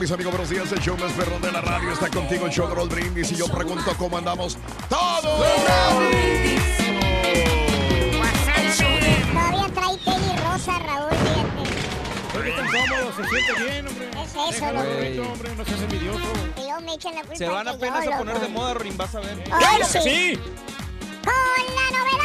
[0.00, 0.72] Mis amigos, buenos días.
[0.72, 3.32] El show más perrón de la radio está contigo, el show de Brindis.
[3.32, 4.56] Y yo pregunto cómo andamos
[4.88, 5.22] todos.
[9.32, 11.70] Todavía trae tenis rosa, Raúl, fíjate.
[12.32, 14.10] Porque tan cómodo, se siente bien, hombre.
[14.10, 14.96] Es eso, Déjalo, güey.
[14.96, 16.18] bonito, hombre, no seas envidioso.
[16.56, 19.14] Y luego me echan la culpa Se van apenas a poner de moda, Rorín, vas
[19.14, 19.44] a ver.
[19.52, 19.98] ¡Ay, sí!
[20.02, 20.40] Sí.
[21.24, 22.19] ¡Con la novedad!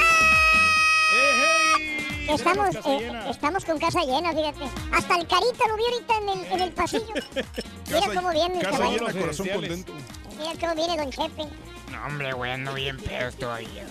[2.28, 4.66] Estamos, eh, estamos con casa llena, fíjate.
[4.92, 7.14] Hasta el carita lo vi ahorita en el, en el pasillo.
[7.92, 9.06] Mira cómo viene el caballo.
[9.20, 9.94] corazón contento.
[10.38, 11.48] Mira cómo viene Don Chepe.
[11.92, 13.86] No, hombre, güey, ando bien pedos todavía.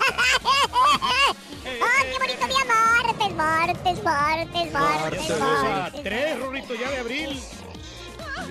[1.64, 2.64] ¡Ay, qué bonito día!
[2.66, 6.02] Martes, martes, martes, martes, a martes.
[6.02, 7.42] tres, Rorrito, ya de abril.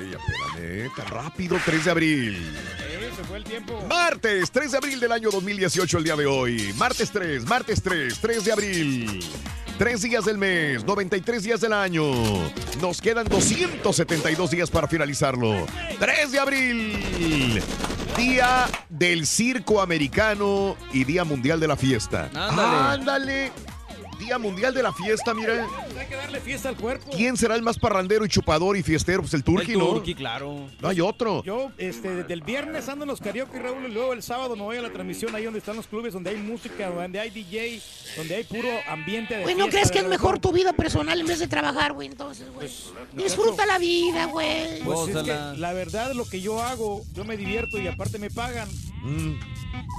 [0.03, 2.55] Espérame, rápido, 3 de abril.
[2.79, 3.79] Eh, se fue el tiempo.
[3.87, 6.73] Martes, 3 de abril del año 2018, el día de hoy.
[6.77, 9.23] Martes 3, martes 3, 3 de abril.
[9.77, 12.03] Tres días del mes, 93 días del año.
[12.81, 15.65] Nos quedan 272 días para finalizarlo.
[15.97, 17.63] 3 de abril.
[18.17, 22.29] Día del circo americano y Día mundial de la fiesta.
[22.35, 22.93] Ándale.
[22.93, 23.51] Ándale.
[24.19, 25.65] Día mundial de la fiesta, mira.
[25.97, 27.09] Hay que darle fiesta al cuerpo.
[27.15, 29.21] ¿Quién será el más parrandero y chupador y fiestero?
[29.21, 29.87] Pues el Turqui, El ¿no?
[29.87, 30.67] Turqui, claro.
[30.81, 31.41] No hay otro.
[31.43, 34.63] Yo, este, desde el viernes ando en los karaoke, Raúl, y luego el sábado me
[34.63, 37.81] voy a la transmisión ahí donde están los clubes, donde hay música, donde hay DJ,
[38.17, 41.25] donde hay puro ambiente de Güey, ¿no crees que es mejor tu vida personal en
[41.25, 42.07] vez de trabajar, güey?
[42.09, 42.69] Entonces, güey.
[43.13, 44.81] Disfruta la vida, güey.
[44.83, 48.29] Pues es que la verdad, lo que yo hago, yo me divierto y aparte me
[48.29, 48.67] pagan.
[49.01, 49.39] Mm,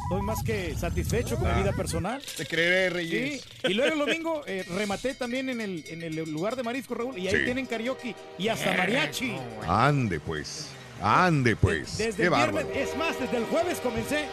[0.04, 2.20] Estoy más que satisfecho con mi vida personal.
[2.36, 3.44] te creeré, Sí, Reyes.
[3.68, 7.16] y luego el domingo eh, rematé también en el, en el lugar de marisco, Raúl,
[7.16, 7.44] y ahí Sí.
[7.44, 9.36] tienen karaoke y hasta mariachi.
[9.66, 10.66] Ande, pues.
[11.00, 11.96] Ande, pues.
[11.96, 12.66] Desde Qué el bárbaro.
[12.68, 14.26] viernes, es más, desde el jueves comencé.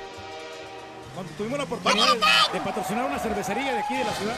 [1.13, 4.35] Cuando tuvimos la oportunidad de, de patrocinar una cervecería de aquí de la ciudad.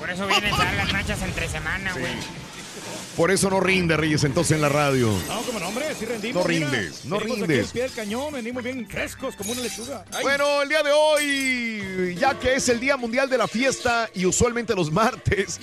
[0.00, 2.12] Por eso vienen a dar las manchas entre semana, güey.
[3.16, 5.08] Por eso no rinde, Reyes, entonces en la radio.
[5.28, 6.42] No, como no, hombre, sí rendimos.
[6.42, 6.68] No mira.
[6.70, 7.66] rindes, no aquí rindes.
[7.66, 10.04] al pie del cañón, venimos bien frescos, como una lechuga.
[10.12, 14.10] Ay, Bueno, el día de hoy, ya que es el Día Mundial de la Fiesta
[14.14, 15.60] y usualmente los martes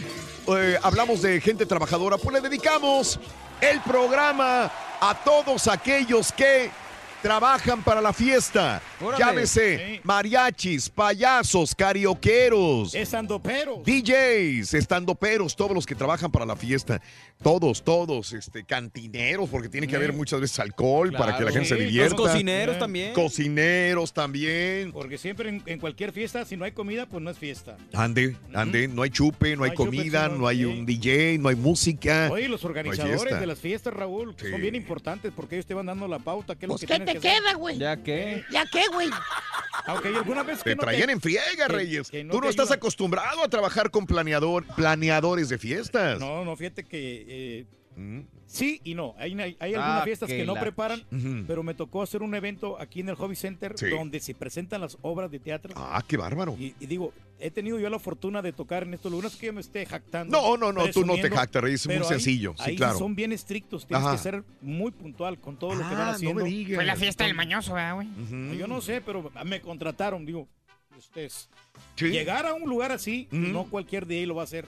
[0.47, 3.19] eh, hablamos de gente trabajadora, pues le dedicamos
[3.59, 4.71] el programa
[5.01, 6.71] a todos aquellos que
[7.21, 8.81] trabajan para la fiesta.
[8.99, 9.23] Órale.
[9.23, 10.01] Llámese Sí.
[10.03, 12.93] mariachis, payasos, carioqueros.
[12.95, 13.81] es andopero.
[13.85, 17.01] DJs, estandoperos, todos los que trabajan para la fiesta,
[17.43, 21.69] todos, todos, este, cantineros, porque tiene que haber muchas veces alcohol para que la gente
[21.69, 22.15] se Sí, Los divierta.
[22.15, 23.13] cocineros también.
[23.13, 24.91] Cocineros también.
[24.91, 27.77] Porque siempre en, en cualquier fiesta, si no hay comida, pues no es fiesta.
[27.93, 30.65] Ande, ande, no hay chupe, no hay No hay chupe, comida, no, hay sí.
[30.65, 32.29] un DJ, no hay música.
[32.31, 34.51] Oye, los organizadores de las fiestas, Raúl, que Sí.
[34.51, 36.55] son bien importantes porque ellos te van dando la pauta.
[36.55, 37.77] ¿qué es lo Pues, que ¿qué te que queda, güey?
[37.77, 38.43] ¿Ya qué?
[38.51, 39.09] ¿Ya qué, güey?
[39.87, 42.09] Aunque hay alguna vez que Te no traían en friega, que- Reyes.
[42.11, 46.19] que no Tú no te estás acostumbrado a trabajar con planeador, planeadores de fiestas.
[46.19, 47.65] No, no, fíjate que eh,
[48.47, 49.15] Sí y no.
[49.17, 51.03] Hay, hay, hay Ah, algunas fiestas que no la preparan,
[51.45, 53.89] pero me tocó hacer un evento aquí en el Hobby Center Sí.
[53.89, 55.73] donde se presentan las obras de teatro.
[55.75, 56.55] Ah, qué bárbaro.
[56.57, 59.53] Y, y digo, he tenido yo la fortuna de tocar en estos lugares que yo
[59.53, 60.35] me esté jactando.
[60.41, 62.97] No, no, no, tú no te jactas, es muy ahí- sencillo, sí, ahí claro.
[62.97, 64.15] son bien estrictos, tienes Ajá.
[64.15, 66.43] que ser muy puntual con todo lo que Ah, van no haciendo.
[66.43, 66.75] me digas.
[66.75, 68.07] Fue la fiesta del mañoso, ¿verdad, güey?
[68.57, 70.47] Yo no sé, pero me contrataron, digo,
[70.97, 71.49] ustedes.
[71.95, 72.05] Sí.
[72.09, 74.65] Llegar a un lugar así, no cualquier día lo va a hacer.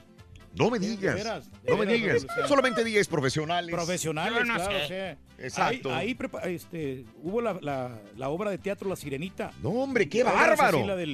[0.56, 1.14] No me De digas.
[1.16, 2.26] veras, de no me digas.
[2.46, 3.74] Solamente días profesionales.
[3.74, 4.84] Profesionales, no claro, sé.
[4.84, 5.92] o sea, Exacto.
[5.94, 9.50] Ahí, ahí prepa- este, hubo la, la- la obra de teatro La Sirenita.
[9.62, 10.86] No, hombre, qué bárbaro.
[10.86, 11.12] la del,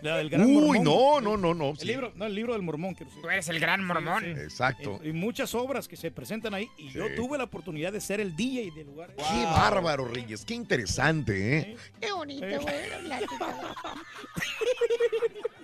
[0.00, 0.84] la del gran Uy, mormón.
[0.84, 1.70] no, no, no, no.
[1.72, 1.86] El sí.
[1.86, 3.22] libro, no, el libro del mormón, quiero decir.
[3.22, 4.24] Tú eres el gran mormón.
[4.24, 4.40] Sí, sí.
[4.40, 5.00] Exacto.
[5.04, 6.70] Y, y muchas obras que se presentan ahí.
[6.78, 9.14] Y yo tuve la oportunidad de ser el DJ del lugar.
[9.16, 10.46] Qué bárbaro, Reyes.
[10.46, 11.76] Qué interesante, ¿eh?
[12.00, 12.74] Qué bonito, güey.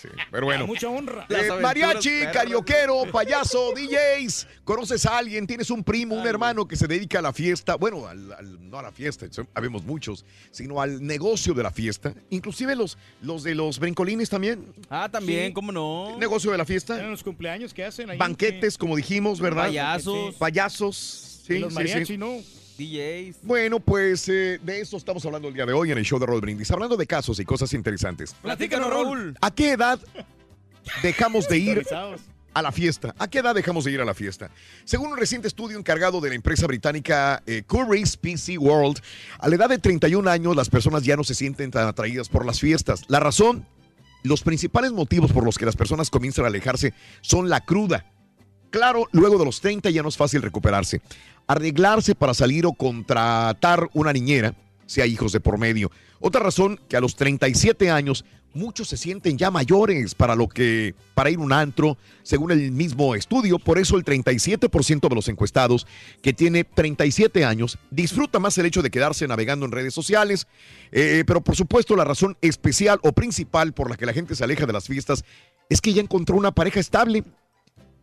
[0.00, 0.66] Sí, Pero bueno.
[0.66, 1.26] Mucha honra.
[1.28, 4.46] Eh, mariachi, carioquero, payaso, DJs.
[4.64, 5.46] ¿Conoces a alguien?
[5.46, 7.76] ¿Tienes un primo, un hermano que se dedica a la fiesta?
[7.76, 12.12] Bueno, al- al- no a la fiesta, habemos muchos, sino al negocio de la fiesta.
[12.30, 14.72] Inclusive los, los de los brincolines también.
[14.90, 15.52] Ah, también, Sí.
[15.52, 16.16] ¿cómo no?
[16.18, 16.96] Negocio de la En fiesta.
[17.02, 18.18] los cumpleaños que hacen ahí.
[18.18, 19.64] Banquetes, como dijimos, ¿verdad?
[19.66, 20.96] Payasos, Payasos.
[21.46, 22.18] Sí, los sí, mariachi, sí.
[22.18, 22.38] ¿no?
[22.76, 23.38] DJs.
[23.42, 26.26] Bueno, pues eh, de eso estamos hablando el día de hoy en el show de
[26.26, 26.70] Rod Brindis.
[26.70, 28.34] Hablando de casos y cosas interesantes.
[28.42, 29.36] Platícanos, Raúl.
[29.40, 30.00] ¿A qué edad
[31.02, 31.86] dejamos de ir
[32.56, 33.14] a la fiesta.
[33.18, 34.50] ¿A qué edad dejamos de ir a la fiesta?
[34.84, 38.98] Según un reciente estudio encargado de la empresa británica eh, Currys PC World,
[39.38, 42.46] a la edad de 31 años las personas ya no se sienten tan atraídas por
[42.46, 43.02] las fiestas.
[43.08, 43.66] La razón,
[44.22, 48.06] los principales motivos por los que las personas comienzan a alejarse son la cruda.
[48.70, 51.00] Claro, luego de los 30 ya no es fácil recuperarse.
[51.46, 54.54] Arreglarse para salir o contratar una niñera,
[54.86, 55.90] si hay hijos de por medio.
[56.20, 58.24] Otra razón que a los 37 años
[58.56, 63.14] muchos se sienten ya mayores para lo que para ir un antro, según el mismo
[63.14, 65.86] estudio, por eso el 37% de los encuestados
[66.22, 70.46] que tiene 37 años disfruta más el hecho de quedarse navegando en redes sociales,
[70.92, 74.44] Eh, pero por supuesto la razón especial o principal por la que la gente se
[74.44, 75.24] aleja de las fiestas
[75.68, 77.24] es que ya encontró una pareja estable.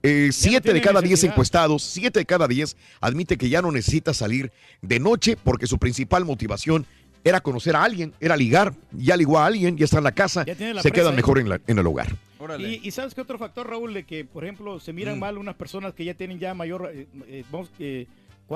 [0.06, 4.14] Eh, siete de cada diez encuestados, siete de cada diez admite que ya no necesita
[4.14, 4.52] salir
[4.82, 6.86] de noche porque su principal motivación
[7.24, 10.44] era conocer a alguien, era ligar, ya ligó a alguien, ya está en la casa,
[10.46, 12.14] la se presa quedan mejor en, la- en el hogar.
[12.60, 15.20] Y, y sabes qué otro factor, Raúl, de que, por ejemplo, se miran Mm.
[15.22, 18.06] mal unas personas que ya tienen ya mayor, eh, eh, vamos, eh,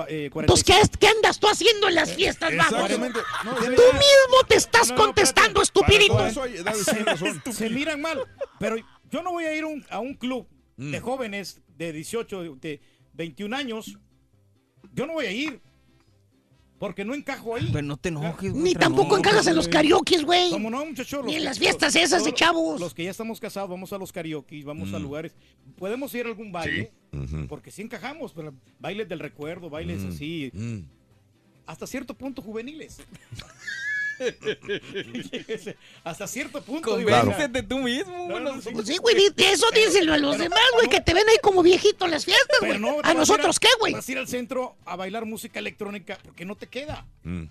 [0.09, 0.65] eh, 45.
[0.91, 2.89] ¿qué, ¿qué andas tú haciendo en las fiestas, vamos?
[2.89, 3.07] No,
[3.61, 6.27] ya- Tú mismo te estás No, no, contestando, estupidito.
[6.27, 6.43] eso
[7.53, 8.19] se miran mal.
[8.59, 8.75] Pero
[9.09, 10.45] yo no voy a ir un- a un club
[10.77, 10.91] Mm.
[10.91, 12.79] de jóvenes de 18, de
[13.13, 13.97] 21 años.
[14.93, 15.59] Yo no voy a ir.
[16.79, 17.67] Porque no encajo ahí.
[17.73, 18.63] Pero no te enojes, güey.
[18.63, 20.51] Ni tampoco encajas en los karaoke, güey.
[20.51, 21.25] Como no, muchachos.
[21.25, 22.79] Ni los en que- las fiestas esas de los- chavos.
[22.79, 24.95] Los que ya estamos casados, vamos a los karaoke, vamos Mm.
[24.95, 25.35] a lugares.
[25.75, 26.91] Podemos ir a algún baile.
[27.49, 30.07] Porque sí encajamos, pero bailes del recuerdo, bailes Mm.
[30.09, 30.79] así, Mm.
[31.65, 32.99] hasta cierto punto juveniles.
[36.03, 36.91] hasta cierto punto.
[36.91, 38.29] Convéncete tú mismo, güey.
[38.29, 38.69] No, no, no sí.
[38.71, 42.05] Pues güey, eso díselo a los pero- demás, güey, que te ven ahí como viejito
[42.05, 42.79] en las fiestas, güey.
[43.03, 43.93] ¿A nosotros ir qué, güey?
[43.93, 47.05] Vas a ir al centro a bailar música electrónica porque no te queda.
[47.23, 47.45] Mm.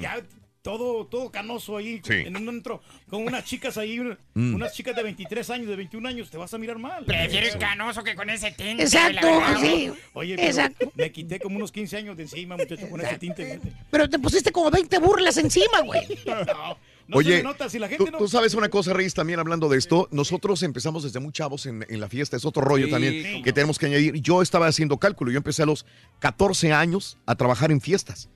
[0.00, 0.22] Ya
[0.62, 2.14] todo, todo canoso ahí, Sí.
[2.14, 4.54] en un antro, con unas chicas ahí, una- Mm.
[4.54, 7.04] unas chicas de 23 años, de 21 años, te vas a mirar mal.
[7.04, 8.84] Prefiero el canoso que con ese tinte.
[8.84, 9.26] Exacto,
[9.60, 9.90] sí.
[10.14, 10.92] Oye, pero Exacto.
[10.94, 13.60] me quité como unos 15 años de encima, muchacho, con ese tinte.
[13.90, 16.02] Pero te pusiste como 20 burlas encima, güey.
[17.06, 18.18] No, no Oye, nota, si la gente Tú, no...
[18.18, 21.84] tú sabes una cosa, Reyes, también hablando de esto, nosotros empezamos desde muy chavos en,
[21.88, 23.54] en la fiesta, es otro rollo Sí, también que no.
[23.54, 24.14] tenemos que añadir.
[24.22, 25.84] Yo estaba haciendo cálculo, yo empecé a los
[26.20, 28.30] 14 años a trabajar en fiestas,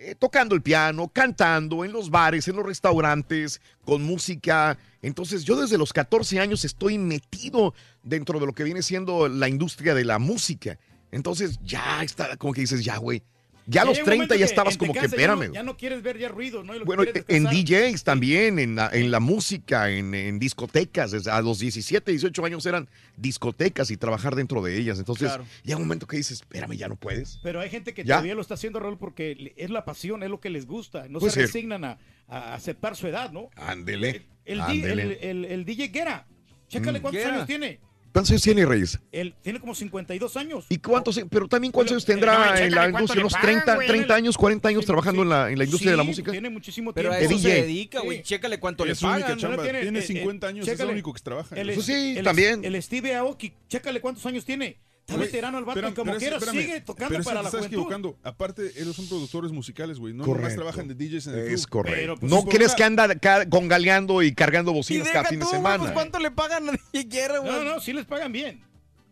[0.00, 4.78] eh, tocando el piano, cantando en los bares, en los restaurantes, con música.
[5.02, 9.48] Entonces yo desde los 14 años estoy metido dentro de lo que viene siendo la
[9.48, 10.78] industria de la música.
[11.10, 13.22] Entonces ya está, como que dices, ya, güey.
[13.70, 15.54] Ya a los un 30 momento ya estabas como que, casa ya no- espérame.
[15.54, 16.74] Ya no quieres ver ya ruido, ¿no?
[16.74, 17.44] Y lo que Bueno, es en.
[17.44, 21.26] DJs también, en la, en la música, en, en discotecas.
[21.26, 24.98] A los 17, 18 años eran discotecas y trabajar dentro de ellas.
[24.98, 25.44] Entonces, Claro.
[25.64, 27.40] llega un momento que dices, espérame, ya no puedes.
[27.42, 28.14] Pero hay gente que ¿Ya?
[28.14, 31.06] todavía lo está haciendo, Raúl, porque es la pasión, es lo que les gusta.
[31.08, 33.50] No se resignan a, a aceptar su edad, ¿no?
[33.56, 34.26] Ándele.
[34.46, 36.26] El, el, el- el DJ Guerra,
[36.68, 37.02] chécale Mm.
[37.02, 37.34] cuántos Guerra.
[37.34, 37.80] años tiene.
[38.12, 38.98] ¿Cuántos años tiene Reyes?
[39.12, 40.66] Él tiene como 52 años.
[40.68, 43.14] ¿Y cuántos, pero también cuántos años tendrá no, en la industria?
[43.16, 43.86] le ¿Unos pagan, 30, güey.
[43.88, 45.22] 30 años, 40 años Sí, trabajando sí.
[45.22, 46.32] en la, en la industria de la música?
[46.32, 47.22] Tiene muchísimo Pero tiempo.
[47.22, 47.50] a eso DJ.
[47.56, 48.18] se dedica, güey.
[48.18, 48.22] Sí.
[48.24, 49.38] Chécale cuánto le Es su única pagan.
[49.38, 49.56] chamba.
[49.58, 50.86] No tiene- Tiene eh, eh, 50 años, es chécale.
[50.88, 51.54] lo único que trabaja.
[51.56, 52.64] El, Eso sí, el- también.
[52.64, 54.78] El Steve Aoki, chécale cuántos años tiene.
[55.08, 57.60] Está veterano el vato y espérame, como pero quiera sigue tocando pero para la estás
[57.60, 57.66] juventud.
[57.78, 58.18] equivocando.
[58.22, 60.12] Aparte, ellos son productores musicales, güey.
[60.12, 61.70] No nomás trabajan de DJs en el Es club.
[61.84, 61.98] correcto.
[61.98, 63.08] Pero, pues, no si crees que anda
[63.48, 65.78] congaleando y cargando Y bocinas deja cada fin de semana.
[65.78, 67.50] pues cuánto le pagan a DJ Guerra, güey.
[67.52, 68.60] No, no, sí les pagan bien.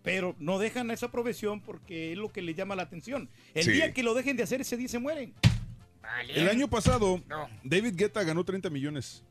[0.03, 3.31] Pero no dejan esa profesión porque es lo que les llama la atención.
[3.55, 3.73] El Sí.
[3.73, 5.33] día que lo dejen de hacer, ese día se mueren.
[6.29, 7.23] El año pasado,
[7.65, 9.25] David Guetta ganó 30 millones.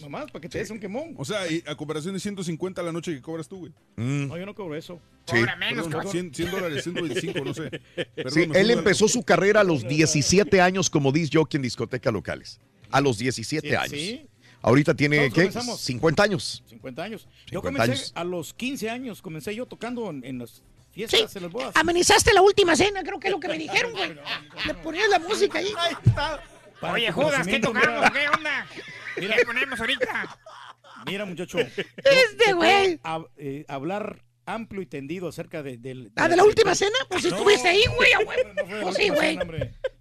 [0.00, 1.14] Nomás, para que te des un quemón.
[1.16, 3.72] O sea, y a comparación de 150 a la noche que cobras tú, güey.
[3.96, 5.00] No, yo no cobro eso.
[5.26, 5.36] Sí.
[5.44, 7.70] Perdón, 100, 100 dólares, 125, no sé.
[8.14, 12.12] Perdón, Sí, él empezó su carrera a los 17 años como disc jockey en discotecas
[12.12, 12.60] locales.
[12.90, 13.90] A los 17 Sí, años.
[13.90, 14.26] sí.
[14.62, 15.48] Ahorita tiene, ¿qué?
[15.48, 15.80] comenzamos.
[15.80, 16.62] 50 años.
[16.68, 17.28] 50 años.
[17.46, 18.12] Yo 50 comencé años.
[18.14, 21.76] a los 15 años, comencé yo tocando en, en las fiestas, en las bodas.
[21.76, 24.14] Amenizaste la última cena, creo que es lo que me dijeron, güey.
[24.66, 25.72] Le ponías la música ahí.
[26.14, 26.42] Para
[26.82, 27.88] Oye, Judas, ¿qué tocamos?
[27.88, 28.10] mira.
[28.12, 28.66] ¿Qué onda?
[29.36, 30.38] ¿Qué ponemos ahorita?
[31.06, 31.58] Mira, muchacho.
[31.96, 33.00] Este güey.
[33.36, 37.30] eh, hablar amplio y tendido acerca de, del- Ah, de la última cena, pues si
[37.30, 38.18] No, estuviste ahí, güey, a
[38.64, 39.38] no la Pues sí, güey.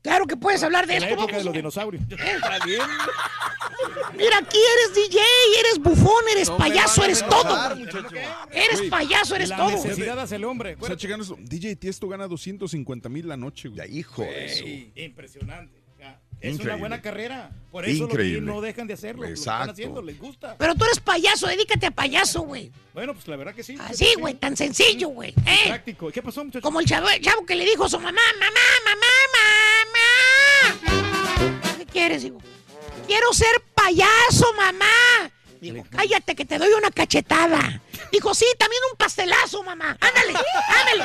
[0.03, 2.03] Claro que puedes hablar de la esto, época de los dinosaurios.
[2.11, 2.81] Está bien.
[4.15, 5.19] Mira, aquí eres DJ,
[5.59, 7.75] eres bufón, eres payaso, eres todo.
[7.75, 8.15] muchacho.
[8.51, 9.71] Eres payaso, eres la todo.
[9.71, 10.77] necesidad hace el hombre.
[10.79, 13.77] O sea, checando eso, DJ Tiesto gana 250 mil la noche, güey.
[13.79, 14.63] Ya, hijo de eso.
[14.95, 15.84] Impresionante.
[16.41, 16.73] Es Increíble.
[16.73, 17.49] una buena carrera.
[17.71, 18.41] Por eso Increíble.
[18.41, 19.23] los no dejan de hacerlo.
[19.23, 19.61] Lo Exacto.
[19.63, 20.55] están haciendo, les gusta.
[20.57, 22.71] Pero tú eres payaso, dedícate a payaso, güey.
[22.93, 23.75] Bueno, pues la verdad que sí.
[23.79, 25.33] Así, güey, tan sencillo, güey.
[25.45, 25.67] ¿eh?
[25.67, 26.09] Práctico.
[26.09, 26.61] ¿Y ¿Qué pasó, muchachos?
[26.61, 29.07] Como el chavo, el chavo que le dijo a su mamá, mamá, mamá,
[30.93, 31.75] mamá.
[31.79, 32.37] ¿Qué quieres, hijo?
[33.07, 35.31] Quiero ser payaso, mamá.
[35.61, 37.81] Digo, cállate que te doy una cachetada.
[38.11, 39.97] Dijo, sí, también un pastelazo, mamá.
[39.99, 40.33] Ándale,
[40.69, 41.03] ándale.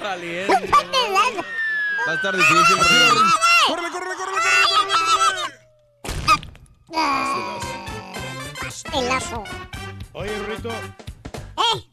[0.00, 0.70] Valiente.
[2.06, 2.76] Va a estar difícil.
[3.66, 5.00] ¡Córrele, córrele, córrele, córrele,
[8.60, 9.44] Pastelazo.
[10.12, 11.90] Oye, Rorrito, ¿Eh?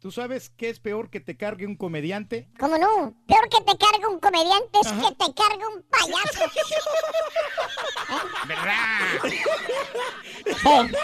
[0.00, 2.48] ¿tú sabes qué es peor que te cargue un comediante?
[2.58, 3.14] ¿Cómo no?
[3.26, 6.44] Peor que te cargue un comediante es que te cargue un payaso.
[8.46, 8.98] ¿Verdad?
[10.44, 10.94] Sí.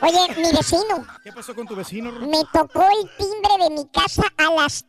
[0.00, 4.24] Oye, mi vecino ¿Qué pasó con tu vecino, me tocó el timbre de mi casa
[4.36, 4.84] a las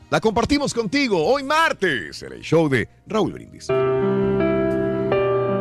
[0.10, 3.70] La compartimos contigo hoy martes en el show de Raúl Brindis.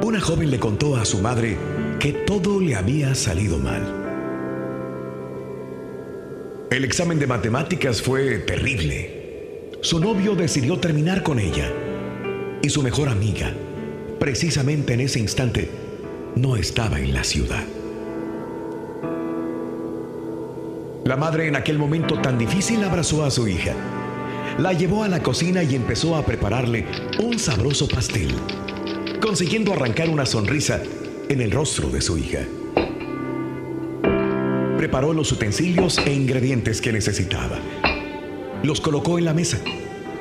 [0.05, 1.57] Una joven le contó a su madre
[1.99, 4.03] que todo le había salido mal.
[6.71, 9.71] El examen de matemáticas fue terrible.
[9.81, 11.73] Su novio decidió terminar con ella.
[12.63, 13.53] Y su mejor amiga,
[14.19, 15.71] precisamente en ese instante,
[16.37, 17.65] no estaba en la ciudad.
[21.05, 23.75] La madre en aquel momento tan difícil abrazó a su hija.
[24.59, 26.87] La llevó a la cocina y empezó a prepararle
[27.23, 28.35] un sabroso pastel
[29.25, 30.83] consiguiendo arrancar una sonrisa
[31.31, 32.41] en el rostro de su hija.
[34.77, 37.59] Preparó los utensilios e ingredientes que necesitaba.
[38.63, 39.59] Los colocó en la mesa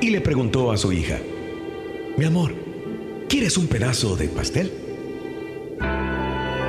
[0.00, 1.18] y le preguntó a su hija,
[2.16, 2.54] Mi amor,
[3.28, 4.72] ¿quieres un pedazo de pastel?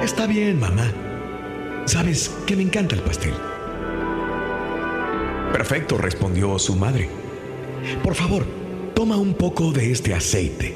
[0.04, 0.92] Está bien, mamá.
[1.86, 3.34] Sabes que me encanta el pastel.
[5.56, 7.08] Perfecto, respondió su madre.
[8.04, 8.46] Por favor,
[8.94, 10.76] toma un poco de este aceite.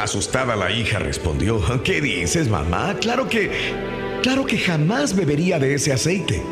[0.00, 2.96] Asustada la hija respondió, ¿qué dices, mamá?
[2.98, 3.50] Claro que...
[4.22, 6.42] Claro que jamás bebería de ese aceite.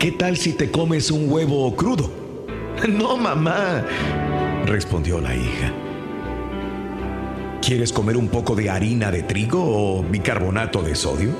[0.00, 2.10] ¿Qué tal si te comes un huevo crudo?
[2.88, 3.86] No, mamá,
[4.66, 5.72] respondió la hija.
[7.62, 11.30] ¿Quieres comer un poco de harina de trigo o bicarbonato de sodio?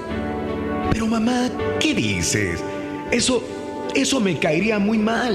[0.92, 2.62] Pero mamá, ¿qué dices?
[3.10, 3.42] Eso,
[3.94, 5.34] eso me caería muy mal.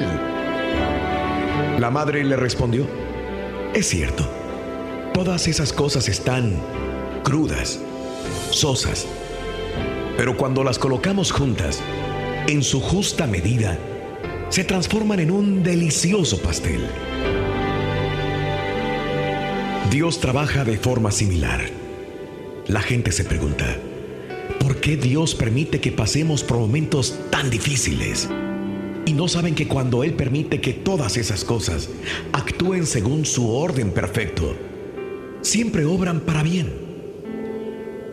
[1.80, 2.88] La madre le respondió,
[3.74, 4.26] Es cierto,
[5.14, 6.58] todas esas cosas están
[7.24, 7.80] crudas,
[8.52, 9.06] sosas,
[10.16, 11.82] pero cuando las colocamos juntas,
[12.48, 13.78] en su justa medida,
[14.50, 16.88] se transforman en un delicioso pastel.
[19.92, 21.62] Dios trabaja de forma similar.
[22.68, 23.78] La gente se pregunta,
[24.60, 28.30] ¿por qué Dios permite que pasemos por momentos tan difíciles?
[29.06, 31.90] Y no saben que cuando Él permite que todas esas cosas
[32.34, 34.56] actúen según su orden perfecto,
[35.42, 36.74] siempre obran para bien.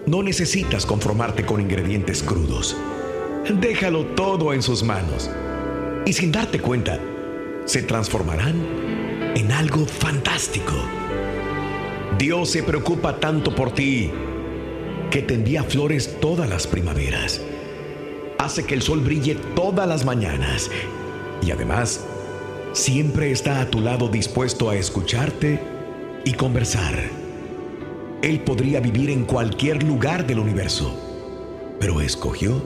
[0.06, 2.76] No necesitas conformarte con ingredientes crudos.
[3.60, 5.30] Déjalo todo en sus manos.
[6.04, 7.00] Y sin darte cuenta,
[7.64, 10.74] se transformarán en algo fantástico.
[12.18, 14.10] Dios se preocupa tanto por ti
[15.12, 17.38] que te envía flores todas las primaveras.
[18.38, 20.70] Hace que el sol brille todas las mañanas.
[21.42, 22.02] Y además,
[22.72, 25.60] siempre está a tu lado dispuesto a escucharte
[26.24, 26.94] y conversar.
[28.22, 30.98] Él podría vivir en cualquier lugar del universo,
[31.78, 32.62] pero escogió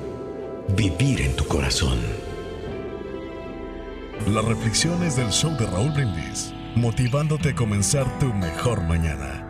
[0.76, 1.98] vivir en tu corazón.
[4.28, 9.45] Las reflexiones del show de Raúl Brindis, motivándote a comenzar tu mejor mañana.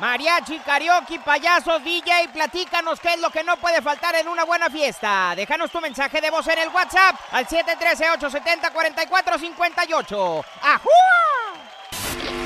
[0.00, 4.68] Mariachi, karaoke, payasos, DJ, platícanos qué es lo que no puede faltar en una buena
[4.68, 5.34] fiesta.
[5.36, 10.44] Déjanos tu mensaje de voz en el WhatsApp al 713-870-4458.
[10.62, 10.90] ¡Ajúa!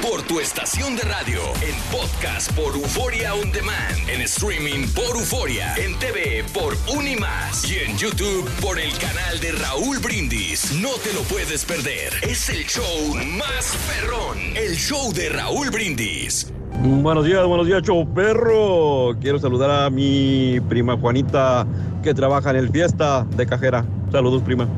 [0.02, 5.74] Por tu estación de radio, en podcast por Euforia On Demand, en streaming por Euforia,
[5.76, 10.72] en TV por Unimás y en YouTube por el canal de Raúl Brindis.
[10.72, 12.12] No te lo puedes perder.
[12.22, 16.46] Es el show más perrón, el show de Raúl Brindis.
[16.82, 19.16] Buenos días, buenos días, show perro.
[19.20, 21.66] Quiero saludar a mi prima Juanita
[22.02, 23.84] que trabaja en el fiesta de cajera.
[24.12, 24.68] Saludos, prima.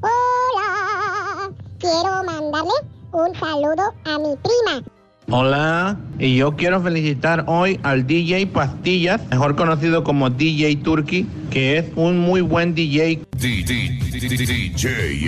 [0.00, 2.72] Hola, quiero mandarle
[3.12, 4.84] un saludo a mi prima.
[5.28, 11.78] Hola, y yo quiero felicitar hoy al DJ Pastillas, mejor conocido como DJ Turkey, que
[11.78, 13.22] es un muy buen DJ.
[13.38, 13.96] DJ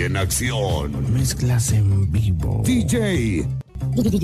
[0.05, 1.13] en acción.
[1.13, 2.61] Mezclas en vivo.
[2.65, 3.45] DJ.
[3.95, 4.19] Rizo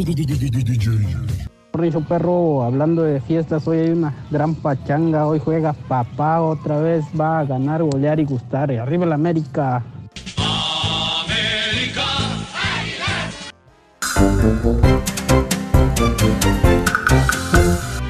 [2.07, 7.39] perro, hablando de fiestas, hoy hay una gran pachanga, hoy juega papá, otra vez va
[7.39, 8.71] a ganar, golear y gustar.
[8.71, 9.83] Arriba la América.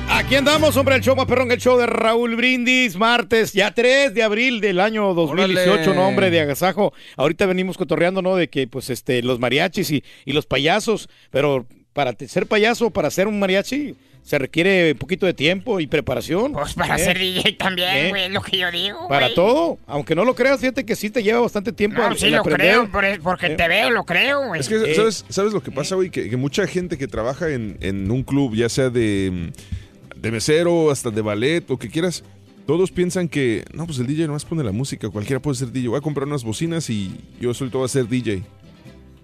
[0.10, 4.14] Aquí andamos, hombre, el show más perrón, el show de Raúl Brindis, martes, ya 3
[4.14, 5.96] de abril del año 2018, Órale.
[5.96, 6.94] no, hombre, de agasajo.
[7.16, 8.36] Ahorita venimos cotorreando, ¿no?
[8.36, 13.26] De que, pues, este, los mariachis y los payasos, pero para ser payaso, para ser
[13.28, 16.52] un mariachi, se requiere un poquito de tiempo y preparación.
[16.52, 17.00] Pues para ¿eh?
[17.00, 18.10] ser DJ también, ¿Eh?
[18.10, 19.08] güey, es lo que yo digo.
[19.08, 22.18] Para todo, aunque no lo creas, fíjate que sí te lleva bastante tiempo No, el-
[22.18, 22.72] sí lo aprender.
[22.72, 23.56] creo, por- porque ¿Eh?
[23.56, 24.60] te veo, lo creo, güey.
[24.60, 26.10] Es que, ¿sabes, ¿sabes lo que pasa, güey?
[26.10, 29.54] Que, que mucha gente que trabaja en, en un club, ya sea de,
[30.18, 32.24] de mesero, hasta de ballet, o que quieras,
[32.68, 35.88] todos piensan que, no, pues el DJ nomás pone la música, cualquiera puede ser DJ.
[35.90, 38.44] Voy a comprar unas bocinas y yo solito voy a ser DJ.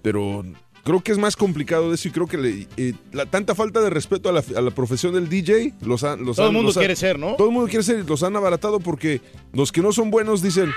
[0.03, 0.45] Pero
[0.83, 3.81] creo que es más complicado de eso y creo que le- eh, la tanta falta
[3.81, 6.23] de respeto a la, a la profesión del DJ los han...
[6.25, 7.35] Los Todo el mundo los quiere ser, ¿no?
[7.35, 9.21] Todo el mundo quiere ser y los han abaratado porque
[9.53, 10.71] los que no son buenos dicen...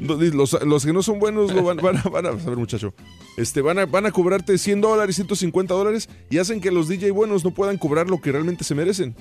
[0.00, 2.94] Los, los que no son buenos lo van, van a, van a- a ver muchacho,
[3.36, 7.10] este, van, a, van a cobrarte 100 dólares, 150 dólares y hacen que los DJ
[7.10, 9.14] buenos no puedan cobrar lo que realmente se merecen.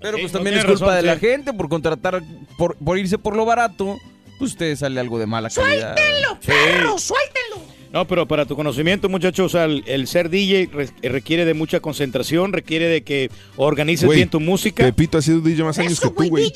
[0.00, 1.20] Pero pues también es culpa razón, de la sí.
[1.26, 2.22] gente por contratar,
[2.56, 3.98] por, por irse por lo barato,
[4.38, 5.96] pues usted sale algo de mala calidad.
[5.96, 6.98] ¡Suéltenlo, perro!
[6.98, 7.71] ¡Suéltenlo!
[7.92, 11.52] No, pero para tu conocimiento, muchachos, o sea, el, el ser DJ re- requiere de
[11.54, 14.82] mucha concentración, requiere de que organices Güey, bien tu música.
[14.84, 16.50] Pepito ha sido DJ más años Eso, que tú, güey.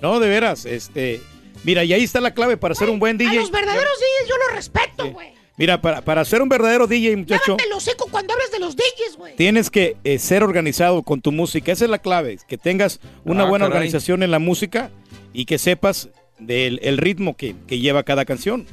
[0.00, 1.20] No, de veras, este,
[1.62, 3.36] mira, y ahí está la clave para ser un buen A DJ.
[3.36, 5.28] los verdaderos DJs yo los respeto, güey.
[5.58, 8.74] Mira, para, para ser un verdadero DJ, muchacho, Lávate el hocico cuando hablas de los
[8.74, 9.36] DJs, güey.
[9.36, 11.70] tienes que eh, ser organizado con tu música.
[11.70, 13.76] Esa es la clave, que tengas una Ah, buena caray.
[13.76, 14.90] organización en la música
[15.32, 16.08] y que sepas
[16.40, 18.66] del el ritmo que, que lleva cada canción.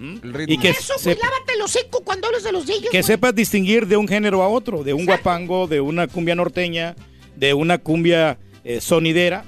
[0.00, 0.54] El ritmo.
[0.54, 3.02] Y que, Eso, güey, lávate el hocico cuando hablas de los DJs, que güey.
[3.02, 6.96] sepas distinguir de un género a otro, de un guapango, de una cumbia norteña,
[7.36, 9.44] de una cumbia eh, sonidera.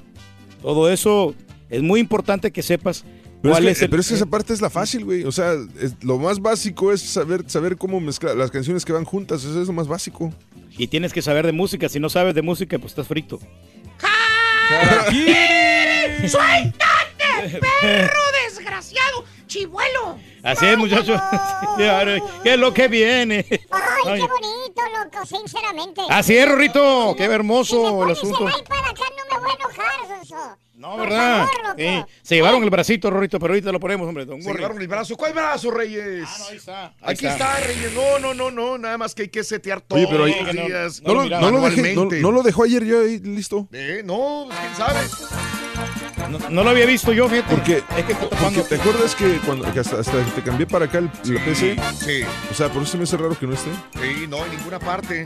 [0.61, 1.35] Todo eso
[1.69, 3.03] es muy importante que sepas
[3.41, 3.89] Pero, cuál es el...
[3.89, 5.23] pero es que esa parte es la fácil, güey.
[5.23, 9.03] O sea, es- lo más básico es saber, saber cómo mezclar las canciones que van
[9.05, 9.43] juntas.
[9.43, 10.33] Eso es lo más básico.
[10.77, 11.87] Y tienes que saber de música.
[11.89, 13.39] Si no sabes de música, pues estás frito.
[16.27, 19.25] ¡Suéltate, perro desgraciado!
[19.47, 20.17] ¡Chivuelo!
[20.43, 21.19] Así es, muchachos.
[22.43, 23.45] ¿Qué es lo que viene?
[23.49, 23.57] Ay,
[24.05, 24.21] Ay.
[24.21, 26.01] qué bonito, loco, sinceramente.
[26.09, 27.15] Así es, Rorrito.
[27.17, 28.45] Qué hermoso el asunto.
[28.67, 30.57] Para acá no me voy a enojar, Sonso.
[30.75, 31.47] No, ¿verdad?
[31.77, 32.03] Sí.
[32.21, 34.25] Se llevaron el bracito, Rorrito, pero ahorita lo ponemos, hombre.
[34.25, 34.59] Don Se Gorri.
[34.59, 35.15] llevaron el brazo.
[35.15, 36.27] ¿Cuál brazo, Reyes?
[36.27, 36.93] Ah, no, ahí está.
[37.01, 37.93] Aquí está, Reyes.
[37.93, 38.77] No, no, no, no.
[38.77, 41.01] Nada más que hay que setear todos Oye, pero ahí- los días.
[41.01, 43.67] no, lo, no lo dejé- no- no lo dejó ayer yo ahí listo.
[43.71, 44.99] Eh, no, pues, quién sabe.
[46.29, 47.53] No, no lo había visto yo, fíjate.
[47.55, 50.99] Porque, Es que porque te acuerdas que cuando que hasta, hasta te cambié para acá
[50.99, 51.75] el, la PC.
[51.99, 52.21] Sí.
[52.51, 53.69] O sea, por eso se me hace raro que no esté.
[54.01, 55.25] Sí, no, en ninguna parte.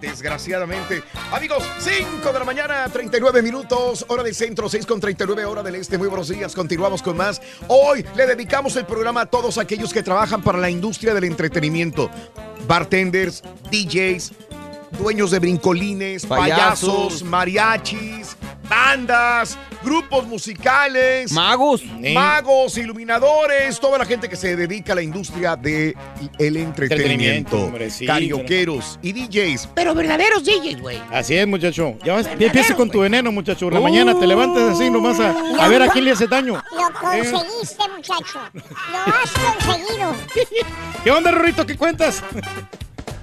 [0.00, 1.02] Desgraciadamente.
[1.32, 5.76] Amigos, 5 de la mañana, 39 minutos, hora del centro, 6 con 39, hora del
[5.76, 5.96] este.
[5.96, 7.40] Muy buenos días, continuamos con más.
[7.68, 12.10] Hoy le dedicamos el programa a todos aquellos que trabajan para la industria del entretenimiento.
[12.66, 14.32] Bartenders, DJs,
[14.98, 17.22] dueños de brincolines, payasos, Payasos.
[17.22, 18.36] mariachis,
[18.68, 21.82] bandas, grupos musicales, Magos.
[22.14, 25.94] magos, iluminadores, toda la gente que se dedica a la industria del
[26.38, 29.68] entretenimiento, Entretenimiento, sí, carioqueros y DJs.
[29.74, 30.98] Pero verdaderos DJs, güey.
[31.10, 31.96] Así es, muchacho.
[32.04, 33.70] Ya vas, empieza con tu veneno, muchacho.
[33.70, 36.54] La mañana te levantas así nomás a, a ver a quién le hace daño.
[36.72, 38.40] Lo conseguiste, muchacho.
[38.54, 40.14] Lo has conseguido.
[41.04, 41.66] ¿Qué onda, Rorrito?
[41.66, 42.22] ¿Qué cuentas?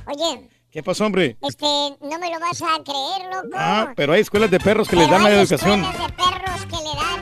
[0.05, 1.35] Oye, ¿Qué pasó, hombre?
[1.41, 3.55] este, no me lo vas a creer, loco.
[3.57, 5.83] Ah, pero hay escuelas de perros que les Pero dan la hay educación.
[5.83, 7.19] escuelas de perros que le dan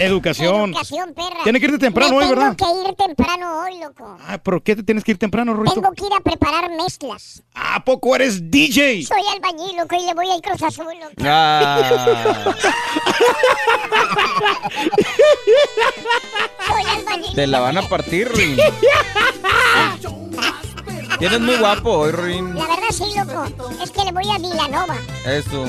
[0.00, 0.70] Educación.
[0.70, 1.42] educación, perra.
[1.42, 2.54] Tiene que irte temprano Me hoy, ¿verdad?
[2.56, 4.16] Tengo que ir temprano hoy, loco.
[4.28, 5.74] Ah, ¿por qué te tienes que ir temprano, Rorrito?
[5.74, 7.42] Tengo que ir a preparar mezclas.
[7.54, 9.02] ¿A poco eres DJ?
[9.06, 11.14] Soy albañil, loco, y le voy al Cruz Azul, loco.
[11.24, 12.54] Ah,
[16.68, 17.34] Soy albañil.
[17.34, 18.56] te la van a partir, Ruin.
[21.18, 22.54] Tienes muy guapo hoy, Ruin.
[22.54, 23.44] La verdad sí, loco.
[23.82, 24.96] Es que le voy a Vilanova.
[25.26, 25.64] Eso.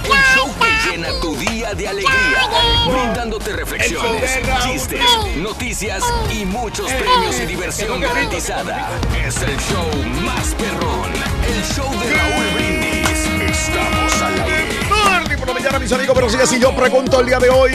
[0.03, 0.68] El show que
[0.99, 2.49] llena tu día de alegría,
[2.87, 5.01] brindándote reflexiones, chistes,
[5.37, 8.89] noticias y muchos premios y diversión garantizada.
[9.25, 9.87] Es el show
[10.23, 11.11] más perrón,
[11.47, 13.09] el show de Raúl Brindis.
[13.49, 14.79] Estamos al aire.
[14.89, 17.73] Tarde por la mañana, mis amigos, pero sí, así yo pregunto el día de hoy.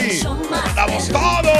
[0.67, 1.55] ¡Estamos todos!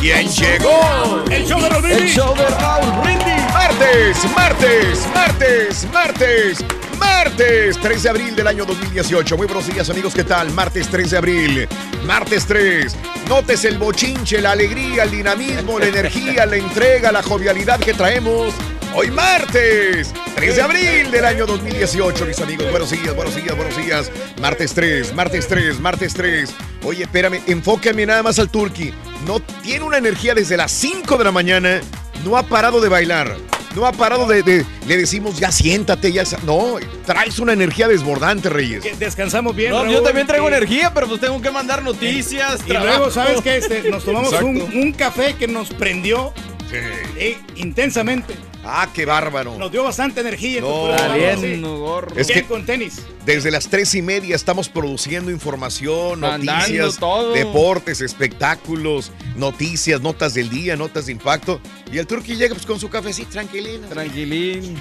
[0.00, 1.24] ¿Quién llegó?
[1.30, 2.14] El show de Raúl El Brindis.
[2.14, 3.52] show de Raúl Brindis.
[3.52, 6.58] Martes, martes, martes, martes,
[6.98, 9.36] martes 3 de abril del año 2018.
[9.36, 10.50] Muy buenos días amigos, ¿qué tal?
[10.52, 11.68] Martes 3 de abril,
[12.04, 12.96] martes 3.
[13.28, 18.54] Notes el bochinche, la alegría, el dinamismo, la energía, la entrega, la jovialidad que traemos.
[18.94, 22.70] Hoy martes, 3 de abril del año 2018, mis amigos.
[22.70, 24.10] Buenos días, buenos días, buenos días.
[24.40, 26.50] Martes 3, martes 3, martes 3.
[26.84, 28.92] Oye, espérame, enfócame nada más al Turqui.
[29.26, 31.80] No tiene una energía desde las 5 de la mañana.
[32.24, 33.36] No ha parado de bailar.
[33.78, 36.24] No ha parado de, de- Le decimos, ya siéntate, ya.
[36.24, 36.38] sa-".
[36.44, 38.82] No, traes una energía desbordante, Reyes.
[38.82, 39.94] Que Descansamos bien, No, Raúl.
[39.94, 40.54] yo también traigo Sí.
[40.54, 42.60] energía, pero pues tengo que mandar noticias.
[42.66, 43.58] Y luego, ¿sabes qué?
[43.58, 46.32] Este, nos tomamos un, un café que nos prendió
[46.72, 48.34] eh, intensamente.
[48.64, 49.56] Ah, qué bárbaro.
[49.56, 50.60] Nos dio bastante energía.
[50.60, 51.68] No, entonces, no.
[51.74, 52.16] Bien, gorro.
[52.16, 53.02] Es que- con tenis.
[53.24, 57.32] Desde las tres y media estamos produciendo información, noticias, todo.
[57.32, 61.60] deportes, espectáculos, noticias, notas del día, notas de impacto.
[61.92, 63.86] Y el turqui llega pues, con su cafecito tranquilino.
[63.88, 64.80] Tranquilín.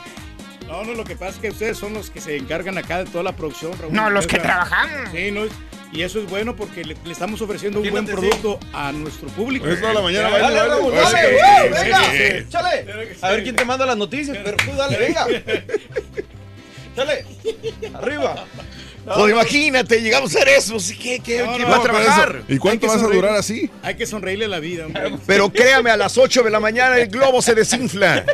[0.67, 3.09] No, no, lo que pasa es que ustedes son los que se encargan acá de
[3.09, 3.93] toda la producción, Raúl.
[3.93, 5.09] No, los que trabajamos.
[5.13, 5.45] Sí, no,
[5.93, 8.11] y eso es bueno porque le, le estamos ofreciendo un buen sí.
[8.11, 9.67] producto a nuestro público.
[9.67, 10.69] Es toda la mañana, Dale, Dale.
[10.69, 12.17] Raúl, Pues dale, sí, venga, sí.
[12.17, 13.15] échale.
[13.21, 15.25] A ver quién te manda las noticias, pero tú dale, venga.
[16.95, 17.25] Dale.
[17.93, 18.45] Arriba.
[19.15, 20.79] Pues imagínate, llegamos a hacer eso.
[20.79, 22.43] sí, ¿Qué, qué, No, no, va a no, trabajar?
[22.49, 23.69] ¿Y cuánto vas a durar así?
[23.81, 25.13] Hay que sonreírle a la vida, hombre.
[25.25, 28.25] Pero créame, a las 8 de la mañana el globo se desinfla.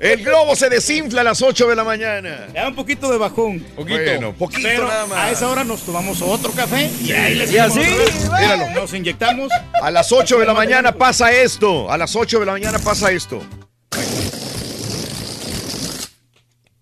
[0.00, 2.46] El globo se desinfla a las 8 de la mañana.
[2.48, 3.60] Le da un poquito de bajón.
[3.76, 3.98] Poquito.
[3.98, 5.18] Bueno, poquito Pero nada más.
[5.18, 8.70] A esa hora nos tomamos otro café y ahí así, míralo.
[8.80, 9.50] Nos inyectamos.
[9.82, 11.90] A las 8 de la mañana pasa esto.
[11.90, 13.42] A las 8 de la mañana pasa esto.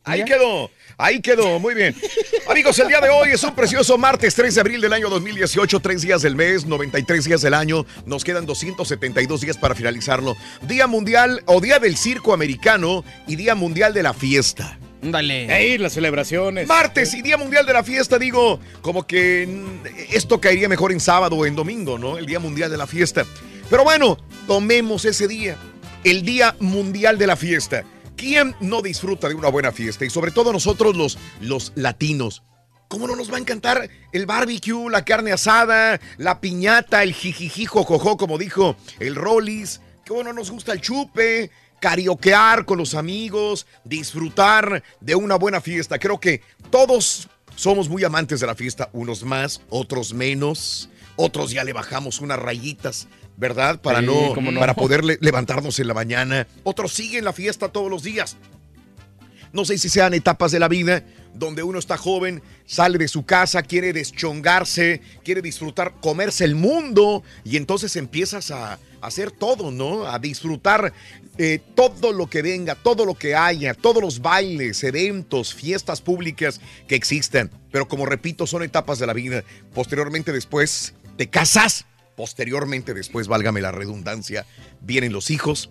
[0.04, 0.70] Ahí quedó.
[0.96, 1.94] Ahí quedó, muy bien.
[2.48, 5.80] Amigos, el día de hoy es un precioso martes 3 de abril del año 2018,
[5.80, 10.36] tres días del mes, 93 días del año, nos quedan 272 días para finalizarlo.
[10.62, 14.78] Día mundial o Día del Circo Americano y Día Mundial de la Fiesta.
[15.02, 15.52] Dale.
[15.52, 16.66] Ahí las celebraciones.
[16.66, 19.48] Martes y Día Mundial de la Fiesta, digo, como que
[20.10, 22.18] esto caería mejor en sábado o en domingo, ¿no?
[22.18, 23.26] El Día Mundial de la Fiesta.
[23.68, 25.56] Pero bueno, tomemos ese día,
[26.04, 27.84] el Día Mundial de la Fiesta.
[28.16, 30.04] ¿Quién no disfruta de una buena fiesta?
[30.04, 32.42] Y sobre todo nosotros los, los latinos.
[32.88, 37.66] ¿Cómo no nos va a encantar el barbecue, la carne asada, la piñata, el jijiji
[37.66, 39.80] jojojo, como dijo el Rollis?
[40.06, 41.50] ¿Cómo no nos gusta el chupe?
[41.80, 45.98] Carioquear con los amigos, disfrutar de una buena fiesta.
[45.98, 51.64] Creo que todos somos muy amantes de la fiesta, unos más, otros menos, otros ya
[51.64, 53.80] le bajamos unas rayitas, ¿verdad?
[53.80, 56.46] Para Sí, no, para poder le- levantarnos en la mañana.
[56.62, 58.36] Otros siguen la fiesta todos los días.
[59.52, 63.24] No sé si sean etapas de la vida donde uno está joven, sale de su
[63.24, 69.70] casa, quiere deschongarse, quiere disfrutar, comerse el mundo y entonces empiezas a, a hacer todo,
[69.72, 70.06] ¿no?
[70.06, 70.92] A disfrutar
[71.38, 76.60] eh, todo lo que venga, todo lo que haya, todos los bailes, eventos, fiestas públicas
[76.86, 77.50] que existan.
[77.72, 79.42] Pero como repito, son etapas de la vida.
[79.72, 81.84] Posteriormente después te casas,
[82.16, 84.46] posteriormente después, válgame la redundancia,
[84.80, 85.70] vienen los hijos,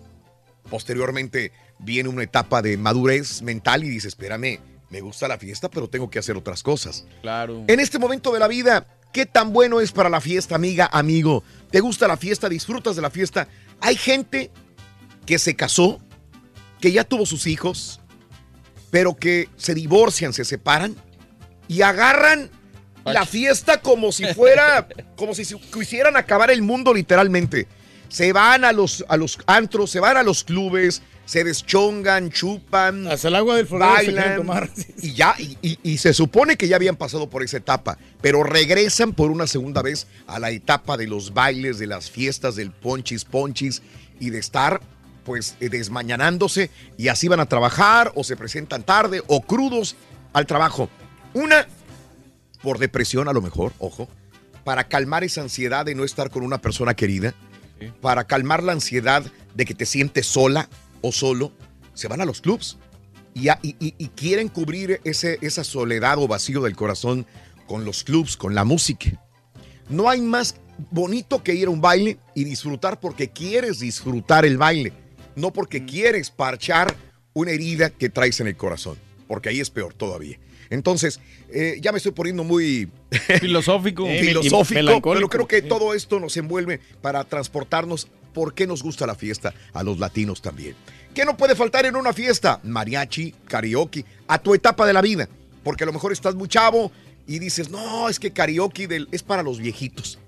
[0.70, 5.88] posteriormente viene una etapa de madurez mental y dices, espérame, me gusta la fiesta, pero
[5.88, 7.04] tengo que hacer otras cosas.
[7.22, 7.64] Claro.
[7.66, 11.42] En este momento de la vida, ¿qué tan bueno es para la fiesta, amiga, amigo?
[11.70, 12.48] ¿Te gusta la fiesta?
[12.48, 13.48] ¿Disfrutas de la fiesta?
[13.80, 14.50] Hay gente
[15.26, 16.00] que se casó,
[16.80, 18.00] que ya tuvo sus hijos,
[18.90, 20.94] pero que se divorcian, se separan
[21.66, 22.50] y agarran
[23.04, 24.86] la fiesta como si fuera,
[25.16, 27.66] como si quisieran acabar el mundo literalmente.
[28.08, 33.08] Se van a los, a los antros, se van a los clubes, se deschongan, chupan.
[33.08, 34.70] Hasta el agua del bailan, tomar.
[35.02, 38.44] Y ya, y, y- y se supone que ya habían pasado por esa etapa, pero
[38.44, 42.70] regresan por una segunda vez a la etapa de los bailes, de las fiestas, del
[42.70, 43.82] ponchis ponchis
[44.20, 44.80] y de estar
[45.24, 49.96] pues eh, desmañanándose y así van a trabajar o se presentan tarde o crudos
[50.34, 50.88] al trabajo.
[51.32, 51.66] Una
[52.64, 54.08] por depresión a lo mejor, ojo,
[54.64, 57.34] para calmar esa ansiedad de no estar con una persona querida,
[58.00, 59.22] para calmar la ansiedad
[59.54, 60.70] de que te sientes sola
[61.02, 61.52] o solo,
[61.92, 62.78] se van a los clubs
[63.34, 67.26] y, a- y- y- y quieren cubrir ese, esa soledad o vacío del corazón
[67.66, 69.10] con los clubs, con la música.
[69.90, 70.54] No hay más
[70.90, 74.94] bonito que ir a un baile y disfrutar porque quieres disfrutar el baile,
[75.36, 76.96] no porque quieres parchar
[77.34, 78.96] una herida que traes en el corazón,
[79.28, 80.38] porque ahí es peor todavía.
[80.70, 81.20] Entonces,
[81.52, 82.88] eh, ya me estoy poniendo muy
[83.40, 84.06] Filosófico.
[84.20, 85.28] Filosófico, melancólico.
[85.28, 89.54] pero creo que todo esto nos envuelve para transportarnos por qué nos gusta la fiesta
[89.72, 90.74] a los latinos también.
[91.14, 92.60] ¿Qué no puede faltar en una fiesta?
[92.64, 95.28] Mariachi, karaoke, a tu etapa de la vida,
[95.62, 96.90] porque a lo mejor estás muy chavo
[97.28, 100.18] y dices, no, es que karaoke del- es para los viejitos.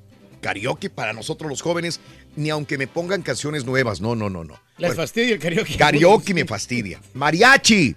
[0.41, 1.99] Karaoke para nosotros los jóvenes,
[2.37, 4.55] ni aunque me pongan canciones nuevas, no, no, no, no.
[4.79, 5.77] Les Bueno, fastidia el karaoke.
[5.77, 7.01] karaoke me fastidia.
[7.15, 7.97] Mariachi,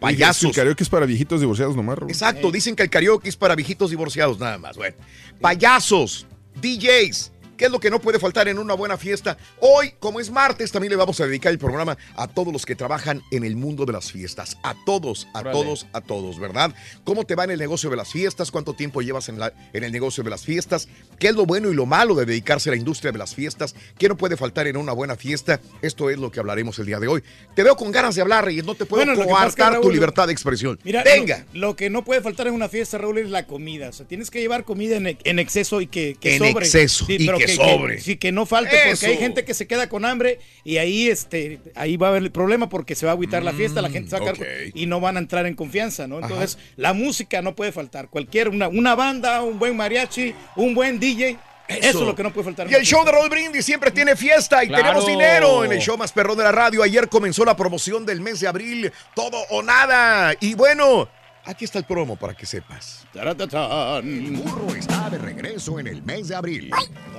[0.00, 0.50] payasos.
[0.50, 2.10] El karaoke es para viejitos divorciados nomás, Raúl.
[2.10, 4.76] Exacto, dicen que el karaoke es para viejitos divorciados nada más.
[4.76, 4.96] Bueno,
[5.40, 6.26] payasos,
[6.60, 9.36] DJs, ¿qué es lo que no puede faltar en una buena fiesta?
[9.60, 12.74] Hoy, como es martes, también le vamos a dedicar el programa a todos los que
[12.74, 14.56] trabajan en el mundo de las fiestas.
[14.62, 15.58] A todos, a Órale.
[15.58, 16.74] todos, a todos, ¿verdad?
[17.04, 18.50] ¿Cómo te va en el negocio de las fiestas?
[18.50, 20.88] ¿Cuánto tiempo llevas en, la- en el negocio de las fiestas?
[21.18, 23.74] ¿Qué es lo bueno y lo malo de dedicarse a la industria de las fiestas?
[23.98, 25.60] ¿Qué no puede faltar en una buena fiesta?
[25.82, 27.22] Esto es lo que hablaremos el día de hoy.
[27.56, 28.64] Te veo con ganas de hablar, Reyes.
[28.64, 30.78] No te puedo Bueno, coartar tu libertad de expresión.
[30.84, 31.44] Mira, Venga.
[31.52, 33.88] Lo, lo que no puede faltar en una fiesta, Raúl, es la comida.
[33.88, 36.64] O sea, tienes que llevar comida en, en exceso y que, que En sobre.
[36.66, 38.00] exceso y pero que sobre.
[38.00, 39.00] sí, que no falte, Eso.
[39.00, 42.22] porque hay gente que se queda con hambre y ahí, este, ahí va a haber
[42.22, 44.48] el problema porque se va a agüitar la fiesta, la gente se va a quedar
[44.48, 44.72] ok.
[44.72, 46.18] con- y no van a entrar en confianza, ¿no?
[46.20, 48.08] Entonces, la música no puede faltar.
[48.08, 51.36] Cualquier, una, una banda, un buen mariachi, un buen DJ.
[51.68, 52.70] Eso, es lo que no puede faltar.
[52.70, 54.84] Y el show de Raúl Brindis siempre tiene fiesta y Claro.
[54.84, 56.82] tenemos dinero en el show más perrón de la radio.
[56.82, 60.34] Ayer comenzó la promoción del mes de abril, todo o nada.
[60.40, 61.10] Y bueno,
[61.44, 63.06] Aquí está el promo para que sepas.
[63.12, 64.06] Taratatán.
[64.06, 66.70] El burro está de regreso en el mes de abril.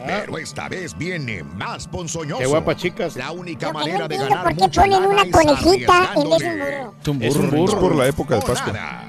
[0.06, 2.40] Pero esta vez viene más ponzoñoso.
[2.40, 3.16] Qué guapas chicas.
[3.16, 6.40] La única Lo que no manera de ganar por qué ponen una conejita en vez
[6.40, 6.96] de un burro.
[7.02, 7.58] Es un Es un burro.
[7.66, 7.80] Es burro.
[7.82, 9.04] por la época de Pascua.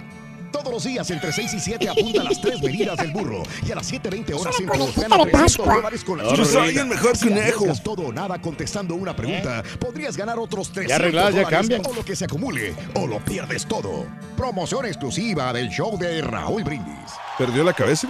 [0.52, 3.42] Todos los días entre 6 y 7 apunta las tres medidas del burro.
[3.66, 5.74] Y a las 7.20 horas entran conejita gana de 300 Pascua.
[5.76, 7.46] dólares con las Yo soy el mejor Si conejo.
[7.64, 11.82] arriesgas todo o nada contestando una pregunta, podrías ganar otros 300 arregladas, ya dólares cambian.
[11.86, 14.06] o lo que se acumule, o lo pierdes todo.
[14.36, 17.10] Promoción exclusiva del show de Raúl Brindis.
[17.38, 18.08] ¿Perdió la cabeza?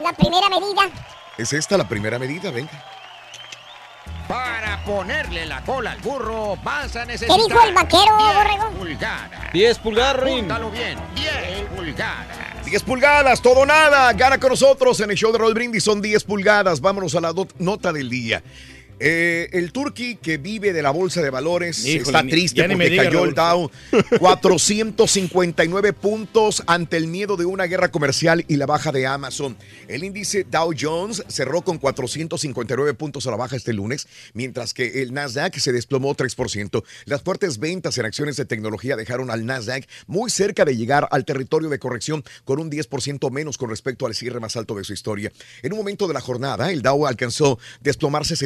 [0.00, 0.90] La primera medida.
[1.38, 2.50] ¿Es esta la primera medida?
[2.50, 2.70] Venga.
[4.28, 8.70] Para ponerle la cola al burro vas a ¿Qué necesitar dijo el vaquero, 10 borrego?
[8.78, 9.52] pulgadas.
[9.52, 10.48] 10 pulgadas, Rin.
[10.72, 12.26] Bien, 10 pulgadas.
[12.64, 14.12] 10 pulgadas, todo nada.
[14.14, 15.84] Gana con nosotros en el show de Raúl Brindis.
[15.84, 16.80] Son 10 pulgadas.
[16.80, 18.42] Vámonos a la nota del día.
[18.98, 22.90] Eh, el turqui que vive de la bolsa de valores Híjole, está triste ni porque
[22.90, 23.34] diga, cayó el.
[23.34, 23.70] Dow
[24.18, 29.56] 459 puntos ante el miedo de una guerra comercial y la baja de Amazon.
[29.88, 35.02] El índice Dow Jones cerró con 459 puntos a la baja este lunes, mientras que
[35.02, 36.82] el Nasdaq se desplomó 3%.
[37.04, 41.26] Las fuertes ventas en acciones de tecnología dejaron al Nasdaq muy cerca de llegar al
[41.26, 44.94] territorio de corrección con un 10% menos con respecto al cierre más alto de su
[44.94, 45.30] historia.
[45.62, 48.36] En un momento de la jornada, el Dow alcanzó desplomarse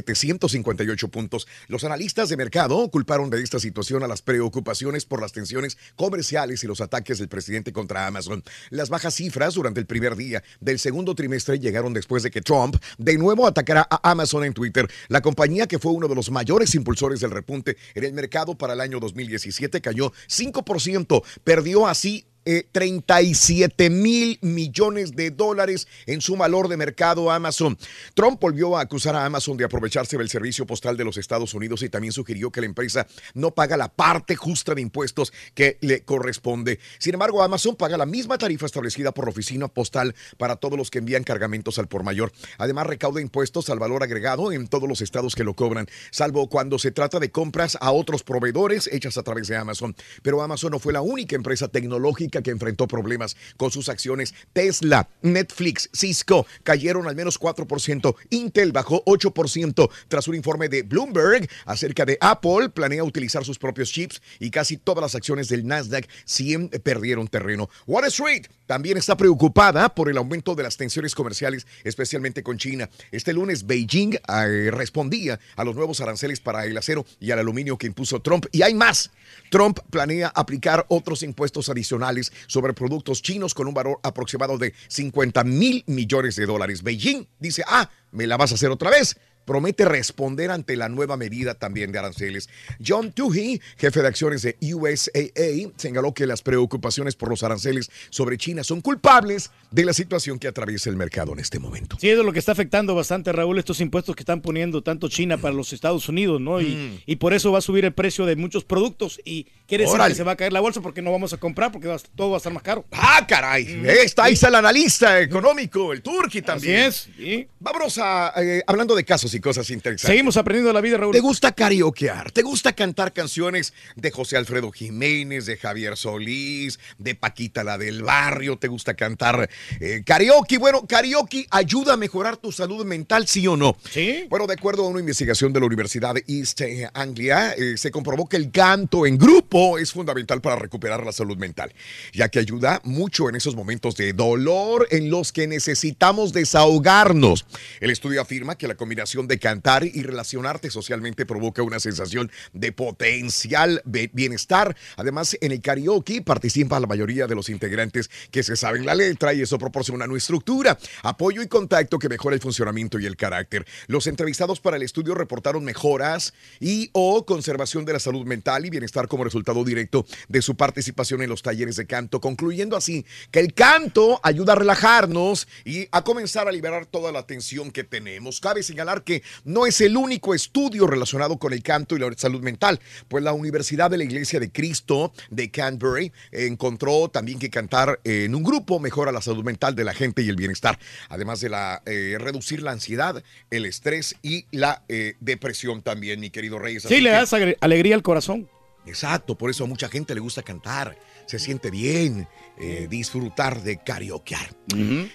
[0.41, 1.47] 758 puntos.
[1.69, 6.65] Los analistas de mercado culparon de esta situación a las preocupaciones por las tensiones comerciales
[6.65, 8.43] y los ataques del presidente contra Amazon.
[8.71, 12.77] Las bajas cifras durante el primer día del segundo trimestre llegaron después de que Trump
[12.99, 14.89] de nuevo atacara a Amazon en Twitter.
[15.09, 18.73] La compañía que fue uno de los mayores impulsores del repunte en el mercado para
[18.73, 26.37] el año 2017 cayó 5%, perdió así eh, 37 mil millones de dólares en su
[26.37, 27.77] valor de mercado Amazon.
[28.15, 31.83] Trump volvió a acusar a Amazon de aprovecharse del servicio postal de los Estados Unidos
[31.83, 36.03] y también sugirió que la empresa no paga la parte justa de impuestos que le
[36.05, 36.79] corresponde.
[36.99, 40.91] Sin embargo, Amazon paga la misma tarifa establecida por la oficina postal para todos los
[40.91, 42.33] que envían cargamentos al por mayor.
[42.57, 46.79] Además, recauda impuestos al valor agregado en todos los estados que lo cobran, salvo cuando
[46.79, 49.95] se trata de compras a otros proveedores hechas a través de Amazon.
[50.23, 54.35] Pero Amazon no fue la única empresa tecnológica que enfrentó problemas con sus acciones.
[54.53, 58.15] Tesla, Netflix, Cisco cayeron al menos 4%.
[58.31, 62.69] Intel bajó 8% tras un informe de Bloomberg acerca de Apple.
[62.69, 67.69] Planea utilizar sus propios chips y casi todas las acciones del Nasdaq 100 perdieron terreno.
[67.87, 72.89] Wall Street también está preocupada por el aumento de las tensiones comerciales, especialmente con China.
[73.11, 77.77] Este lunes Beijing eh, respondía a los nuevos aranceles para el acero y al aluminio
[77.79, 78.47] que impuso Trump.
[78.53, 79.11] Y hay más.
[79.51, 85.45] Trump planea aplicar otros impuestos adicionales sobre productos chinos con un valor aproximado de 50
[85.45, 86.83] mil millones de dólares.
[86.83, 89.17] Beijing dice, ah, me la vas a hacer otra vez.
[89.51, 92.49] Promete responder ante la nueva medida también de aranceles.
[92.87, 98.39] John Toohey, jefe de acciones de USAA, señaló que las preocupaciones por los aranceles sobre
[98.39, 101.97] China son culpables de la situación que atraviesa el mercado en este momento.
[102.01, 105.09] Sí, eso es lo que está afectando bastante, Raúl, estos impuestos que están poniendo tanto
[105.09, 106.61] China para los Estados Unidos, ¿no?
[106.61, 106.99] Y, Mm.
[107.07, 110.15] y por eso va a subir el precio de muchos productos y quiere decir que
[110.15, 112.37] se va a caer la bolsa porque no vamos a comprar porque va- todo va
[112.37, 112.85] a estar más caro.
[112.91, 113.67] ¡Ah, caray!
[113.89, 116.89] Ahí está, ahí está el analista económico, el Turki también.
[116.89, 117.47] Así es.
[117.61, 120.09] Vámonos a, eh, hablando de casos y cosas interesantes.
[120.11, 121.13] Seguimos aprendiendo la vida, Raúl.
[121.13, 122.33] ¿Te gusta karaokear?
[122.33, 128.03] ¿Te gusta cantar canciones de José Alfredo Jiménez, de Javier Solís, de Paquita la del
[128.03, 128.57] barrio?
[128.59, 129.49] ¿Te gusta cantar
[129.81, 130.59] eh, karaoke?
[130.59, 133.77] Bueno, karaoke ayuda a mejorar tu salud mental, ¿sí o no?
[133.91, 134.25] Sí.
[134.29, 136.61] Bueno, de acuerdo a una investigación de la Universidad de East
[136.95, 141.37] Anglia, eh, se comprobó que el canto en grupo es fundamental para recuperar la salud
[141.37, 141.73] mental,
[142.13, 147.47] ya que ayuda mucho en esos momentos de dolor en los que necesitamos desahogarnos.
[147.81, 152.73] El estudio afirma que la combinación de cantar y relacionarte socialmente provoca una sensación de
[152.73, 154.77] potencial bienestar.
[154.97, 159.35] Además, en el karaoke participa la mayoría de los integrantes que se saben la letra
[159.35, 163.67] y eso proporciona una estructura, apoyo y contacto que mejora el funcionamiento y el carácter.
[163.87, 168.71] Los entrevistados para el estudio reportaron mejoras y o conservación de la salud mental y
[168.71, 173.41] bienestar como resultado directo de su participación en los talleres de canto, concluyendo así que
[173.41, 178.41] el canto ayuda a relajarnos y a comenzar a liberar toda la tensión que tenemos.
[178.41, 182.43] Cabe señalar que no es el único estudio relacionado con el canto y la salud
[182.43, 188.01] mental, pues la Universidad de la Iglesia de Cristo de Canterbury encontró también que cantar
[188.05, 191.49] en un grupo mejora la salud mental de la gente y el bienestar, además de
[191.49, 196.83] la eh, reducir la ansiedad, el estrés y la eh, depresión también, mi querido Reyes.
[196.83, 198.49] Sí, Así le das alegría al corazón.
[198.87, 200.99] Exacto, por eso a mucha gente le gusta cantar.
[201.27, 202.27] se siente bien
[202.59, 204.57] eh, disfrutar de karaokear.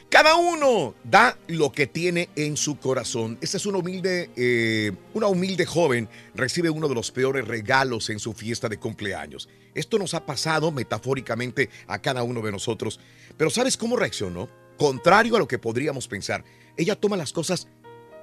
[0.09, 3.37] Cada uno da lo que tiene en su corazón.
[3.41, 8.19] Esta es una humilde, eh, una humilde joven, recibe uno de los peores regalos en
[8.19, 9.49] su fiesta de cumpleaños.
[9.73, 12.99] Esto nos ha pasado metafóricamente a cada uno de nosotros.
[13.35, 14.47] Pero ¿sabes cómo reaccionó?
[14.77, 16.43] Contrario a lo que podríamos pensar,
[16.77, 17.67] ella toma las cosas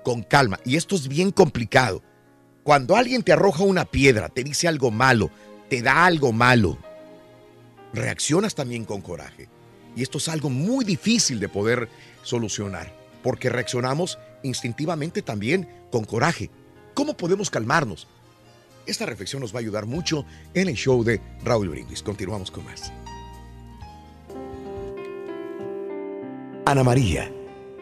[0.02, 0.60] con calma.
[0.64, 2.02] Y esto es bien complicado.
[2.62, 5.30] Cuando alguien te arroja una piedra, te dice algo malo,
[5.68, 6.78] te da algo malo,
[7.92, 9.48] reaccionas también con coraje.
[9.96, 11.88] Y esto es algo muy difícil de poder
[12.22, 16.50] solucionar, porque reaccionamos instintivamente también con coraje.
[16.94, 18.06] ¿Cómo podemos calmarnos?
[18.86, 20.24] Esta reflexión nos va a ayudar mucho
[20.54, 22.02] en el show de Raúl Brindis.
[22.02, 22.92] Continuamos con más.
[26.64, 27.30] Ana María,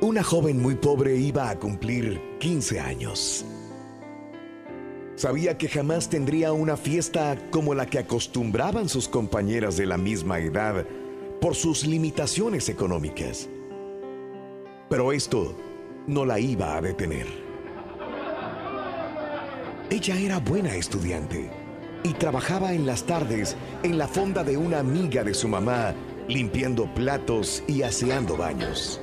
[0.00, 3.44] una joven muy pobre, iba a cumplir 15 años.
[5.20, 10.38] Sabía que jamás tendría una fiesta como la que acostumbraban sus compañeras de la misma
[10.38, 10.86] edad
[11.42, 13.50] por sus limitaciones económicas.
[14.88, 15.54] Pero esto
[16.06, 17.26] no la iba a detener.
[19.90, 21.50] Ella era buena estudiante
[22.02, 25.92] y trabajaba en las tardes en la fonda de una amiga de su mamá,
[26.28, 29.02] limpiando platos y aseando baños.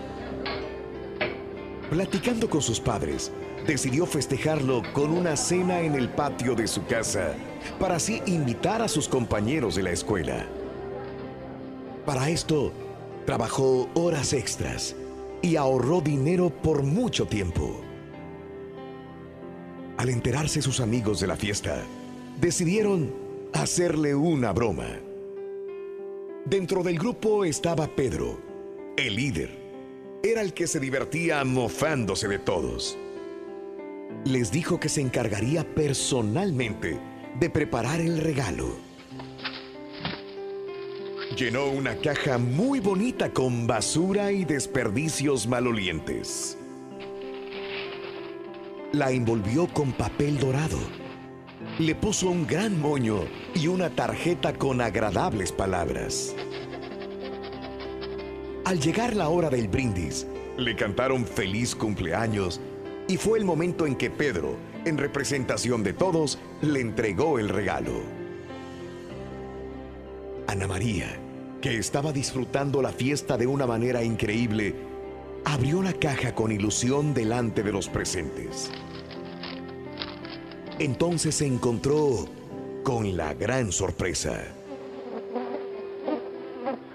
[1.91, 3.32] Platicando con sus padres,
[3.68, 7.36] decidió festejarlo con una cena en el patio de su casa
[7.80, 10.47] para así invitar a sus compañeros de la escuela.
[12.05, 12.72] Para esto,
[13.26, 14.95] trabajó horas extras
[15.41, 17.82] y ahorró dinero por mucho tiempo.
[19.97, 21.84] Al enterarse sus amigos de la fiesta,
[22.39, 23.13] decidieron
[23.53, 24.88] hacerle una broma.
[26.45, 28.39] Dentro del grupo estaba Pedro,
[28.95, 29.68] el líder.
[30.24, 32.97] Era el que se divertía mofándose de todos.
[34.26, 36.99] Les dijo que se encargaría personalmente
[37.39, 38.78] de preparar el regalo.
[41.36, 46.57] Llenó una caja muy bonita con basura y desperdicios malolientes.
[48.91, 50.80] La envolvió con papel dorado.
[51.78, 53.20] Le puso un gran moño
[53.53, 56.36] y una tarjeta con agradables palabras.
[58.65, 60.26] Al llegar la hora del brindis,
[60.57, 62.59] le cantaron feliz cumpleaños
[63.08, 68.01] y fue el momento en que Pedro, en representación de todos, le entregó el regalo.
[70.47, 71.20] Ana María,
[71.62, 74.76] que estaba disfrutando la fiesta de una manera increíble,
[75.45, 78.70] abrió la caja con ilusión delante de los presentes.
[80.80, 82.26] Entonces se encontró
[82.84, 84.38] con la gran sorpresa.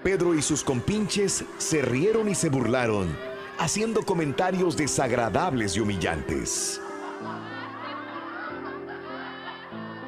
[0.03, 3.15] Pedro y sus compinches se rieron y se burlaron,
[3.57, 6.81] haciendo comentarios desagradables y humillantes.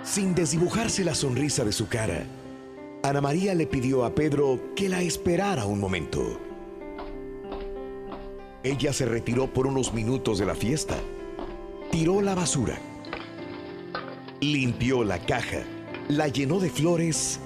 [0.03, 2.25] Sin desdibujarse la sonrisa de su cara,
[3.03, 6.39] Ana María le pidió a Pedro que la esperara un momento.
[8.63, 10.95] Ella se retiró por unos minutos de la fiesta,
[11.91, 12.79] tiró la basura,
[14.41, 15.63] limpió la caja,
[16.07, 17.39] la llenó de flores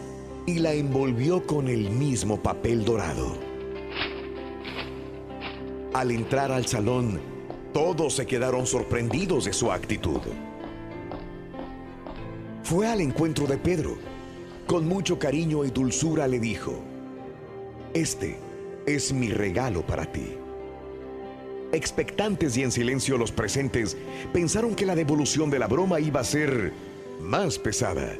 [0.45, 3.48] y la envolvió con el mismo papel dorado.
[5.99, 7.19] Al entrar al salón,
[7.73, 10.21] todos se quedaron sorprendidos de su actitud.
[12.63, 13.97] Fue al encuentro de Pedro.
[14.65, 16.79] Con mucho cariño y dulzura le dijo,
[17.93, 18.37] Este
[18.85, 20.37] es mi regalo para ti.
[21.73, 23.97] Expectantes y en silencio los presentes
[24.31, 26.71] pensaron que la devolución de la broma iba a ser
[27.19, 28.15] más pesada.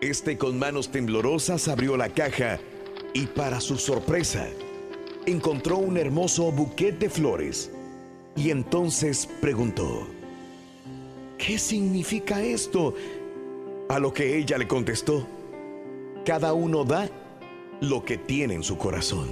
[0.00, 2.58] Este con manos temblorosas abrió la caja
[3.14, 4.48] y para su sorpresa
[5.26, 7.70] encontró un hermoso buquete de flores
[8.36, 10.06] y entonces preguntó,
[11.36, 12.94] ¿qué significa esto?
[13.88, 15.26] A lo que ella le contestó,
[16.24, 17.08] cada uno da
[17.80, 19.28] lo que tiene en su corazón.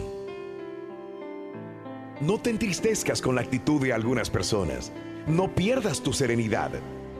[2.20, 4.92] No te entristezcas con la actitud de algunas personas.
[5.26, 6.70] No pierdas tu serenidad.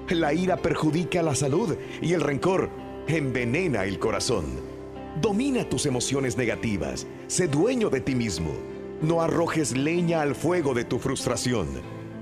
[0.09, 2.71] La ira perjudica la salud y el rencor
[3.09, 4.74] envenena el corazón.
[5.21, 7.07] Domina tus emociones negativas.
[7.29, 8.53] Sé dueño de ti mismo.
[9.01, 11.69] No arrojes leña al fuego de tu frustración.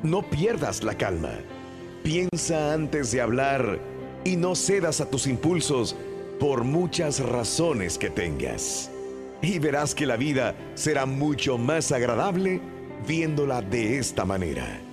[0.02, 1.32] No pierdas la calma.
[2.02, 3.80] Piensa antes de hablar
[4.24, 5.96] y no cedas a tus impulsos
[6.38, 8.90] por muchas razones que tengas.
[9.40, 12.60] Y verás que la vida será mucho más agradable
[13.06, 14.91] viéndola de esta manera.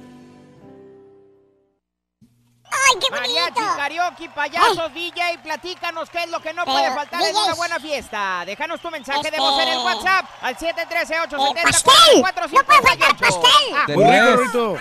[2.90, 3.62] ¡Ay, qué bonito!
[3.62, 5.12] Mariachi, karaoke, payasos, Ay.
[5.12, 7.30] DJ, platícanos qué es lo que no Pero, puede faltar DJs.
[7.30, 8.44] en una buena fiesta.
[8.46, 9.32] Déjanos tu mensaje este...
[9.32, 12.52] de voz en el este, WhatsApp al 713 870 eh, pastel.
[12.52, 13.52] ¡No puede faltar pastel!
[13.76, 14.78] Ah, ¡Muy rico,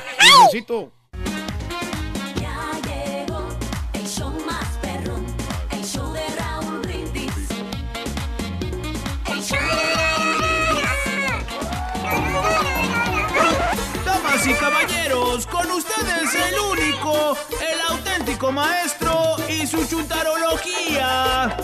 [0.55, 0.93] rico!
[15.51, 17.88] con ustedes el único, el
[18.29, 21.57] auténtico maestro y su chuntarología.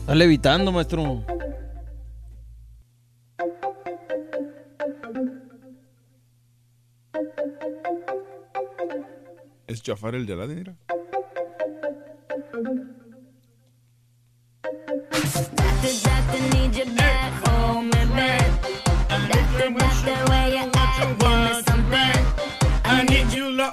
[0.00, 1.24] Está levitando, maestro.
[9.66, 10.76] Es Jafar el de la mira.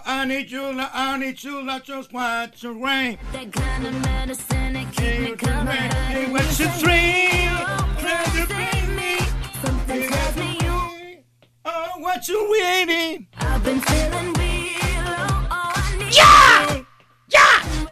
[0.05, 3.17] I need you, I need you, love, just watch the rain.
[3.31, 5.73] That kind of medicine that keep me covered.
[5.73, 7.55] Hey, what's your dream?
[7.97, 9.17] Can you bring me?
[9.63, 11.23] Something tells me you.
[11.65, 13.27] Oh, what you waiting?
[13.37, 15.05] I've been feeling real.
[15.51, 16.85] Oh, I need ¡Ya!
[17.27, 17.45] ¡Ya!
[17.47, 17.63] ¡Ya!
[17.83, 17.91] ¡Ya!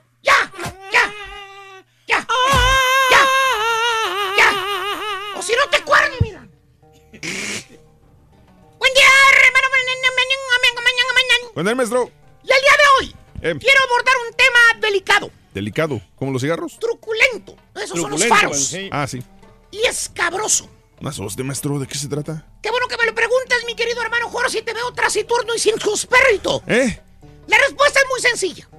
[11.57, 12.11] Buen día, maestro.
[12.43, 15.99] Y el día de hoy Eh, quiero abordar un tema delicado, delicado.
[16.15, 16.77] ¿Como los cigarros?
[16.77, 17.55] truculento.
[17.73, 18.63] Esos son los faros.
[18.63, 18.89] sí.
[18.91, 19.23] Ah, sí.
[19.71, 20.69] Y escabroso.
[20.99, 21.79] Más de maestro.
[21.79, 22.45] ¿De qué se trata?
[22.61, 25.57] Qué bueno que me lo preguntas, mi querido hermano Jorge, si te veo taciturno y
[25.57, 25.73] sin
[26.05, 26.61] perrito.
[26.67, 27.01] ¿Eh?
[27.47, 28.69] La respuesta es muy sencilla.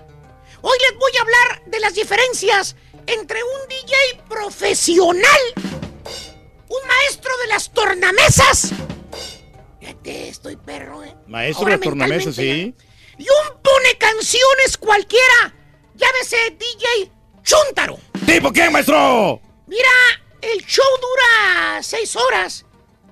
[0.62, 2.76] Hoy les voy a hablar de las diferencias
[3.08, 5.40] entre un DJ profesional,
[6.68, 8.70] un maestro de las tornamesas.
[9.88, 11.14] Fíjate, estoy perro, ¿eh?
[11.26, 12.74] Maestro Ahora de tornamesa, sí.
[13.16, 15.54] Y un pone canciones cualquiera.
[15.94, 17.10] Llámese DJ
[17.42, 17.98] Chuntaro.
[18.26, 19.40] ¿Tipo qué, maestro?
[19.66, 19.88] Mira,
[20.42, 22.66] el show dura seis horas.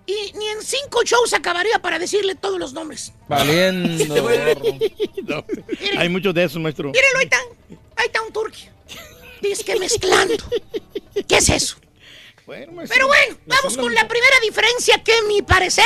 [0.05, 3.13] Y ni en cinco shows acabaría para decirle todos los nombres.
[3.27, 4.05] Valiendo.
[5.25, 5.45] No,
[5.99, 6.91] Hay muchos de esos, maestro.
[6.91, 7.39] Mírenlo, ahí está.
[7.97, 8.69] Ahí está un turqui.
[9.41, 10.35] Dice que mezclando.
[11.27, 11.79] ¿Qué es eso?
[12.47, 15.85] Pero bueno, vamos con la primera diferencia que, a mi parecer,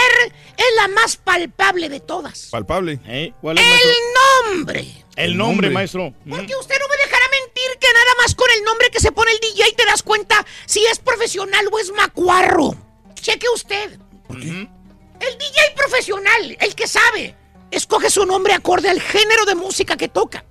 [0.57, 2.49] es la más palpable de todas.
[2.51, 3.01] Palpable.
[3.41, 4.87] ¿Cuál El nombre.
[5.17, 6.13] El nombre, maestro.
[6.29, 9.33] Porque usted no me dejará mentir que nada más con el nombre que se pone
[9.33, 12.75] el DJ te das cuenta si es profesional o es macuarro.
[13.15, 13.99] Cheque usted.
[14.31, 17.37] El DJ profesional, el que sabe,
[17.71, 20.45] escoge su nombre acorde al género de música que toca.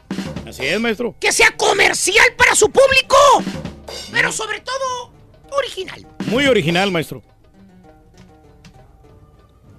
[0.48, 1.16] Así es, maestro.
[1.20, 3.16] Que sea comercial para su público.
[4.12, 5.19] Pero sobre todo,
[5.52, 6.06] original.
[6.28, 7.22] Muy original, maestro.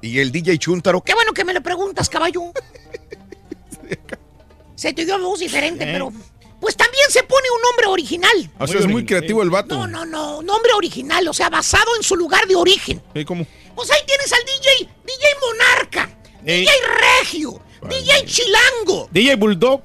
[0.02, 1.02] Y el DJ Chuntaro.
[1.02, 2.52] Qué bueno que me lo preguntas, caballo.
[4.76, 5.90] Se te dio voz diferente, Eh.
[5.92, 6.12] pero...
[6.60, 8.50] Pues también se pone un nombre original.
[8.58, 9.74] O sea, es muy creativo el vato.
[9.74, 13.02] No, no, no, nombre original, o sea, basado en su lugar de origen.
[13.14, 13.46] ¿Eh, ¿Cómo?
[13.74, 16.10] Pues ahí tienes al DJ, DJ Monarca.
[16.44, 16.68] DJ
[17.22, 19.08] Regio, DJ Chilango.
[19.10, 19.80] DJ Bulldog.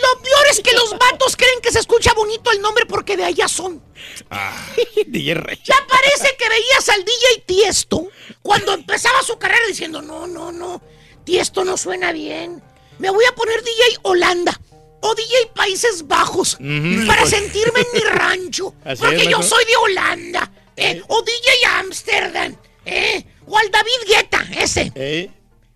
[0.00, 3.24] Lo peor es que los vatos creen que se escucha bonito el nombre porque de
[3.24, 3.82] allá son.
[5.06, 5.60] DJ Rey.
[5.64, 8.08] Ya parece que veías al DJ Tiesto
[8.42, 10.82] cuando empezaba su carrera diciendo, no, no, no,
[11.24, 12.62] Tiesto no suena bien.
[12.98, 14.58] Me voy a poner DJ Holanda
[15.00, 17.06] o DJ Países Bajos Ujú.
[17.06, 18.74] para Pues- sentirme en mi rancho.
[18.84, 20.50] Así porque es, yo soy de Holanda.
[20.76, 21.02] ¿eh?
[21.08, 22.56] O DJ Amsterdam.
[22.84, 23.24] ¿eh?
[23.46, 24.92] O al David Guetta, ese.
[24.94, 25.30] ¿Eh?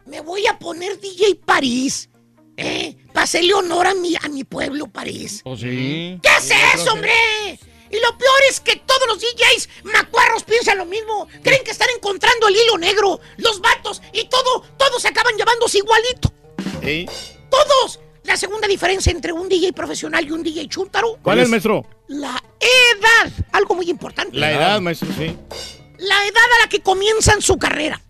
[0.07, 2.09] Me voy a poner DJ París.
[2.61, 2.97] ¿Eh?
[3.13, 5.41] Para hacerle honor a mi, a mi pueblo, París.
[5.45, 6.19] ¿O sí?
[6.23, 7.13] ¿Qué es eso, hombre?
[7.91, 11.27] Y lo peor es que todos los DJs macuarros piensan lo mismo.
[11.43, 15.79] Creen que están encontrando el hilo negro, los vatos, y todo, todos se acaban llamándose
[15.79, 16.33] igualito.
[16.83, 17.07] ¿Eh?
[17.51, 18.01] ¡Todos!
[18.25, 21.19] La segunda diferencia entre un DJ profesional y un DJ chúntaro.
[21.23, 21.85] ¿Cuál es, maestro?
[22.07, 23.33] La edad.
[23.51, 24.37] Algo muy importante.
[24.37, 25.37] La edad, maestro, sí.
[25.99, 28.01] La edad a la que comienzan su carrera.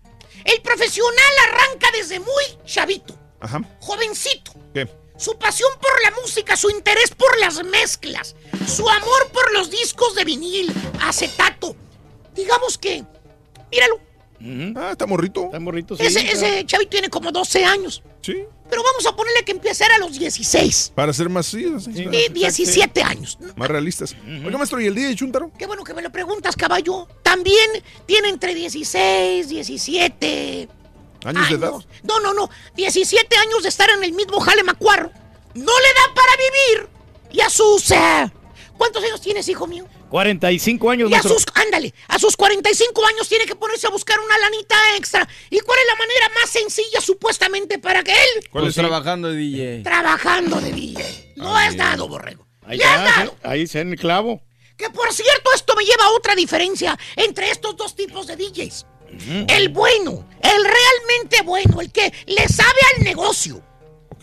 [0.43, 3.61] El profesional arranca desde muy chavito, Ajá.
[3.79, 4.53] jovencito.
[4.73, 4.87] ¿Qué?
[5.17, 8.35] Su pasión por la música, su interés por las mezclas,
[8.67, 11.75] su amor por los discos de vinil, acetato.
[12.33, 13.03] Digamos que,
[13.71, 13.99] míralo,
[14.75, 15.45] Ah, está morrito.
[15.45, 16.03] Está morrito, sí.
[16.03, 18.01] ese, ese chavito tiene como 12 años.
[18.23, 18.37] Sí.
[18.71, 20.93] Pero vamos a ponerle que empezara a los 16.
[20.95, 22.29] Para ser más, sí, sí, Sí, sí.
[22.33, 23.37] 17 años.
[23.55, 24.15] Más realistas.
[24.43, 25.51] Oiga, maestro, ¿y el DJ Chuntaro?
[25.59, 27.07] Qué bueno que me lo preguntas, caballo.
[27.21, 27.69] También
[28.07, 30.69] tiene entre 16, 17
[31.23, 31.71] ¿Años de edad?
[32.03, 32.49] No, no, no.
[32.75, 35.11] 17 años de estar en el mismo jale macuarro.
[35.53, 36.89] No le da para vivir.
[37.31, 37.91] Y a sus...
[37.91, 38.31] eh,
[38.77, 39.85] ¿Cuántos años tienes, hijo mío?
[40.09, 41.33] 45 años, Y a maestro.
[41.35, 41.45] sus...
[41.53, 41.93] Ándale.
[42.07, 45.27] A sus 45 años tiene que ponerse a buscar una lanita extra.
[45.49, 48.49] ¿Y cuál es la manera más sencilla, supuestamente, para que él...
[48.51, 49.83] ¿Cuál es trabajando de DJ?
[49.83, 51.33] Trabajando de DJ.
[51.35, 52.45] Lo has dado, borrego.
[52.65, 53.35] Ahí Le has dado.
[53.43, 54.41] ahí está en el clavo.
[54.77, 58.85] Que por cierto, esto me lleva a otra diferencia entre estos dos tipos de DJs.
[59.47, 63.61] El bueno, el realmente bueno, el que le sabe al negocio.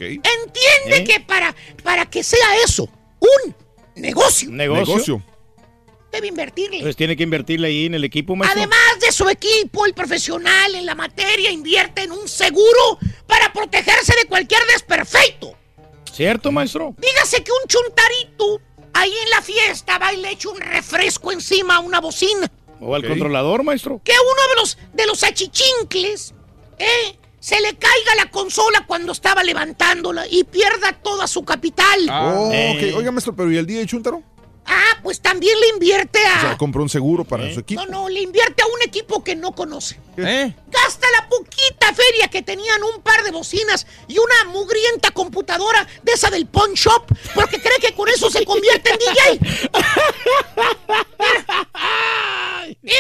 [0.01, 1.05] Entiende ¿Eh?
[1.05, 3.55] que para, para que sea eso, un
[3.97, 5.23] negocio, Negocio.
[6.13, 6.81] debe invertirle.
[6.83, 8.61] Pues tiene que invertirle ahí en el equipo, maestro.
[8.61, 14.15] Además de su equipo, el profesional en la materia invierte en un seguro para protegerse
[14.23, 15.55] de cualquier desperfecto.
[16.13, 16.95] ¿Cierto, maestro?
[16.99, 18.61] Dígase que un chuntarito
[18.95, 22.51] ahí en la fiesta va y le echa un refresco encima a una bocina.
[22.81, 24.01] O al controlador, maestro.
[24.05, 26.35] Que uno de los, de los achichincles,
[26.79, 27.17] ¿eh?
[27.41, 32.09] Se le caiga la consola cuando estaba levantándola y pierda toda su capital.
[32.11, 32.91] Oh, Eh.
[32.93, 32.99] ok.
[32.99, 34.23] Oiga, maestro, pero ¿y el DJ Chuntaro?
[34.71, 36.59] Ah, pues también le invierte O sea, a...
[36.59, 37.83] compró un seguro para su equipo.
[37.87, 39.99] No, no, le invierte a un equipo que no conoce.
[40.19, 40.53] ¿Eh?
[40.67, 46.13] Gasta la poquita feria que tenían un par de bocinas y una mugrienta computadora de
[46.13, 49.41] esa del pawn shop porque cree que con eso se convierte en DJ.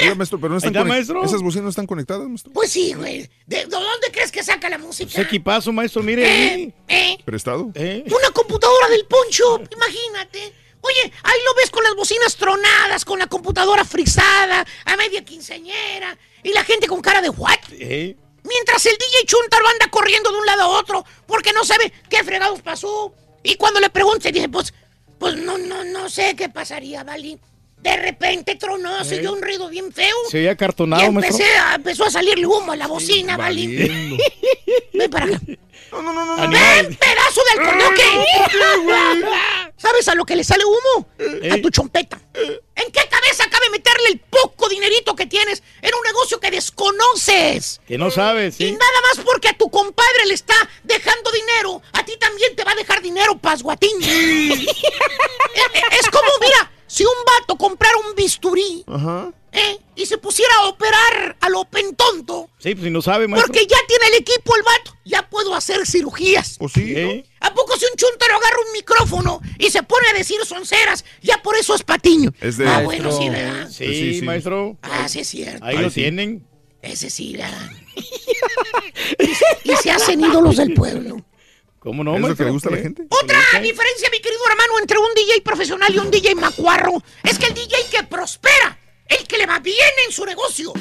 [0.02, 1.24] Oiga, maestro, pero no están maestro.
[1.24, 2.52] ¿Esas bocinas no están conectadas, maestro?
[2.52, 3.28] Pues sí, güey.
[3.46, 5.10] ¿De, de dónde crees que saca la música?
[5.10, 6.26] Ese equipazo, maestro, mire.
[6.26, 6.74] ahí.
[6.88, 7.18] ¿Eh?
[7.24, 7.70] ¿Prestado?
[7.74, 8.04] ¿Eh?
[8.06, 10.52] Una computadora del pawn shop, imagínate.
[10.80, 16.16] Oye, ahí lo ves con las bocinas tronadas, con la computadora frisada, a media quinceañera,
[16.42, 17.58] y la gente con cara de what?
[17.72, 18.16] ¿Eh?
[18.44, 22.22] Mientras el DJ Chuntaro anda corriendo de un lado a otro porque no sabe qué
[22.24, 23.12] fregados pasó.
[23.42, 24.72] Y cuando le pregunte, dice, pues,
[25.18, 27.38] pues no, no, no sé qué pasaría, ¿vale?
[27.80, 29.18] De repente tronó, se ¿Eh?
[29.20, 30.14] oyó un ruido bien feo.
[30.30, 31.36] Se veía y acartonado, maestro.
[31.36, 33.66] empecé a, empezó a salirle humo a la bocina, ¿vale?
[34.94, 35.40] Ven para acá.
[35.90, 36.48] No, no, no, no.
[36.50, 38.02] ¡Ven, pedazo del conoque!
[39.78, 41.08] ¿Sabes a lo que le sale humo?
[41.50, 42.20] A tu chompeta.
[42.34, 47.80] ¿En qué cabeza cabe meterle el poco dinerito que tienes en un negocio que desconoces?
[47.86, 50.54] Que no sabe, Y nada más porque a tu compadre le está
[50.84, 54.02] dejando dinero, a ti también te va a dejar dinero, pasguatín.
[54.02, 59.32] Eh, eh, es como, mira, si un vato comprara un bisturí Ajá.
[59.52, 59.78] ¿eh?
[59.94, 63.46] y se pusiera a operar a lo pentonto, Sí, pues si no sabe, maestro.
[63.52, 66.56] porque ya tiene el equipo el vato, ya puedo hacer cirugías.
[66.60, 66.94] ¿O sí?
[66.96, 67.24] ¿Eh?
[67.40, 71.40] ¿A poco si un chuntaro agarra un micrófono y se pone a decir sonceras, ya
[71.42, 72.32] por eso es patiño?
[72.40, 73.68] Es de- Ah, bueno, sí, ¿verdad?
[73.70, 74.22] Sí, Sí, sí.
[74.22, 74.76] maestro.
[74.82, 75.64] Ah, sí es cierto.
[75.64, 76.00] Ahí Ahí lo sí.
[76.02, 76.44] tienen.
[76.82, 77.70] Ese sí, ¿verdad?
[79.18, 81.16] y, y se hacen ídolos del pueblo.
[81.88, 83.06] ¿Cómo no, ¿Es lo que le gusta a la gente?
[83.08, 87.46] Otra diferencia, mi querido hermano, entre un DJ profesional y un DJ macuarro es que
[87.46, 90.74] el DJ que prospera, el que le va bien en su negocio,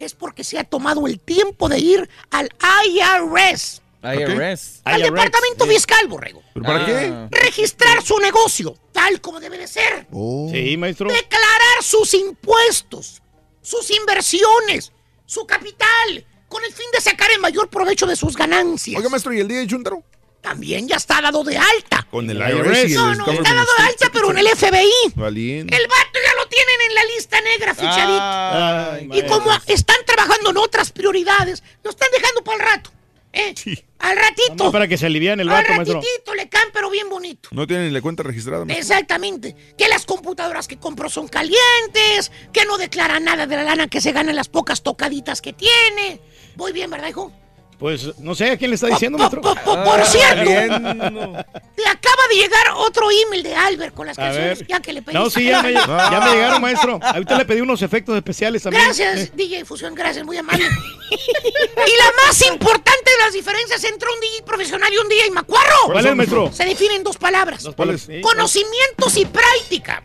[0.00, 2.50] es porque se ha tomado el tiempo de ir al
[2.88, 4.80] IRS, IRS.
[4.82, 5.70] al IRS, Departamento sí.
[5.74, 6.42] Fiscal, borrego.
[6.52, 7.28] ¿Pero para Ah.
[7.30, 7.36] qué?
[7.44, 10.08] Registrar su negocio, tal como debe de ser.
[10.10, 10.50] Oh.
[10.52, 11.08] Sí, maestro.
[11.12, 13.22] Declarar sus impuestos,
[13.62, 14.90] sus inversiones,
[15.26, 18.96] su capital, con el fin de sacar el mayor provecho de sus ganancias.
[18.98, 20.02] Oiga, maestro, ¿y el DJ Chuntaro?
[20.40, 22.06] También ya está dado de alta.
[22.10, 25.12] Con el IRS No, no, está dado de alta, pero en el FBI.
[25.14, 25.76] Valiente.
[25.76, 28.20] El vato ya lo tienen en la lista negra fichadito.
[28.22, 32.90] Ay, y como están trabajando en otras prioridades, lo están dejando para el rato.
[33.32, 33.54] ¿eh?
[33.98, 34.70] Al ratito.
[34.70, 36.00] Para que se alivian el al vato, maestro.
[36.00, 37.48] ratitito le caen, pero bien bonito.
[37.52, 38.80] No tienen ni la cuenta registrada, maestro.
[38.80, 39.56] Exactamente.
[39.76, 44.00] Que las computadoras que compró son calientes, que no declara nada de la lana que
[44.00, 46.20] se gana en las pocas tocaditas que tiene.
[46.58, 47.30] Voy bien, ¿verdad, hijo?
[47.78, 49.40] Pues no sé a quién le está diciendo, maestro.
[49.40, 54.22] Po- po- por cierto, te acaba de llegar otro email de Albert con las A
[54.22, 54.66] canciones ver.
[54.66, 55.22] ya que le pediste.
[55.22, 55.86] No, sí, ya me, ya
[56.26, 56.98] me llegaron, maestro.
[57.00, 58.82] Ahorita le pedí unos efectos especiales también.
[58.84, 60.64] Gracias, Eh, DJ Fusión, gracias, muy amable.
[60.66, 65.76] y la más importante de las diferencias entre un DJ profesional y un DJ macuarro
[65.92, 66.50] ¿Cuál es, maestro?
[66.52, 68.08] se define en dos palabras: Dos palabras.
[68.22, 70.02] Conocimientos y práctica.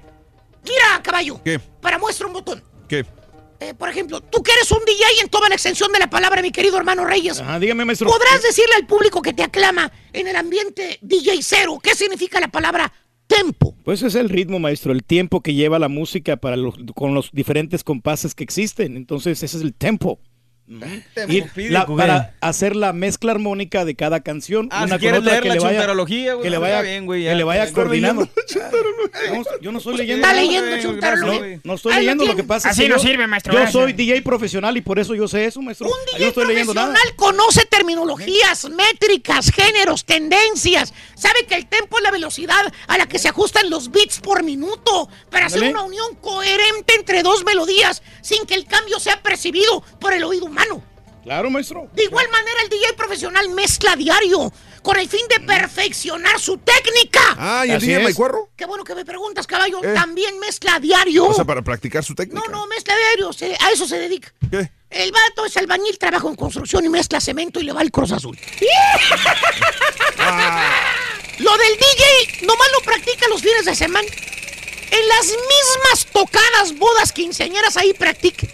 [0.64, 1.60] Mira, caballo, ¿Qué?
[1.82, 2.64] para muestra un botón.
[2.88, 3.04] ¿Qué?
[3.64, 6.42] Eh, por ejemplo, tú que eres un DJ en toda la extensión de la palabra,
[6.42, 7.40] mi querido hermano Reyes.
[7.40, 8.10] Ajá, dígame, maestro.
[8.10, 12.50] ¿Podrás decirle al público que te aclama en el ambiente DJ cero qué significa la
[12.50, 12.92] palabra
[13.26, 13.78] tempo?
[13.86, 17.32] Pues es el ritmo, maestro, el tiempo que lleva la música para los, con los
[17.32, 18.98] diferentes compases que existen.
[18.98, 20.20] Entonces, ese es el tempo.
[20.66, 25.28] Y la- para hacer la mezcla armónica de cada canción, Ah, una si quieres con
[25.28, 27.36] otra leer que la le vaya, chuntarología, güey, que le está vaya, bien, güey, que
[27.36, 28.30] le vaya coordinando.
[29.34, 30.26] No, yo no estoy leyendo.
[30.26, 30.42] Está nada.
[30.46, 31.56] leyendo, chuntarología.
[31.58, 33.60] No, no estoy leyendo, lo que pasa es Así que no yo, sirve, maestro, yo
[33.60, 33.74] gracias.
[33.84, 35.88] soy DJ profesional y por eso yo sé eso, maestro.
[35.88, 36.88] Un DJ no estoy leyendo nada.
[36.94, 40.94] profesional conoce terminologías, métricas, géneros, tendencias.
[41.16, 44.44] Sabe que el tempo es la velocidad a la que se ajustan los beats por
[44.44, 49.84] minuto para hacer una unión coherente entre dos melodías sin que el cambio sea percibido
[50.00, 50.84] por el oído humano.
[51.24, 51.88] Claro, maestro.
[51.94, 54.52] De igual manera, el DJ profesional mezcla a diario
[54.82, 57.22] con el fin de perfeccionar su técnica.
[57.38, 58.04] Ah, ¿y el Así DJ es.
[58.04, 58.50] Maicuarro?
[58.58, 59.82] Qué bueno que me preguntas, caballo.
[59.84, 59.94] Eh.
[59.94, 61.28] También mezcla a diario.
[61.28, 62.42] O sea, para practicar su técnica.
[62.46, 63.32] No, no, mezcla a diario.
[63.32, 64.34] se- a eso se dedica.
[64.52, 64.70] ¿Qué?
[64.90, 68.12] El vato es albañil, trabaja en construcción y mezcla cemento y le va al Cruz
[68.12, 68.38] Azul.
[71.40, 74.08] Lo del DJ nomás lo practica los fines de semana.
[74.92, 78.46] En las mismas tocadas, bodas, quinceañeras, ahí practica.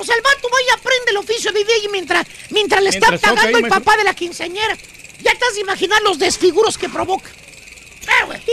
[0.00, 3.14] O sea, el vato va y aprende el oficio de DJ mientras, mientras le Mientras
[3.14, 4.76] está pagando el papá de la quinceañera.
[5.22, 7.28] Ya te has de imaginar los desfiguros que provoca.
[7.28, 8.40] Eh, güey.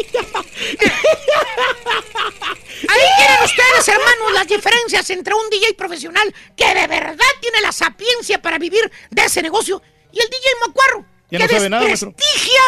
[2.89, 7.71] Ahí tienen ustedes, hermanos, las diferencias entre un DJ profesional que de verdad tiene la
[7.71, 9.81] sapiencia para vivir de ese negocio
[10.11, 12.61] y el DJ Macuarro, Ya que no sabe nada, desprestigia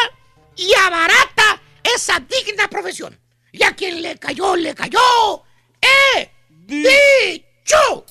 [0.55, 3.19] y abarata esa digna profesión.
[3.51, 5.43] Y a quien le cayó, le cayó.
[5.81, 6.31] ¡Eh!
[6.49, 8.05] ¡Dicho!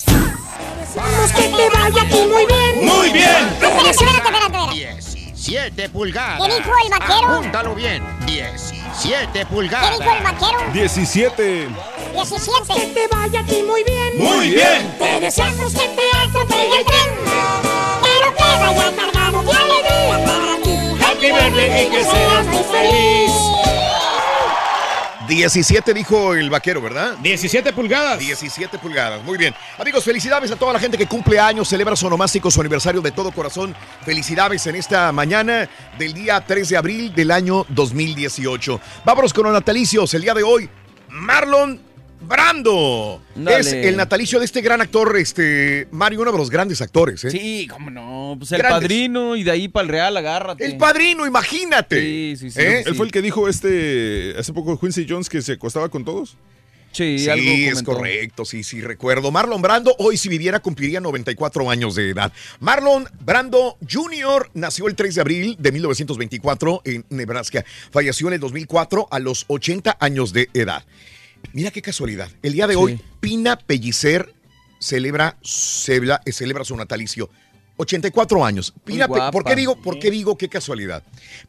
[0.80, 2.86] Deseamos que te vaya a ti muy bien.
[2.86, 3.48] Muy bien.
[3.52, 4.74] Espérate, espérate, espérate, espérate.
[5.34, 6.40] 17 pulgadas.
[6.40, 7.28] ¿Qué dijo el vaquero?
[7.34, 8.02] Apúntalo bien.
[8.26, 9.98] 17 ¿Qué pulgadas.
[9.98, 10.58] dijo el vaquero?
[10.72, 11.68] 17.
[12.14, 12.74] 17.
[12.74, 14.18] Que te vaya a ti muy bien.
[14.18, 14.94] Muy bien.
[14.98, 17.08] Te deseamos que te atropelle el tren.
[18.02, 21.04] Pero que vaya cargado de alegría para ti.
[21.04, 23.32] Happy birthday y que seas muy feliz.
[25.28, 27.16] 17 dijo el vaquero, ¿verdad?
[27.18, 28.18] 17 pulgadas.
[28.18, 29.54] 17 pulgadas, muy bien.
[29.78, 33.12] Amigos, felicidades a toda la gente que cumple años, celebra su onomástico, su aniversario de
[33.12, 33.76] todo corazón.
[34.04, 35.68] Felicidades en esta mañana
[35.98, 38.80] del día 3 de abril del año 2018.
[39.04, 40.14] Vámonos con los natalicios.
[40.14, 40.68] El día de hoy,
[41.10, 41.87] Marlon
[42.20, 43.22] Brando.
[43.34, 43.60] Dale.
[43.60, 47.24] Es el natalicio de este gran actor, este Mario, uno de los grandes actores.
[47.24, 47.30] ¿eh?
[47.30, 48.36] Sí, cómo no.
[48.38, 48.80] Pues el Grandes.
[48.82, 50.64] padrino y de ahí para el Real, agárrate.
[50.64, 52.00] El padrino, imagínate.
[52.00, 52.60] Sí, sí, sí.
[52.60, 52.82] ¿Eh?
[52.86, 56.36] ¿Él fue el que dijo este hace poco Quincy Jones que se acostaba con todos?
[56.90, 57.92] Sí, Sí, algo es comentó.
[57.92, 59.30] correcto, sí, sí, recuerdo.
[59.30, 62.32] Marlon Brando, hoy si viviera cumpliría 94 años de edad.
[62.60, 64.50] Marlon Brando Jr.
[64.54, 67.62] nació el 3 de abril de 1924 en Nebraska.
[67.92, 70.82] Falleció en el 2004 a los 80 años de edad.
[71.52, 72.30] Mira qué casualidad.
[72.42, 74.34] El día de hoy, Pina Pellicer
[74.78, 77.30] celebra, celebra, celebra su natalicio.
[77.76, 78.74] 84 años.
[78.84, 79.30] Pina guapa.
[79.30, 81.02] ¿por, qué digo, ¿Por qué digo qué casualidad?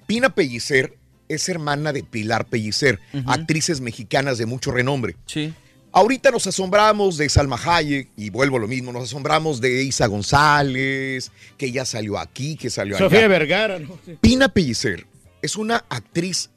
[0.08, 5.16] Pina Pellicer es hermana de Pilar Pellicer, actrices mexicanas de mucho renombre.
[5.26, 5.54] Sí.
[5.92, 10.06] Ahorita nos asombramos de Salma Hayek, y vuelvo a lo mismo, nos asombramos de Isa
[10.06, 13.06] González, que ya salió aquí, que salió allá.
[13.06, 13.98] Sofía Vergara, ¿no?
[14.06, 14.18] Sí.
[14.22, 15.08] Pina Pellicer
[15.42, 16.50] es una actriz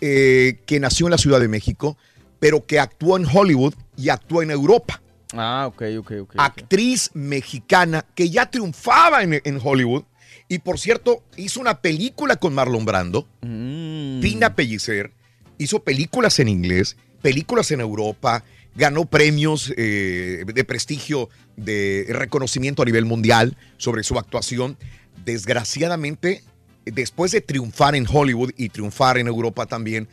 [0.00, 1.98] eh, que nació en la Ciudad de México,
[2.40, 5.00] pero que actuó en Hollywood y actuó en Europa.
[5.32, 6.34] Ah, ok, ok, ok.
[6.38, 10.02] Actriz mexicana que ya triunfaba en, en Hollywood
[10.48, 13.28] y por cierto hizo una película con Marlon Brando.
[13.42, 14.20] Mm.
[14.20, 15.12] Pina Pellicer
[15.58, 18.42] hizo películas en inglés, películas en Europa,
[18.74, 24.76] ganó premios eh, de prestigio, de reconocimiento a nivel mundial sobre su actuación.
[25.24, 26.42] Desgraciadamente,
[26.84, 30.08] después de triunfar en Hollywood y triunfar en Europa también,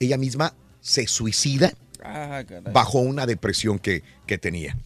[0.00, 1.72] ella misma se suicida
[2.02, 4.76] Ah, bajo una depresión que, que tenía.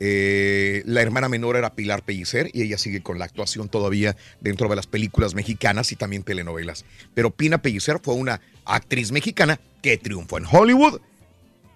[0.00, 4.68] Eh, la hermana menor era Pilar Pellicer y ella sigue con la actuación todavía dentro
[4.68, 6.84] de las películas mexicanas y también telenovelas.
[7.14, 11.00] Pero Pina Pellicer fue una actriz mexicana que triunfó en Hollywood,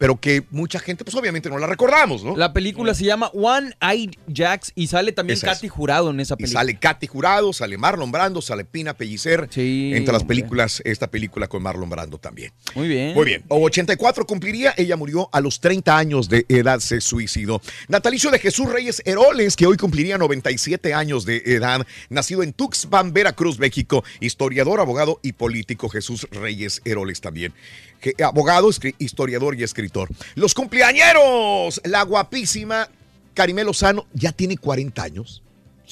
[0.02, 2.36] pero que mucha gente, pues obviamente no la recordamos, ¿no?
[2.36, 5.58] La película se llama One Eyed Jacks y sale también Esa es.
[5.58, 6.58] Katy Jurado en esa Y película.
[6.58, 9.48] sale Katy Jurado, sale Marlon Brando, sale Pina Pellicer.
[9.54, 10.26] entre las hombre.
[10.26, 12.50] películas, esta película con Marlon Brando también.
[12.74, 13.14] Muy bien.
[13.14, 13.44] Muy bien.
[13.46, 17.62] O 84 cumpliría, ella murió a los 30 años de edad, se suicidó.
[17.86, 23.12] Natalicio de Jesús Reyes Heroles, que hoy cumpliría 97 años de edad, nacido en Tuxpan,
[23.12, 27.54] Veracruz, México, historiador, abogado y político Jesús Reyes Heroles también.
[28.02, 30.08] Que- abogado, historiador y escritor.
[30.34, 32.88] Los cumpleañeros, la guapísima
[33.32, 35.41] Karimé Lozano, ya tiene 40 años.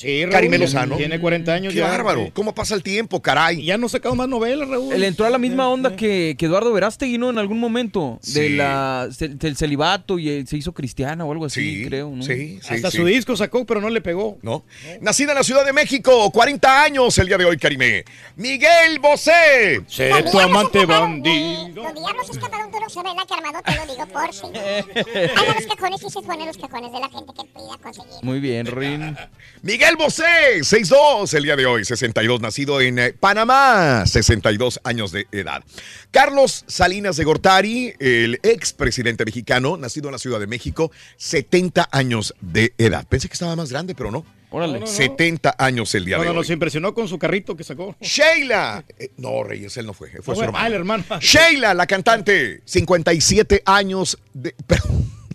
[0.00, 0.96] Sí, Raúl, Karimé ya Lozano.
[0.96, 1.88] Tiene 40 años Qué ya.
[1.88, 2.24] bárbaro.
[2.24, 2.30] sí.
[2.32, 3.62] ¿Cómo pasa el tiempo, caray?
[3.64, 4.94] Ya no ha sacado más novelas, Raúl.
[4.94, 7.28] Él entró a la misma onda que, que Eduardo Verástegui, ¿no?
[7.30, 8.18] En algún momento.
[8.32, 12.22] De la, del celibato y eh, se hizo cristiana o algo así, creo, ¿no?
[12.22, 12.96] sí, sí, Hasta sí.
[12.98, 14.38] su disco sacó, pero no le pegó.
[14.42, 14.64] ¿no?
[15.00, 18.04] Nacida en la Ciudad de México, 40 años el día de hoy, Karime.
[18.36, 19.82] Miguel Bosé.
[19.86, 21.82] Seré tu amante bandido.
[21.82, 24.46] Los diablos escaparon, tú no sabes la que armado, te lo digo por si.
[24.46, 28.22] Hagan los cajones y se ponen los cajones de la gente que pida conseguir.
[28.22, 29.16] Muy bien, Rin.
[29.62, 35.26] Miguel Bosé, 6'2 el día de hoy, 62, nacido en eh, Panamá, 62 años de
[35.32, 35.62] edad.
[36.10, 42.34] Carlos Salinas de Gortari, el expresidente mexicano, nacido en la Ciudad de México, 70 años
[42.40, 43.06] de edad.
[43.08, 44.24] Pensé que estaba más grande, pero no.
[44.50, 44.74] Órale.
[44.74, 44.92] No, no, no.
[44.92, 46.34] 70 años el día de hoy.
[46.34, 47.96] nos impresionó con su carrito que sacó.
[48.00, 48.84] Sheila.
[48.98, 50.10] Eh, no, Reyes, él no fue.
[50.10, 50.64] Fue Ah, su bueno, hermano.
[50.64, 51.04] ah, el hermano.
[51.20, 54.54] Sheila, la cantante, 57 años de...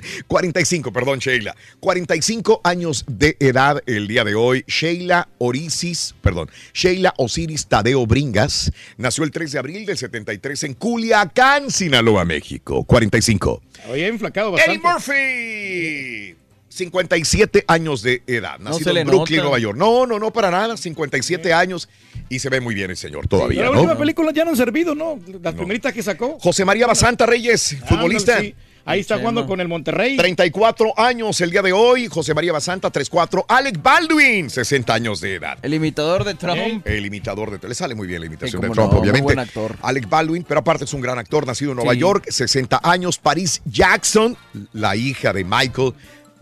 [0.05, 1.55] perdón, 45, perdón, Sheila.
[1.79, 4.63] 45 años de edad el día de hoy.
[4.67, 10.73] Sheila Orisis, perdón, Sheila Osiris Tadeo Bringas nació el 3 de abril del 73 en
[10.73, 12.83] Culiacán, Sinaloa, México.
[12.83, 13.61] 45.
[13.89, 14.87] Había enflacado Eddie bastante.
[14.87, 16.35] Murphy.
[16.75, 19.43] 57 años de edad, No nacido en Brooklyn, nota.
[19.49, 19.77] Nueva York.
[19.77, 21.87] No, no, no, para nada, 57 años
[22.27, 23.81] y se ve muy bien el señor todavía, Pero la ¿no?
[23.83, 25.17] última película ya no han servido, ¿no?
[25.41, 26.37] Las primeritas que sacó.
[26.39, 28.33] José María Basanta Reyes, futbolista.
[28.33, 28.55] Ándale, sí.
[28.87, 30.15] Ahí está jugando con el Monterrey.
[30.15, 32.07] 34 años el día de hoy.
[32.07, 33.45] José María Basanta, 34.
[33.49, 35.57] Alec Baldwin, 60 años de edad.
[35.63, 36.85] El imitador de Trump.
[36.85, 39.23] El imitador de Le sale muy bien la imitación Sí, de Trump, no, muy obviamente.
[39.23, 39.75] buen actor.
[39.81, 41.99] Alec Baldwin, pero aparte es un gran actor, nacido en Nueva Sí.
[41.99, 43.17] York, 60 años.
[43.17, 44.37] Paris Jackson,
[44.73, 45.93] la hija de Michael.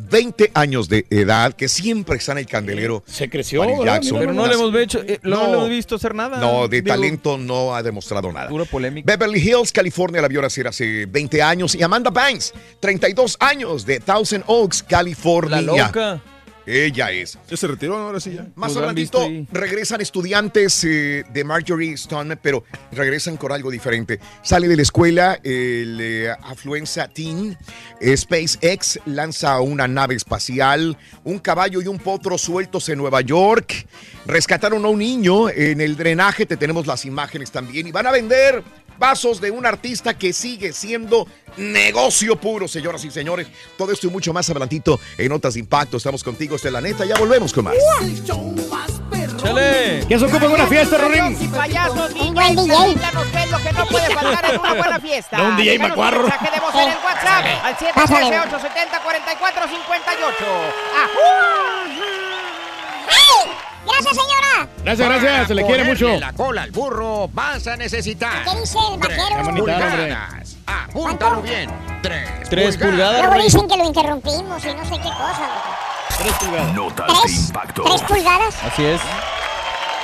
[0.10, 3.04] 20 años de edad, que siempre está en el candelero.
[3.06, 3.64] Se creció.
[3.84, 4.20] Jackson.
[4.20, 5.47] Pero no le hemos hecho, eh, no, No.
[5.47, 6.38] le hemos visto hacer nada.
[6.39, 8.49] No, de Digo, talento no ha demostrado nada.
[8.49, 9.06] Pura polémica.
[9.06, 11.76] Beverly Hills, California, la vio nacer hace 20 años.
[11.76, 15.58] Y Amanda Banks, 32 años, de Thousand Oaks, California.
[15.58, 16.22] La loca.
[16.66, 17.38] Ella es.
[17.49, 18.47] Ya se retiró, ahora sí ya.
[18.55, 24.20] Más adelantito regresan estudiantes eh, de Marjorie Stone, pero regresan con algo diferente.
[24.41, 27.55] Sale de la escuela el eh, Afluenza Team,
[27.99, 33.86] eh, SpaceX lanza una nave espacial, un caballo y un potro sueltos en Nueva York.
[34.26, 38.11] Rescataron a un niño en el drenaje, te tenemos las imágenes también, y van a
[38.11, 38.64] vender
[38.98, 41.28] vasos de un artista que sigue siendo
[41.58, 43.48] negocio puro, señoras y señores.
[43.78, 45.98] Todo esto y mucho más adelantito en Notas de Impacto.
[45.98, 47.06] Estamos contigo, este es la neta.
[47.06, 47.76] Ya volvemos con más.
[49.38, 50.04] ¡Chale!
[50.08, 51.38] ¿Quién se ocupa en una fiesta, Rorín?
[51.39, 52.76] Y payasos, Un DJ, buen DJ.
[52.76, 55.38] platícanos qué es lo que no puede faltar en una buena fiesta.
[55.38, 56.24] No, un DJ macuarro.
[56.24, 58.38] un mensaje de voz en el WhatsApp al Pásale.
[58.38, 58.44] 713-870-4458.
[60.96, 61.83] ¡Ay!
[63.86, 64.70] ¡Gracias, señora!
[64.84, 66.18] Gracias, gracias, se le quiere mucho.
[66.20, 69.40] la cola al burro vas a necesitar ¿Qué dice el tres vaquero?
[69.42, 69.62] hombre.
[69.62, 70.58] pulgadas.
[70.66, 71.70] Apúntalo bien.
[72.02, 73.22] Tres, Tres pulgadas.
[73.26, 75.50] Luego dicen que lo interrumpimos y no sé qué cosa.
[76.18, 76.74] Tres pulgadas.
[76.74, 77.48] Notas de ¿Tres?
[77.48, 77.84] impacto.
[77.84, 78.56] ¿Tres pulgadas?
[78.64, 79.02] Así es.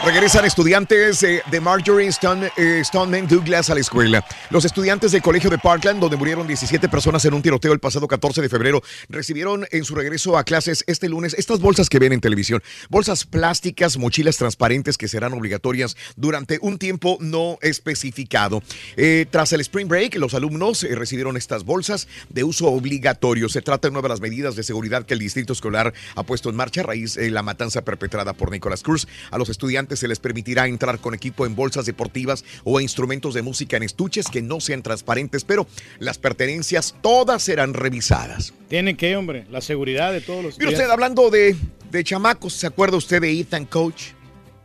[0.02, 4.26] Regresan estudiantes eh, de Marjorie Stone, eh, Stoneman Douglas a la escuela.
[4.50, 8.08] Los estudiantes del colegio de Parkland, donde murieron 17 personas en un tiroteo el pasado
[8.08, 12.14] 14 de febrero, recibieron en su regreso a clases este lunes estas bolsas que ven
[12.14, 12.64] en televisión.
[12.90, 18.64] Bolsas plásticas, mochilas transparentes que serán obligatorias durante un tiempo no especificado.
[18.96, 23.50] Eh, tras el Spring Break, los alumnos eh, recibieron estas bolsas de uso obligatorio.
[23.50, 26.50] Se trata de una de las medidas de seguridad que el distrito escolar ha puesto
[26.50, 29.06] en marcha a raíz de la matanza perpetrada por Nicholas Cruz.
[29.30, 33.42] A los estudiantes se les permitirá entrar con equipo en bolsas deportivas o instrumentos de
[33.42, 35.68] música en estuches que no sean transparentes, pero
[36.00, 38.54] las pertenencias todas serán revisadas.
[38.68, 41.56] Tienen que, hombre, la seguridad de todos los Mire usted, hablando de,
[41.92, 44.12] de chamacos, ¿se acuerda usted de Ethan Coach?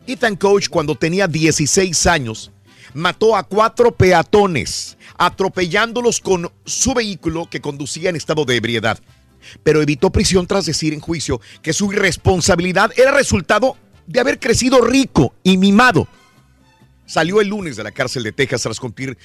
[0.07, 2.51] Ethan Coach, cuando tenía 16 años,
[2.93, 8.99] mató a cuatro peatones, atropellándolos con su vehículo que conducía en estado de ebriedad.
[9.63, 13.77] Pero evitó prisión tras decir en juicio que su irresponsabilidad era resultado
[14.07, 16.07] de haber crecido rico y mimado.
[17.07, 19.19] Salió el lunes de la cárcel de Texas tras cumplir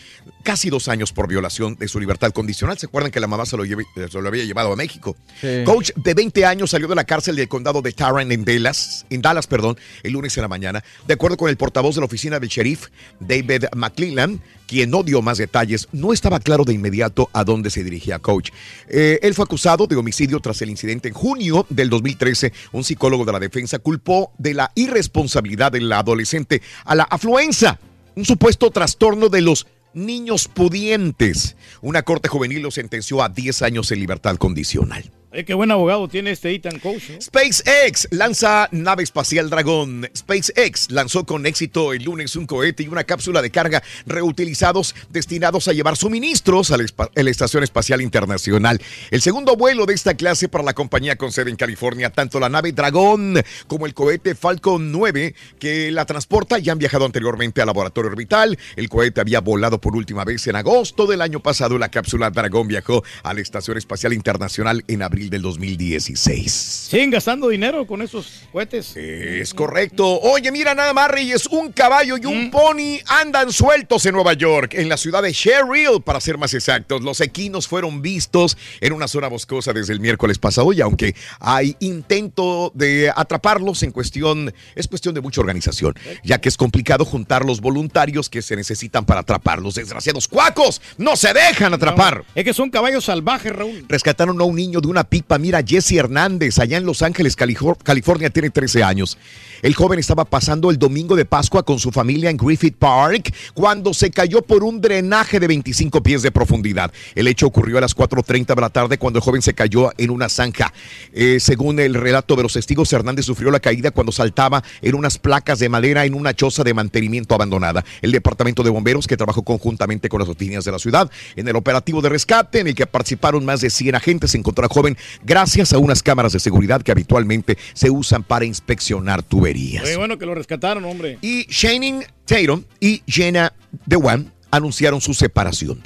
[0.44, 2.78] casi dos años por violación de su libertad condicional.
[2.78, 5.16] ¿Se acuerdan que la mamá se lo, lleve- se lo había llevado a México?
[5.40, 5.64] Sí.
[5.66, 9.22] Coach de 20 años salió de la cárcel del condado de Tarrant en Dallas, en
[9.22, 10.84] Dallas, perdón, el lunes en la mañana.
[11.08, 12.88] De acuerdo con el portavoz de la oficina del sheriff,
[13.22, 17.84] David McClellan, quien no dio más detalles, no estaba claro de inmediato a dónde se
[17.84, 18.52] dirigía Coach.
[18.88, 22.54] Eh, él fue acusado de homicidio tras el incidente en junio del 2013.
[22.74, 27.80] Un psicólogo de la defensa culpó de la irresponsabilidad del adolescente a la afluenza,
[28.16, 29.66] un supuesto trastorno de los
[29.96, 31.56] niños pudientes.
[31.82, 35.12] Una corte juvenil lo sentenció a 10 años en libertad condicional.
[35.32, 37.04] Eh, qué buen abogado tiene este Ethan Coach.
[37.22, 40.10] SpaceX lanza nave espacial Dragón.
[40.18, 45.68] SpaceX lanzó con éxito el lunes un cohete y una cápsula de carga reutilizados destinados
[45.68, 48.82] a llevar suministros a la, espa- a la Estación Espacial Internacional.
[49.12, 52.50] El segundo vuelo de esta clase para la compañía con sede en California, tanto la
[52.50, 53.36] nave Dragón
[53.68, 58.58] como el cohete Falcon 9 que la transporta ya han viajado anteriormente al laboratorio orbital.
[58.76, 61.78] El cohete había volado por última vez en agosto del año pasado.
[61.78, 66.88] La cápsula Dragón viajó a la Estación Espacial Internacional en abril del 2016.
[66.90, 68.96] Siguen gastando dinero con esos cohetes.
[68.96, 70.20] Es correcto.
[70.22, 71.48] Oye, mira nada más, Reyes.
[71.48, 72.28] Un caballo y Mm.
[72.28, 76.54] un pony andan sueltos en Nueva York, en la ciudad de Sherrill, para ser más
[76.54, 77.02] exactos.
[77.02, 81.76] Los equinos fueron vistos en una zona boscosa desde el miércoles pasado y aunque hay
[81.80, 87.46] intento de atraparlos en cuestión, es cuestión de mucha organización, ya que es complicado juntar
[87.46, 89.76] los voluntarios que se necesitan para atraparlos.
[89.76, 92.24] Desgraciados cuacos, no se dejan atrapar.
[92.36, 93.86] Es que son caballos salvajes, Raúl.
[93.88, 95.38] Rescataron a un niño de una pipa.
[95.38, 99.18] Mira, Jesse Hernández, allá en Los Ángeles, Califor- California, tiene 13 años.
[99.62, 103.94] El joven estaba pasando el domingo de Pascua con su familia en Griffith Park cuando
[103.94, 106.94] se cayó por un drenaje de 25 pies de profundidad.
[107.14, 110.12] El hecho ocurrió a las 4.30 de la tarde cuando el joven se cayó en
[110.12, 110.72] una zanja.
[111.12, 115.18] Eh, según el relato de los testigos, Hernández sufrió la caída cuando saltaba en unas
[115.18, 117.84] placas de madera en una choza de mantenimiento abandonada.
[118.02, 121.56] El departamento de bomberos, que trabajó conjuntamente con las oficinas de la ciudad en el
[121.58, 125.74] operativo de rescate en el que participaron más de 100 agentes, encontró al joven gracias
[125.74, 129.84] a unas cámaras de seguridad que habitualmente se usan para inspeccionar tuberías.
[129.84, 131.18] Oye, bueno que lo rescataron, hombre.
[131.22, 133.54] Y Shannon Tatum y Jenna
[133.86, 135.82] DeWan anunciaron su separación.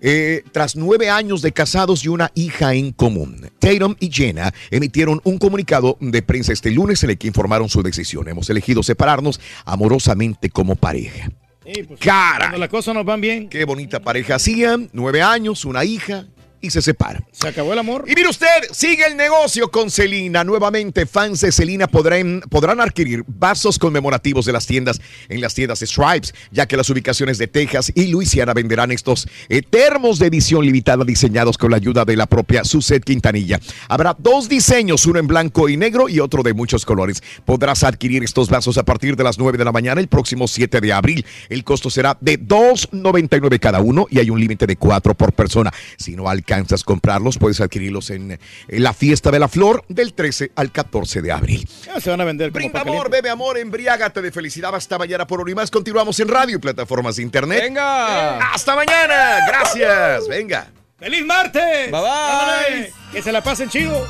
[0.00, 5.20] Eh, tras nueve años de casados y una hija en común, Tatum y Jenna emitieron
[5.24, 8.28] un comunicado de prensa este lunes en el que informaron su decisión.
[8.28, 11.30] Hemos elegido separarnos amorosamente como pareja.
[11.66, 12.00] Sí, pues.
[12.00, 13.48] Cuando las cosas nos van bien.
[13.48, 16.26] Qué bonita pareja hacían, nueve años, una hija,
[16.60, 17.24] y se separan.
[17.32, 18.04] Se acabó el amor.
[18.06, 20.44] Y mire usted, sigue el negocio con Celina.
[20.44, 25.80] Nuevamente, fans de Celina podrán, podrán adquirir vasos conmemorativos de las tiendas en las tiendas
[25.80, 30.64] Stripes, ya que las ubicaciones de Texas y Luisiana venderán estos eh, termos de edición
[30.64, 33.60] limitada diseñados con la ayuda de la propia Suset Quintanilla.
[33.88, 37.22] Habrá dos diseños, uno en blanco y negro y otro de muchos colores.
[37.44, 40.80] Podrás adquirir estos vasos a partir de las 9 de la mañana el próximo 7
[40.80, 41.24] de abril.
[41.48, 45.72] El costo será de 2.99 cada uno y hay un límite de 4 por persona.
[45.96, 48.38] Si no alcanzas a comprarlos, puedes adquirirlos en,
[48.68, 51.68] la fiesta de la flor del 13 al 14 de abril.
[51.84, 54.74] Ya se van a vender como Brinda amor, bebe amor, embriágate de felicidad.
[54.74, 55.70] Hasta mañana por hoy más.
[55.70, 57.62] Continuamos en radio y plataformas de internet.
[57.62, 58.38] ¡Venga!
[58.52, 59.46] ¡Hasta mañana!
[59.46, 60.28] Gracias.
[60.28, 60.77] Venga.
[60.98, 61.92] ¡Feliz martes!
[61.92, 62.92] Bye bye.
[63.12, 64.04] Que se la pasen chido.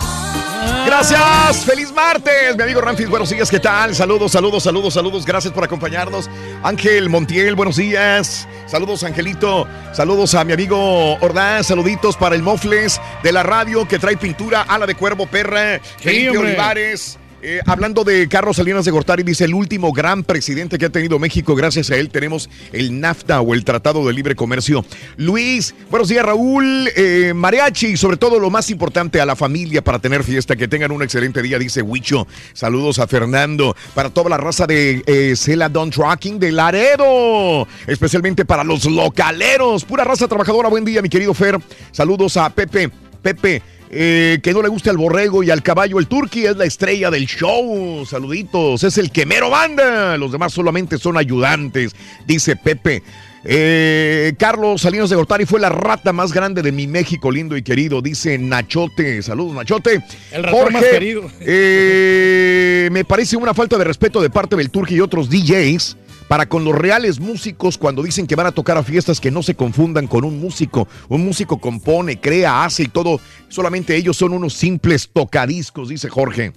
[0.86, 3.94] Gracias, feliz martes, mi amigo Ramfis, buenos días, ¿qué tal?
[3.94, 6.30] Saludos, saludos, saludos, saludos, gracias por acompañarnos.
[6.62, 8.48] Ángel Montiel, buenos días.
[8.66, 9.68] Saludos, Angelito.
[9.92, 14.62] Saludos a mi amigo Ordaz, saluditos para el Mofles de la radio que trae pintura,
[14.62, 16.52] ala de cuervo, perra, Felipe hombre.
[16.52, 17.18] Olivares.
[17.40, 21.20] Eh, hablando de Carlos Salinas de Gortari, dice el último gran presidente que ha tenido
[21.20, 21.54] México.
[21.54, 24.84] Gracias a él tenemos el NAFTA o el Tratado de Libre Comercio.
[25.16, 26.90] Luis, buenos días, Raúl.
[26.96, 30.56] Eh, mariachi, sobre todo lo más importante a la familia para tener fiesta.
[30.56, 32.26] Que tengan un excelente día, dice Huicho.
[32.54, 33.76] Saludos a Fernando.
[33.94, 37.68] Para toda la raza de eh, Celadon Trucking de Laredo.
[37.86, 39.84] Especialmente para los localeros.
[39.84, 40.68] Pura raza trabajadora.
[40.68, 41.56] Buen día, mi querido Fer.
[41.92, 42.90] Saludos a Pepe.
[43.22, 43.62] Pepe.
[43.90, 45.98] Eh, que no le guste al borrego y al caballo.
[45.98, 48.04] El turqui es la estrella del show.
[48.06, 48.84] Saluditos.
[48.84, 50.16] Es el quemero banda.
[50.16, 51.92] Los demás solamente son ayudantes,
[52.26, 53.02] dice Pepe.
[53.44, 57.62] Eh, Carlos Salinas de Gortari fue la rata más grande de mi México lindo y
[57.62, 59.22] querido, dice Nachote.
[59.22, 60.02] Saludos, Nachote.
[60.32, 61.22] El ratón más querido.
[61.40, 65.96] eh, me parece una falta de respeto de parte del Turqui y otros DJs
[66.28, 69.42] para con los reales músicos cuando dicen que van a tocar a fiestas que no
[69.42, 70.86] se confundan con un músico.
[71.08, 73.20] Un músico compone, crea, hace y todo.
[73.48, 76.52] Solamente ellos son unos simples tocadiscos, dice Jorge.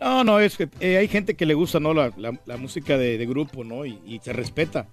[0.00, 1.94] No, no, es que eh, hay gente que le gusta, ¿no?
[1.94, 3.84] La, la- música de, de grupo, ¿no?
[3.86, 4.86] Y, y se respeta.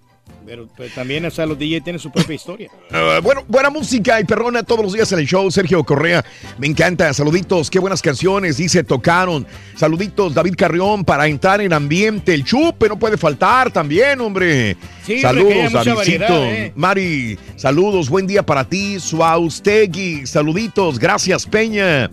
[0.46, 2.70] Pero, pero también, o sea, los DJ tienen su propia historia.
[2.92, 5.48] Ah, bueno, buena música y perrona todos los días en el show.
[5.50, 6.24] Sergio Correa,
[6.58, 7.12] me encanta.
[7.14, 9.46] Saluditos, qué buenas canciones, dice, tocaron.
[9.76, 12.34] Saluditos, David Carrión, para entrar en ambiente.
[12.34, 14.76] El chupe no puede faltar también, hombre.
[15.06, 16.44] Sí, saludos, Davidcito.
[16.44, 16.72] eh.
[16.74, 18.98] Mari, saludos, buen día para ti.
[18.98, 22.10] Suaustegui, saluditos, gracias, Peña.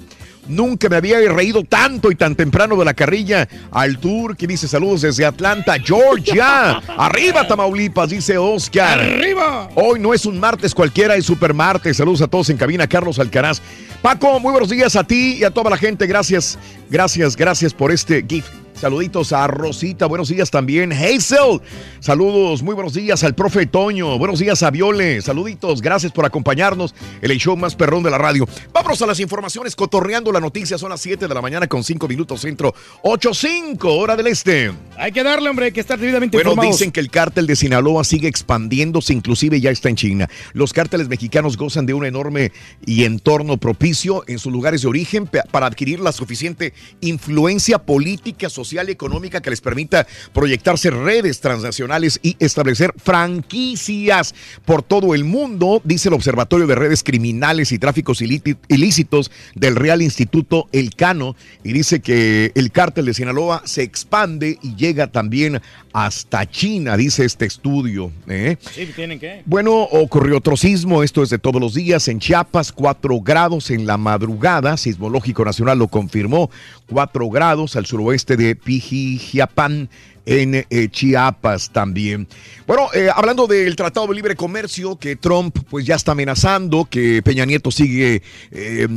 [0.47, 3.47] Nunca me había reído tanto y tan temprano de la carrilla.
[3.71, 6.81] Al tour que dice saludos desde Atlanta, Georgia.
[6.97, 8.99] Arriba, Tamaulipas, dice Oscar.
[8.99, 9.69] ¡Arriba!
[9.75, 11.97] Hoy no es un martes cualquiera, es super martes.
[11.97, 13.61] Saludos a todos en cabina, Carlos Alcaraz.
[14.01, 16.07] Paco, muy buenos días a ti y a toda la gente.
[16.07, 16.57] Gracias,
[16.89, 18.66] gracias, gracias por este gift.
[18.79, 20.91] Saluditos a Rosita, buenos días también.
[20.91, 21.61] Hazel,
[21.99, 26.93] saludos, muy buenos días al profe Toño, buenos días a Viole, saluditos, gracias por acompañarnos
[27.19, 28.47] en el show más perrón de la radio.
[28.71, 32.07] Vámonos a las informaciones, cotorreando la noticia, son las 7 de la mañana con 5
[32.07, 34.71] minutos centro, 8.5 hora del este.
[34.95, 36.77] Hay que darle, hombre, hay que estar debidamente Bueno, informados.
[36.77, 40.29] dicen que el cártel de Sinaloa sigue expandiéndose, inclusive ya está en China.
[40.53, 42.51] Los cárteles mexicanos gozan de un enorme
[42.85, 48.66] y entorno propicio en sus lugares de origen para adquirir la suficiente influencia política, social
[48.73, 54.33] y económica que les permita proyectarse redes transnacionales y establecer franquicias
[54.65, 60.01] por todo el mundo, dice el Observatorio de Redes Criminales y Tráficos Ilícitos del Real
[60.01, 65.61] Instituto Elcano, y dice que el cártel de Sinaloa se expande y llega también
[65.93, 68.11] hasta China, dice este estudio.
[68.27, 68.57] ¿eh?
[68.73, 69.41] Sí, tienen que.
[69.45, 73.87] Bueno, ocurrió otro sismo, esto es de todos los días, en Chiapas, 4 grados en
[73.87, 76.49] la madrugada, Sismológico Nacional lo confirmó,
[76.89, 79.89] 4 grados al suroeste de Pijijiapan,
[80.27, 82.27] en eh, Chiapas también.
[82.67, 87.21] Bueno, eh, hablando del Tratado de Libre Comercio que Trump pues ya está amenazando, que
[87.23, 88.21] Peña Nieto sigue
[88.51, 88.87] eh,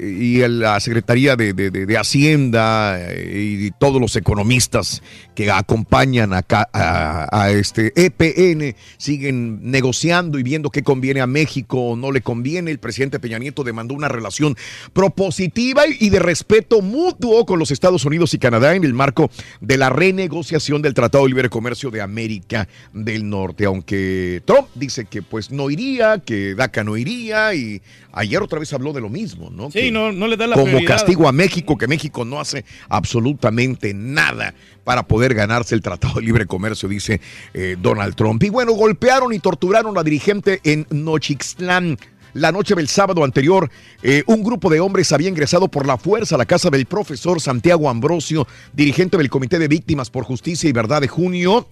[0.00, 5.02] y la Secretaría de Hacienda eh, y todos los economistas
[5.34, 11.80] que acompañan acá a, a este EPN siguen negociando y viendo qué conviene a México
[11.80, 12.70] o no le conviene.
[12.70, 14.56] El presidente Peña Nieto demandó una relación
[14.92, 19.30] propositiva y de respeto mutuo con los Estados Unidos y Canadá en el marco
[19.60, 20.43] de la renegociación
[20.82, 25.70] del Tratado de Libre Comercio de América del Norte, aunque Trump dice que pues no
[25.70, 27.82] iría, que DACA no iría y
[28.12, 29.70] ayer otra vez habló de lo mismo, ¿no?
[29.70, 30.88] Sí, Que no, no le da la como prioridad.
[30.88, 36.22] castigo a México, que México no hace absolutamente nada para poder ganarse el Tratado de
[36.26, 37.20] Libre Comercio, dice
[37.54, 38.42] eh, Donald Trump.
[38.42, 41.98] Y bueno, golpearon y torturaron a dirigente en Nochixtlán.
[42.34, 43.70] La noche del sábado anterior,
[44.02, 47.40] eh, un grupo de hombres había ingresado por la fuerza a la casa del profesor
[47.40, 51.68] Santiago Ambrosio, dirigente del Comité de Víctimas por Justicia y Verdad de Junio,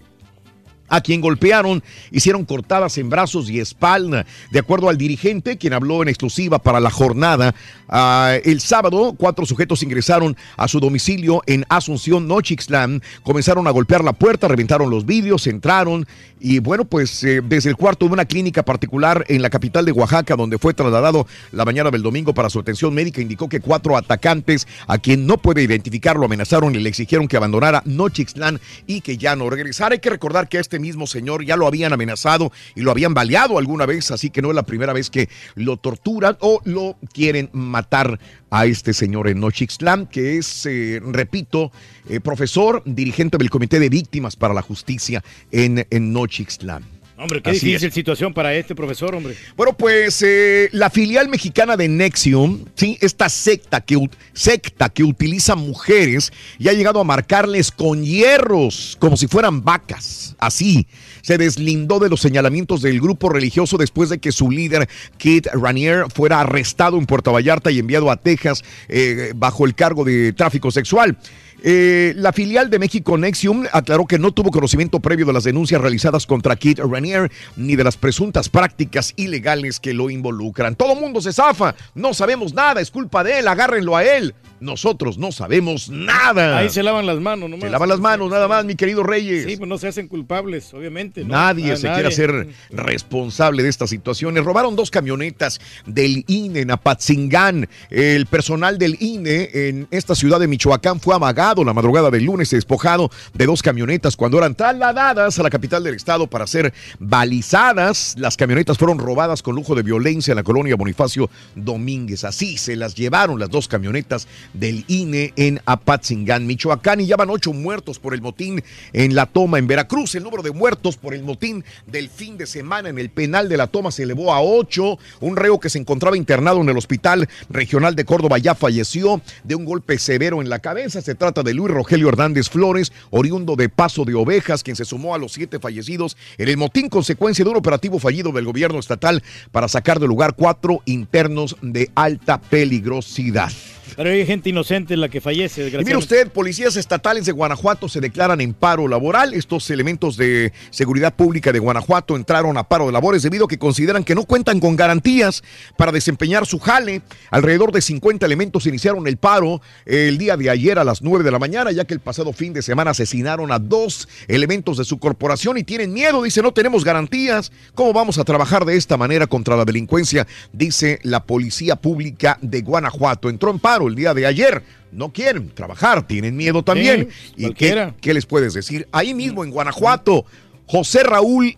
[0.93, 4.27] a quien golpearon, hicieron cortadas en brazos y espalda.
[4.51, 7.55] De acuerdo al dirigente, quien habló en exclusiva para la jornada,
[7.89, 14.05] ah, el sábado cuatro sujetos ingresaron a su domicilio en Asunción, Nochixtlán, comenzaron a golpear
[14.05, 16.07] la puerta, reventaron los vidrios, entraron
[16.45, 19.93] y bueno, pues eh, desde el cuarto de una clínica particular en la capital de
[19.93, 23.97] Oaxaca, donde fue trasladado la mañana del domingo para su atención médica, indicó que cuatro
[23.97, 29.01] atacantes, a quien no puede identificar, lo amenazaron y le exigieron que abandonara Nochixtlán y
[29.01, 29.95] que ya no regresara.
[29.95, 33.57] Hay que recordar que este mismo señor ya lo habían amenazado y lo habían baleado
[33.57, 37.49] alguna vez, así que no es la primera vez que lo torturan o lo quieren
[37.53, 38.21] matar
[38.51, 41.73] a este señor en Nochixtlán, que es, eh, repito,
[42.09, 46.92] eh, profesor, dirigente del Comité de Víctimas para la Justicia en, en Nochixtlán.
[47.23, 47.95] Hombre, qué Así difícil es.
[47.95, 49.37] situación para este profesor, hombre.
[49.57, 55.55] Bueno, pues eh, la filial mexicana de Nexium, sí, esta secta que, secta que utiliza
[55.55, 60.35] mujeres y ha llegado a marcarles con hierros, como si fueran vacas.
[60.39, 60.89] Así,
[61.23, 66.07] se deslindó de los señalamientos del grupo religioso después de que su líder, Kit Ranier,
[66.13, 70.73] fuera arrestado en Puerto Vallarta y enviado a Texas eh, bajo el cargo de tráfico
[70.73, 71.17] sexual.
[71.65, 75.81] Eh, la filial de México Nexium aclaró que no tuvo conocimiento previo de las denuncias
[75.81, 80.75] realizadas contra Kit Ranier ni de las presuntas prácticas ilegales que lo involucran.
[80.75, 84.35] Todo mundo se zafa, no sabemos nada, es culpa de él, agárrenlo a él.
[84.59, 86.59] Nosotros no sabemos nada.
[86.59, 87.65] Ahí se lavan las manos, nomás.
[87.65, 89.45] Se lavan las manos, nada más, mi querido Reyes.
[89.45, 91.23] Sí, pues no se hacen culpables, obviamente.
[91.25, 91.31] ¿no?
[91.31, 94.45] Nadie se quiere hacer responsable de estas situaciones.
[94.45, 97.69] Robaron dos camionetas del INE en Apatzingán.
[97.91, 102.51] El personal del INE en esta ciudad de Michoacán fue amagado la madrugada del lunes
[102.51, 108.15] despojado de dos camionetas cuando eran trasladadas a la capital del estado para ser balizadas.
[108.19, 112.25] Las camionetas fueron robadas con lujo de violencia en la colonia Bonifacio Domínguez.
[112.25, 117.01] Así se las llevaron las dos camionetas del INE en Apatzingán, Michoacán.
[117.01, 120.15] Y ya van ocho muertos por el motín en la toma en Veracruz.
[120.15, 123.59] El número de muertos por el motín del fin de semana en el penal de
[123.59, 124.99] la toma se elevó a ocho.
[125.21, 129.55] Un reo que se encontraba internado en el hospital regional de Córdoba ya falleció de
[129.55, 131.03] un golpe severo en la cabeza.
[131.03, 135.15] Se trata de Luis Rogelio Hernández Flores, oriundo de Paso de Ovejas, quien se sumó
[135.15, 139.23] a los siete fallecidos en el motín consecuencia de un operativo fallido del gobierno estatal
[139.51, 143.51] para sacar del lugar cuatro internos de alta peligrosidad.
[143.97, 146.15] Pero hay gente inocente la que fallece, Y mire desgraciadamente.
[146.15, 149.35] usted, policías estatales de Guanajuato se declaran en paro laboral.
[149.35, 153.59] Estos elementos de seguridad pública de Guanajuato entraron a paro de labores debido a que
[153.59, 155.43] consideran que no cuentan con garantías
[155.77, 157.03] para desempeñar su jale.
[157.31, 161.25] Alrededor de 50 elementos iniciaron el paro eh, el día de ayer a las 9
[161.25, 164.85] de la mañana, ya que el pasado fin de semana asesinaron a dos elementos de
[164.85, 166.23] su corporación y tienen miedo.
[166.23, 167.53] Dice, no tenemos garantías.
[167.75, 170.27] ¿Cómo vamos a trabajar de esta manera contra la delincuencia?
[170.53, 173.29] Dice la policía pública de Guanajuato.
[173.29, 174.63] Entró en paro el día de ayer.
[174.91, 177.09] No quieren trabajar, tienen miedo también.
[177.37, 178.89] Sí, ¿Y qué les puedes decir?
[178.93, 180.27] Ahí mismo en Guanajuato,
[180.67, 181.57] José Raúl,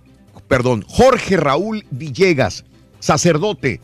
[0.48, 2.64] perdón, Jorge Raúl Villegas,
[3.00, 3.80] sacerdote,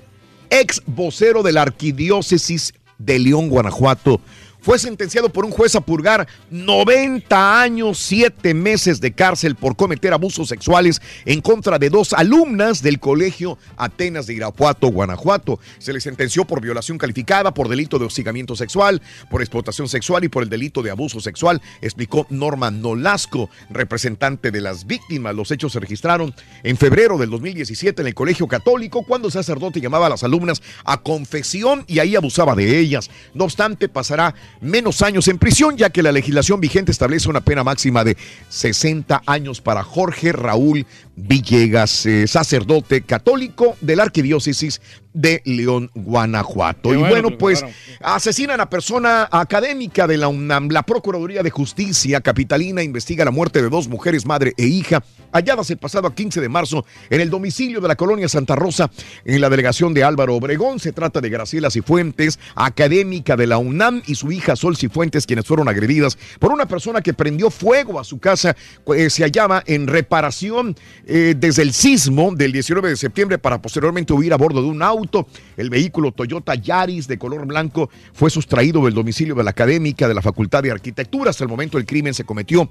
[0.50, 4.20] ex vocero de la arquidiócesis de León, Guanajuato,
[4.60, 10.12] fue sentenciado por un juez a purgar 90 años, 7 meses de cárcel por cometer
[10.12, 15.58] abusos sexuales en contra de dos alumnas del colegio Atenas de Irapuato, Guanajuato.
[15.78, 19.00] Se le sentenció por violación calificada, por delito de hostigamiento sexual,
[19.30, 24.60] por explotación sexual y por el delito de abuso sexual, explicó Norma Nolasco, representante de
[24.60, 25.34] las víctimas.
[25.34, 29.80] Los hechos se registraron en febrero del 2017 en el colegio católico, cuando el sacerdote
[29.80, 33.10] llamaba a las alumnas a confesión y ahí abusaba de ellas.
[33.34, 37.64] No obstante, pasará menos años en prisión, ya que la legislación vigente establece una pena
[37.64, 38.16] máxima de
[38.48, 40.86] 60 años para Jorge Raúl
[41.22, 44.80] Villegas, eh, sacerdote católico de la arquidiócesis
[45.12, 46.90] de León, Guanajuato.
[46.90, 47.76] Qué y bueno pues agarraron.
[48.00, 50.68] asesinan a persona académica de la UNAM.
[50.70, 55.02] La Procuraduría de Justicia Capitalina investiga la muerte de dos mujeres, madre e hija,
[55.32, 58.90] halladas el pasado 15 de marzo en el domicilio de la colonia Santa Rosa,
[59.24, 60.78] en la delegación de Álvaro Obregón.
[60.78, 65.46] Se trata de Graciela Cifuentes, académica de la UNAM, y su hija Sol Cifuentes, quienes
[65.46, 68.56] fueron agredidas por una persona que prendió fuego a su casa.
[68.96, 70.76] eh, se hallaba en reparación
[71.12, 74.80] eh, desde el sismo del 19 de septiembre para posteriormente huir a bordo de un
[74.80, 75.26] auto.
[75.56, 80.14] El vehículo Toyota Yaris de color blanco fue sustraído del domicilio de la académica de
[80.14, 81.30] la Facultad de Arquitectura.
[81.30, 82.70] Hasta el momento el crimen se cometió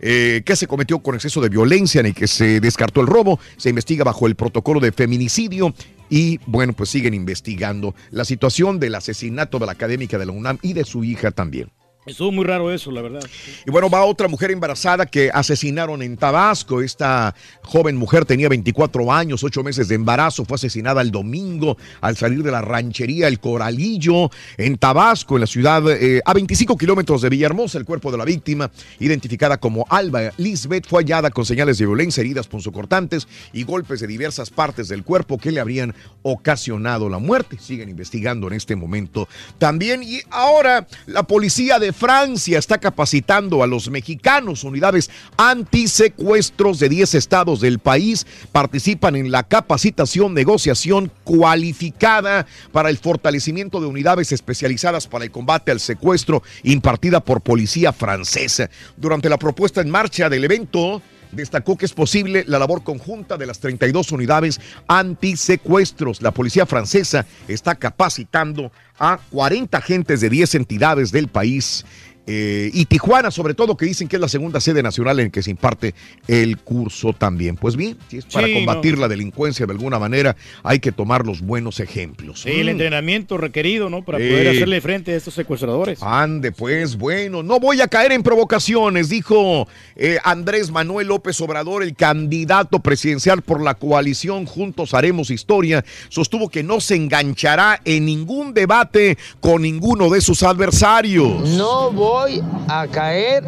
[0.00, 3.40] eh, que se cometió con exceso de violencia en el que se descartó el robo.
[3.56, 5.74] Se investiga bajo el protocolo de feminicidio
[6.08, 10.58] y bueno, pues siguen investigando la situación del asesinato de la académica de la UNAM
[10.62, 11.72] y de su hija también.
[12.06, 13.20] Estuvo muy raro eso, la verdad.
[13.66, 16.80] Y bueno, va otra mujer embarazada que asesinaron en Tabasco.
[16.80, 20.46] Esta joven mujer tenía 24 años, 8 meses de embarazo.
[20.46, 25.46] Fue asesinada el domingo al salir de la ranchería El Coralillo en Tabasco, en la
[25.46, 27.76] ciudad eh, a 25 kilómetros de Villahermosa.
[27.76, 32.22] El cuerpo de la víctima, identificada como Alba Lisbeth, fue hallada con señales de violencia,
[32.22, 37.58] heridas punzocortantes y golpes de diversas partes del cuerpo que le habrían ocasionado la muerte.
[37.60, 39.28] Siguen investigando en este momento
[39.58, 40.02] también.
[40.02, 44.64] Y ahora la policía de Francia está capacitando a los mexicanos.
[44.64, 52.98] Unidades antisecuestros de 10 estados del país participan en la capacitación, negociación cualificada para el
[52.98, 58.70] fortalecimiento de unidades especializadas para el combate al secuestro impartida por policía francesa.
[58.96, 61.02] Durante la propuesta en marcha del evento,
[61.32, 66.22] destacó que es posible la labor conjunta de las 32 unidades antisecuestros.
[66.22, 71.84] La policía francesa está capacitando a 40 agentes de 10 entidades del país.
[72.32, 75.42] Eh, y Tijuana, sobre todo, que dicen que es la segunda sede nacional en que
[75.42, 75.94] se imparte
[76.28, 77.56] el curso también.
[77.56, 79.00] Pues bien, si es para Sí, combatir no.
[79.00, 82.42] la delincuencia de alguna manera, hay que tomar los buenos ejemplos.
[82.42, 82.70] Sí, el Mm.
[82.70, 84.04] entrenamiento requerido, ¿no?
[84.04, 86.00] Para poder hacerle frente a estos secuestradores.
[86.02, 89.66] Ande, pues bueno, no voy a caer en provocaciones, dijo
[89.96, 96.48] eh, Andrés Manuel López Obrador, el candidato presidencial por la coalición Juntos Haremos Historia, sostuvo
[96.48, 101.48] que no se enganchará en ningún debate con ninguno de sus adversarios.
[101.50, 102.19] No voy
[102.68, 103.44] a caer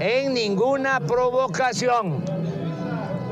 [0.00, 2.24] en ninguna provocación.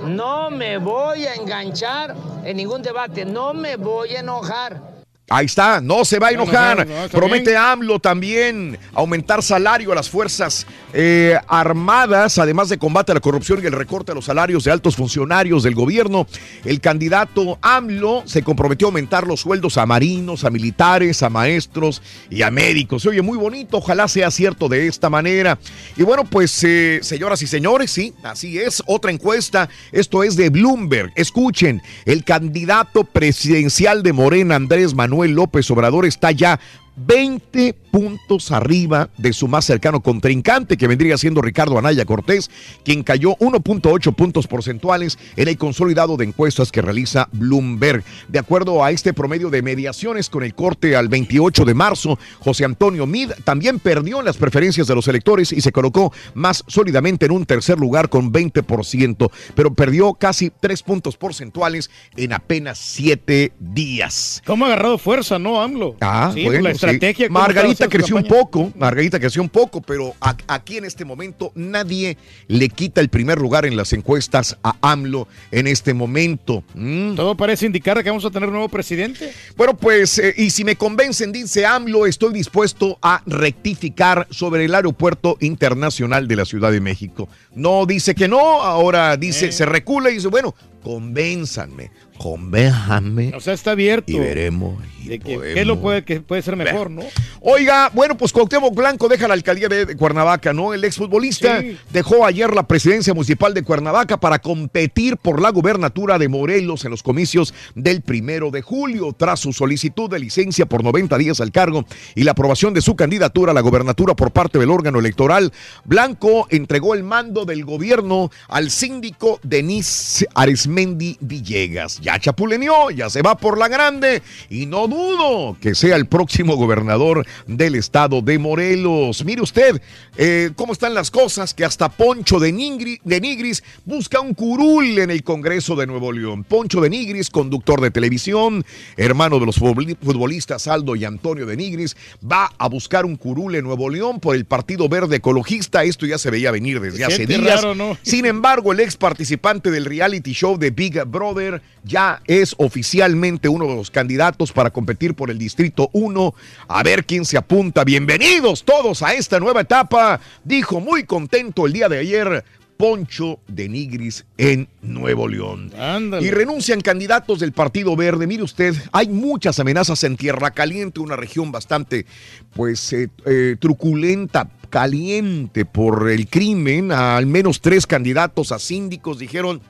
[0.06, 2.14] No me voy a enganchar
[2.44, 3.24] en ningún debate.
[3.24, 5.01] No me voy a enojar.
[5.34, 6.86] Ahí está, no se va a No, enojar.
[6.86, 7.56] no, Promete.
[7.56, 13.60] AMLO también aumentar salario a las fuerzas eh, armadas, además de combate a la corrupción
[13.62, 16.26] y el recorte a los salarios de altos funcionarios del gobierno.
[16.66, 22.02] El candidato AMLO se comprometió a aumentar los sueldos a marinos, a militares, a maestros
[22.28, 23.02] y a médicos.
[23.02, 25.58] Se oye muy bonito, ojalá sea cierto de esta manera.
[25.96, 28.82] Y bueno, pues eh, señoras y señores, sí, así es.
[28.86, 31.10] Otra encuesta, esto es de Bloomberg.
[31.14, 36.58] Escuchen, el candidato presidencial de Morena, Andrés Manuel López Obrador, está ya
[36.96, 42.50] 20 puntos arriba de su más cercano contrincante, que vendría siendo Ricardo Anaya Cortés,
[42.84, 48.02] quien cayó 1.8 puntos porcentuales en el consolidado de encuestas que realiza Bloomberg.
[48.28, 52.64] De acuerdo a este promedio de mediaciones con el corte al 28 de marzo, José
[52.64, 57.26] Antonio Mid también perdió en las preferencias de los electores y se colocó más sólidamente
[57.26, 63.52] en un tercer lugar con 20%, pero perdió casi 3 puntos porcentuales en apenas 7
[63.58, 64.42] días.
[64.46, 65.96] ¿Cómo ha agarrado fuerza, no, AMLO?
[66.00, 66.98] Ah, Sí, bueno, sí.
[67.30, 72.16] Margarita creció un poco, Margarita creció un poco, pero a- aquí en este momento nadie
[72.48, 76.64] le quita el primer lugar en las encuestas a AMLO en este momento.
[76.74, 77.14] Mm.
[77.14, 79.32] Todo parece indicar que vamos a tener nuevo presidente.
[79.56, 84.74] Bueno, pues, eh, y si me convencen, dice AMLO, estoy dispuesto a rectificar sobre el
[84.74, 87.28] aeropuerto internacional de la Ciudad de México.
[87.54, 89.52] No dice que no, ahora dice, Eh.
[89.52, 91.90] se recula y dice, bueno, convénzanme,
[92.22, 93.32] convénjame.
[93.34, 94.12] O sea, está abierto.
[94.12, 94.80] Y veremos.
[95.04, 97.02] De que, ¿Qué lo puede, que puede ser mejor, no?
[97.40, 100.72] Oiga, bueno, pues Cuauhtémoc Blanco deja la alcaldía de Cuernavaca, ¿no?
[100.72, 101.76] El exfutbolista Sí.
[101.92, 106.92] dejó ayer la presidencia municipal de Cuernavaca para competir por la gubernatura de Morelos en
[106.92, 111.50] los comicios del primero de julio, tras su solicitud de licencia por 90 días al
[111.50, 111.84] cargo
[112.14, 115.52] y la aprobación de su candidatura a la gubernatura por parte del órgano electoral.
[115.84, 121.98] Blanco entregó el mando del gobierno al síndico Denis Arismendi Villegas.
[122.00, 126.56] Ya chapuleneó, ya se va por la grande y no dudo que sea el próximo
[126.56, 129.24] gobernador del estado de Morelos.
[129.24, 129.80] Mire usted
[130.16, 135.22] eh, cómo están las cosas, que hasta Poncho de, Nigris busca un curul en el
[135.22, 136.44] Congreso de Nuevo León.
[136.44, 138.64] Poncho de Nigris, conductor de televisión,
[138.96, 141.96] hermano de los futboli- futbolistas Aldo y Antonio de Nigris,
[142.30, 145.84] va a buscar un curul en Nuevo León por el Partido Verde Ecologista.
[145.84, 147.62] Esto ya se veía venir desde hace días.
[147.62, 147.96] raro, ¿no?
[148.02, 153.66] Sin embargo, el ex participante del reality show de Big Brother ya es oficialmente uno
[153.66, 156.34] de los candidatos para competir por el Distrito 1.
[156.68, 157.84] A ver quién se apunta.
[157.84, 162.44] Bienvenidos todos a esta nueva etapa, dijo muy contento el día de ayer.
[162.76, 165.70] Poncho de Nigris en Nuevo León.
[165.78, 166.26] Ándale.
[166.26, 168.26] Y renuncian candidatos del Partido Verde.
[168.26, 172.06] Mire usted, hay muchas amenazas en Tierra Caliente, una región bastante,
[172.54, 176.90] pues, eh, eh, truculenta, caliente por el crimen.
[176.90, 179.60] Al menos tres candidatos a síndicos dijeron,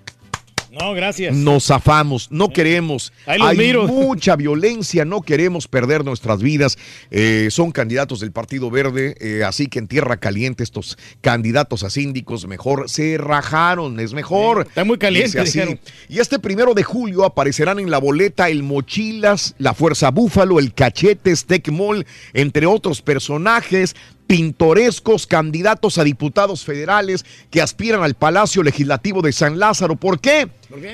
[0.73, 1.37] No, gracias.
[1.37, 3.13] nos zafamos, no queremos.
[3.27, 3.87] Ahí los Hay miro.
[3.87, 6.79] mucha violencia, no queremos perder nuestras vidas.
[7.11, 11.91] Eh, son candidatos del Partido Verde, eh, así que en Tierra Caliente estos candidatos a
[11.91, 14.67] síndicos mejor se rajaron, es mejor.
[14.67, 15.61] Está muy caliente, así.
[16.09, 20.73] Y este primero de julio aparecerán en la boleta el Mochilas, la Fuerza Búfalo, el
[20.73, 23.95] Cachetes, Tecmol, entre otros personajes.
[24.27, 29.97] Pintorescos candidatos a diputados federales que aspiran al Palacio Legislativo de San Lázaro.
[29.97, 30.49] ¿Por qué?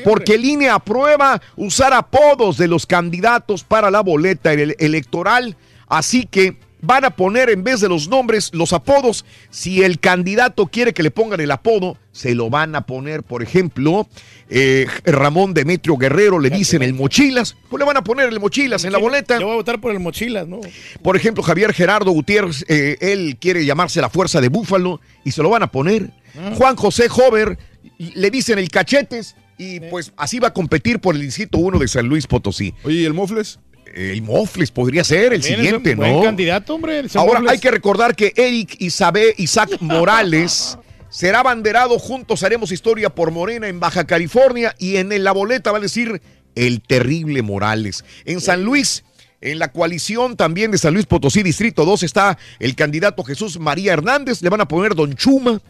[0.05, 5.57] Porque el INE aprueba usar apodos de los candidatos para la boleta ele- electoral.
[5.87, 9.25] Así que van a poner en vez de los nombres los apodos.
[9.51, 13.23] Si el candidato quiere que le pongan el apodo, se lo van a poner.
[13.23, 14.09] Por ejemplo,
[14.49, 18.85] eh, Ramón Demetrio Guerrero le dicen el mochilas, pues le van a poner el mochilas
[18.85, 19.39] en la boleta.
[19.39, 20.61] Yo voy a votar por el mochilas, ¿no?
[21.03, 25.43] Por ejemplo, Javier Gerardo Gutiérrez, eh, él quiere llamarse la fuerza de Búfalo y se
[25.43, 26.11] lo van a poner.
[26.39, 26.53] Ah.
[26.57, 27.59] Juan José Hover,
[27.99, 31.89] le dicen el cachetes y pues así va a competir por el distrito 1 de
[31.89, 32.75] San Luis Potosí.
[32.85, 33.59] Oye, ¿y el Mofles?
[33.99, 36.23] El Mofles podría ser el También es siguiente, un buen ¿no?
[36.23, 36.99] candidato, hombre.
[37.01, 37.53] el Ahora Mofles.
[37.53, 40.79] hay que recordar que Eric Isabel Isaac Morales
[41.11, 45.79] será banderado juntos haremos historia por Morena en Baja California y en la boleta va
[45.79, 46.21] a decir
[46.55, 48.05] el terrible Morales.
[48.25, 49.05] En San Luis
[49.41, 53.93] en la coalición también de San Luis Potosí, Distrito 2, está el candidato Jesús María
[53.93, 54.43] Hernández.
[54.43, 55.61] Le van a poner Don Chuma.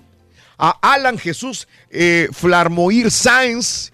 [0.61, 3.93] A Alan Jesús eh, Flarmoir Sáenz,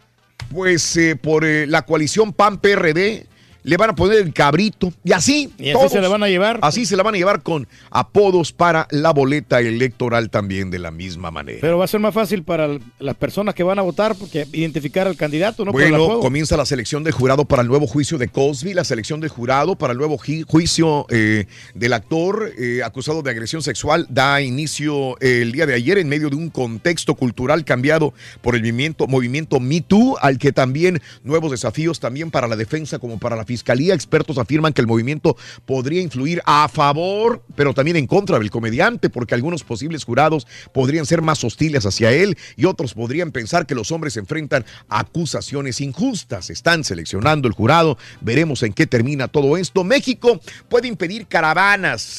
[0.50, 3.26] pues eh, por eh, la coalición PAN-PRD.
[3.64, 4.92] Le van a poner el cabrito.
[5.02, 5.52] Y así.
[5.58, 6.58] Y así se la van a llevar.
[6.62, 10.90] Así se la van a llevar con apodos para la boleta electoral también de la
[10.90, 11.58] misma manera.
[11.60, 12.68] Pero va a ser más fácil para
[12.98, 15.72] las personas que van a votar porque identificar al candidato, ¿no?
[15.72, 19.30] Bueno, comienza la selección del jurado para el nuevo juicio de Cosby, la selección del
[19.30, 25.16] jurado para el nuevo juicio eh, del actor eh, acusado de agresión sexual da inicio
[25.20, 28.12] eh, el día de ayer en medio de un contexto cultural cambiado
[28.42, 32.98] por el movimiento, movimiento Me Too, al que también nuevos desafíos también para la defensa
[32.98, 33.94] como para la fiscalía.
[33.94, 39.10] Expertos afirman que el movimiento podría influir a favor, pero también en contra del comediante,
[39.10, 43.76] porque algunos posibles jurados podrían ser más hostiles hacia él y otros podrían pensar que
[43.76, 46.50] los hombres enfrentan acusaciones injustas.
[46.50, 47.96] Están seleccionando el jurado.
[48.20, 49.84] Veremos en qué termina todo esto.
[49.84, 52.18] México puede impedir caravanas,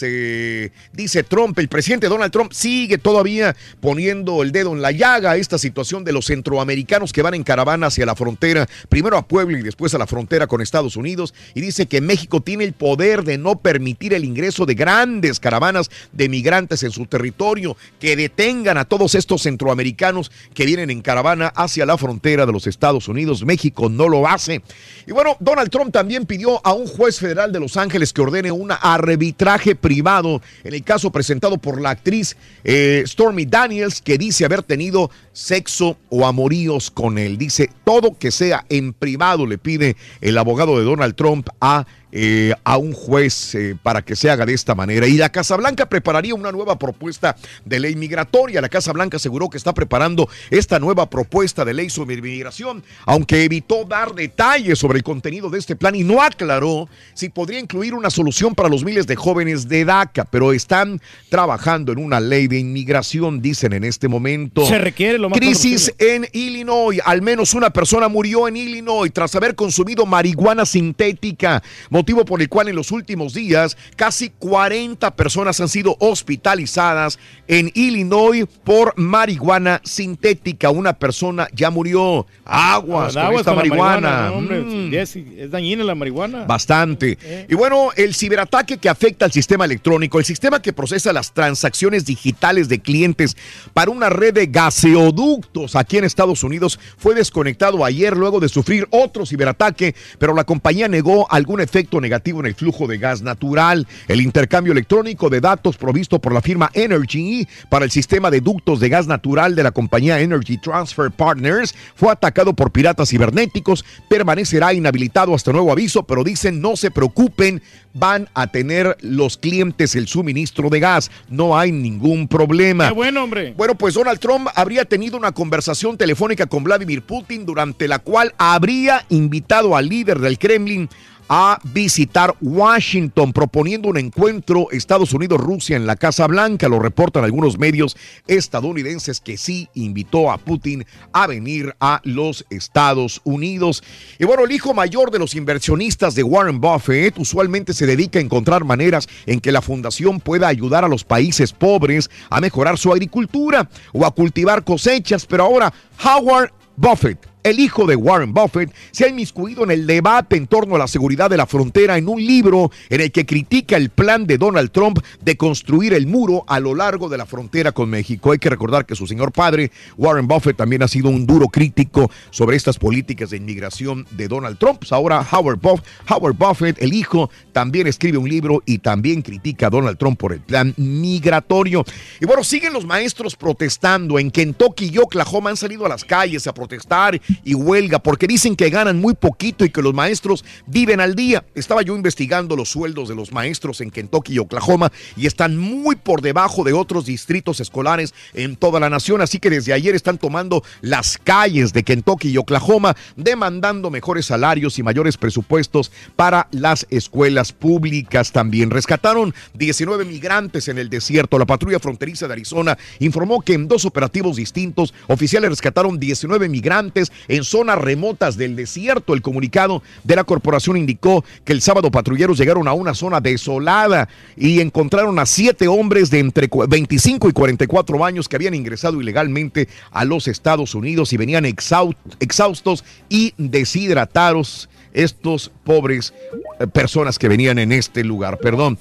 [0.94, 1.60] dice Trump.
[1.60, 6.04] El presidente Donald Trump sigue todavía poniendo el dedo en la llaga a esta situación
[6.06, 9.94] de los centroamericanos que van en caravana hacia la frontera, primero a Puebla y después
[9.94, 11.25] a la frontera con Estados Unidos.
[11.54, 15.90] Y dice que México tiene el poder de no permitir el ingreso de grandes caravanas
[16.12, 21.48] de migrantes en su territorio, que detengan a todos estos centroamericanos que vienen en caravana
[21.48, 23.46] hacia la frontera de los Estados Unidos.
[23.46, 24.62] México no lo hace.
[25.08, 28.52] Y bueno, Donald Trump también pidió a un juez federal de Los Ángeles que ordene
[28.52, 34.46] un arbitraje privado en el caso presentado por la actriz eh, Stormy Daniels, que dice
[34.46, 37.38] haber tenido sexo o amoríos con él.
[37.38, 41.86] Dice todo que sea en privado, le pide el abogado de Donald Trump a
[42.18, 45.06] eh, a un juez eh, para que se haga de esta manera.
[45.06, 47.36] Y la Casa Blanca prepararía una nueva propuesta
[47.66, 48.62] de ley migratoria.
[48.62, 53.44] La Casa Blanca aseguró que está preparando esta nueva propuesta de ley sobre migración, aunque
[53.44, 57.94] evitó dar detalles sobre el contenido de este plan y no aclaró si podría incluir
[57.94, 62.48] una solución para los miles de jóvenes de DACA, pero están trabajando en una ley
[62.48, 64.66] de inmigración, dicen en este momento.
[64.66, 67.02] Se requiere lo más Crisis en Illinois.
[67.04, 71.62] Al menos una persona murió en Illinois tras haber consumido marihuana sintética,
[72.06, 77.18] motivo por el cual en los últimos días casi 40 personas han sido hospitalizadas
[77.48, 80.70] en Illinois por marihuana sintética.
[80.70, 82.28] Una persona ya murió.
[82.46, 84.28] Aguas con esta con la marihuana.
[84.30, 84.94] no, hombre, Mm.
[84.94, 85.18] Es
[85.50, 86.46] dañina la marihuana.
[86.46, 87.18] Bastante.
[87.50, 92.06] Y bueno, el ciberataque que afecta al sistema electrónico, el sistema que procesa las transacciones
[92.06, 93.36] digitales de clientes
[93.74, 98.88] para una red de gaseoductos aquí en Estados Unidos, fue desconectado ayer luego de sufrir
[98.92, 103.88] otro ciberataque, pero la compañía negó algún efecto negativo en el flujo de gas natural.
[104.08, 108.80] El intercambio electrónico de datos provisto por la firma Energy para el sistema de ductos
[108.80, 114.74] de gas natural de la compañía Energy Transfer Partners fue atacado por piratas cibernéticos, permanecerá
[114.74, 117.62] inhabilitado hasta nuevo aviso, pero dicen no se preocupen,
[117.94, 122.90] van a tener los clientes el suministro de gas, no hay ningún problema.
[122.90, 123.54] Qué bueno, hombre.
[123.56, 128.34] Bueno, pues Donald Trump habría tenido una conversación telefónica con Vladimir Putin durante la cual
[128.38, 130.90] habría invitado al líder del Kremlin
[131.28, 136.70] a visitar Washington, proponiendo un encuentro Estados Unidos-Rusia en la Casa Blanca.
[136.70, 137.98] Lo reportan algunos medios
[138.28, 143.84] estadounidenses que sí invitó a Putin a venir a los Estados Unidos.
[144.20, 148.24] Y bueno, el hijo mayor de los inversionistas de Warren Buffett usualmente se dedica a
[148.24, 152.92] encontrar maneras en que la fundación pueda ayudar a los países pobres a mejorar su
[152.92, 155.74] agricultura o a cultivar cosechas, pero ahora
[156.04, 160.76] Howard Buffett el hijo de Warren Buffett, se ha inmiscuido en el debate en torno
[160.76, 164.26] a la seguridad de la frontera en un libro en el que critica el plan
[164.26, 168.32] de Donald Trump de construir el muro a lo largo de la frontera con México.
[168.32, 172.10] Hay que recordar que su señor padre, Warren Buffett, también ha sido un duro crítico
[172.32, 174.82] sobre estas políticas de inmigración de Donald Trump.
[174.90, 179.70] Ahora Howard Buffett, Howard Buffett, el hijo, también escribe un libro y también critica a
[179.70, 181.86] Donald Trump por el plan migratorio.
[182.20, 184.18] Y bueno, siguen los maestros protestando.
[184.18, 188.56] En Kentucky y Oklahoma han salido a las calles a protestar y huelga porque dicen
[188.56, 191.46] que ganan muy poquito y que los maestros viven al día.
[191.56, 195.96] Estaba yo investigando los sueldos de los maestros en Kentucky y Oklahoma y están muy
[195.96, 199.22] por debajo de otros distritos escolares en toda la nación.
[199.22, 204.80] Así que desde ayer están tomando las calles de Kentucky y Oklahoma demandando mejores salarios
[204.80, 208.70] y mayores presupuestos para las escuelas públicas también.
[208.70, 211.40] Rescataron 19 migrantes en el desierto.
[211.40, 217.12] La patrulla fronteriza de Arizona informó que en dos operativos distintos oficiales rescataron 19 migrantes
[217.28, 219.14] en zonas remotas del desierto.
[219.14, 224.10] El comunicado de la corporación indicó que el sábado patrulleros llegaron a una zona desolada
[224.36, 229.68] y encontraron a siete hombres de entre 25 y 44 años que habían ingresado ilegalmente
[229.92, 236.14] a los Estados Unidos y venían exhaustos y deshidratados estos pobres
[236.60, 238.40] eh, personas que venían en este lugar.
[238.40, 238.78] Perdón.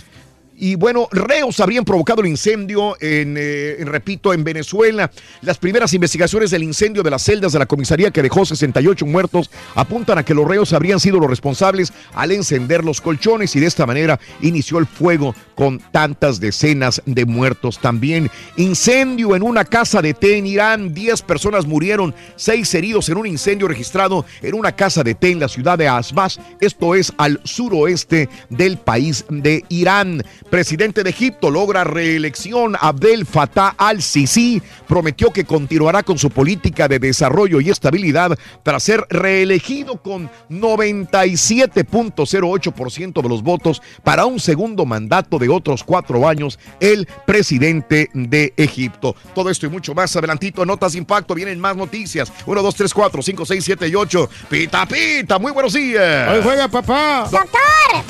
[0.57, 5.11] Y bueno, reos habrían provocado el incendio en, eh, repito, en Venezuela.
[5.43, 9.51] Las primeras investigaciones del incendio de las celdas de la comisaría que dejó 68 muertos
[9.75, 13.67] apuntan a que los reos habrían sido los responsables al encender los colchones y de
[13.67, 18.31] esta manera inició el fuego con tantas decenas de muertos también.
[18.57, 20.95] Incendio en una casa de té en Irán.
[20.95, 25.41] 10 personas murieron, 6 heridos en un incendio registrado en una casa de té en
[25.41, 26.39] la ciudad de Asbas.
[26.61, 30.23] Esto es al suroeste del país de Irán
[30.55, 32.77] presidente de Egipto logra reelección.
[32.81, 39.05] Abdel Fattah al-Sisi prometió que continuará con su política de desarrollo y estabilidad tras ser
[39.11, 47.09] reelegido con 97.08% de los votos para un segundo mandato de otros cuatro años, el
[47.27, 49.17] presidente de Egipto.
[49.35, 51.35] Todo esto y mucho más adelantito Notas de Impacto.
[51.35, 52.33] Vienen más noticias.
[52.47, 54.31] 1, 2, 3, 4, 5, 6, 7 y 8.
[54.49, 55.41] Pita, pita.
[55.41, 56.31] Muy buenos días.
[56.31, 57.29] Hoy juega papá.
[57.29, 58.05] ¡Doctor!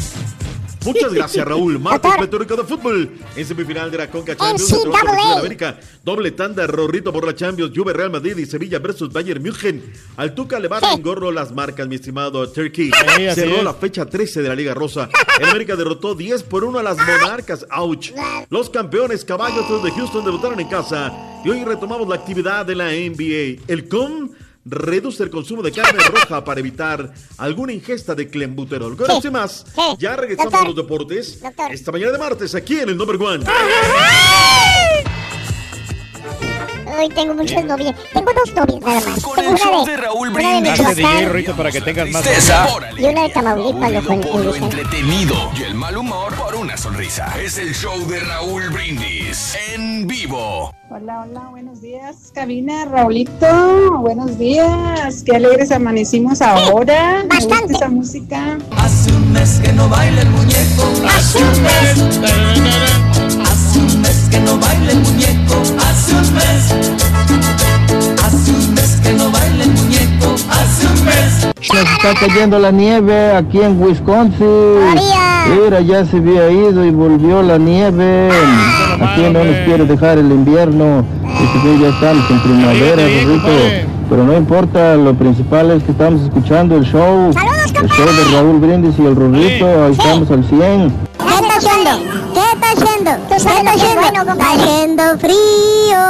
[0.85, 1.79] Muchas gracias, Raúl.
[1.79, 3.11] Martes Meteórico de Fútbol.
[3.35, 4.71] En semifinal de la Conca Champions.
[4.71, 5.79] de América.
[6.05, 7.73] Doble tanda, Rorrito por la Champions.
[7.75, 9.83] Juve Real Madrid y Sevilla versus Bayern München.
[10.17, 12.91] Al Tuca le van en gorro las marcas, mi estimado Turkey.
[13.35, 15.09] Cerró la fecha 13 de la Liga Rosa.
[15.41, 17.67] El América derrotó 10 por 1 a las Monarcas.
[17.71, 18.13] ¡Auch!
[18.51, 21.13] Los campeones caballos de Houston debutaron en casa.
[21.45, 23.63] Y hoy retomamos la actividad de la NBA.
[23.69, 24.31] El COM
[24.65, 28.97] reduce el consumo de carne roja para evitar alguna ingesta de clenbuterol.
[28.97, 29.31] Con sí.
[29.31, 29.67] más,
[29.99, 33.45] ya regresamos a los deportes esta mañana de martes aquí en el Number One.
[36.99, 37.95] Hoy tengo muchas novias.
[38.13, 39.23] Tengo dos novias nada más.
[39.23, 40.79] Con el show de, Raúl Brindis.
[40.79, 41.57] Una de Michoacán.
[41.57, 42.25] para que tengas más.
[42.97, 43.93] Y una de Tamaulipas.
[43.93, 47.35] Lo, por lo entretenido y el mal humor por una sonrisa.
[47.41, 50.73] Es el show de Raúl Brindis en vivo.
[50.91, 57.55] Hola, hola, buenos días, cabina, Raulito, buenos días, qué alegres amanecimos ahora, Bastante.
[57.55, 58.59] me gusta esa música.
[58.77, 63.34] Hace un mes que no baila el muñeco, hace un mes
[64.35, 66.75] que no baila el muñeco, hace un mes,
[68.25, 71.49] hace un mes que no baila el muñeco, hace un mes.
[71.61, 74.97] Se está cayendo la nieve aquí en Wisconsin.
[75.55, 78.29] Mira, ya se había ido y volvió la nieve.
[79.01, 81.05] Aquí no nos quiere dejar el invierno.
[81.23, 83.89] Y ya estamos en primavera, Rorrito.
[84.11, 87.31] Pero no importa, lo principal es que estamos escuchando el show.
[87.31, 89.85] el show de Raúl Brindis y el Rorrito.
[89.85, 90.93] Ahí estamos al 100.
[91.55, 91.91] ¿Qué está haciendo?
[92.35, 93.11] ¿Qué está haciendo?
[93.29, 94.33] ¿Qué está haciendo?
[94.33, 96.01] Está haciendo frío.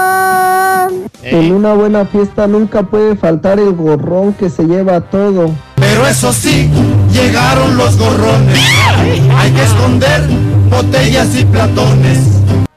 [1.23, 5.51] En una buena fiesta nunca puede faltar el gorrón que se lleva todo.
[5.77, 6.71] Pero eso sí,
[7.13, 8.59] llegaron los gorrones.
[9.37, 10.23] Hay que esconder
[10.71, 12.21] botellas y platones.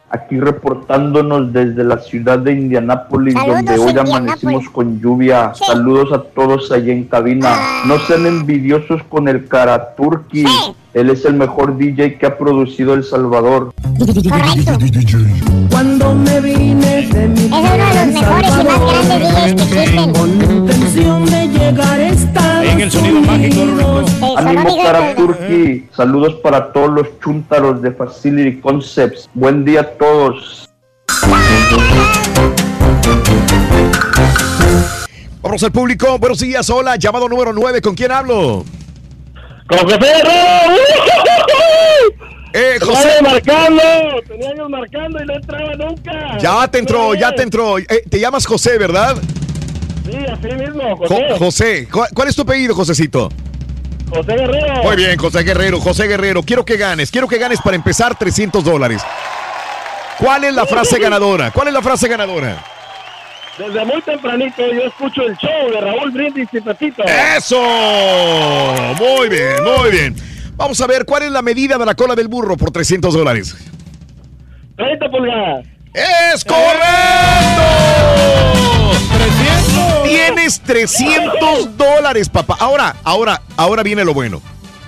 [0.10, 4.16] Aquí reportándonos desde la ciudad de Indianápolis, Saludos, donde hoy Indianápolis.
[4.16, 5.52] amanecimos con lluvia.
[5.54, 7.58] Saludos a todos allá en cabina.
[7.86, 10.46] No sean envidiosos con el Karaturki.
[10.94, 13.74] Él es el mejor DJ que ha producido El Salvador.
[15.70, 19.84] Cuando me vine de mi Es uno de los mejores y más grandes DJs que
[19.84, 21.37] existen.
[21.58, 24.38] Llegar En el sonido mágico, Rorrito.
[24.38, 25.86] Ánimo Karaturki.
[25.96, 29.30] Saludos para todos los chúntaros de Facility Concepts.
[29.34, 30.70] Buen día a todos.
[35.42, 36.18] Vamos al público.
[36.20, 36.70] Buenos días.
[36.70, 36.96] Hola.
[36.98, 37.82] Llamado número 9.
[37.82, 38.66] ¿Con quién hablo?
[39.68, 39.98] ¡Con José
[42.54, 43.10] Eh, Tenía José.
[43.12, 43.82] años marcando,
[44.28, 46.38] tenía años marcando y no entraba nunca.
[46.40, 47.78] Ya te entró, ya te entró.
[47.78, 49.16] Eh, te llamas José, ¿verdad?
[50.10, 51.26] Sí, así mismo, Jo- José.
[51.38, 53.30] José, ¿cuál, cuál es tu apellido, Josecito?
[54.10, 54.84] José Guerrero.
[54.84, 56.42] Muy bien, José Guerrero, José Guerrero.
[56.44, 59.02] Quiero que ganes, quiero que ganes para empezar 300 dólares.
[60.20, 61.52] ¿Cuál es la frase ganadora?
[61.52, 62.64] ¿Cuál es la frase ganadora?
[63.58, 67.04] Desde muy tempranito yo escucho el show de Raúl Brindis y Pepito.
[67.38, 67.60] ¡Eso!
[69.00, 70.16] Muy bien, muy bien.
[70.56, 73.56] Vamos a ver, ¿cuál es la medida de la cola del burro por 300 dólares?
[74.78, 75.66] 30 pulgadas.
[75.94, 76.78] ¡Es correcto!
[80.48, 82.56] Tienes 300 dólares, papá.
[82.62, 84.42] Ahora, ahora, ahora viene lo bueno.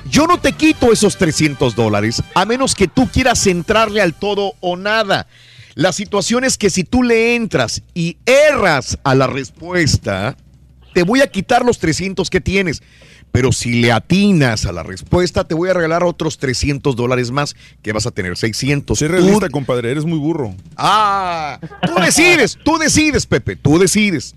[0.10, 4.54] Yo no te quito esos 300 dólares a menos que tú quieras entrarle al todo
[4.62, 5.28] o nada.
[5.76, 10.38] La situación es que si tú le entras y erras a la respuesta,
[10.94, 12.82] te voy a quitar los 300 que tienes.
[13.34, 17.56] Pero si le atinas a la respuesta, te voy a regalar otros 300 dólares más,
[17.84, 18.98] que vas a tener 600.
[18.98, 20.56] Sé Tú- realista, compadre, eres muy burro.
[20.78, 24.36] Ah, tú decides, tú decides, Pepe, tú decides.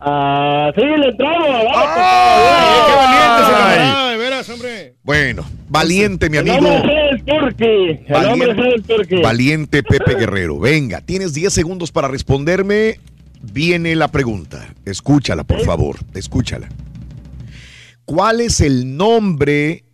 [0.00, 1.48] Ah, sí, le entramos.
[1.48, 3.78] vamos, ¡Ay, qué valiente ese Ay.
[3.78, 4.94] camarada, de veras, hombre.
[5.02, 6.68] Bueno, valiente, mi El amigo.
[6.72, 8.04] hombre es el turqui.
[8.06, 9.22] El hombre es el turqui.
[9.22, 10.58] Valiente Pepe Guerrero.
[10.60, 13.00] Venga, tienes 10 segundos para responderme.
[13.52, 14.68] Viene la pregunta.
[14.84, 15.96] Escúchala, por favor.
[16.14, 16.68] Escúchala.
[18.04, 19.84] ¿Cuál es el nombre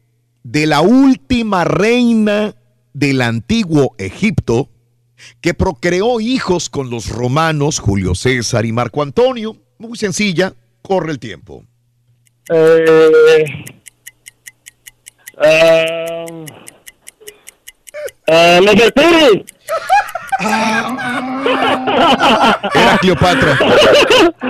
[0.43, 2.55] de la última reina
[2.93, 4.69] del antiguo Egipto
[5.41, 9.57] que procreó hijos con los romanos Julio César y Marco Antonio?
[9.79, 10.53] Muy sencilla.
[10.83, 11.65] Corre el tiempo.
[12.51, 13.45] Eh,
[15.43, 16.27] eh,
[18.27, 19.45] eh, Nefertiti.
[22.75, 23.59] Era Cleopatra.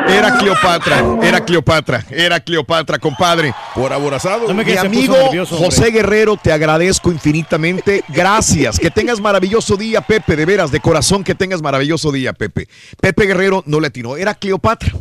[0.08, 1.04] Era Cleopatra.
[1.22, 2.04] Era Cleopatra.
[2.10, 3.54] Era Cleopatra, compadre.
[3.74, 4.52] Por aborazado.
[4.52, 5.14] Mi amigo
[5.48, 8.04] José Guerrero, te agradezco infinitamente.
[8.08, 8.78] Gracias.
[8.78, 10.36] Que tengas maravilloso día, Pepe.
[10.36, 12.68] De veras, de corazón, que tengas maravilloso día, Pepe.
[13.00, 14.16] Pepe Guerrero no le atinó.
[14.16, 14.92] Era Cleopatra.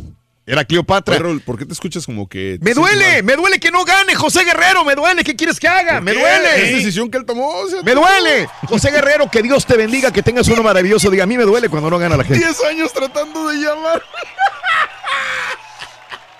[0.46, 1.16] Era Cleopatra.
[1.16, 2.58] Perro, ¿por qué te escuchas como que...
[2.60, 5.24] Me duele, me duele que no gane José Guerrero, me duele.
[5.24, 6.02] ¿Qué quieres que haga?
[6.02, 6.66] Me duele.
[6.68, 7.48] Es decisión que él tomó.
[7.48, 8.46] o sea, Me duele.
[8.68, 11.22] José Guerrero, que Dios te bendiga, que tengas uno maravilloso día.
[11.22, 12.44] A mí me duele cuando no gana la gente.
[12.44, 14.02] 10 años tratando de llamar.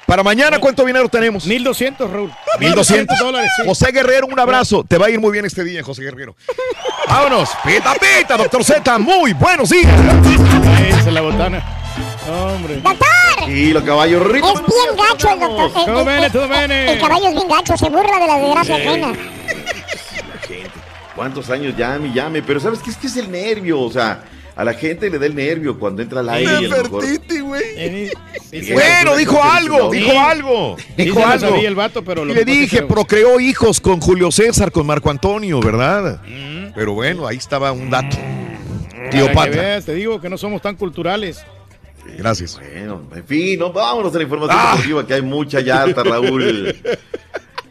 [0.06, 1.46] Para mañana, ¿cuánto dinero tenemos?
[1.46, 2.30] 1200, Raúl.
[2.60, 3.50] 1200 dólares.
[3.56, 3.62] sí.
[3.66, 4.84] José Guerrero, un abrazo.
[4.86, 6.36] Te va a ir muy bien este día, José Guerrero.
[7.08, 7.48] Vámonos.
[7.64, 8.98] Pita, pita, doctor Z.
[8.98, 9.90] Muy buenos días.
[10.90, 11.80] Esa es la botana.
[12.28, 12.82] Hombre.
[13.48, 14.52] Y los caballos ricos.
[14.54, 15.66] Es bien gacho el doctor.
[15.66, 16.92] el- Todo el- bene, el- todo bene.
[16.92, 18.82] El caballo es bien gacho, se burla de la desgracia Sí.
[18.82, 19.12] ajena.
[20.46, 20.70] gente.
[21.16, 22.42] ¿Cuántos años llame, y llame?
[22.42, 22.90] Pero ¿sabes qué?
[22.90, 24.24] Es que es el nervio, o sea,
[24.56, 27.04] a la gente le da el nervio cuando entra al aire y a lo mejor...
[28.72, 30.76] Bueno, dijo algo, dijo algo.
[30.96, 31.56] Dijo algo.
[31.56, 35.60] el vato, pero Y lo le dije, procreó hijos con Julio César, con Marco Antonio,
[35.60, 36.20] ¿verdad?
[36.74, 38.16] Pero bueno, ahí estaba un dato.
[39.10, 39.62] Cleopatra.
[39.62, 41.44] veas, te digo que no somos tan culturales.
[42.18, 42.58] Gracias.
[42.60, 44.70] Bueno, en fin, no, vámonos a la información Ah.
[44.72, 46.74] deportiva, que hay mucha llanta, Raúl.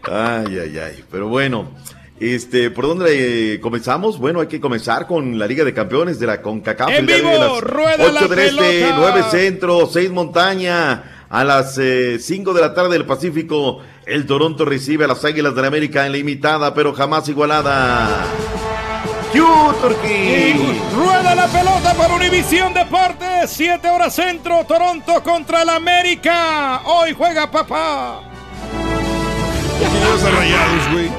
[0.06, 1.04] Ay, ay, ay.
[1.10, 1.70] Pero bueno,
[2.20, 4.20] este, ¿por dónde eh, comenzamos?
[4.20, 6.90] Bueno, hay que comenzar con la Liga de Campeones de la CONCACAF.
[6.90, 7.38] ¡En día de vivo!
[7.38, 8.96] las ¡Rueda la 8 del Este, pelota!
[8.98, 11.26] 9 Centro, 6 Montaña.
[11.30, 11.80] A las
[12.20, 16.06] 5 de la tarde del Pacífico, el Toronto recibe a las Águilas de la América
[16.06, 18.26] en la imitada, pero jamás igualada.
[19.34, 19.40] ¡Q,
[19.82, 20.54] Turquí!
[20.96, 23.50] Rueda la pelota para Univisión Deportes.
[23.50, 24.64] 7 horas centro.
[24.68, 26.82] Toronto contra el América.
[26.86, 28.22] Hoy juega papá.
[29.82, 31.10] Los rayados, güey.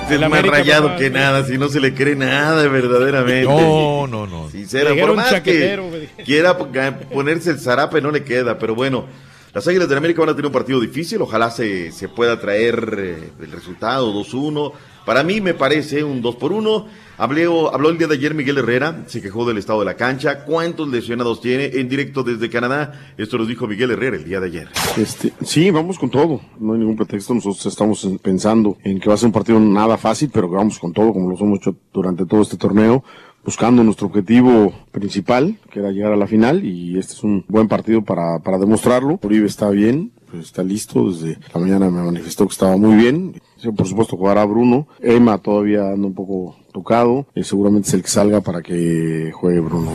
[0.00, 1.10] Este es más América, rayado papá, que sí.
[1.10, 3.44] nada, si no se le cree nada verdaderamente.
[3.44, 4.48] No, no, no.
[4.50, 9.06] Sincero, Le por más chaquetero, que quiera ponerse el zarape no le queda, pero bueno.
[9.52, 12.96] Las Águilas del América van a tener un partido difícil, ojalá se, se pueda traer
[12.98, 14.72] eh, el resultado 2-1.
[15.04, 16.86] Para mí me parece un 2 por 1.
[17.16, 20.44] Habló, habló el día de ayer Miguel Herrera, se quejó del estado de la cancha.
[20.44, 21.66] ¿Cuántos lesionados tiene?
[21.74, 23.12] En directo desde Canadá.
[23.16, 24.68] Esto nos dijo Miguel Herrera el día de ayer.
[24.96, 26.40] Este, sí, vamos con todo.
[26.58, 27.34] No hay ningún pretexto.
[27.34, 30.56] Nosotros estamos en- pensando en que va a ser un partido nada fácil, pero que
[30.56, 33.04] vamos con todo, como lo hemos hecho durante todo este torneo,
[33.44, 37.68] buscando nuestro objetivo principal, que era llegar a la final, y este es un buen
[37.68, 39.20] partido para, para demostrarlo.
[39.22, 41.10] Uribe está bien, pues está listo.
[41.12, 43.40] Desde la mañana me manifestó que estaba muy bien.
[43.76, 44.86] Por supuesto jugará Bruno.
[45.00, 47.26] Emma todavía anda un poco tocado.
[47.34, 49.92] y seguramente es el que salga para que juegue Bruno.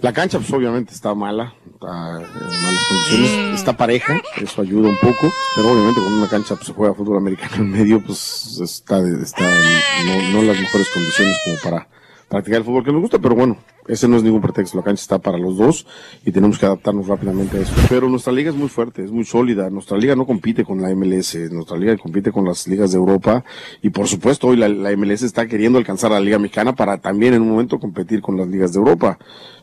[0.00, 4.96] La cancha, pues obviamente está mala, está en malas condiciones, está pareja, eso ayuda un
[4.98, 8.98] poco, pero obviamente con una cancha pues, se juega fútbol americano en medio, pues está,
[9.20, 11.88] está en no, no las mejores condiciones como para
[12.28, 13.56] practicar el fútbol que nos gusta, pero bueno,
[13.86, 15.86] ese no es ningún pretexto, la cancha está para los dos
[16.24, 17.72] y tenemos que adaptarnos rápidamente a eso.
[17.88, 20.94] Pero nuestra liga es muy fuerte, es muy sólida, nuestra liga no compite con la
[20.94, 23.44] MLS, nuestra liga compite con las ligas de Europa
[23.82, 27.34] y por supuesto hoy la, MLS está queriendo alcanzar a la liga mexicana para también
[27.34, 29.18] en un momento competir con las ligas de Europa.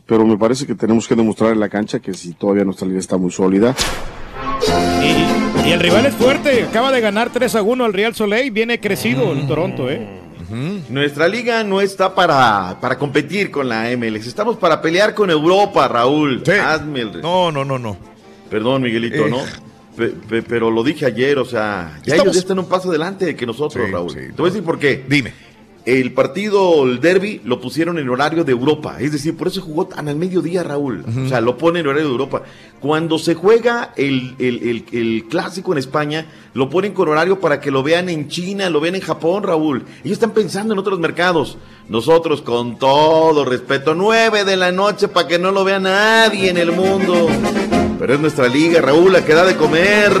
[0.06, 3.00] Pero me parece que tenemos que demostrar en la cancha que si todavía nuestra liga
[3.00, 3.74] está muy sólida,
[5.02, 6.64] Y, y el rival es fuerte.
[6.64, 8.50] Acaba de ganar 3 a 1 al Real Soleil.
[8.50, 10.25] Viene crecido el Toronto, ¿eh?
[10.88, 15.88] Nuestra liga no está para, para competir con la MLS, estamos para pelear con Europa,
[15.88, 16.42] Raúl.
[16.64, 17.96] Hazme el- No, no, no, no.
[18.50, 19.30] Perdón, Miguelito, Eh.
[19.30, 19.38] ¿no?
[19.96, 22.90] Pe- pe- pero lo dije ayer, o sea, ya Estamos- ellos ya están un paso
[22.90, 24.10] adelante que nosotros, Sí, Raúl.
[24.10, 25.04] sí, Te voy a decir por qué.
[25.08, 25.32] Dime.
[25.86, 28.96] El partido, el derby, lo pusieron en horario de Europa.
[28.98, 31.04] Es decir, por eso jugó tan al mediodía, Raúl.
[31.24, 32.42] O sea, lo pone en horario de Europa.
[32.80, 37.60] Cuando se juega el, el- el- el clásico en España, lo ponen con horario para
[37.60, 39.84] que lo vean en China, lo vean en Japón, Raúl.
[40.02, 41.56] Ellos están pensando en otros mercados.
[41.88, 46.56] Nosotros, con todo respeto, nueve de la noche para que no lo vea nadie en
[46.56, 47.28] el mundo.
[48.00, 50.12] Pero es nuestra liga, Raúl, la que da de comer.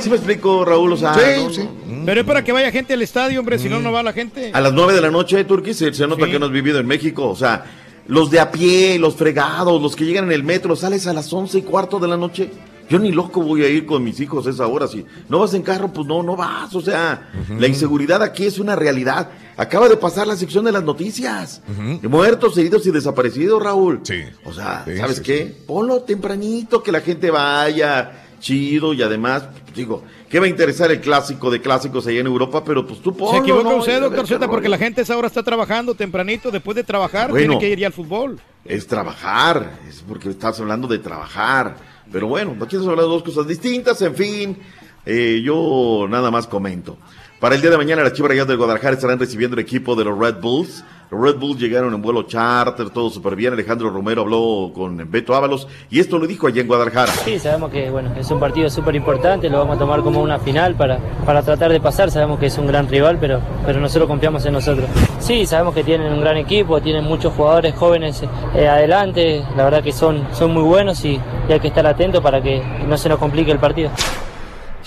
[0.00, 0.92] ¿Sí me explico, Raúl?
[0.92, 1.18] O sea, no,
[1.64, 1.87] no.
[2.08, 3.58] Pero es para que vaya gente al estadio, hombre.
[3.58, 4.50] Si no, no va la gente.
[4.54, 6.32] A las 9 de la noche, Turquía, se, se nota Sí.
[6.32, 7.28] que no has vivido en México.
[7.28, 7.64] O sea,
[8.06, 11.30] los de a pie, los fregados, los que llegan en el metro, sales a las
[11.34, 12.50] once y cuarto de la noche.
[12.88, 14.88] Yo ni loco voy a ir con mis hijos a esa hora.
[14.88, 16.74] Si no vas en carro, pues no, no vas.
[16.74, 17.28] O sea,
[17.58, 19.28] la inseguridad aquí es una realidad.
[19.58, 21.60] Acaba de pasar la sección de las noticias.
[22.04, 24.00] Muertos, heridos y desaparecidos, Raúl.
[24.04, 24.22] Sí.
[24.46, 25.54] O sea, Sí, ¿sabes sí, qué?
[25.66, 29.44] Ponlo tempranito, que la gente vaya chido y además,
[29.74, 32.62] digo, ¿qué va a interesar el clásico de clásicos allá en Europa?
[32.64, 33.76] Pero pues tú ponlo, Se equivoca ¿no?
[33.76, 36.50] usted, doctor Z, porque la gente a esa hora está trabajando tempranito.
[36.50, 37.58] Después de trabajar, Bueno.
[37.58, 38.40] tiene que ir ya al fútbol.
[38.64, 41.76] es trabajar, es porque estás hablando de trabajar.
[42.10, 44.58] Pero bueno, aquí estamos hablando de dos cosas distintas, en fin,
[45.04, 46.96] eh, yo nada más comento.
[47.40, 50.04] Para el día de mañana, las Chivas Rayadas del Guadalajara estarán recibiendo el equipo de
[50.04, 50.84] los Red Bulls.
[51.08, 53.52] Los Red Bulls llegaron en vuelo charter, todo súper bien.
[53.52, 57.12] Alejandro Romero habló con Beto Ábalos y esto lo dijo allá en Guadalajara.
[57.12, 60.40] Sí, sabemos que bueno, es un partido súper importante, lo vamos a tomar como una
[60.40, 64.08] final para, para tratar de pasar, sabemos que es un gran rival, pero, pero nosotros
[64.08, 64.90] confiamos en nosotros.
[65.20, 68.20] Sí, sabemos que tienen un gran equipo, tienen muchos jugadores jóvenes
[68.56, 72.20] eh, adelante, la verdad que son, son muy buenos y, y hay que estar atento
[72.20, 73.90] para que no se nos complique el partido.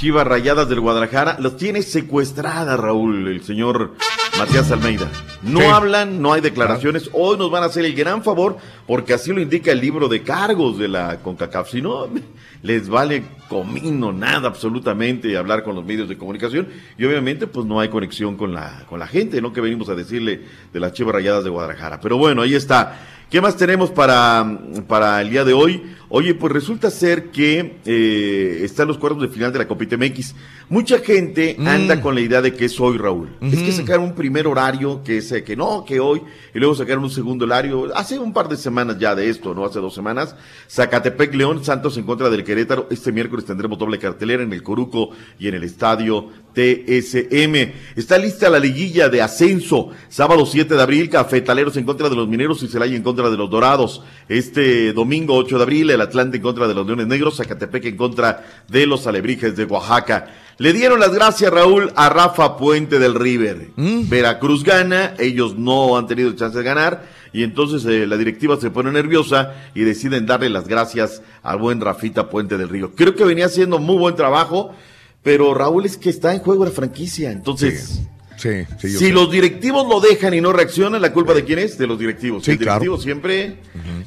[0.02, 3.92] Chivas Rayadas del Guadalajara los tiene secuestradas, Raúl, el señor
[4.36, 5.08] Matías Almeida.
[5.44, 5.66] No Sí.
[5.68, 7.12] hablan, no hay declaraciones.
[7.14, 8.58] Hoy nos van a hacer el gran favor,
[8.88, 11.70] porque así lo indica el libro de cargos de la CONCACAF.
[11.70, 12.08] Si no,
[12.64, 16.68] les vale comino, nada absolutamente hablar con los medios de comunicación.
[16.98, 19.54] Y obviamente, pues no hay conexión con la, con la gente, ¿no?
[19.54, 20.42] Que venimos a decirle
[20.74, 22.00] de las Chivas Rayadas de Guadalajara.
[22.02, 22.98] Pero bueno, ahí está.
[23.30, 24.46] ¿Qué más tenemos para,
[24.88, 25.96] para el día de hoy?
[26.14, 30.36] Oye, pues resulta ser que eh, están los cuartos de final de la Copita MX.
[30.68, 33.30] Mucha gente anda con la idea de que es hoy, Raúl.
[33.42, 36.22] Es que sacaron un primer horario que es eh, que no, que hoy,
[36.54, 37.96] y luego sacaron un segundo horario.
[37.96, 39.64] Hace un par de semanas ya de esto, ¿no?
[39.64, 40.36] Hace dos semanas.
[40.70, 42.88] Zacatepec León Santos en contra del Querétaro.
[42.92, 47.72] Este miércoles tendremos doble cartelera en el Coruco y en el estadio TSM.
[47.96, 49.92] Está lista la liguilla de ascenso.
[50.10, 53.38] Sábado 7 de abril, Cafetaleros en contra de los Mineros y Celaya en contra de
[53.38, 54.04] los Dorados.
[54.28, 57.98] Este domingo 8 de abril, el Atlante en contra de los Leones Negros, Zacatepec en
[57.98, 60.28] contra de los Alebrijes de Oaxaca.
[60.58, 63.70] Le dieron las gracias, Raúl, a Rafa Puente del River.
[63.76, 67.04] Veracruz gana, ellos no han tenido chance de ganar,
[67.34, 71.82] y entonces eh, la directiva se pone nerviosa y deciden darle las gracias al buen
[71.82, 72.92] Rafita Puente del Río.
[72.96, 74.76] Creo que venía haciendo muy buen trabajo,
[75.24, 77.86] pero Raúl es que está en juego la franquicia, entonces...
[77.86, 78.08] Sí,
[78.42, 79.12] sí, si sé.
[79.12, 81.78] los directivos lo dejan y no reaccionan, ¿la culpa de quién es?
[81.78, 82.44] De los directivos.
[82.44, 83.04] Sí, el directivo claro.
[83.04, 83.58] siempre,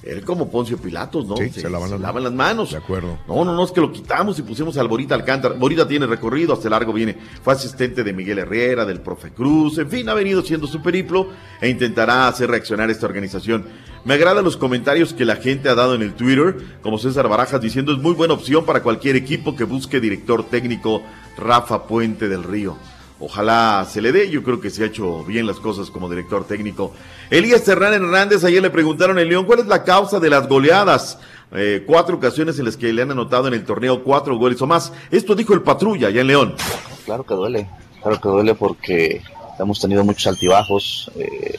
[0.03, 1.37] él como Poncio Pilatos, ¿no?
[1.37, 2.73] Se lavan las las manos.
[2.73, 3.19] De acuerdo.
[3.29, 5.55] No, no, no, es que lo quitamos y pusimos al Borita Alcántara.
[5.55, 7.17] Borita tiene recorrido, hasta largo viene.
[7.43, 11.29] Fue asistente de Miguel Herrera, del profe Cruz, en fin, ha venido siendo su periplo
[11.61, 13.65] e intentará hacer reaccionar esta organización.
[14.05, 17.61] Me agradan los comentarios que la gente ha dado en el Twitter, como César Barajas
[17.61, 21.03] diciendo es muy buena opción para cualquier equipo que busque director técnico
[21.39, 22.77] Rafa Puente del Río.
[23.21, 26.45] Ojalá se le dé, yo creo que se ha hecho bien las cosas como director
[26.47, 26.93] técnico.
[27.31, 31.19] Elías Terrán Hernández, ayer le preguntaron en León cuál es la causa de las goleadas.
[31.53, 34.67] Eh, cuatro ocasiones en las que le han anotado en el torneo cuatro goles o
[34.67, 34.93] más.
[35.13, 36.55] Esto dijo el patrulla allá en León.
[37.05, 37.71] Claro que duele,
[38.03, 39.23] claro que duele porque
[39.61, 41.11] hemos tenido muchos altibajos.
[41.15, 41.59] eh,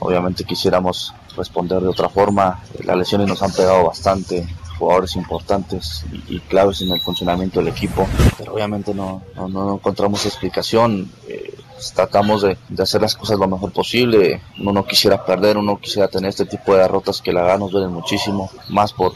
[0.00, 2.62] obviamente quisiéramos responder de otra forma.
[2.84, 4.46] Las lesiones nos han pegado bastante,
[4.78, 8.06] jugadores importantes y, claves en el funcionamiento del equipo,
[8.38, 11.10] pero obviamente no, no, encontramos explicación.
[11.28, 11.54] eh,
[11.94, 14.40] tratamos de, de hacer las cosas lo mejor posible.
[14.58, 17.70] Uno no quisiera perder, uno quisiera tener este tipo de derrotas que la verdad nos
[17.70, 19.12] duelen muchísimo, más por,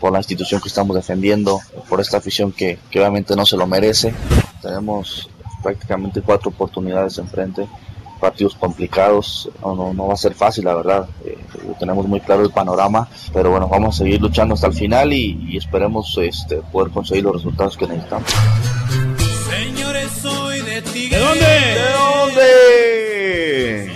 [0.00, 3.66] por la institución que estamos defendiendo, por esta afición que, que obviamente no se lo
[3.66, 4.12] merece.
[4.60, 5.28] Tenemos
[5.62, 7.68] prácticamente cuatro oportunidades enfrente
[8.20, 11.08] partidos complicados, no, no, no va a ser fácil, la verdad.
[11.24, 11.36] Eh,
[11.78, 15.46] tenemos muy claro el panorama, pero bueno, vamos a seguir luchando hasta el final y,
[15.48, 18.28] y esperemos este, poder conseguir los resultados que necesitamos.
[19.48, 21.18] Señores, soy de ¿De Tigre.
[21.18, 21.44] dónde?
[21.44, 23.92] ¿De dónde?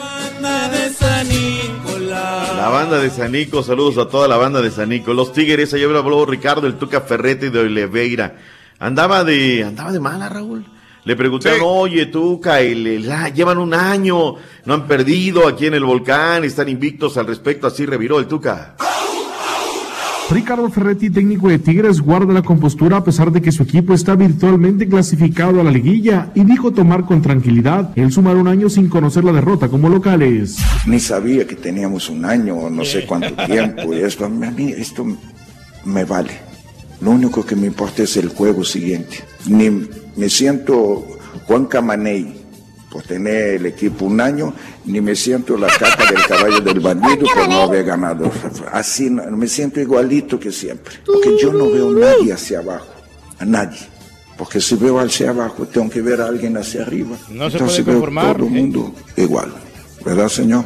[0.00, 2.56] Banda de San Nicolás.
[2.56, 5.12] La banda de Sanico, saludos a toda la banda de Sanico.
[5.14, 8.36] Los Tigres, ayer habló Ricardo, el Tuca Ferrete de Oliveira.
[8.78, 10.64] Andaba de, andaba de mala, Raúl.
[11.08, 14.34] Le preguntaron, oye, Tuca, el- el- ah, llevan un año,
[14.66, 18.74] no han perdido aquí en el volcán, están invictos al respecto, así reviró el Tuca.
[20.30, 24.16] Ricardo Ferretti, técnico de Tigres, guarda la compostura a pesar de que su equipo está
[24.16, 28.90] virtualmente clasificado a la liguilla y dijo tomar con tranquilidad el sumar un año sin
[28.90, 30.58] conocer la derrota como locales.
[30.86, 33.94] Ni sabía que teníamos un año o no sé cuánto tiempo.
[33.94, 35.06] Y esto, a mí esto
[35.86, 36.47] me vale.
[37.00, 39.24] Lo único que me importa es el juego siguiente.
[39.46, 41.06] Ni me siento
[41.46, 42.34] Juan Camaney
[42.90, 44.54] por tener el equipo un año,
[44.86, 48.30] ni me siento la caca del caballo del bandido por no haber ganado.
[48.72, 50.94] Así me siento igualito que siempre.
[51.04, 52.88] Porque yo no veo a nadie hacia abajo.
[53.38, 53.78] A nadie.
[54.36, 57.16] Porque si veo hacia abajo, tengo que ver a alguien hacia arriba.
[57.30, 58.24] No se Entonces puede veo conformar.
[58.24, 59.52] todo Todo el mundo igual.
[60.04, 60.64] ¿Verdad, señor?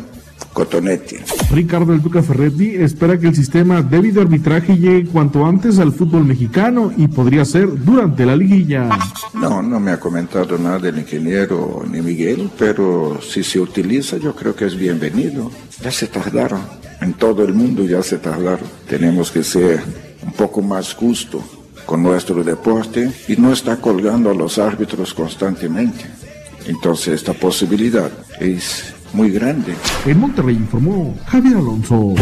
[0.53, 1.25] Cotonete.
[1.51, 6.25] Ricardo El Tuca Ferretti espera que el sistema debido arbitraje llegue cuanto antes al fútbol
[6.25, 8.89] mexicano y podría ser durante la liguilla.
[9.35, 14.35] No, no me ha comentado nada el ingeniero ni Miguel, pero si se utiliza yo
[14.35, 15.51] creo que es bienvenido.
[15.83, 16.61] Ya se tardaron,
[17.01, 18.67] en todo el mundo ya se tardaron.
[18.89, 19.83] Tenemos que ser
[20.25, 21.43] un poco más justo
[21.87, 26.05] con nuestro deporte y no estar colgando a los árbitros constantemente.
[26.67, 29.75] Entonces esta posibilidad es muy grande.
[30.07, 32.15] En Monterrey informó Javier Alonso.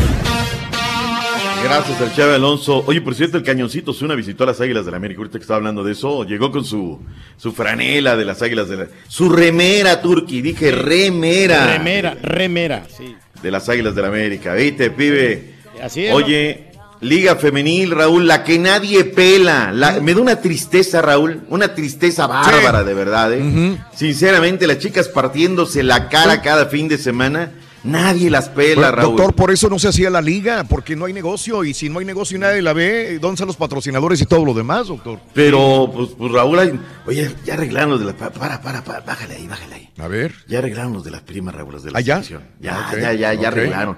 [1.63, 2.83] Gracias al Chávez Alonso.
[2.87, 5.19] Oye, por cierto, el Cañoncito Zuna visitó a las Águilas del la América.
[5.19, 6.99] Ahorita que estaba hablando de eso, llegó con su,
[7.37, 8.87] su franela de las Águilas de la...
[9.09, 10.41] Su remera, Turki.
[10.41, 11.67] Dije remera.
[11.67, 13.15] Remera, remera, sí.
[13.43, 14.55] De las Águilas del la América.
[14.55, 15.55] ¿Viste, pibe?
[15.83, 16.15] Así es.
[16.15, 16.70] Oye,
[17.01, 19.73] Liga Femenil, Raúl, la que nadie pela.
[19.73, 21.43] La- me da una tristeza, Raúl.
[21.49, 23.79] Una tristeza bárbara, de verdad, ¿eh?
[23.95, 27.53] Sinceramente, las chicas partiéndose la cara cada fin de semana.
[27.83, 29.17] Nadie las pela, Raúl.
[29.17, 31.65] doctor, por eso no se hacía la liga, porque no hay negocio.
[31.65, 34.45] Y si no hay negocio y nadie la ve, ¿dónde están los patrocinadores y todo
[34.45, 35.19] lo demás, doctor?
[35.33, 38.13] Pero, pues, pues Raúl, hay- oye, ya arreglaron los de la.
[38.13, 39.89] pa- Para, para, para, bájale ahí, bájale ahí.
[39.99, 40.35] A ver.
[40.47, 42.15] Ya arreglaron los de las primas, Raúl, los de la ¿Ah, ya?
[42.17, 42.43] selección.
[42.61, 43.97] Ya, ya, ya, arreglaron.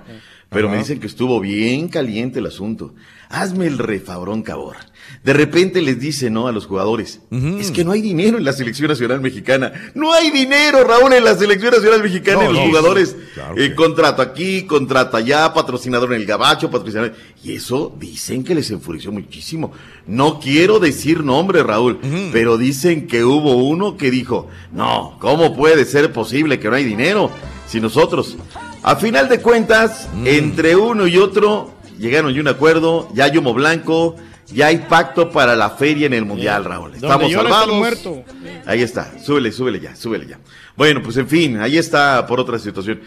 [0.53, 2.95] Pero me dicen que estuvo bien caliente el asunto.
[3.29, 4.77] Hazme el refabrón, cabor.
[5.25, 6.47] De repente les dice, ¿no?
[6.47, 7.21] A los jugadores,
[7.59, 9.73] es que no hay dinero en la selección nacional mexicana.
[9.95, 12.43] No hay dinero, Raúl, en la selección nacional mexicana.
[12.45, 16.21] No, en los no, jugadores, sí, claro eh, que- contrato aquí, contrato allá, patrocinador en
[16.21, 17.15] el gabacho, patrocinador.
[17.43, 19.73] Y eso dicen que les enfureció muchísimo.
[20.07, 21.99] No quiero decir nombre, Raúl,
[22.33, 26.85] pero dicen que hubo uno que dijo, no, ¿cómo puede ser posible que no hay
[26.85, 27.31] dinero?
[27.67, 28.37] Si nosotros,
[28.83, 33.55] a final de cuentas, entre uno y otro, llegaron a un acuerdo, ya hay humo
[33.55, 34.17] blanco,
[34.53, 36.95] ya hay pacto para la feria en el Mundial, Raúl.
[36.95, 37.75] Estamos salvados.
[37.75, 38.25] muerto.
[38.67, 40.39] Ahí está, súbele, súbele ya, súbele ya.
[40.77, 43.01] Bueno, pues en fin, ahí está por otra situación.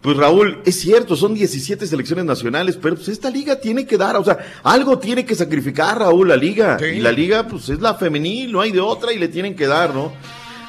[0.00, 4.16] Pues Raúl, es cierto, son 17 selecciones nacionales, pero pues esta liga tiene que dar,
[4.16, 6.78] o sea, algo tiene que sacrificar Raúl la liga.
[6.80, 9.66] Y la liga, pues es la femenil, no hay de otra y le tienen que
[9.66, 10.12] dar, ¿no?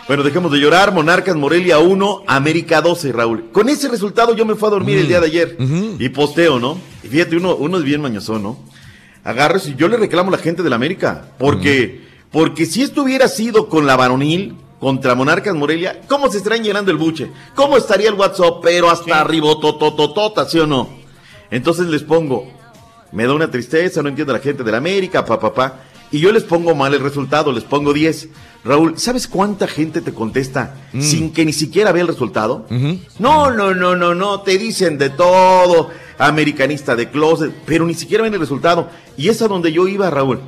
[0.08, 3.50] Bueno, dejemos de llorar, Monarcas Morelia 1, América 12, Raúl.
[3.52, 5.58] Con ese resultado yo me fui a dormir el día de ayer
[6.00, 6.78] y posteo, ¿no?
[7.04, 8.58] Y fíjate, uno, uno es bien mañosón, ¿no?
[9.26, 13.04] Agarres y yo le reclamo a la gente de la América, porque, porque si esto
[13.04, 17.30] hubiera sido con la varonil contra Monarcas Morelia, ¿cómo se estarían llenando el buche?
[17.54, 18.60] ¿Cómo estaría el WhatsApp?
[18.64, 20.88] Pero hasta arriba, totototota, ¿sí o no?
[21.52, 22.48] Entonces les pongo,
[23.12, 25.84] me da una tristeza, no entiendo a la gente de la América, pa, pa, pa.
[26.12, 28.30] Y yo les pongo mal el resultado, les pongo 10.
[28.64, 32.66] Raúl, ¿sabes cuánta gente te contesta sin que ni siquiera vea el resultado?
[33.20, 38.24] No, no, no, no, no, te dicen de todo, americanista de closet, pero ni siquiera
[38.24, 38.90] ven el resultado.
[39.16, 40.40] Y es a donde yo iba, Raúl.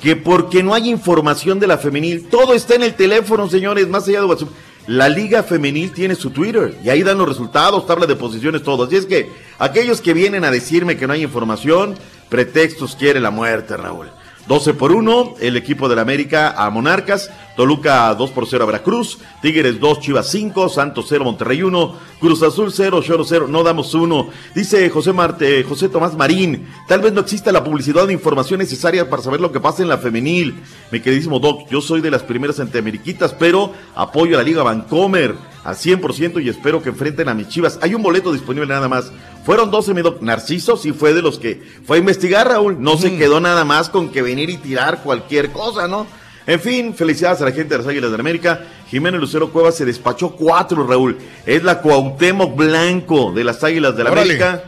[0.00, 4.08] Que porque no hay información de la femenil, todo está en el teléfono, señores, más
[4.08, 4.48] allá de WhatsApp.
[4.86, 8.84] La Liga Femenil tiene su Twitter y ahí dan los resultados, tabla de posiciones, todo.
[8.84, 11.94] Así es que aquellos que vienen a decirme que no hay información,
[12.30, 14.08] pretextos quiere la muerte, Raúl.
[14.48, 18.66] 12 por 1, el equipo de la América a Monarcas, Toluca 2 por 0 a
[18.66, 23.62] Veracruz, Tigres 2, Chivas 5, Santos 0, Monterrey 1, Cruz Azul 0, Choro 0, no
[23.62, 24.30] damos 1.
[24.54, 29.10] Dice José Marte, José Tomás Marín, tal vez no exista la publicidad de información necesaria
[29.10, 30.62] para saber lo que pasa en la femenil.
[30.90, 35.34] Mi queridísimo Doc, yo soy de las primeras antiameriquitas, pero apoyo a la Liga Vancomer
[35.64, 37.78] al 100% y espero que enfrenten a mis chivas.
[37.82, 39.12] Hay un boleto disponible nada más.
[39.44, 40.20] Fueron 12, mi doc.
[40.22, 42.80] Narciso sí fue de los que fue a investigar, Raúl.
[42.80, 46.06] No se quedó nada más con que venir y tirar cualquier cosa, ¿no?
[46.46, 49.74] En fin, felicidades a la gente de las Águilas de la América, Jiménez Lucero Cuevas
[49.74, 51.18] se despachó cuatro, Raúl.
[51.44, 54.10] Es la Cuauhtémoc Blanco de las Águilas de la.
[54.10, 54.64] América.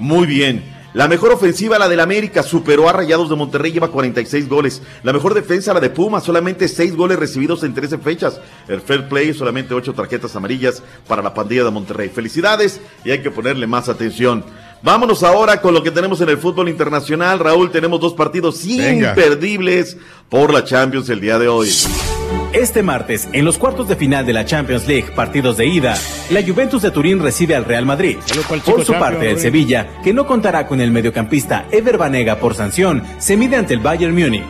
[0.00, 0.79] Muy bien.
[0.92, 4.82] La mejor ofensiva, la del América, superó a Rayados de Monterrey, lleva 46 goles.
[5.04, 8.40] La mejor defensa, la de Puma, solamente 6 goles recibidos en 13 fechas.
[8.66, 12.08] El fair play, solamente 8 tarjetas amarillas para la pandilla de Monterrey.
[12.08, 14.44] Felicidades y hay que ponerle más atención.
[14.82, 17.38] Vámonos ahora con lo que tenemos en el fútbol internacional.
[17.38, 19.10] Raúl, tenemos dos partidos Venga.
[19.10, 19.96] imperdibles
[20.28, 21.70] por la Champions el día de hoy.
[22.52, 25.96] Este martes, en los cuartos de final de la Champions League, partidos de ida,
[26.30, 28.18] la Juventus de Turín recibe al Real Madrid.
[28.64, 33.02] Por su parte, el Sevilla, que no contará con el mediocampista Ever Banega por sanción,
[33.18, 34.44] se mide ante el Bayern Múnich.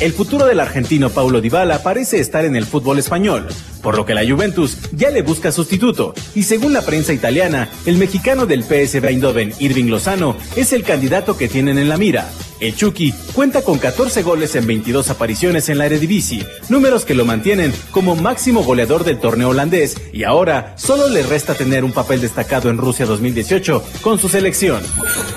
[0.00, 3.48] El futuro del argentino Paulo Dybala parece estar en el fútbol español,
[3.84, 6.14] por lo que la Juventus ya le busca sustituto.
[6.34, 11.36] Y según la prensa italiana, el mexicano del PSV Eindhoven, Irving Lozano, es el candidato
[11.36, 12.28] que tienen en la mira.
[12.60, 17.26] El Chucky cuenta con 14 goles en 22 apariciones en la Eredivisie, números que lo
[17.26, 22.22] mantienen como máximo goleador del torneo holandés y ahora solo le resta tener un papel
[22.22, 24.82] destacado en Rusia 2018 con su selección.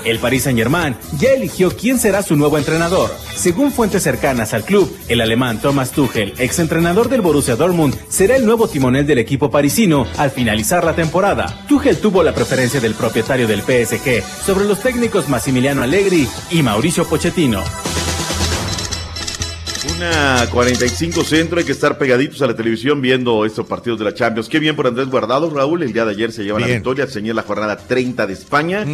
[0.06, 3.14] El Paris Saint-Germain ya eligió quién será su nuevo entrenador.
[3.34, 8.46] Según fuentes cercanas al club, el alemán Thomas Tuchel, exentrenador del Borussia Dortmund, será el
[8.46, 11.64] nuevo timonel del equipo parisino al finalizar la temporada.
[11.68, 17.04] Tuchel tuvo la preferencia del propietario del PSG sobre los técnicos Massimiliano Allegri y Mauricio
[17.04, 17.62] Pochettino.
[19.96, 24.14] Una 45 centro, hay que estar pegaditos a la televisión viendo estos partidos de la
[24.14, 24.48] Champions.
[24.48, 25.82] Qué bien por Andrés Guardado, Raúl.
[25.82, 26.78] El día de ayer se lleva la Bien.
[26.78, 28.84] victoria, señala la jornada 30 de España,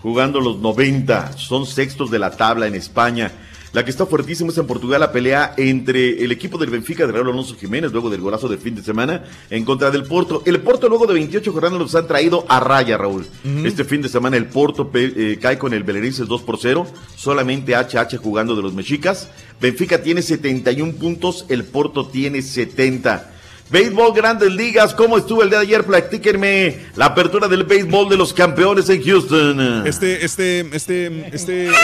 [0.00, 1.36] jugando los 90.
[1.36, 3.30] Son sextos de la tabla en España.
[3.72, 7.12] La que está fuertísima es en Portugal, la pelea entre el equipo del Benfica de
[7.12, 10.42] Raúl Alonso Jiménez, luego del golazo de fin de semana, en contra del Porto.
[10.44, 13.26] El Porto, luego de 28 jornadas, los han traído a raya, Raúl.
[13.64, 16.86] Este fin de semana el Porto eh, cae con el Belenenses 2 por 0,
[17.16, 19.30] solamente HH jugando de los mexicas.
[19.58, 23.30] Benfica tiene 71 puntos, el Porto tiene 70.
[23.72, 25.84] Béisbol Grandes Ligas, ¿cómo estuvo el día de ayer?
[25.86, 29.86] Platíquenme la apertura del béisbol de los campeones en Houston.
[29.86, 31.78] Este, este, este, este, este, lo que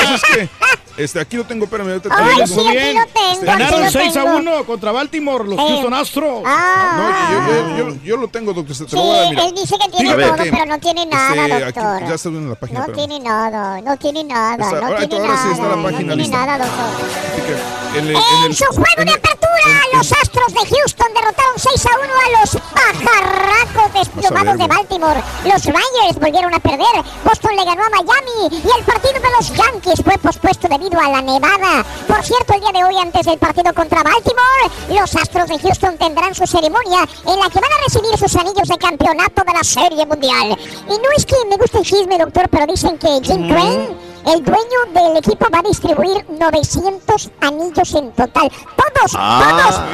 [0.00, 0.48] pasa es que,
[1.04, 2.68] este, aquí lo tengo, espérame, ahorita te Ay, lo sí, digo.
[2.68, 4.36] aquí lo tengo, aquí Ganaron lo 6 a tengo.
[4.38, 5.66] 1 contra Baltimore, los Sí.
[5.68, 6.42] Houston Astros.
[6.44, 9.20] Ah, No, yo, yo, yo, yo lo tengo, doctor, se te Sí, lo voy a
[9.22, 9.44] dar, mira.
[9.46, 12.08] él dice que tiene Fíjate todo, que, pero no tiene nada, este, aquí, doctor.
[12.08, 13.06] ya está en la página, No espérame.
[13.08, 16.00] tiene nada, no tiene nada, Está- no ahora- tiene ahora sí está nada, la página
[16.00, 16.36] no tiene lista.
[16.46, 17.06] nada, doctor.
[17.96, 19.50] En, el- en En el- su juego en de apertura,
[19.94, 24.70] los Astros de Houston derrotaron 6 a 1 a los pajarracos desplomados de.
[24.70, 25.22] Baltimore.
[25.44, 27.04] Los Rangers volvieron a perder.
[27.24, 31.08] Boston le ganó a Miami y el partido de los Yankees fue pospuesto debido a
[31.08, 31.84] la nevada.
[32.06, 35.98] Por cierto, el día de hoy, antes del partido contra Baltimore, los Astros de Houston
[35.98, 39.64] tendrán su ceremonia en la que van a recibir sus anillos de campeonato de la
[39.64, 40.56] Serie Mundial.
[40.88, 44.44] Y no es que me guste el chisme, doctor, pero dicen que Jim Crane el
[44.44, 48.50] dueño del equipo va a distribuir 900 anillos en total.
[48.76, 49.86] Todos, Ah.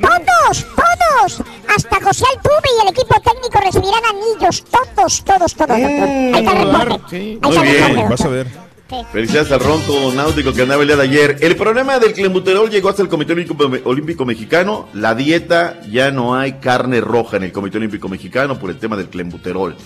[0.00, 1.42] todos, todos.
[1.74, 4.64] Hasta José Altuve y el equipo técnico recibirán anillos.
[4.64, 5.68] Todos, todos, todos.
[5.80, 6.08] doctor.
[6.08, 7.16] Ahí está el reporte.
[7.16, 8.70] Ahí Muy bien, vas a ver.
[9.12, 11.36] Felicidades al ronco náutico que andaba el día de ayer.
[11.40, 14.88] El problema del clenbuterol llegó hasta el Comité Olímpico, Olímpico Mexicano.
[14.94, 18.96] La dieta, ya no hay carne roja en el Comité Olímpico Mexicano por el tema
[18.96, 19.76] del clenbuterol.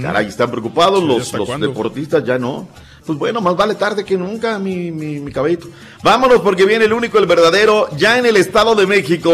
[0.00, 2.66] Caray, están preocupados Sí, los, ¿hasta los deportistas, ya no.
[3.06, 5.66] Pues bueno, más vale tarde que nunca, mi, mi, mi caballito.
[6.02, 9.30] Vámonos porque viene el único, el verdadero, ya en el Estado de México.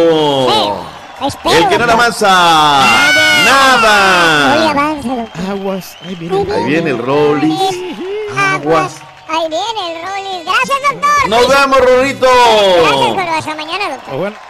[1.24, 1.90] Espero, El que no doctor.
[1.90, 2.80] avanza.
[2.80, 4.70] Hoy Nada.
[4.70, 5.50] avanza, doctor.
[5.50, 6.52] Aguas, ahí viene.
[6.52, 7.76] Ahí viene el Rollis.
[8.36, 8.96] Aguas.
[9.28, 10.44] Ahí viene el Rollis.
[10.46, 11.28] Gracias, doctor.
[11.28, 12.26] Nos vemos, Rorito.
[12.82, 14.32] Gracias, pero hasta mañana, doctor.
[14.32, 14.49] Y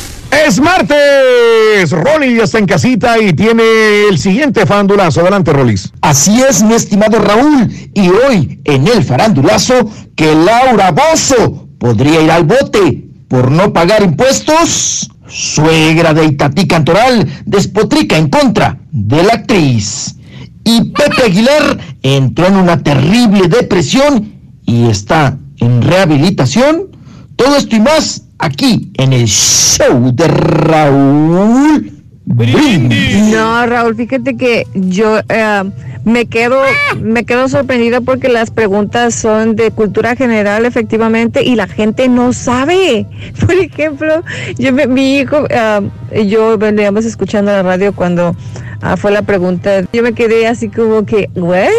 [0.31, 1.91] Es martes.
[1.91, 3.63] Rolly está en casita y tiene
[4.09, 5.21] el siguiente farandulazo.
[5.21, 5.91] Adelante, Rolis.
[6.01, 7.69] Así es, mi estimado Raúl.
[7.93, 14.03] Y hoy, en el farandulazo, que Laura Bozo podría ir al bote por no pagar
[14.03, 15.09] impuestos.
[15.27, 20.15] Suegra de Itatí Cantoral despotrica en contra de la actriz.
[20.63, 24.33] Y Pepe Aguilar entró en una terrible depresión
[24.65, 26.91] y está en rehabilitación.
[27.35, 31.91] Todo esto y más aquí en el show de Raúl
[32.25, 33.23] Brindis.
[33.31, 35.63] No, Raúl, fíjate que yo eh,
[36.03, 36.61] me quedo
[36.99, 42.33] me quedo sorprendida porque las preguntas son de cultura general efectivamente y la gente no
[42.33, 43.05] sabe.
[43.39, 44.23] Por ejemplo,
[44.57, 48.35] yo mi hijo eh, yo veníamos escuchando la radio cuando
[48.81, 49.83] Ah, fue la pregunta.
[49.93, 51.69] Yo me quedé así como que, ¿what?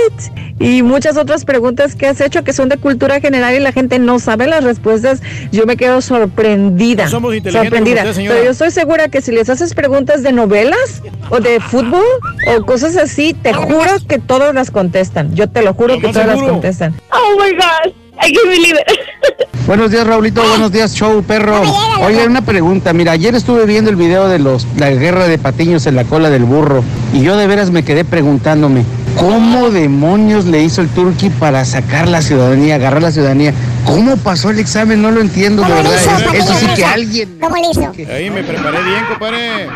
[0.60, 3.98] Y muchas otras preguntas que has hecho que son de cultura general y la gente
[3.98, 5.20] no sabe las respuestas.
[5.50, 7.04] Yo me quedo sorprendida.
[7.04, 8.08] No somos inteligentes sorprendida.
[8.08, 8.28] usted.
[8.28, 12.04] Pero yo estoy segura que si les haces preguntas de novelas o de fútbol
[12.46, 15.34] o cosas así, te juro que todos las contestan.
[15.34, 16.94] Yo te lo juro que todas las contestan.
[17.10, 19.66] Oh my gosh, I can't believe it.
[19.66, 20.42] Buenos días, Raulito.
[20.46, 21.62] Buenos días, show, perro.
[22.00, 22.92] Oye, una pregunta.
[22.92, 26.30] Mira, ayer estuve viendo el video de los la guerra de patiños en la cola
[26.30, 26.82] del burro
[27.12, 28.84] y yo de veras me quedé preguntándome
[29.18, 33.54] cómo demonios le hizo el Turqui para sacar la ciudadanía, agarrar la ciudadanía.
[33.86, 35.00] ¿Cómo pasó el examen?
[35.00, 36.02] No lo entiendo, de ¿Cómo le verdad.
[36.18, 37.38] hizo, Eso- sí ¿Cómo que alguien.
[37.40, 38.12] ¿Cómo le hizo?
[38.12, 39.68] Ahí me preparé bien, compadre.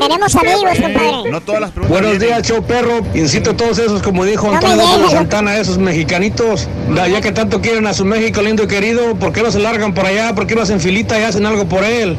[0.00, 1.30] Tenemos amigos, compadre.
[1.30, 2.00] No todas las preguntas.
[2.00, 3.00] Buenos días, show perro.
[3.14, 5.10] Incito a todos esos, como dijo No Antonio López.
[5.12, 9.32] Santana, esos mexicanitos, da- ya que tanto quieren a su México lindo y querido, ¿por
[9.32, 10.34] qué no se largan por allá?
[10.34, 12.16] ¿Por qué no hacen filita y hacen algo por él?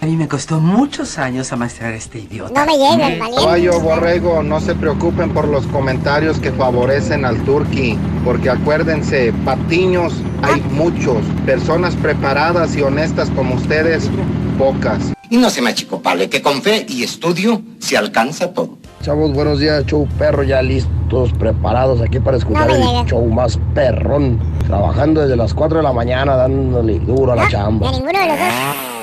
[0.00, 2.64] A mí me costó muchos años amaestrar a este idiota.
[2.64, 3.42] No me llega el valiente.
[3.42, 10.14] Caballo Borrego, no se preocupen por los comentarios que favorecen al Turqui, porque acuérdense, patiños
[10.42, 14.08] hay muchos, personas preparadas y honestas como ustedes,
[14.56, 15.14] pocas.
[15.30, 18.78] Y no se me achicopale, que con fe y estudio se alcanza todo.
[19.02, 23.58] Chavos, buenos días, show perro, ya listos, preparados aquí para escuchar No el show más
[23.74, 24.38] perrón.
[24.64, 27.90] Trabajando desde las 4 de la mañana, dándole duro a la De chamba.
[27.90, 28.97] ninguno de los dos.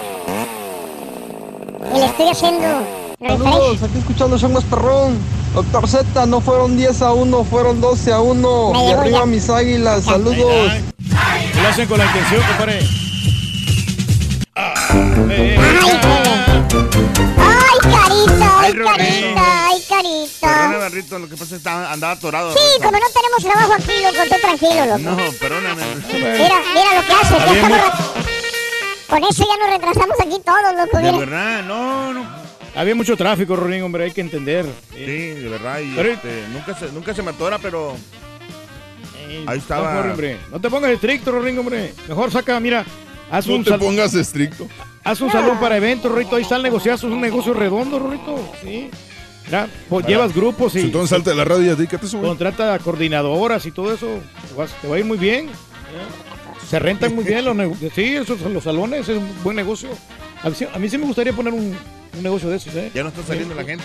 [1.94, 2.68] Y le estoy haciendo
[3.20, 3.84] refresh.
[3.84, 5.18] aquí escuchando show más perrón.
[5.54, 8.72] Doctor Z, no fueron 10 a 1, fueron 12 a 1.
[8.74, 9.26] Me y llegó arriba ya.
[9.26, 10.72] mis águilas, saludos.
[11.62, 12.80] Lo hacen con la intención, compadre.
[17.38, 18.98] Ay, carita, ay, Ay, Roberto.
[18.98, 20.48] carita, ay, carita.
[20.48, 22.54] Perdóname, Barrito, lo que pasa es que andaba atorado.
[22.54, 25.00] Sí, como no tenemos trabajo aquí, loco, estoy tranquilo, loco.
[25.00, 25.84] No, perdóname.
[26.12, 27.38] Mira, mira lo que hace.
[27.38, 27.80] Ya estamos
[29.10, 30.98] Con eso ya nos retrasamos aquí todos, loco.
[30.98, 32.26] De verdad, no, no.
[32.76, 34.66] Había mucho tráfico, Rorín, hombre, hay que entender.
[34.94, 35.80] Sí, de verdad.
[35.80, 37.96] Y Pero- este, nunca, se, nunca se me atora, pero
[39.30, 39.94] ahí No, estaba.
[39.96, 40.38] corre, hombre.
[40.52, 41.94] No te pongas estricto, Rorín, hombre.
[42.08, 42.84] Mejor saca, mira,
[43.32, 44.68] haz No un te sal- pongas estricto.
[45.04, 46.36] Haz un salón para eventos, Rorito.
[46.36, 48.54] Ahí está el negociazo, es un negocio redondo, Rorito.
[48.64, 48.90] Sí.
[49.46, 53.64] Mira, pues, llevas grupos y Entonces salta de la radio y dedícate eso, contrata coordinadoras
[53.68, 54.08] y todo eso.
[54.50, 55.50] Te vas- te va a ir muy bien.
[56.70, 57.92] Se rentan muy bien los negocios.
[57.96, 59.90] Sí, esos los salones, es un buen negocio.
[60.44, 61.76] A mí, sí- a mí sí me gustaría poner un,
[62.16, 62.92] un negocio de esos, ¿eh?
[62.94, 63.84] Ya no está saliendo la gente.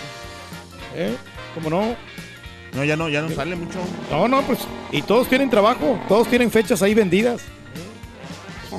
[0.95, 1.15] ¿Eh?
[1.55, 1.95] ¿Cómo no?
[2.73, 3.79] No, ya no, ya no sale mucho.
[4.09, 4.59] No, no, pues.
[4.91, 7.41] Y todos tienen trabajo, todos tienen fechas ahí vendidas.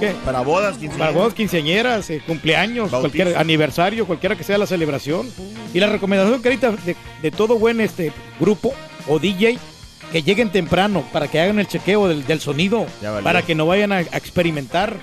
[0.00, 0.12] ¿Qué?
[0.24, 0.98] Para bodas, quinceañeras.
[0.98, 3.00] Para bodas, quinceañeras, eh, cumpleaños, Bautizo.
[3.22, 5.28] cualquier aniversario, cualquiera que sea la celebración.
[5.74, 8.10] Y la recomendación, Carita, de, de todo buen este
[8.40, 8.72] grupo
[9.06, 9.58] o DJ,
[10.12, 12.86] que lleguen temprano para que hagan el chequeo del, del sonido,
[13.24, 14.96] para que no vayan a, a experimentar.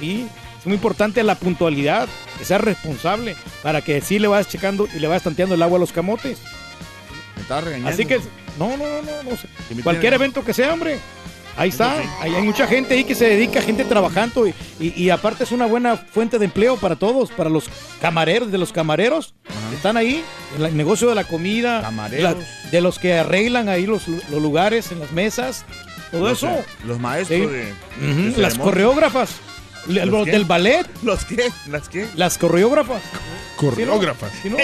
[0.00, 0.26] ¿sí?
[0.58, 4.98] Es muy importante la puntualidad, que sea responsable, para que sí le vayas checando y
[4.98, 6.38] le vayas tanteando el agua a los camotes.
[7.36, 7.90] Me estaba regañando.
[7.90, 8.18] Así que,
[8.58, 9.48] no, no, no, no, no sé.
[9.82, 10.98] Cualquier evento que sea, hombre.
[11.56, 11.94] Ahí está.
[12.20, 15.52] Ahí hay mucha gente ahí que se dedica, gente trabajando y, y- y aparte es
[15.52, 17.64] una buena fuente de empleo para todos, para los
[18.00, 19.34] camareros, de los camareros
[19.70, 20.22] que están ahí,
[20.56, 22.36] en el negocio de la comida, Camareros.
[22.36, 25.64] la- de los que arreglan ahí los, los lugares en las mesas,
[26.10, 26.48] todo Los, eso.
[26.48, 27.46] eh, Los maestros Sí.
[27.46, 29.30] de, Las coreógrafas,
[29.86, 31.48] ¿Los del ballet, ¿Los qué?
[31.68, 32.06] ¿Las qué?
[32.16, 33.00] las coreógrafas.
[33.56, 34.30] Coreógrafas.
[34.42, 34.56] ¿Sí, no?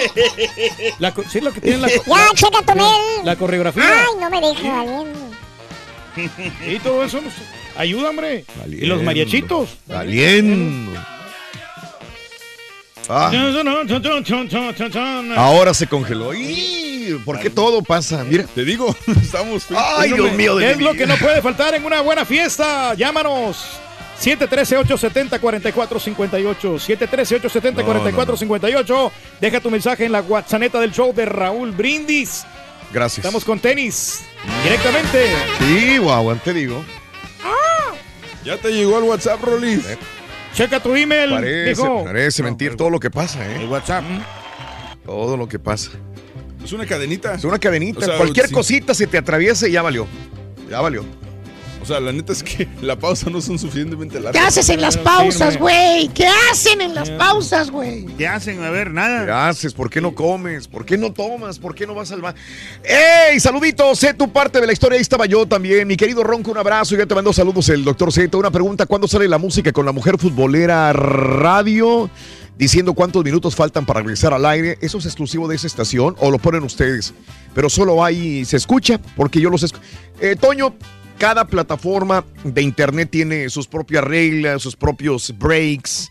[0.99, 1.87] La co- sí, lo que tienen la,
[2.75, 2.85] mail.
[3.25, 3.83] la coreografía.
[3.83, 5.19] Ay, no me deja valiendo.
[6.67, 7.33] Y todo eso nos
[7.77, 8.45] ayuda, hombre.
[8.67, 9.77] Y los mariachitos.
[9.87, 10.99] Valiendo.
[13.09, 13.31] Ah,
[15.35, 16.33] ahora se congeló.
[16.33, 17.19] ¡Y!
[17.25, 18.23] ¿Por qué todo pasa?
[18.23, 18.45] Mira.
[18.45, 19.65] Te digo, estamos.
[19.75, 22.93] Ay, Dios mío de ¿Qué es lo que no puede faltar en una buena fiesta?
[22.93, 23.65] Llámanos.
[24.21, 26.79] 713-870-4458.
[26.79, 29.11] 713-870-4458.
[29.41, 32.45] Deja tu mensaje en la WhatsApp del show de Raúl Brindis.
[32.93, 33.25] Gracias.
[33.25, 34.21] Estamos con tenis.
[34.63, 35.25] Directamente.
[35.59, 36.85] Sí, guau, te digo.
[38.45, 39.83] Ya te llegó el WhatsApp, Rolis.
[40.53, 41.29] Checa tu email.
[41.31, 42.03] Parece, dijo.
[42.03, 43.61] parece mentir todo lo que pasa, ¿eh?
[43.61, 44.03] El WhatsApp.
[45.05, 45.91] Todo lo que pasa.
[46.63, 47.33] Es una cadenita.
[47.33, 47.99] Es una cadenita.
[47.99, 48.53] O sea, Cualquier sí.
[48.53, 50.07] cosita se te atraviesa y ya valió.
[50.69, 51.03] Ya valió.
[51.83, 54.41] O sea, la neta es que la pausa no son suficientemente largas.
[54.41, 56.07] ¿Qué haces en las pausas, güey?
[56.07, 58.05] ¿Qué hacen en las pausas, güey?
[58.17, 58.63] ¿Qué hacen?
[58.63, 59.25] A ver, nada.
[59.25, 59.73] ¿Qué haces?
[59.73, 60.69] ¿Por qué no comes?
[60.69, 61.59] ¿Por qué no tomas?
[61.59, 62.37] ¿Por qué no vas al baño?
[62.85, 63.37] ¡Ey!
[63.41, 64.95] Saluditos, sé tu parte de la historia.
[64.95, 65.85] Ahí estaba yo también.
[65.85, 66.95] Mi querido Ronco, un abrazo.
[66.95, 68.37] Ya te mando saludos el doctor Z.
[68.37, 72.09] Una pregunta: ¿cuándo sale la música con la mujer futbolera radio?
[72.57, 74.77] Diciendo cuántos minutos faltan para regresar al aire.
[74.79, 77.13] ¿Eso es exclusivo de esa estación o lo ponen ustedes?
[77.53, 79.83] Pero solo ahí se escucha porque yo los escucho.
[80.21, 80.75] Eh, Toño,
[81.23, 86.09] cada plataforma de internet tiene sus propias reglas, sus propios breaks.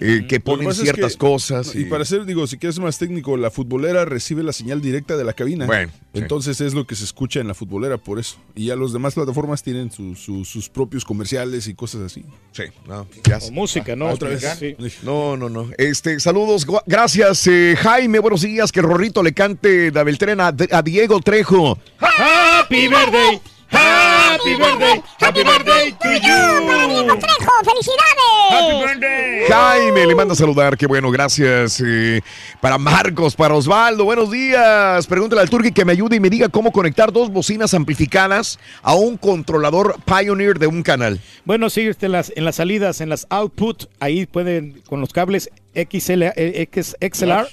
[0.00, 1.72] eh, que ponen es ciertas que- cosas.
[1.76, 5.22] Y para ser, digo, si quieres más técnico, la futbolera recibe la señal directa de
[5.22, 5.66] la cabina.
[5.66, 6.18] Bueno, sí.
[6.18, 8.38] Entonces es lo que se escucha en la futbolera, por eso.
[8.56, 12.24] Y ya los demás plataformas tienen su- su- sus propios comerciales y cosas así.
[12.50, 14.08] Sí, no, ya O música, ¿no?
[14.08, 14.44] Otra vez.
[14.58, 14.74] Sí.
[15.04, 15.68] No, no, no.
[15.78, 18.18] Este, saludos, gracias, eh, Jaime.
[18.18, 18.72] Buenos días.
[18.72, 21.78] Que el Rorrito le cante la Beltrena a, a Diego Trejo.
[22.00, 27.18] Happy birthday, happy birthday, happy birthday to you.
[27.18, 29.48] Trejo, felicidades.
[29.48, 31.80] Jaime le manda a saludar, qué bueno, gracias.
[31.84, 32.20] eh,
[32.60, 35.06] para Marcos, para Osvaldo, buenos días.
[35.06, 38.94] Pregúntale al Turki que me ayude y me diga cómo conectar dos bocinas amplificadas a
[38.94, 41.20] un controlador Pioneer de un canal.
[41.44, 45.12] Bueno, sí, este, en, las, en las salidas, en las output, ahí pueden, con los
[45.12, 47.48] cables XL, eh, X, XLR.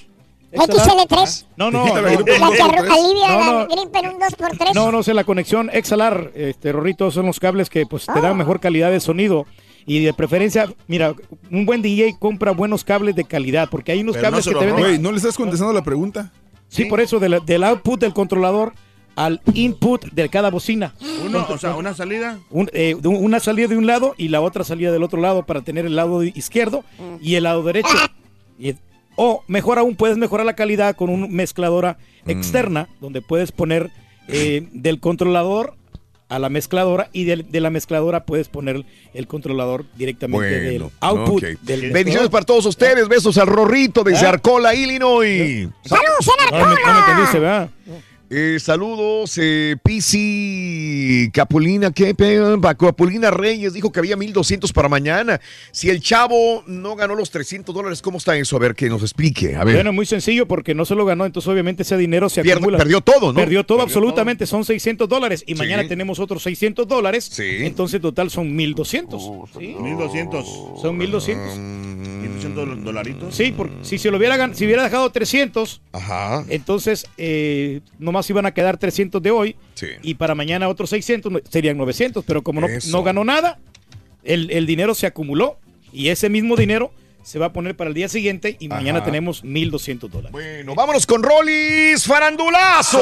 [0.51, 1.45] XL3.
[1.57, 2.51] No, no, no, La que alivia No,
[3.39, 3.67] la no.
[3.67, 4.73] gripe en un 2x3.
[4.73, 8.37] No, no sé, la conexión XLR, este, Rorrito, son los cables que pues te dan
[8.37, 9.45] mejor calidad de sonido.
[9.85, 11.15] Y de preferencia, mira,
[11.49, 14.79] un buen DJ compra buenos cables de calidad, porque hay unos cables que te venden.
[14.83, 16.31] Güey, ¿no le estás contestando la pregunta?
[16.67, 18.73] Sí, por eso, de la- del output del controlador
[19.15, 20.93] al input de cada bocina.
[21.25, 22.39] Uno, o sea, una salida.
[22.51, 25.19] Un- eh, de un- una salida de un lado y la otra salida del otro
[25.19, 26.83] lado para tener el lado izquierdo
[27.19, 27.89] y el lado derecho.
[28.59, 28.75] Y-
[29.15, 33.91] o mejor aún, puedes mejorar la calidad con una mezcladora externa donde puedes poner
[34.27, 35.75] eh, del controlador
[36.29, 41.43] a la mezcladora y de, de la mezcladora puedes poner el controlador directamente del output.
[41.43, 41.59] ok.
[41.61, 43.09] del Bendiciones para todos ustedes.
[43.09, 44.29] Besos al Rorrito desde ¿Eh?
[44.29, 45.67] Arcola, Illinois.
[45.83, 47.69] ¡Saludos en No no ¿verdad?
[48.33, 52.15] Eh, saludos, eh, Pisi Capulina, ¿qué?
[52.61, 55.41] Capulina Reyes dijo que había 1200 para mañana.
[55.73, 58.55] Si el chavo no ganó los 300 dólares, ¿cómo está eso?
[58.55, 59.57] A ver, que nos explique.
[59.57, 59.75] A ver.
[59.75, 62.77] Bueno, muy sencillo porque no se lo ganó, entonces obviamente ese dinero se Pierde- acumula.
[62.77, 63.33] perdió todo, ¿no?
[63.33, 65.59] Perdió todo Perdió absolutamente, son 600 dólares y Sí.
[65.59, 69.21] mañana tenemos otros 600 dólares, entonces total son 1200.
[69.25, 69.75] Oh, ¿sí?
[69.77, 70.81] 1200.
[70.81, 72.00] Son 1200.
[72.53, 73.35] 1200 dolaritos.
[73.35, 76.45] Sí, por, si se lo hubiera si hubiera dejado 300, Ajá.
[76.49, 79.87] entonces eh, nomás iban a quedar 300 de hoy Sí.
[80.03, 83.59] y para mañana otros 600 no- serían 900, pero como no, no ganó nada,
[84.23, 85.57] el, el dinero se acumuló
[85.93, 86.91] y ese mismo dinero
[87.23, 90.31] se va a poner para el día siguiente y mañana tenemos 1200 dólares.
[90.31, 92.99] Bueno, vámonos con Rolis Farandulazo.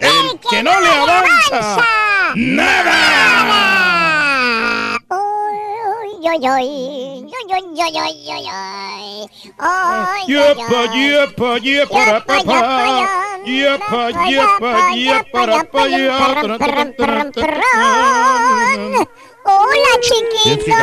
[0.00, 1.78] El que no le avanza
[2.34, 3.41] nada.
[19.44, 20.76] Hola, chiquito.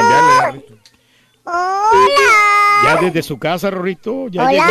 [1.46, 2.84] Hola.
[2.84, 4.28] Ya desde su casa, Rorrito.
[4.28, 4.68] Ya hola.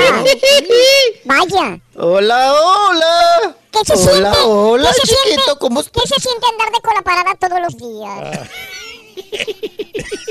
[1.24, 1.80] Vaya.
[1.96, 3.56] Hola, hola.
[3.72, 4.38] ¿Qué se hola, siente?
[4.44, 5.58] Hola, ¿Qué se chiquito, siente?
[5.60, 8.20] ¿Cómo ¿Qué se siente andar de cola parada todos los días?
[8.22, 8.77] Ah.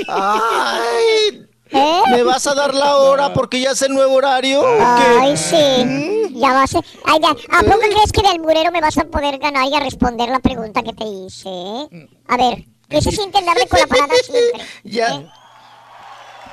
[0.08, 2.00] Ay, ¿Eh?
[2.10, 4.62] ¿me vas a dar la hora porque ya es el nuevo horario?
[4.80, 6.30] Ay, sí.
[6.34, 6.80] Ya vas a...
[7.04, 7.30] Ay, ya.
[7.30, 10.38] ¿A poco crees que del murero me vas a poder ganar y a responder la
[10.40, 11.48] pregunta que te hice?
[11.48, 12.08] eh?
[12.28, 14.64] A ver, ¿qué se siente de cola parada siempre?
[14.84, 15.32] Ya.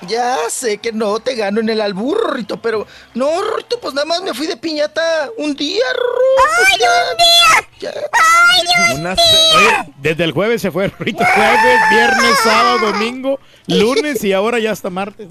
[0.07, 4.05] Ya sé que no te gano en el albur, Rito, pero no, Rito, pues nada
[4.05, 6.43] más me fui de piñata un día, Rito.
[6.67, 8.01] ¡Ay, un día!
[8.11, 11.23] ¡Ay, Dios Una Oye, desde el jueves se fue Rorrito.
[11.23, 15.27] Jueves, viernes, sábado, domingo, lunes y ahora ya hasta martes.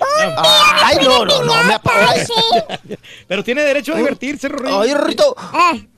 [0.00, 2.14] Ay, no, no, no, me apaga.
[3.28, 4.80] Pero tiene derecho a divertirse, Rorrito.
[4.80, 5.36] Ay, Rito,
[5.74, 5.88] Eh,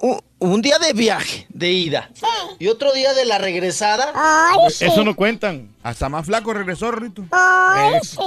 [0.00, 2.10] un, un día de viaje, de ida,
[2.58, 4.12] y otro día de la regresada.
[4.14, 4.84] Ay, sí.
[4.84, 5.74] Eso no cuentan.
[5.82, 7.24] Hasta más flaco regresó, Rito.
[7.30, 8.18] Ay, sí.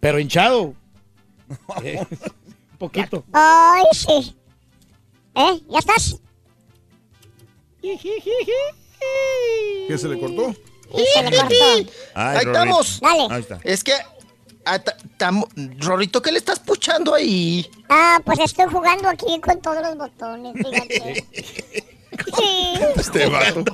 [0.00, 0.74] Pero hinchado.
[1.84, 3.24] Eh, un poquito.
[3.30, 4.34] Ay, sí.
[5.34, 5.60] ¿Eh?
[5.68, 6.16] ¿Ya estás?
[9.88, 10.54] ¿Qué se le cortó?
[10.94, 11.54] Y se le cortó.
[11.54, 13.00] Ay, Ahí estamos.
[13.00, 13.26] Dale.
[13.30, 13.60] Ahí está.
[13.64, 13.92] Es que,
[15.78, 17.68] Rorrito, ¿qué le estás puchando ahí?
[17.88, 21.26] Ah, pues estoy jugando aquí con todos los botones, fíjate.
[22.36, 23.64] Sí, Este vato.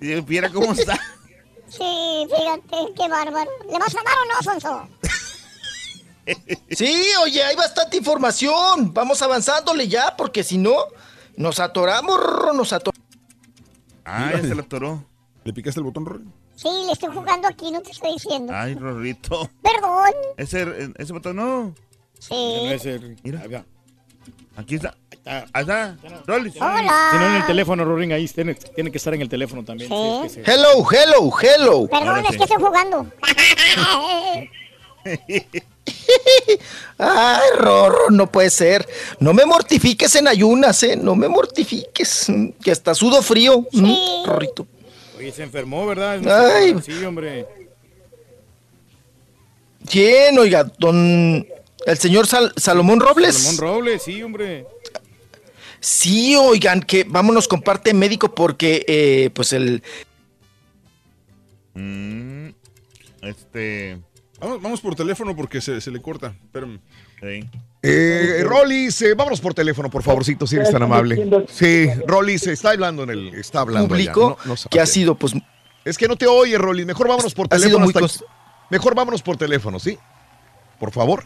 [0.00, 0.98] Y viera cómo está.
[1.68, 3.50] sí, fíjate, qué bárbaro.
[3.70, 4.88] ¿Le vas a dar o no, Sonso?
[6.70, 8.94] Sí, oye, hay bastante información.
[8.94, 10.74] Vamos avanzándole ya, porque si no,
[11.36, 13.06] nos atoramos, Rorro, nos atoramos.
[14.06, 15.04] Ah, ya se lo atoró.
[15.44, 16.24] ¿Le picaste el botón, Rory?
[16.60, 18.52] Sí, le estoy jugando aquí, no te estoy diciendo.
[18.54, 19.48] Ay, Rorrito.
[19.62, 20.10] Perdón.
[20.36, 21.74] Ese, ese botón no.
[22.18, 22.34] Sí.
[22.64, 23.40] No es el- Mira.
[23.40, 23.64] Acá.
[24.56, 24.94] Aquí está.
[25.24, 25.96] Ahí está.
[26.26, 26.54] Rolis.
[26.56, 27.08] Hola.
[27.12, 29.88] Si no en el teléfono, Rorín, ahí tiene, tiene que estar en el teléfono también.
[29.88, 29.96] Sí.
[29.96, 31.86] Sí, es que se- Hello, hello, hello.
[31.88, 32.36] Perdón, Ahora es sí.
[32.36, 33.06] que estoy jugando.
[36.98, 38.86] Ay, Rorro, no puede ser.
[39.18, 40.96] No me mortifiques en ayunas, ¿eh?
[40.96, 42.26] No me mortifiques.
[42.62, 43.60] Que hasta sudo frío.
[43.72, 44.22] mm, Sí.
[44.26, 44.66] Rorrito.
[45.20, 46.26] Oye, se enfermó, ¿verdad?
[46.54, 46.74] Ay.
[46.82, 47.46] Sí, hombre.
[49.86, 50.38] ¿Quién?
[50.38, 51.46] Oiga, don...
[51.86, 53.36] El señor Sal- Salomón Robles.
[53.36, 54.66] Salomón Robles, sí, hombre.
[55.78, 59.82] Sí, oigan, que vámonos con parte médico porque, eh, pues el...
[61.74, 62.48] Mm,
[63.22, 63.98] este.
[64.38, 66.34] Vamos, vamos por teléfono porque se, se le corta.
[66.44, 66.80] Espérame.
[67.82, 71.28] Eh, Rolis, eh, vámonos por teléfono, por favorcito, si eres tan amable.
[71.48, 75.14] Sí, Rolis está hablando en el, está hablando allá, público no- no que ha sido,
[75.14, 75.32] pues...
[75.82, 76.84] Es que no te oye, Rolis.
[76.84, 77.84] Mejor vámonos por Ha sido teléfono.
[77.86, 78.24] muy hasta-
[78.68, 79.98] Mejor vámonos por teléfono, ¿sí?
[80.78, 81.24] Por favor.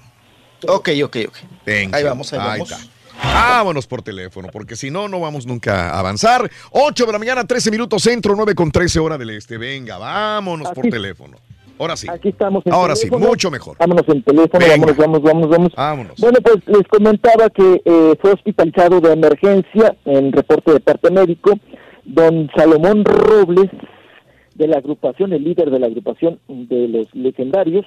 [0.69, 1.37] Ok, ok, ok.
[1.65, 2.09] Thank Ahí you.
[2.09, 2.71] vamos, ahí vamos.
[2.71, 2.85] está.
[3.23, 6.49] Vámonos por teléfono, porque si no, no vamos nunca a avanzar.
[6.71, 9.59] 8 de la mañana, 13 minutos centro, 9 con 13 hora del este.
[9.59, 11.37] Venga, vámonos por teléfono.
[11.79, 12.07] Ahora sí.
[12.11, 13.77] Aquí estamos en Ahora sí, mucho mejor.
[13.79, 15.73] Vámonos en teléfono, vámonos, vamos, vamos, vamos.
[15.77, 16.21] Vámonos.
[16.21, 21.53] Bueno, pues les comentaba que eh, fue hospitalizado de emergencia en reporte de parte médico
[22.05, 23.71] don Salomón Robles
[24.55, 27.85] de la agrupación, el líder de la agrupación de los legendarios,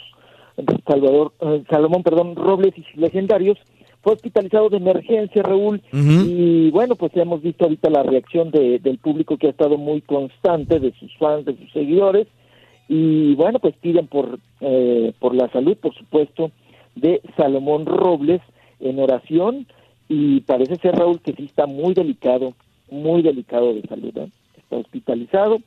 [0.87, 3.57] Salvador, eh, Salomón, perdón, Robles y legendarios,
[4.03, 8.97] fue hospitalizado de emergencia, Raúl, y bueno, pues hemos visto ahorita la reacción de- del
[8.99, 12.27] público que ha estado muy constante, de sus fans, de sus seguidores,
[12.87, 16.51] y bueno, pues piden por, eh, por la salud, por supuesto,
[16.95, 18.41] de Salomón Robles
[18.79, 19.67] en oración,
[20.09, 22.53] y parece ser, Raúl, que sí está muy delicado,
[22.89, 24.29] muy delicado de salud, ¿eh?
[24.57, 25.59] está hospitalizado,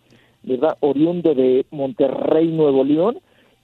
[0.42, 0.76] ¿verdad?
[0.80, 3.18] Oriundo de Monterrey, Nuevo León,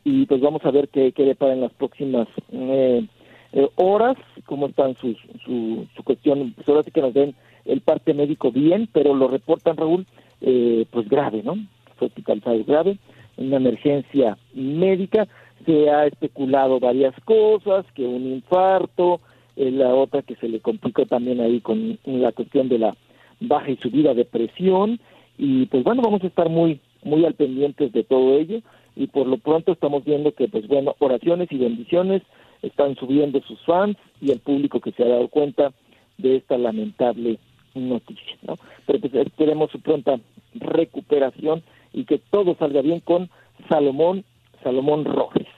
[0.04, 3.06] y pues vamos a ver qué, qué depara en las próximas eh,
[3.52, 7.34] eh, horas, cómo están sus, su, su cuestión, pues ahora sí que nos den
[7.64, 10.06] el parte médico bien, pero lo reportan, Raúl,
[10.42, 11.56] eh, pues grave, ¿no?
[11.96, 12.98] Fue hospitalizado grave,
[13.36, 15.26] una emergencia médica,
[15.64, 19.20] se ha especulado varias cosas, que un infarto,
[19.56, 22.96] eh, la otra que se le complicó también ahí con la cuestión de la
[23.40, 25.00] baja y subida de presión,
[25.38, 28.60] y pues bueno, vamos a estar muy, muy al pendientes de todo ello,
[28.94, 32.22] y por lo pronto estamos viendo que pues bueno, oraciones y bendiciones
[32.62, 35.72] están subiendo sus fans y el público que se ha dado cuenta
[36.18, 37.38] de esta lamentable
[37.74, 38.54] noticia, ¿no?
[38.86, 40.18] Pero pues esperemos su pronta
[40.54, 43.30] recuperación y que todo salga bien con
[43.68, 44.24] Salomón,
[44.62, 45.48] Salomón Robles.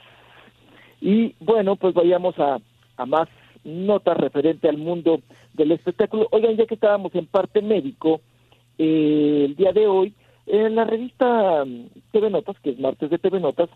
[1.01, 2.59] Y bueno, pues vayamos a,
[2.97, 3.27] a más
[3.63, 5.21] notas referente al mundo
[5.53, 6.27] del espectáculo.
[6.31, 8.21] Oigan, ya que estábamos en parte médico,
[8.77, 10.13] eh, el día de hoy,
[10.47, 13.69] en la revista mm, TV Notas, que es martes de TV Notas,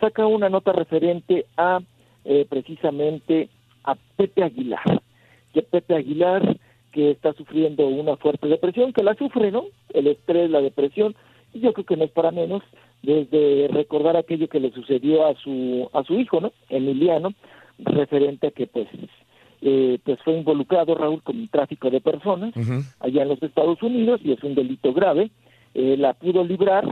[0.00, 1.80] saca una nota referente a
[2.24, 3.48] eh, precisamente
[3.84, 5.02] a Pepe Aguilar.
[5.52, 6.56] Que Pepe Aguilar,
[6.92, 9.64] que está sufriendo una fuerte depresión, que la sufre, ¿no?
[9.92, 11.14] El estrés, la depresión,
[11.54, 12.62] y yo creo que no es para menos
[13.02, 16.52] desde recordar aquello que le sucedió a su a su hijo, ¿no?
[16.68, 17.32] Emiliano,
[17.78, 18.88] referente a que pues
[19.62, 22.52] eh, pues fue involucrado Raúl con un tráfico de personas
[23.00, 25.30] allá en los Estados Unidos y es un delito grave.
[25.74, 26.84] Eh, la pudo librar,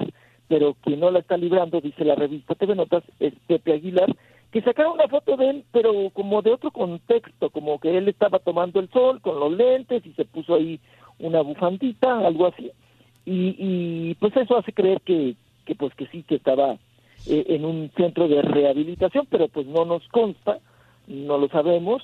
[0.48, 4.12] pero quien no la está librando, dice la revista TV Notas, es Pepe Aguilar,
[4.50, 8.38] que sacaron una foto de él, pero como de otro contexto, como que él estaba
[8.38, 10.80] tomando el sol con los lentes y se puso ahí
[11.18, 12.70] una bufandita, algo así.
[13.24, 16.76] Y, y pues eso hace creer que, que pues que sí que estaba
[17.26, 20.58] eh, en un centro de rehabilitación, pero pues no nos consta,
[21.06, 22.02] no lo sabemos,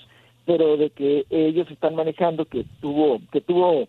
[0.49, 3.89] pero de que ellos están manejando que tuvo que tuvo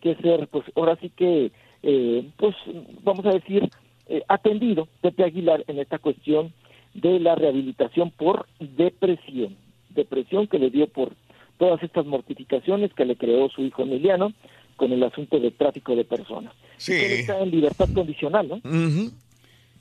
[0.00, 1.52] que ser pues ahora sí que
[1.82, 2.56] eh, pues
[3.04, 3.68] vamos a decir
[4.08, 6.52] eh, atendido Pepe Aguilar en esta cuestión
[6.94, 9.56] de la rehabilitación por depresión
[9.90, 11.12] depresión que le dio por
[11.58, 14.32] todas estas mortificaciones que le creó su hijo Emiliano
[14.80, 16.94] con el asunto de tráfico de personas Sí.
[16.94, 19.10] Él está en libertad condicional no.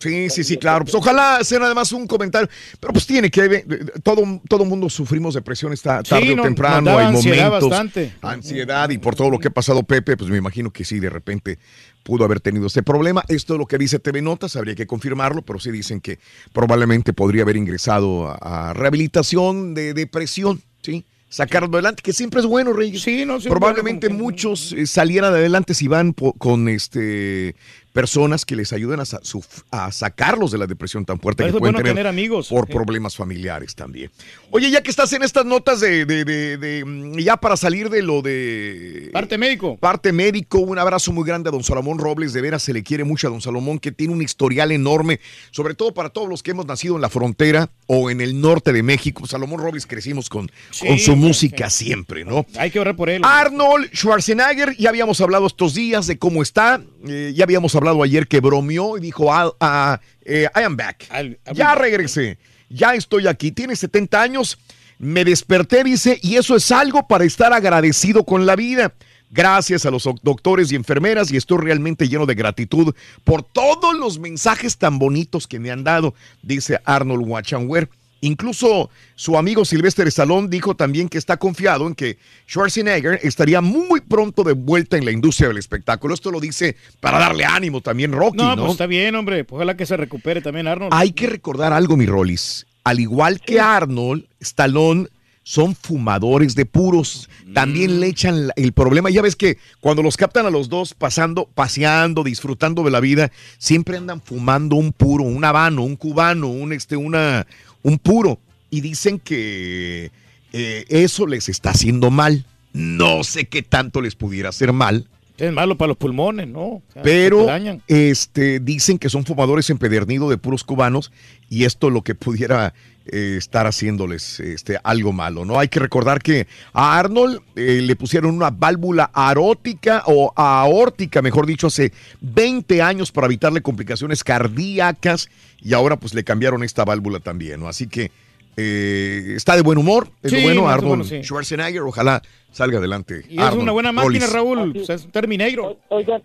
[0.02, 0.86] Sí, sí, sí, claro.
[0.86, 2.48] Pues ojalá sea nada más un comentario,
[2.80, 3.66] pero pues tiene que eh,
[4.02, 8.14] todo todo mundo sufrimos depresión esta Sí, tarde o no- temprano, hay ansiedad momentos, bastante.
[8.22, 11.10] ansiedad y por todo lo que ha pasado Pepe, pues me imagino que sí, de
[11.10, 11.58] repente
[12.04, 13.24] pudo haber tenido este problema.
[13.28, 16.20] Esto es lo que dice TV Notas, habría que confirmarlo, pero sí dicen que
[16.54, 21.04] probablemente podría haber ingresado a, a rehabilitación de depresión, ¿sí?
[21.30, 23.04] Sacarlo adelante, que siempre es bueno, Reyes.
[23.04, 27.56] Sí, no, Probablemente muchos eh, salieran adelante si van po- con este
[27.94, 31.52] personas que les ayuden a, sa- su- a sacarlos de la depresión tan fuerte Por
[31.54, 32.48] que pueden bueno tener, tener amigos.
[32.50, 32.74] por Sí.
[32.74, 34.12] problemas familiares también.
[34.52, 37.90] Oye, ya que estás en estas notas de, de- de- de, mm, ya para salir
[37.90, 39.78] de lo de Parte médico.
[39.78, 43.04] parte médico, un abrazo muy grande a don Salomón Robles, de veras se le quiere
[43.04, 45.20] mucho a don Salomón, que tiene un historial enorme,
[45.52, 48.72] sobre todo para todos los que hemos nacido en la frontera o en el norte
[48.74, 49.26] de México.
[49.28, 52.46] Salomón Robles crecimos con, Sí, con su sí, música siempre, ¿no?
[52.58, 53.22] Hay que orar por él.
[53.26, 58.28] Arnold Schwarzenegger, ya habíamos hablado estos días de cómo está, eh, ya habíamos hablado ayer
[58.28, 61.08] que bromeó y dijo, "Ah, ah, eh, I am back,
[61.54, 62.38] ya regresé,
[62.70, 64.58] ya estoy aquí, tiene 70 años,
[65.00, 68.94] me desperté, dice, y eso es algo para estar agradecido con la vida.
[69.32, 73.96] Gracias a los doc- doctores y enfermeras y estoy realmente lleno de gratitud por todos
[73.96, 77.88] los mensajes tan bonitos que me han dado, dice Arnold Wachanwer.
[78.22, 82.18] Incluso su amigo Sylvester Stallone dijo también que está confiado en que
[82.48, 86.14] Schwarzenegger estaría muy pronto de vuelta en la industria del espectáculo.
[86.14, 88.64] Esto lo dice para darle ánimo también Rocky, No, ¿no?
[88.64, 89.46] pues está bien, hombre.
[89.50, 90.94] Ojalá que se recupere también Arnold.
[90.94, 92.66] Hay que recordar algo, mi Rollis.
[92.84, 95.08] Al igual que Arnold, Stallone
[95.44, 97.28] son fumadores de puros.
[97.56, 99.10] También le echan el problema.
[99.10, 103.32] Ya ves que cuando los captan a los dos pasando, paseando, disfrutando de la vida,
[103.58, 107.48] siempre andan fumando un puro, un habano, un cubano, un este, una,
[107.84, 108.40] un puro.
[108.70, 110.12] Y dicen que
[110.54, 112.46] eh, eso les está haciendo mal.
[112.74, 115.08] No sé qué tanto les pudiera hacer mal.
[115.38, 116.62] Es malo para los pulmones, ¿no?
[116.62, 117.48] O sea, Pero
[117.88, 121.12] este, dicen que son fumadores empedernidos de puros cubanos
[121.50, 122.74] y esto lo que pudiera
[123.12, 125.60] eh, estar haciéndoles este, algo malo, ¿no?
[125.60, 131.46] Hay que recordar que a Arnold eh, le pusieron una válvula arótica o aórtica, mejor
[131.46, 131.92] dicho, hace
[132.22, 135.30] 20 años para evitarle complicaciones cardíacas
[135.62, 137.68] y ahora pues le cambiaron esta válvula también, ¿no?
[137.68, 138.12] Así que
[138.58, 141.24] eh, está de buen humor, es Sí, bueno Arnold bueno, sí.
[141.24, 142.22] Schwarzenegger, ojalá
[142.52, 143.24] salga adelante.
[143.30, 144.34] Y es Arnold una buena máquina, Rollis.
[144.34, 144.78] Raúl.
[144.78, 145.78] O sea, es un terminegro.
[145.90, 146.22] Oigan,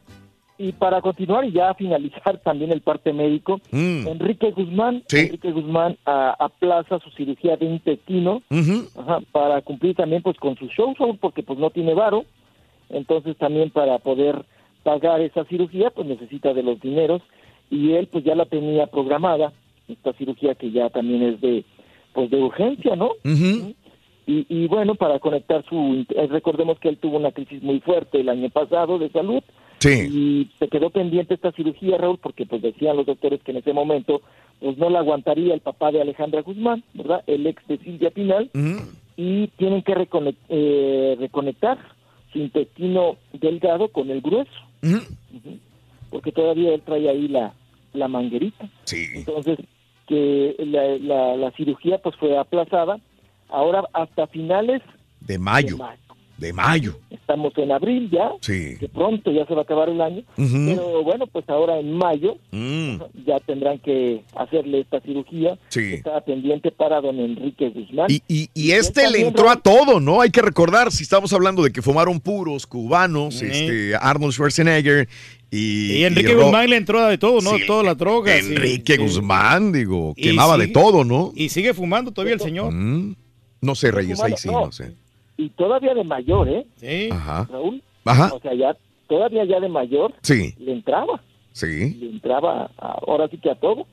[0.57, 4.07] y para continuar y ya finalizar también el parte médico, Mm.
[4.07, 5.19] Enrique Guzmán, Sí.
[5.21, 8.89] Enrique Guzmán a- aplaza su cirugía de intestino Ujú.
[9.01, 12.25] ajá, para cumplir también pues con su show, show, porque pues no tiene varo,
[12.91, 14.45] entonces también para poder
[14.83, 17.23] pagar esa cirugía pues necesita de los dineros
[17.71, 19.53] y él pues ya la tenía programada,
[19.89, 21.65] esta cirugía que ya también es de
[22.13, 23.11] pues de urgencia, ¿no?
[24.27, 26.07] Y, y bueno, para conectar su...
[26.31, 29.43] Recordemos que él tuvo una crisis muy fuerte el año pasado de salud
[29.89, 30.09] Sí.
[30.11, 33.73] y se quedó pendiente esta cirugía, Raúl, porque pues decían los doctores que en ese
[33.73, 34.23] momento
[34.61, 37.23] pues no la aguantaría el papá de Alejandra Guzmán, ¿verdad?
[37.27, 38.51] El ex de Silvia Pinal,
[39.17, 41.79] y tienen que reconec- eh, reconectar
[42.33, 44.51] su intestino delgado con el grueso,
[46.11, 47.53] porque todavía él trae ahí la,
[47.93, 48.69] la manguerita.
[48.85, 49.07] Sí.
[49.15, 49.59] Entonces,
[50.07, 52.99] que la, la, la cirugía pues fue aplazada,
[53.49, 54.83] ahora hasta finales
[55.21, 55.77] De mayo.
[55.77, 56.01] de mayo.
[56.39, 56.99] De mayo.
[57.11, 58.77] Estamos en abril ya, Sí.
[58.81, 62.37] que pronto ya se va a acabar el año, pero bueno, pues ahora en mayo
[62.51, 62.97] Mm.
[63.25, 65.57] ya tendrán que hacerle esta cirugía.
[65.69, 65.95] Sí.
[65.95, 68.09] Estaba pendiente para don Enrique Guzmán.
[68.11, 70.21] Y, y- y este le entró a todo, ¿no?
[70.21, 75.09] Hay que recordar, si estamos hablando de que fumaron puros, cubanos, este, Arnold Schwarzenegger
[75.51, 75.93] y...
[75.99, 77.57] Y Enrique Guzmán le entró de todo, ¿no?
[77.57, 78.45] Sí, Todas las drogas.
[78.45, 79.01] sí, Enrique sí.
[79.03, 81.33] Guzmán, digo, quemaba de sigue- todo, ¿no?
[81.37, 82.73] Y sigue fumando todavía el señor.
[82.73, 83.15] Mm.
[83.61, 84.67] No sé, Reyes, ahí sí, No.
[84.67, 84.93] no sé.
[85.37, 86.67] Y todavía de mayor, ¿eh?
[86.77, 87.09] Sí.
[87.13, 87.49] Ajá.
[87.51, 87.83] Raúl.
[88.05, 88.33] Ajá.
[88.35, 88.77] O sea, ya,
[89.09, 91.95] todavía ya de mayor Sí, le entraba, sí.
[91.95, 93.87] le entraba a- ahora sí que a todo.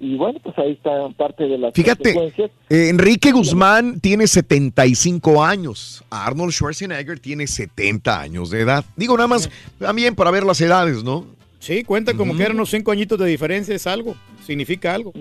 [0.00, 2.50] Y bueno, pues ahí está parte de las Fíjate, consecuencias.
[2.68, 6.04] eh, Enrique Guzmán tiene 75 años.
[6.10, 8.84] Arnold Schwarzenegger tiene 70 años de edad.
[8.96, 9.48] Digo, nada más
[9.78, 11.24] también para ver las edades, ¿no?
[11.60, 14.14] Sí, cuenta como que eran unos cinco añitos de diferencia, es algo.
[14.44, 15.12] Significa algo.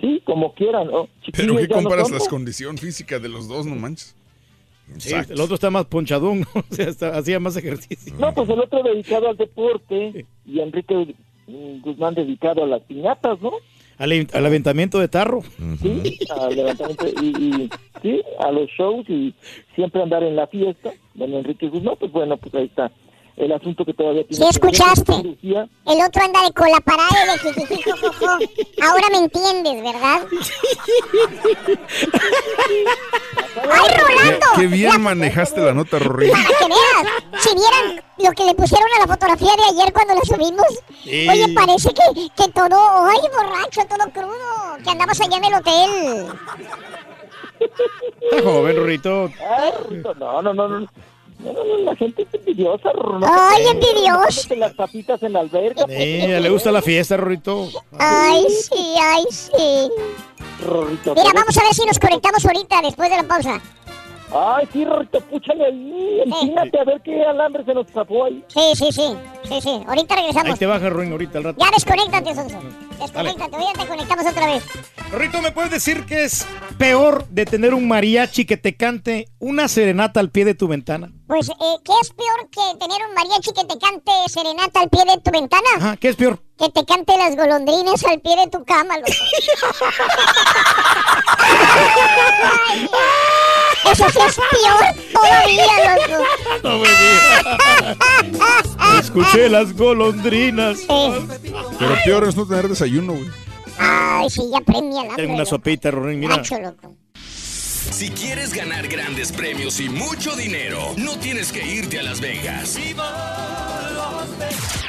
[0.00, 1.08] Sí, como quieran, ¿no?
[1.32, 2.18] Pero ¿qué no comparas ¿no?
[2.18, 4.16] condición física de los dos, no manches?
[4.98, 6.46] Sí, el otro está más ponchadón, ¿no?
[6.70, 8.14] O sea, está- hacía más ejercicio.
[8.18, 11.14] No, pues el otro dedicado al deporte y Enrique
[11.82, 13.52] Guzmán dedicado a las piñatas, ¿no?
[13.98, 15.42] Al, al aventamiento de tarro.
[15.80, 17.70] Sí, al levantamiento y, y-
[18.00, 19.34] sí, a los shows y
[19.74, 20.90] siempre andar en la fiesta.
[21.14, 22.90] Don Enrique Guzmán, pues bueno, pues ahí está
[23.36, 24.44] el asunto que todavía tiene.
[24.44, 25.12] ¿Sí escuchaste?
[25.12, 28.26] El otro anda de cola parada y de jijijijojojo.
[28.82, 30.20] Ahora me entiendes, ¿verdad?
[33.56, 34.46] ¡Ay, Rolando!
[34.56, 36.30] Qué bien manejaste la nota, Rory.
[36.30, 40.14] Para que veas, si vieran lo que le pusieron a la fotografía de ayer cuando
[40.14, 40.66] la subimos.
[41.04, 41.28] Sí.
[41.28, 46.26] Oye, parece que, que todo, ay, borracho, todo crudo, que andabas allá en el hotel.
[48.20, 49.30] Está joven, Rorrito,
[50.18, 50.88] no, no, no, no.
[51.44, 54.54] No, no, no, la gente es envidiosa, Rorro, no Ay, envidiosa.
[54.54, 55.84] Las papitas en la alberca.
[55.88, 57.68] Sí, le gusta la fiesta, Rorrito.
[57.98, 59.90] Ay, sí, ay, sí.
[60.60, 63.60] Mira, vamos a ver si nos conectamos ahorita, después de la pausa.
[64.34, 66.22] Ay, sí, Rorrito, púchale ahí.
[66.24, 68.42] Empínate a ver qué alambre se nos tapó ahí.
[68.48, 69.14] Sí, sí, sí.
[69.44, 69.82] Sí, sí.
[69.86, 70.58] Ahorita Ahí regresamos.
[70.58, 71.58] te baja, Ruin, ahorita al rato.
[71.62, 72.58] Ya desconéctate, Sonso.
[72.98, 74.64] Desconéctate, ahorita te conectamos otra vez.
[75.10, 76.46] Rorrito, ¿me puedes decir que es
[76.78, 81.10] peor de tener un mariachi que te cante una serenata al pie de tu ventana?
[81.26, 81.54] Pues, eh,
[81.84, 85.30] ¿qué es peor que tener un mariachi que te cante serenata al pie de tu
[85.30, 85.68] ventana?
[85.76, 86.40] Ajá, ¿qué es peor?
[86.56, 89.12] Que te cante las golondrinas al pie de tu cama, loco.
[93.90, 96.24] Eso sí es peor todavía, loco.
[96.62, 98.76] No me digas.
[99.00, 100.80] Escuché las golondrinas.
[101.78, 103.28] Pero peor es no tener desayuno, güey.
[103.78, 106.36] Ay, sí, ya premia la Tengo una sopita, Rorín, mira.
[106.36, 106.94] Gacho, loco.
[107.90, 112.78] Si quieres ganar grandes premios y mucho dinero, no tienes que irte a Las Vegas.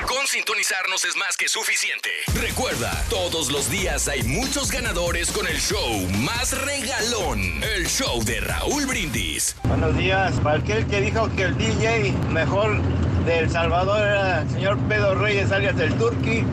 [0.07, 2.09] Con sintonizarnos es más que suficiente.
[2.39, 7.39] Recuerda, todos los días hay muchos ganadores con el show más regalón.
[7.75, 9.55] El show de Raúl Brindis.
[9.63, 10.33] Buenos días.
[10.41, 12.81] Para aquel que dijo que el DJ mejor
[13.25, 16.43] de El Salvador era el señor Pedro Reyes alias el Turqui,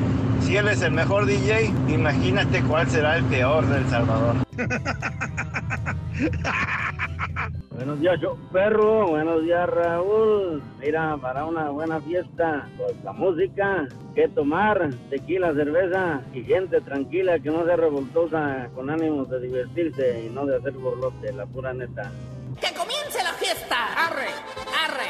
[0.45, 4.37] si él es el mejor DJ, imagínate cuál será el peor del Salvador.
[7.71, 9.09] Buenos días, yo perro.
[9.09, 10.63] Buenos días, Raúl.
[10.81, 17.39] Mira, para una buena fiesta, pues la música, que tomar, tequila, cerveza y gente tranquila
[17.39, 21.73] que no sea revoltosa, con ánimos de divertirse y no de hacer borlote, la pura
[21.73, 22.11] neta.
[22.61, 23.77] ¡Que comience la fiesta!
[23.97, 24.29] ¡Arre!
[24.85, 25.09] ¡Arre!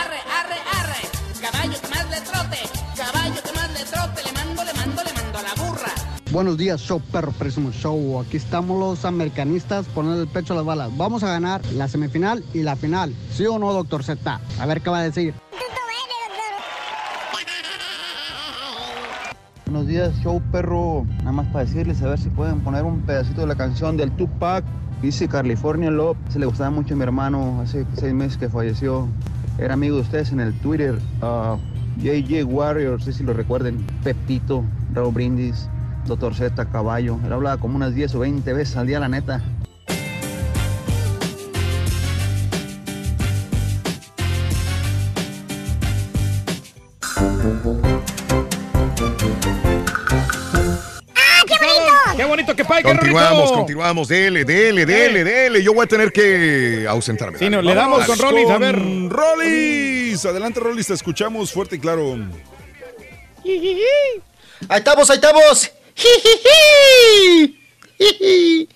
[0.00, 0.18] ¡Arre!
[0.26, 0.58] ¡Arre!
[0.80, 1.08] ¡Arre!
[1.40, 2.77] Caballo que más le trote,
[6.38, 8.20] Buenos días, show perro, próximo show.
[8.20, 10.96] Aquí estamos los americanistas poniendo el pecho a las balas.
[10.96, 13.12] Vamos a ganar la semifinal y la final.
[13.32, 14.40] ¿Sí o no, doctor Z?
[14.60, 15.34] A ver qué va a decir.
[19.66, 21.04] Buenos días, show perro.
[21.18, 24.12] Nada más para decirles a ver si pueden poner un pedacito de la canción del
[24.12, 24.64] Tupac.
[25.02, 26.18] Dice California Love.
[26.28, 29.08] Se le gustaba mucho a mi hermano hace seis meses que falleció.
[29.58, 31.00] Era amigo de ustedes en el Twitter.
[31.20, 31.56] ah,
[32.00, 33.84] JJ Warrior, no sé si lo recuerden.
[34.04, 34.62] Pepito,
[34.94, 35.68] Raúl Brindis,
[36.08, 37.18] Doctor Z, Caballo.
[37.24, 39.42] Él hablaba como unas 10 o 20 veces al día, la neta.
[51.46, 52.16] ¡Qué bonito!
[52.16, 53.54] ¡Qué bonito que pague, qué Continuamos, rico!
[53.54, 54.08] continuamos.
[54.08, 55.62] Dele, dele, dele, dele.
[55.62, 57.38] Yo voy a tener que ausentarme.
[57.38, 58.76] Sí, no, le damos con Rollins, a ver.
[59.08, 62.16] Rollis, adelante Rollis, te escuchamos fuerte y claro.
[63.44, 65.72] Ahí estamos, ahí estamos.
[68.00, 68.68] Ahí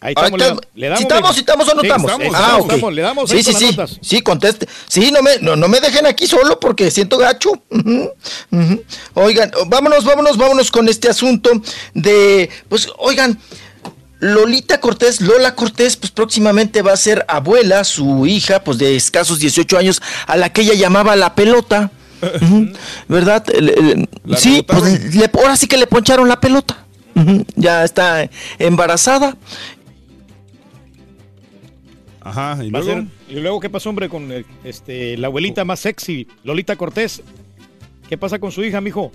[0.00, 0.62] Ahí estamos, le, estamos.
[0.74, 0.98] le damos.
[0.98, 2.10] ¿Sí estamos, sí estamos o no Sí, estamos?
[2.10, 2.72] estamos, ah, estamos, ok.
[2.72, 3.66] estamos, le damos sí, ahí sí, sí.
[3.66, 3.98] notas.
[4.02, 4.68] Sí, conteste.
[4.88, 7.52] Sí, no me, no, no me dejen aquí solo porque siento gacho.
[7.70, 8.10] Ujú,
[8.50, 8.82] ujú.
[9.14, 11.50] Oigan, vámonos, vámonos, vámonos con este asunto
[11.94, 13.38] de, pues, oigan,
[14.18, 19.38] Lolita Cortés, Lola Cortés, pues próximamente va a ser abuela, su hija, pues de escasos
[19.38, 21.92] 18 años, a la que ella llamaba la pelota.
[23.08, 23.44] ¿Verdad?
[23.54, 26.86] El- el- ¿La sí, pues le- ahora sí que le poncharon la pelota.
[27.56, 28.28] Ya está
[28.58, 29.36] embarazada.
[32.20, 32.86] Ajá, y luego.
[32.86, 34.28] ser- ¿Y luego qué pasó, hombre, con
[34.64, 37.22] este, la abuelita más sexy, Lolita Cortés?
[38.08, 39.10] ¿Qué pasa con su hija, mijo?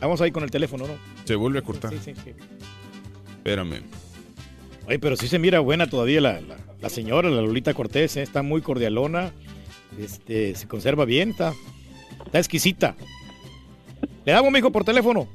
[0.00, 0.94] Vamos ahí con el teléfono, ¿no?
[1.24, 1.90] Se vuelve a cortar.
[1.92, 2.30] Sí, sí, sí.
[3.38, 3.80] Espérame.
[4.86, 8.22] Oye, pero sí se mira buena todavía la, la- la señora, la Lolita Cortés, ¿eh?
[8.22, 9.32] está muy cordialona,
[9.98, 11.52] este, se conserva bien, está,
[12.26, 12.94] está exquisita.
[14.24, 15.26] Le damos, mijo, por teléfono.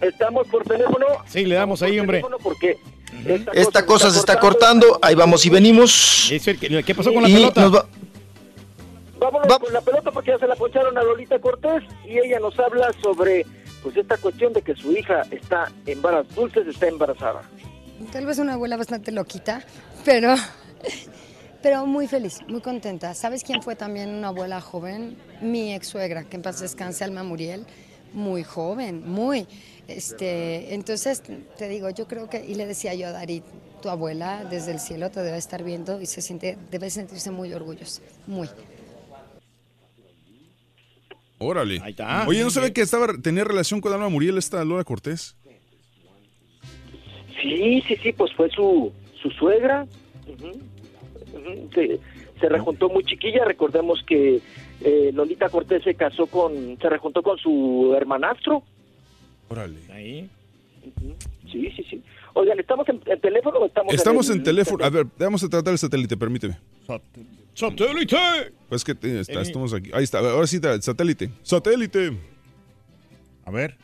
[0.00, 1.06] Estamos por teléfono.
[1.26, 2.24] Sí, le damos ahí, hombre.
[2.42, 2.78] Porque
[3.52, 4.98] Esta cosa se está cortando.
[5.02, 6.26] Ahí vamos y venimos.
[6.28, 7.60] ¿Qué, pasó con la Y pelota?
[7.62, 7.86] nos va-
[9.18, 12.58] Vámonos con la pelota porque ya se la poncharon a Lolita Cortés y ella nos
[12.58, 13.46] habla sobre
[13.80, 17.42] pues esta cuestión de que su hija está embarazada, Dulces está embarazada.
[18.12, 19.64] Tal vez una abuela bastante loquita,
[20.04, 20.34] pero,
[21.62, 23.14] pero muy feliz, muy contenta.
[23.14, 25.16] ¿Sabes quién fue también una abuela joven?
[25.40, 27.64] Mi ex suegra, que en paz descanse, Alma Muriel,
[28.12, 29.46] muy joven, muy.
[29.88, 31.22] Este, entonces,
[31.56, 33.44] te digo, yo creo que, y le decía yo a Darit,
[33.80, 37.52] tu abuela desde el cielo te debe estar viendo y se siente, debe sentirse muy
[37.52, 38.48] orgullosa, muy.
[41.38, 41.80] Órale.
[41.82, 42.24] Ahí está.
[42.28, 45.36] Oye, ¿no sabe que estaba tenía relación con Alma Muriel esta Lola Cortés?
[47.40, 49.86] Sí, sí, sí, pues fue su, su suegra.
[50.28, 50.60] Ujú,
[51.74, 52.00] Se,
[52.40, 53.44] se rejuntó muy chiquilla.
[53.44, 54.40] Recordemos que
[54.80, 58.62] eh, Lolita Cortés se casó con, se rejuntó con su hermanastro.
[59.48, 59.78] Órale.
[59.92, 60.28] Ahí.
[61.50, 62.02] Sí, sí, sí.
[62.34, 64.84] Oigan, ¿estamos en, en teléfono o estamos, Estamos el- en teléfono.
[64.84, 66.56] A ver, vamos a tratar el satélite, permíteme.
[67.54, 68.16] ¡Satélite!
[68.68, 69.08] Pues que está-
[69.40, 69.42] Eh.
[69.42, 69.90] estamos aquí.
[69.92, 71.30] Ahí está, ahora sí, está, el satélite.
[71.42, 72.12] ¡Satélite!
[73.44, 73.76] A ver.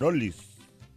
[0.00, 0.36] Rollis.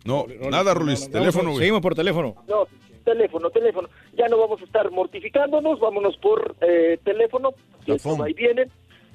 [0.06, 1.02] No, nada, no, Rolis.
[1.02, 1.60] no, no, teléfono, güey.
[1.60, 2.36] Seguimos por teléfono.
[2.48, 2.66] No,
[3.00, 3.90] teléfono, teléfono.
[4.18, 7.54] Ya no vamos a estar mortificándonos, vámonos por eh, teléfono.
[7.86, 8.68] que esto va y viene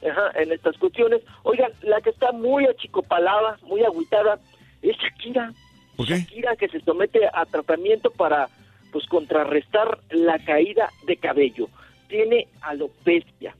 [0.08, 1.22] ajá, en estas cuestiones.
[1.42, 4.38] Oigan, la que está muy achicopalada, muy agüitada,
[4.82, 5.52] es Shakira.
[5.96, 6.18] ¿Por qué?
[6.18, 8.48] Shakira que se somete a tratamiento para
[8.92, 11.68] pues contrarrestar la caída de cabello.
[12.08, 13.56] Tiene alopecia.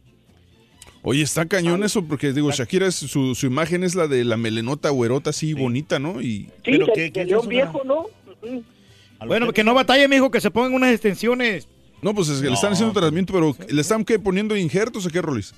[1.02, 4.88] Oye, está cañón eso, porque digo, Shakira, su, su imagen es la de la melenota
[4.88, 6.22] güerota así bonita, ¿no?
[6.22, 8.06] Y Sí, de, de león viejo, ¿no?
[9.26, 11.68] Bueno, que no batalle, mijo, que se pongan unas extensiones.
[12.02, 15.10] No, pues es que le están haciendo tratamiento, pero ¿le están qué, poniendo injertos o
[15.10, 15.54] qué, Rolis?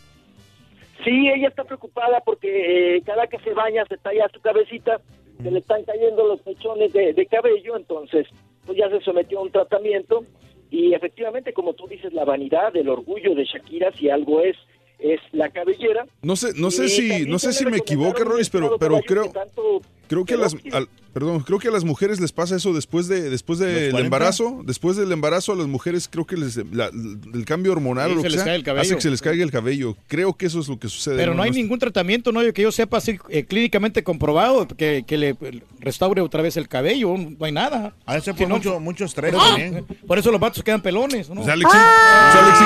[1.05, 5.01] Sí, ella está preocupada porque eh, cada que se baña se talla su cabecita,
[5.43, 8.27] se le están cayendo los mechones de, de cabello, entonces
[8.65, 10.25] pues ya se sometió a un tratamiento
[10.71, 14.57] Y efectivamente, como tú dices, la vanidad, el orgullo de Shakira, si algo es,
[14.99, 16.07] es la cabellera.
[16.23, 19.01] No sé, no sé Y si, no sé si me equivoco, recomendaron Rolis, pero, pero
[19.07, 22.33] creo, que tanto creo que a las, al- perdón, creo que a las mujeres les
[22.33, 23.99] pasa eso después de, después del 40?
[24.01, 28.13] embarazo, después del embarazo a las mujeres creo que les, la- el cambio hormonal Sí,
[28.13, 28.83] o lo se que les sea, cae el cabello.
[28.83, 29.97] hace que se les caiga el cabello.
[30.09, 31.17] Creo que eso es lo que sucede.
[31.17, 35.17] Pero no hay ningún tratamiento, no que yo sepa así eh, clínicamente comprobado que, que
[35.17, 35.37] le
[35.81, 37.95] restaure otra vez el cabello, no hay nada.
[38.05, 39.85] A veces por no- mucho, mucho estrés por eso- también.
[40.07, 41.41] Por eso los vatos quedan pelones, ¿no?
[41.41, 42.61] O sea, Alex, o sea, Alex,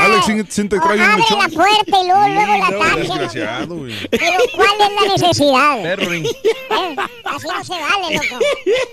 [0.00, 1.50] Alex sí- sí te trae un mechón.
[1.52, 2.66] fuerte y luego, luego la.
[2.68, 3.16] Pero ¿cuál es la
[5.18, 5.82] necesidad?
[7.24, 8.38] Así no se vale, loco.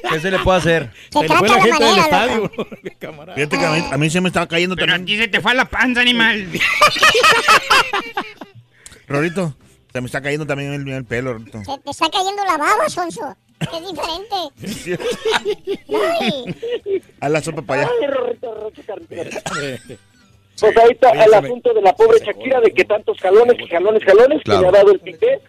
[0.09, 0.91] ¿Qué se le puede hacer?
[1.11, 2.51] Se Se le fue trata la del estadio.
[3.35, 5.17] Fíjate que a mí, a mí se me estaba cayendo Pero también.
[5.17, 6.47] ti se te fue a la panza, animal.
[9.07, 9.55] Rorito,
[9.91, 11.59] se me está cayendo también el, el pelo, Rorito.
[11.63, 13.35] Se te está cayendo la baba, Sonso.
[13.59, 14.35] Es diferente.
[16.21, 17.01] Ay.
[17.19, 17.91] A la sopa para allá.
[18.01, 19.29] Ay, Rorrito, Rorrito, carretera.
[20.59, 24.03] Pues ahí está el asunto de la pobre Shakira, de que tantos jalones, que jalones,
[24.03, 24.59] jalones, Claro.
[24.59, 25.39] que le ha dado el piqué,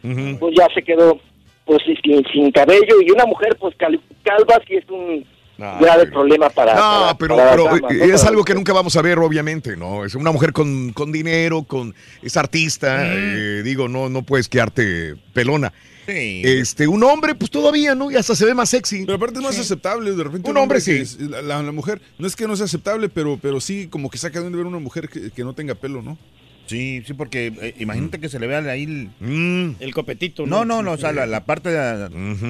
[0.41, 1.21] pues ya se quedó
[1.65, 5.25] pues sin, sin cabello y una mujer pues cal- calva sí es un
[5.57, 8.15] grave problema para No, para- pero, para las pero, damas, eh, ¿no?
[8.15, 10.05] es algo que nunca vamos a ver, obviamente, ¿no?
[10.05, 15.15] Es una mujer con, con dinero, con es artista, eh, digo, no, no puedes quedarte
[15.33, 15.73] pelona.
[16.07, 18.11] Este, un hombre, pues todavía, ¿no?
[18.11, 19.07] Y hasta se ve más sexy.
[19.07, 20.51] Pero aparte es más aceptable, de repente.
[20.51, 20.91] Un hombre sí.
[20.99, 24.11] es- la, la- la mujer, no es que no sea aceptable, pero, pero sí como
[24.11, 26.19] que saca de ver una mujer que, que no tenga pelo, ¿no?
[26.67, 29.11] Sí, sí, porque eh, imagínate que se le vea ahí el...
[29.21, 29.77] Mm.
[29.81, 30.47] El copetito.
[30.47, 32.09] No, no, no, o sea, la, la parte, de-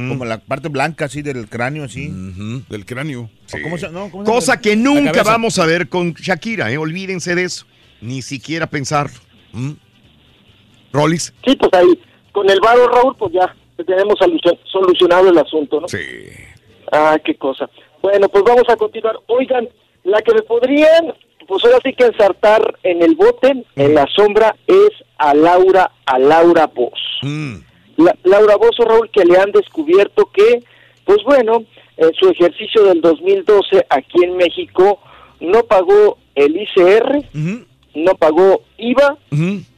[0.09, 2.13] como la parte blanca así del cráneo, así.
[2.69, 3.23] Del cráneo.
[3.53, 6.79] ¿O ¿Cómo se, no, ¿cómo se Cosa que nunca vamos a ver con Shakira, ¿eh?
[6.79, 7.67] Olvídense de eso.
[8.01, 9.19] Ni siquiera pensarlo.
[9.53, 9.73] ¿Mm?
[10.93, 11.33] Rolis.
[11.45, 11.99] Sí, pues ahí,
[12.33, 13.55] con el varo Raúl, pues ya
[13.85, 15.89] tenemos solucion- solucionado el asunto, ¿no?
[15.89, 15.99] Sí.
[16.93, 17.69] Ah, qué cosa.
[18.03, 19.17] Bueno, pues vamos a continuar.
[19.27, 19.69] Oigan,
[20.05, 21.13] la que me podrían,
[21.47, 26.19] pues ahora sí que ensartar en el bote, en la sombra, es a Laura, a
[26.19, 26.95] Laura Bozo.
[27.23, 27.55] Mm.
[27.97, 30.63] La- Laura Bozo, Raúl, que le han descubierto que,
[31.05, 31.65] pues bueno,
[31.97, 34.99] en su ejercicio del 2012 aquí en México
[35.41, 37.23] no pagó el ICR,
[37.95, 39.17] no pagó IVA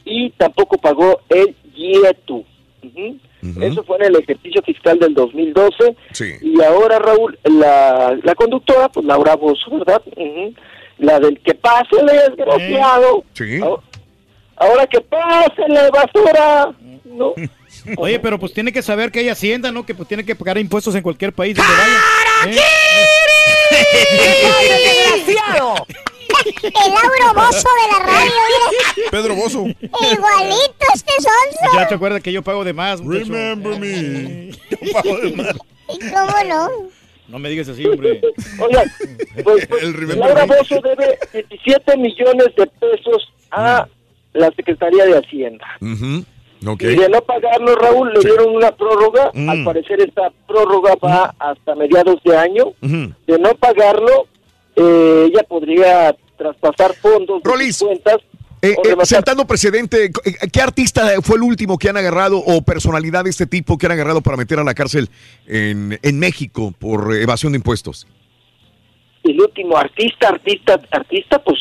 [0.05, 2.43] y tampoco pagó el IETU.
[2.83, 3.17] Ujú.
[3.61, 5.95] Eso fue en el ejercicio fiscal del 2012.
[6.13, 6.25] Sí.
[6.41, 10.01] Y ahora, Raúl, la, la conductora, pues Laura Bozo, ¿verdad?
[10.97, 13.23] La del que pásele, desgraciado.
[13.33, 13.59] Sí.
[14.55, 16.73] Ahora, que pásele, basura.
[17.05, 17.33] No.
[17.97, 19.85] Oye, pero pues tiene que saber que hay hacienda, ¿no?
[19.85, 22.61] Que pues tiene que pagar impuestos en cualquier país donde vaya.
[25.23, 25.75] ¡Desgraciado!
[26.63, 28.31] El Lauro Bozo de la radio,
[28.95, 29.09] mire.
[29.09, 29.65] Pedro Bozo.
[29.65, 31.73] Igualito este sonso.
[31.73, 33.01] Muchacho, acuerda que yo pago de más.
[33.01, 33.25] muchacho.
[33.31, 34.51] Remember me.
[34.69, 35.55] Yo pago de más.
[35.89, 36.69] ¿Y cómo no?
[37.27, 38.21] No me digas así, hombre.
[38.59, 38.91] Oigan,
[39.43, 40.57] pues, El remember Laura me.
[40.57, 43.87] Bozo debe 17 millones de pesos a
[44.33, 45.65] la Secretaría de Hacienda.
[45.81, 49.31] Y de no pagarlo, Raúl, le dieron una prórroga.
[49.33, 49.49] Mm.
[49.49, 52.73] Al parecer esta prórroga va hasta mediados de año.
[52.81, 54.27] De no pagarlo,
[54.75, 58.17] eh, ella podría traspasar fondos de Rolis, cuentas.
[58.71, 60.11] Eh, eh, sentando precedente, eh,
[60.51, 63.93] ¿qué artista fue el último que han agarrado o personalidad de este tipo que han
[63.93, 65.09] agarrado para meter a la cárcel
[65.45, 68.07] en, en México por evasión de impuestos?
[69.29, 71.57] el último artista, artista, artista, pues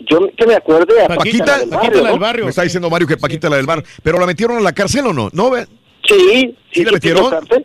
[0.00, 2.46] yo que me acuerde a Paquita, la del barrio, ¿no?
[2.46, 3.82] Me está diciendo Mario que Paquita la del bar.
[4.02, 5.30] ¿Pero la metieron a la cárcel o no?
[5.32, 5.50] ¿No?
[5.50, 5.66] ve?
[6.06, 7.32] Sí, ¿Sí la sí, metieron?
[7.50, 7.64] sí,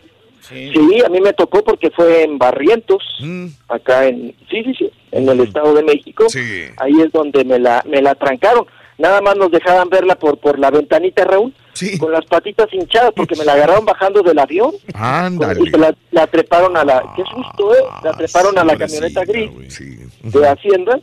[0.50, 1.02] Sí.
[1.06, 3.48] a mí me tocó porque fue en Barrientos, Mm.
[3.68, 6.26] acá en, sí, sí, sí, en el Estado de México.
[6.30, 6.64] Sí.
[6.78, 8.66] Ahí es donde me la, me la trancaron.
[8.98, 11.54] Nada más nos dejaban verla por, por la ventanita, Raúl,
[12.00, 15.62] con las patitas hinchadas, porque me la agarraron bajando del avión Ándale.
[15.62, 17.84] y la, la treparon a la, qué susto, ¿eh?
[18.04, 19.50] La treparon a la camioneta gris
[20.24, 21.00] de Hacienda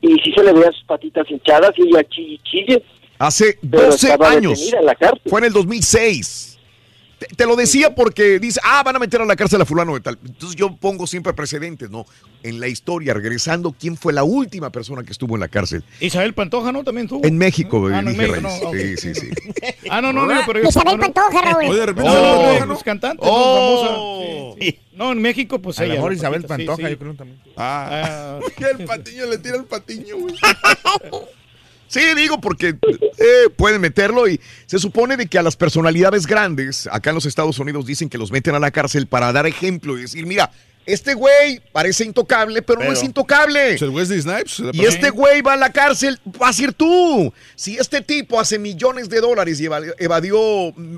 [0.00, 2.82] y sí se le veían sus patitas hinchadas y ella chille.
[3.20, 4.72] Hace Pero 12 estaba años.
[4.72, 4.96] en la.
[5.26, 6.47] Fue en el 2006.
[7.18, 9.94] Te, te lo decía porque dice, ah, van a meter a la cárcel a fulano
[9.94, 10.18] de tal.
[10.24, 12.06] Entonces yo pongo siempre precedentes, ¿no?
[12.44, 15.82] En la historia, regresando, ¿quién fue la última persona que estuvo en la cárcel?
[16.00, 16.84] Isabel Pantoja, ¿no?
[16.84, 17.20] También tú.
[17.24, 18.62] En México, Ah, no, en dije México, Reyes.
[18.62, 18.72] no.
[19.02, 19.30] Sí, sí, sí.
[19.90, 20.68] Ah, no, no, no, pero yo.
[20.68, 21.02] Isabel no.
[21.02, 21.64] Pantoja, Raúl.
[21.70, 22.78] Oye, de repente No, Isabel no,
[23.20, 24.54] Oh.
[24.54, 24.60] famosa.
[24.60, 24.78] Sí.
[24.92, 25.94] No, en México, pues A ella.
[25.94, 26.90] lo mejor la Isabel sí, Pantoja, sí.
[26.90, 27.40] yo creo también.
[27.56, 28.38] Ah.
[28.40, 28.40] Ah,
[28.78, 30.34] el patiño le tira el patiño, güey.
[31.88, 32.76] Sí, digo, porque
[33.18, 37.26] eh, pueden meterlo y se supone de que a las personalidades grandes, acá en los
[37.26, 40.50] Estados Unidos dicen que los meten a la cárcel para dar ejemplo y decir, mira,
[40.84, 43.70] este güey parece intocable, pero, no es intocable.
[43.70, 44.62] Pues el Wesley Snipes.
[44.72, 47.32] Y este güey va a la cárcel, va a ser tú.
[47.56, 50.38] Si este tipo hace millones de dólares y evadió, evadió,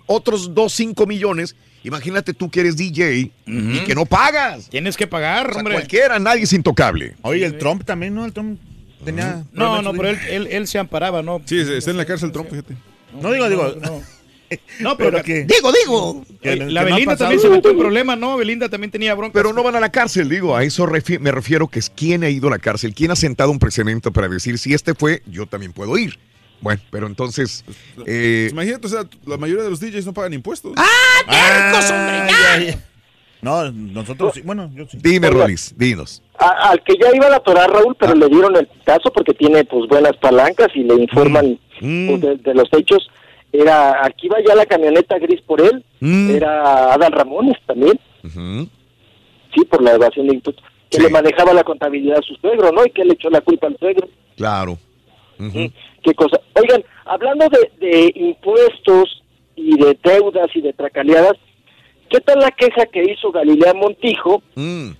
[0.06, 4.68] otros 2, 5 millones, Imagínate tú que eres DJ y que no pagas.
[4.68, 5.74] Tienes que pagar, O sea, hombre.
[5.74, 7.16] cualquiera, nadie es intocable.
[7.22, 8.26] Oye, el Trump también, ¿no?
[8.26, 8.60] El Trump
[9.04, 9.44] tenía...
[9.52, 11.40] No, no, pero él, él, él se amparaba, ¿no?
[11.44, 12.76] Sí, está en la cárcel Trump, fíjate.
[13.20, 13.74] No digo, digo...
[13.80, 14.02] No,
[14.80, 16.24] No, pero, Pero que- digo, digo.
[16.42, 18.36] Que- la que Belinda también se metió en problemas, ¿no?
[18.36, 19.32] Belinda también tenía bronca.
[19.32, 22.24] Pero no van a la cárcel, digo, a eso refi- me refiero que es quién
[22.24, 25.22] ha ido a la cárcel, quién ha sentado un precedente para decir, si este fue,
[25.26, 26.18] yo también puedo ir.
[26.62, 27.64] Bueno, pero entonces...
[28.06, 30.72] eh, Pues Imagínate, o sea, la mayoría de los DJs no pagan impuestos.
[33.42, 34.42] No, nosotros sí.
[34.42, 34.98] Bueno, yo sí.
[35.02, 36.22] dime, Rolis, dinos.
[36.38, 39.32] A- al que ya iba a la Torah, Raúl, pero le dieron el caso porque
[39.34, 43.08] tiene pues buenas palancas y le informan pues, de, de los hechos.
[43.52, 46.30] Era, aquí va ya la camioneta gris por él, Mm.
[46.30, 47.98] era Adal Ramones también,
[49.54, 52.84] sí, por la evasión de impuestos, que le manejaba la contabilidad a su suegro, ¿no?
[52.86, 54.08] Y que le echó la culpa al suegro.
[54.36, 54.78] Claro.
[56.02, 56.38] qué cosa.
[56.60, 59.22] Oigan, hablando de, de impuestos
[59.56, 61.34] y de deudas y de tracaleadas,
[62.10, 64.90] ¿qué tal la queja que hizo Galilea Montijo, Mm.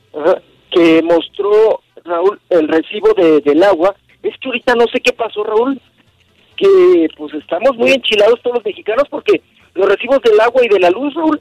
[0.70, 3.94] que mostró Raúl el recibo de, del agua?
[4.22, 5.80] Es que ahorita no sé qué pasó, Raúl,
[6.56, 9.40] que pues estamos muy enchilados todos los mexicanos porque
[9.74, 11.40] los recibos del agua y de la luz, Raúl,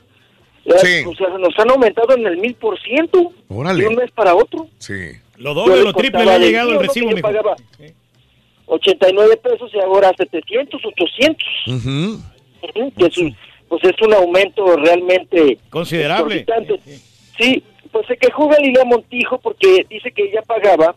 [0.81, 1.03] Sí.
[1.07, 3.81] o sea, nos han aumentado en el mil por ciento Órale.
[3.81, 4.67] de un mes para otro.
[4.77, 4.93] Sí.
[5.37, 7.21] Lo doble, le lo triple le ha llegado el recibo, mijo.
[7.21, 7.55] pagaba
[8.67, 11.47] 89 pesos y ahora 700, 800.
[11.67, 12.21] Ujú.
[12.61, 13.35] Ujú, que es un-
[13.69, 16.45] pues es un aumento realmente Considerable.
[17.37, 20.95] Sí, pues se quejó Galilea Montijo porque dice que ella pagaba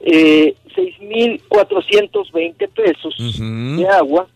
[0.00, 3.14] eh, 6.420 pesos
[3.78, 4.26] de agua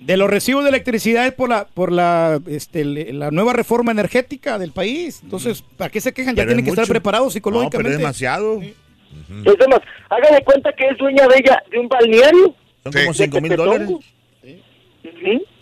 [0.00, 4.58] De los recibos de electricidad es por la por la este, la nueva reforma energética
[4.58, 5.20] del país.
[5.22, 6.34] Entonces, ¿para qué se quejan?
[6.34, 7.78] Ya Pero tienen es que estar preparados No, psicológicamente.
[7.78, 8.60] pero es demasiado.
[9.44, 9.80] Es demás,
[10.10, 12.54] haga de cuenta que es dueña de ella, de un balneario.
[12.84, 13.88] Son como 5 mil dólares.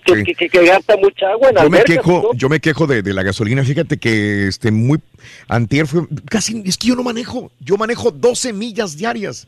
[0.04, 2.38] Que, que, que- que gasta mucha agua en Yo me albercas, quejo, ¿no?
[2.38, 3.62] yo me quejo de, de la gasolina.
[3.64, 4.98] Fíjate que este muy
[5.46, 7.52] antier fue casi es que yo no manejo.
[7.60, 9.46] Yo manejo 12 millas diarias.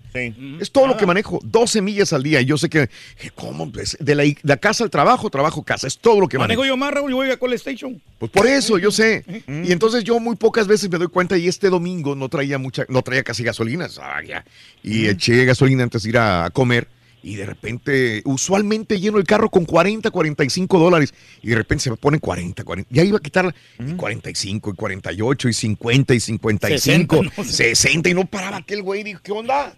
[0.61, 2.41] Es todo lo que manejo, 12 millas al día.
[2.41, 2.89] Y yo sé que
[3.21, 6.39] que cómo Pues, de la, la casa al trabajo, trabajo casa, es todo lo que
[6.39, 6.61] manejo.
[6.61, 8.01] Manejo yo más, Raúl, yo voy a Call Station.
[8.19, 9.25] Pues por eso, yo sé.
[9.49, 12.85] Y entonces yo muy pocas veces me doy cuenta y este domingo no traía mucha,
[12.89, 13.89] no traía casi gasolina.
[14.01, 14.45] ah, ya.
[14.85, 16.87] Y eché gasolina antes de ir a comer
[17.25, 21.91] y de repente, usualmente lleno el carro con 40, 45 dólares y de repente se
[21.91, 22.91] me ponen 40, 40.
[22.95, 27.75] Ya iba a quitar y 45 y 48 y 50 y 55, 60, no sé.
[27.75, 29.03] 60 y no paraba aquel güey.
[29.03, 29.75] Dijo, ¿qué onda?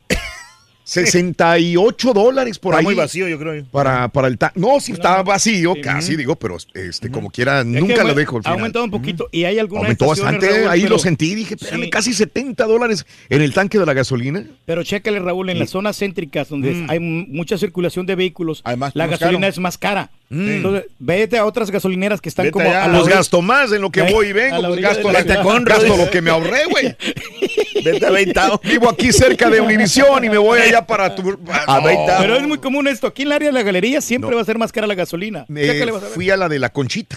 [0.89, 2.85] 68 dólares por Está ahí.
[2.85, 3.65] muy vacío, yo creo.
[3.73, 7.67] Para, para el ta- No, si estaba vacío, casi digo, pero este, como quiera, Es
[7.67, 8.59] nunca lo dejo al Ha final.
[8.61, 11.85] aumentado un poquito y hay algunas Aumentó bastante, Raúl, ahí pero- lo sentí, dije, espérame,
[11.85, 11.91] Sí.
[11.91, 14.45] casi 70 dólares en el tanque de la gasolina.
[14.65, 16.91] Pero chécale, Raúl, en las zonas céntricas donde Mm.
[16.91, 18.63] hay mucha circulación de vehículos,
[18.95, 19.49] la gasolina caro.
[19.51, 20.11] es más cara.
[20.29, 20.49] Mm.
[20.49, 22.85] Entonces, vete a otras gasolineras que están Vete como allá.
[22.85, 25.13] a orilla- gasto más en lo que voy y a vengo, la pues gasto, de
[25.15, 25.63] la la- ciudad.
[25.65, 26.97] gasto lo que me ahorré, güey.
[27.85, 28.61] Vete a Veintao.
[28.65, 31.39] Vivo aquí cerca de Univisión y me voy allá para tu...
[31.69, 32.21] A Veintao.
[32.21, 33.07] Pero es muy común esto.
[33.07, 35.47] Aquí en el área de la galería siempre va a ser más cara la gasolina.
[35.49, 35.93] Vas a ver.
[36.15, 37.17] fui a la de la Conchita.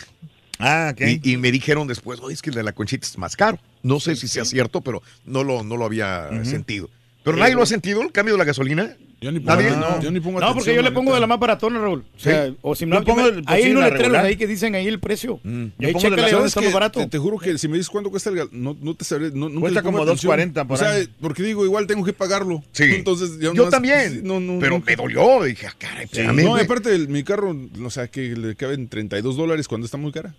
[0.60, 3.36] Ah, y, y me dijeron después, oye, es que el de la Conchita es más
[3.36, 3.58] caro.
[3.82, 6.90] No sé si sea cierto, pero no lo, no lo había sentido.
[7.24, 8.96] ¿Pero Sí, nadie lo ha sentido, el cambio de la gasolina?
[9.22, 9.72] Yo ni ¿Nadie?
[9.72, 12.06] no, yo ni pongo No, porque yo le pongo de la más baratona, Raúl.
[12.16, 12.58] O sea, Sí.
[12.62, 15.00] o si no, Yo pongo me- el- hay unos letreros ahí que dicen ahí el
[15.00, 15.42] precio.
[15.44, 17.00] Ahí Yo pongo de la- más barato.
[17.02, 19.32] Te, te juro que si me dices cuánto cuesta el gal, no, no te sabré.
[19.32, 20.32] No, Cuesta pongo como atención.
[20.32, 21.10] 2.40 por O sea, ahí.
[21.20, 22.64] porque digo, igual tengo que pagarlo.
[22.72, 22.84] Sí.
[22.96, 25.44] Entonces, Yo también, no, no, pero me dolió.
[25.44, 28.88] Dije, ah, caray, Sí, espérame, no, aparte, el- mi carro, o sea, que le caben
[28.88, 30.34] 32 dólares cuando está muy cara.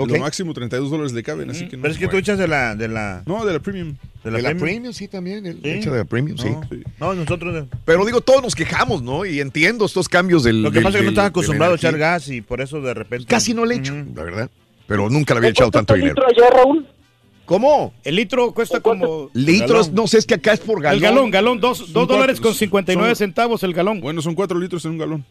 [0.00, 0.10] Ok.
[0.12, 1.82] Lo máximo 32 dólares le caben, así que no.
[1.82, 3.22] Pero es que tú echas de la, de la.
[3.26, 3.96] No, de la premium.
[4.22, 5.44] De De la premium, sí, también.
[5.44, 5.68] el- Sí.
[5.70, 6.48] Hecha de la premium, sí.
[7.00, 7.52] No, no, nosotros.
[7.52, 9.26] de- Pero digo, todos nos quejamos, ¿no?
[9.26, 10.62] Y entiendo estos cambios del.
[10.62, 12.80] Lo que del- pasa es que no estás acostumbrado a echar gas y por eso
[12.80, 13.26] de repente.
[13.26, 14.50] Casi no le echo, la verdad.
[14.86, 16.22] Pero nunca le había echado tanto dinero.
[16.26, 16.86] allá, Raúl?
[17.44, 17.94] ¿Cómo?
[18.04, 19.30] El litro cuesta como...
[19.32, 20.96] Litros, no sé, es que acá es por galón.
[20.96, 24.00] El galón, galón, dos, dos Son dólares cuatro- con 59 son- centavos el galón.
[24.02, 25.24] Bueno, son 4 litros en un galón.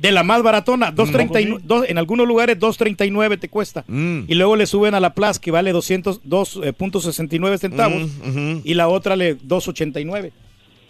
[0.00, 3.84] De la más baratona, 2.39, dos- en algunos lugares 2.39 te cuesta.
[3.86, 4.20] Mm.
[4.28, 8.60] Y luego le suben a la Plus que vale 202.69 centavos Mm, ujú.
[8.64, 10.32] y la otra le 2.89.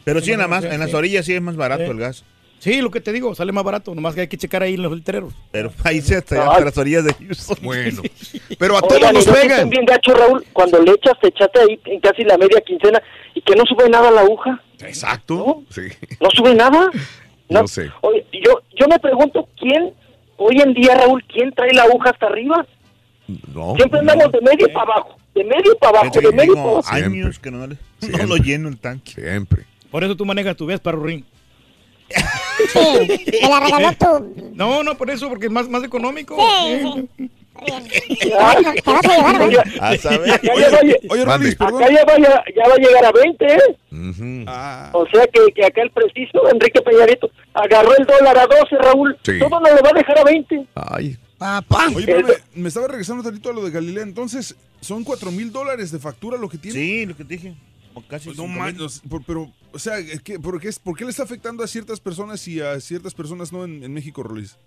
[0.04, 1.88] Pero sí, en, la más- en las orillas sí es más barato Eh.
[1.90, 2.24] el gas.
[2.58, 4.82] Sí, lo que te digo, sale más barato, nomás que hay que checar ahí en
[4.82, 5.32] los letreros.
[5.50, 7.56] Pero ahí se hasta hasta las orillas de Houston.
[7.62, 8.02] Bueno.
[8.58, 11.58] Pero a Oigan, y no que estén bien gacho, Raúl, cuando le echas, te echaste
[11.58, 13.00] ahí en casi la media quincena
[13.34, 14.62] y que no sube nada la aguja.
[14.80, 15.62] Exacto.
[15.70, 15.82] Sí.
[16.20, 16.90] No sube nada.
[17.50, 17.90] No sé.
[18.02, 19.92] Oye, yo, yo me pregunto, ¿quién,
[20.36, 22.64] hoy en día, Raúl, quién trae la aguja hasta arriba?
[23.54, 23.74] No.
[23.76, 26.88] Siempre andamos de medio para abajo, de medio para abajo, de medio para abajo.
[26.92, 27.76] años que no, le-
[28.18, 29.12] no lo lleno el tanque.
[29.12, 29.64] Siempre.
[29.90, 31.24] Por eso tú manejas tu Vespa, Rurín.
[32.72, 34.26] Sí, me la regaló.
[34.54, 36.36] No, no, por eso, porque es más, más económico.
[36.36, 37.30] Sí, Sí.
[38.36, 38.56] Vas
[39.80, 40.40] a saber.
[41.10, 41.82] Oye, Rolis, perdón.
[41.82, 44.44] acá ya va, ya, ya va a llegar a 20, ¿eh?
[44.46, 48.76] Ah, O sea que, que acá el preciso, Enrique Peñarito, agarró el dólar a 12,
[48.80, 49.16] Raúl.
[49.24, 49.38] Sí.
[49.38, 50.66] Todo nos lo va a dejar a 20.
[50.74, 51.16] Ay.
[51.38, 51.86] Papá.
[51.94, 54.02] Oye, pero me, me estaba regresando tantito a lo de Galilea.
[54.02, 56.78] Entonces, ¿son cuatro mil dólares de factura lo que tiene?
[56.78, 57.54] Sí, lo que te dije.
[57.94, 58.44] O casi Pues no
[59.08, 61.98] por- pero, o sea, ¿qué, por, qué, es- ¿por qué le está afectando a ciertas
[61.98, 64.58] personas y a ciertas personas no en, en México, Rolis?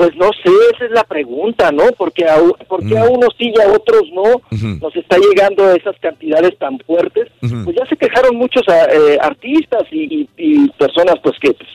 [0.00, 1.82] Pues no sé, esa es la pregunta, ¿no?
[1.98, 4.40] Porque a, porque a unos sí y a otros no
[4.80, 7.26] nos está llegando esas cantidades tan fuertes.
[7.40, 11.68] Pues ya se quejaron muchos a- eh, artistas y, y- y personas pues que pues,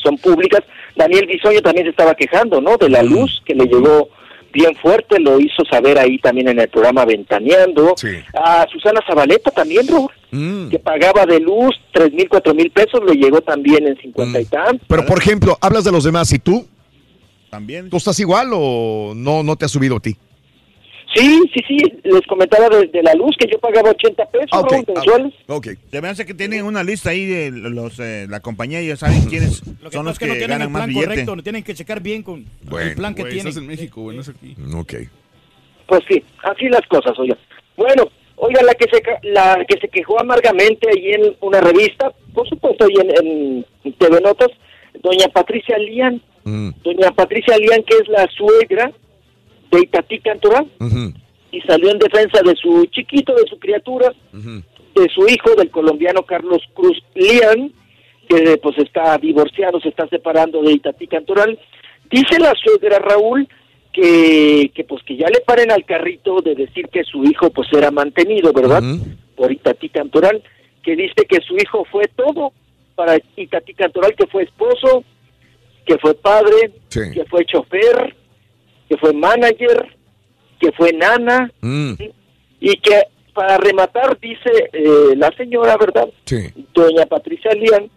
[0.00, 0.60] son públicas.
[0.94, 2.76] Daniel Bisoño también se estaba quejando, ¿no?
[2.76, 4.08] De la luz que le llegó
[4.52, 7.96] bien fuerte, lo hizo saber ahí también en el programa Ventaneando.
[8.34, 10.68] A Susana Zabaleta también, Raúl, Mm.
[10.68, 14.44] que pagaba de luz tres mil, cuatro mil pesos, le llegó también en cincuenta y
[14.44, 14.86] tantos.
[14.88, 16.66] Pero, por ejemplo, hablas de los demás y tú,
[17.54, 17.90] También.
[17.90, 20.16] ¿tú estás igual o no, no te ha subido a ti?
[21.14, 24.60] Sí, sí, sí, les comentaba de, de la luz que yo pagaba 80 pesos Ah,
[24.60, 24.70] ok.
[24.72, 25.34] Raúl, mensuales.
[25.46, 25.68] Ok.
[25.92, 28.96] Se me hace que tienen una lista ahí de los, eh, la compañía y ya
[28.96, 31.06] saben quiénes Lo que son los que que, no tienen ganan el más plan billete.
[31.26, 33.46] correcto, tienen que checar bien con el Bueno, plan que tienen.
[33.46, 34.56] estás en México, güey, no es aquí.
[34.74, 34.94] Ok.
[35.86, 37.38] Pues sí, así las cosas, oiga.
[37.76, 42.10] Bueno, oiga, la que se ca- la que se quejó amargamente ahí en una revista,
[42.32, 44.48] por supuesto ahí en, en TV Notas,
[45.02, 46.70] doña Patricia Lian, Mm.
[46.82, 48.92] doña Patricia Lian que es la suegra
[49.70, 50.66] de Itatí Cantoral
[51.50, 56.22] y salió en defensa de su chiquito, de su criatura, de su hijo, del colombiano
[56.24, 57.72] Carlos Cruz Lian,
[58.28, 61.58] que pues está divorciado, se está separando de Itatí Cantoral.
[62.10, 63.48] Dice la suegra Raúl
[63.92, 67.68] que, que pues que ya le paren al carrito de decir que su hijo pues
[67.72, 68.82] era mantenido, ¿verdad?
[69.34, 70.42] Por Itatí Cantoral,
[70.82, 72.52] que dice que su hijo fue todo
[72.94, 75.04] para Itatí Cantoral, que fue esposo,
[75.86, 77.00] que fue padre, Sí.
[77.12, 78.14] que fue chofer,
[78.88, 79.96] que fue manager,
[80.60, 81.94] que fue nana, Mm.
[82.60, 83.02] y que
[83.34, 86.08] para rematar dice eh, la señora, ¿verdad?
[86.24, 86.36] Sí.
[86.72, 87.90] Doña Patricia Lian,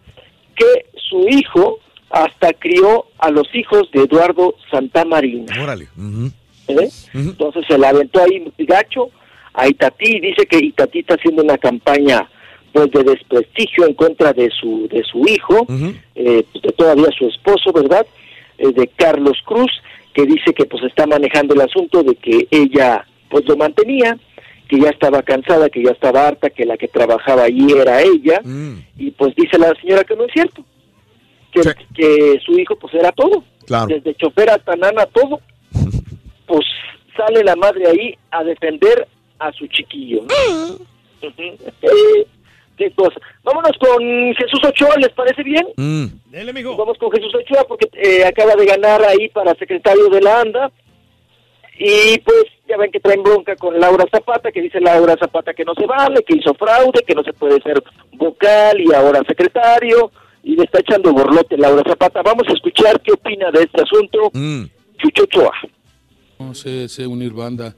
[0.56, 1.78] que su hijo
[2.10, 5.54] hasta crió a los hijos de Eduardo Santamarina.
[5.62, 5.84] Órale.
[6.68, 6.88] ¿eh?
[7.14, 9.10] Entonces se la aventó ahí gacho
[9.54, 12.28] a Itatí y dice que Itatí está haciendo una campaña
[12.72, 15.66] pues de desprestigio en contra de su de su hijo,
[16.14, 18.06] eh, pues, de todavía su esposo, ¿verdad?
[18.58, 19.70] Eh, de Carlos Cruz,
[20.14, 24.18] que dice que pues está manejando el asunto de que ella pues lo mantenía,
[24.68, 28.40] que ya estaba cansada, que ya estaba harta, que la que trabajaba allí era ella,
[28.96, 30.64] y pues dice la señora que no es cierto,
[31.52, 31.60] que,
[31.94, 33.86] que su hijo pues era todo, Claro.
[33.86, 35.40] desde chofer hasta nana, todo,
[36.46, 36.64] pues
[37.16, 39.06] sale la madre ahí a defender
[39.38, 40.22] a su chiquillo.
[41.22, 42.26] Eh,
[42.78, 43.20] Qué cosa.
[43.42, 44.00] Vámonos con
[44.36, 45.66] Jesús Ochoa, ¿les parece bien?
[45.76, 46.30] Mm.
[46.30, 46.76] Dele, mijo.
[46.76, 50.70] Vamos con Jesús Ochoa porque eh, acaba de ganar ahí para secretario de la ANDA.
[51.76, 55.64] Y pues ya ven que traen bronca con Laura Zapata, que dice Laura Zapata que
[55.64, 57.82] no se vale, que hizo fraude, que no se puede ser
[58.12, 60.12] vocal y ahora secretario.
[60.44, 62.22] Y le está echando borlote Laura Zapata.
[62.22, 64.30] Vamos a escuchar qué opina de este asunto
[64.98, 65.52] Chucho Ochoa.
[66.38, 67.74] No sé, sé unir banda,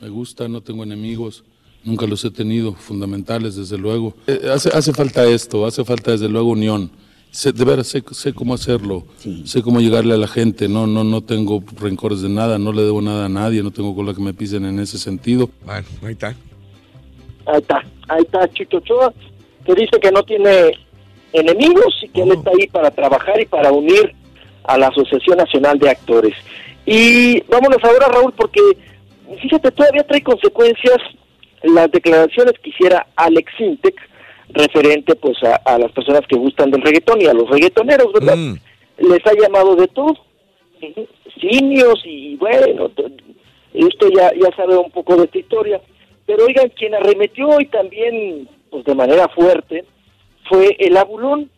[0.00, 1.44] me gusta, no tengo enemigos,
[1.86, 4.14] nunca los he tenido, fundamentales desde luego.
[4.26, 6.90] Eh, hace, hace falta esto, hace falta desde luego unión.
[7.30, 9.04] Sé, de veras sé, sé cómo hacerlo,
[9.44, 12.82] sé cómo llegarle a la gente, no, no, no tengo rencores de nada, no le
[12.82, 15.50] debo nada a nadie, no tengo cola que me pisen en ese sentido.
[15.64, 16.28] Bueno, ahí está.
[17.46, 19.12] Ahí está, ahí está Chucho Ochoa,
[19.66, 20.78] que dice que no tiene
[21.32, 24.14] enemigos y que él está ahí para trabajar y para unir
[24.64, 26.34] a la Asociación Nacional de Actores.
[26.86, 28.60] Y vámonos ahora, Raúl, porque
[29.42, 30.98] fíjate, todavía trae consecuencias
[31.62, 33.94] las declaraciones que hiciera Alex Intec
[34.50, 38.36] referente pues a, a las personas que gustan del reggaetón y a los reggaetoneros, ¿verdad?
[38.98, 40.14] Les ha llamado de todo,
[41.40, 42.90] simios y bueno,
[43.74, 45.80] esto ya, ya sabe un poco de esta historia.
[46.26, 49.84] Pero oigan, quien arremetió y también pues de manera fuerte
[50.48, 51.50] fue el Abulón,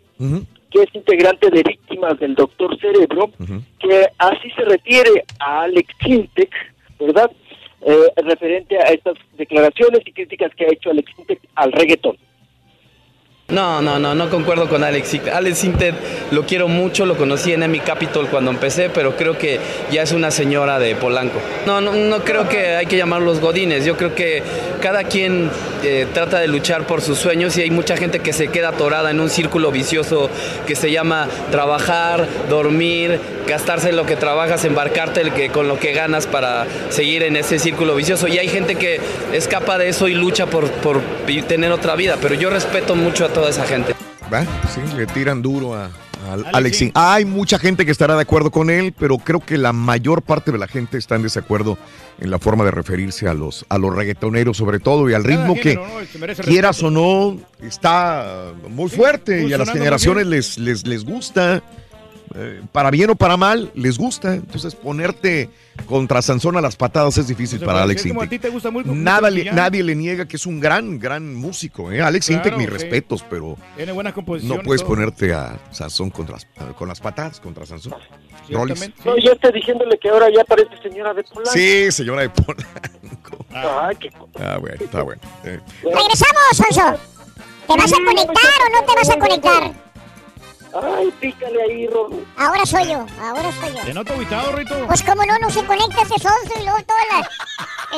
[0.71, 3.31] que es integrante de víctimas del doctor Cerebro,
[3.79, 6.51] que así se refiere a Alex Intec,
[6.99, 7.31] ¿verdad?
[7.81, 12.17] Eh, referente a estas declaraciones y críticas que ha hecho Intec al reggaetón.
[13.51, 15.21] No, no, no, no concuerdo con Alex.
[15.33, 15.95] Alex Sintek
[16.33, 19.59] lo quiero mucho, lo conocí en Emi Capitol cuando empecé, pero creo que
[19.91, 21.41] ya es una señora de Polanco.
[21.65, 23.87] No, no, no creo que hay que llamarlos godines.
[23.87, 24.43] Yo creo que
[24.83, 25.49] cada quien
[25.83, 29.11] eh, trata de luchar por sus sueños y hay mucha gente que se queda atorada
[29.11, 30.29] en un círculo vicioso
[30.67, 35.95] que se llama trabajar, dormir, gastarse lo que trabajas, embarcarte el que, con lo que
[35.95, 38.29] ganas para seguir en ese círculo vicioso.
[38.29, 39.01] Y hay gente que
[39.33, 41.01] escapa de eso y lucha por, por
[41.49, 43.95] tener otra vida, pero yo respeto mucho a toda esa gente.
[44.33, 44.45] ¿Va?
[44.69, 46.91] Sí, le tiran duro a, a Alexín.
[46.95, 50.51] Hay mucha gente que estará de acuerdo con él, pero creo que la mayor parte
[50.51, 51.79] de la gente está en desacuerdo
[52.21, 55.55] en la forma de referirse a los, a los reggaetoneros, sobre todo, y al ritmo
[55.55, 56.07] que, género, ¿no?
[56.13, 61.05] Que merece quieras o no, está muy fuerte y a las generaciones les, les, les
[61.05, 61.63] gusta.
[62.39, 64.35] Eh, para bien o para mal, les gusta.
[64.35, 65.51] Entonces, ponerte
[65.87, 68.41] contra Sansón a las patadas es difícil para Alex decir como a Intec.
[68.41, 69.57] ti te gusta muy- Nada mucho le- Millán.
[69.57, 71.91] nadie le niega que es un gran, gran músico.
[71.93, 72.01] ¿eh?
[72.01, 72.73] Alex Claro, Intec, mis sí.
[72.73, 74.59] respetos, pero Tiene buenas composiciones.
[74.59, 74.91] no puedes todo.
[74.91, 76.37] ponerte a Sansón contra
[76.77, 77.95] con las patadas contra Sansón.
[78.51, 81.51] No, ya está diciéndole que ahora ya parece señora de Polanco.
[81.51, 82.67] Sí, señora de Pola.
[83.53, 84.11] Ay, qué
[84.41, 85.21] Ah, bueno, está bueno.
[85.45, 86.99] Eh, Regresamos, Sonso.
[87.67, 89.88] ¿Te vas a conectar o no te vas a conectar?
[90.75, 92.17] Ay, pícale ahí, Rolo.
[92.37, 93.81] Ahora soy yo, ahora soy yo.
[93.85, 94.87] ¿Te noto aguitado, Rito?
[94.87, 97.29] Pues como no, no se conecta ese Sonso y luego todo la-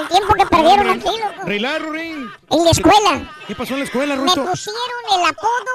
[0.00, 1.42] el tiempo que perdieron aquí, loco.
[1.46, 2.30] Relax, Rurín.
[2.50, 3.28] En la escuela.
[3.46, 4.44] ¿Qué pasó en la escuela, Me Rito?
[4.44, 5.74] pusieron el apodo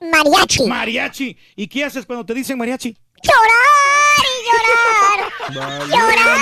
[0.00, 0.66] de mariachi.
[0.66, 1.36] Mariachi.
[1.56, 2.96] ¿Y qué haces cuando te dicen mariachi?
[3.22, 5.18] Llorar y llorar.
[5.52, 6.38] Llorar y llorar.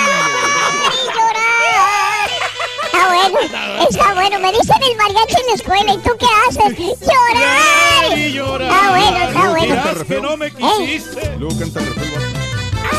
[2.85, 3.39] Está bueno,
[3.89, 4.39] está bueno.
[4.39, 5.93] Me dicen el mariachi en la escuela.
[5.93, 6.77] ¿Y tú qué haces?
[7.01, 7.90] Llorar.
[8.17, 8.71] Y llorar.
[8.71, 9.65] Está bueno, está bueno.
[9.65, 11.35] Dirás que no me quisiste.
[11.39, 11.79] Luego canta.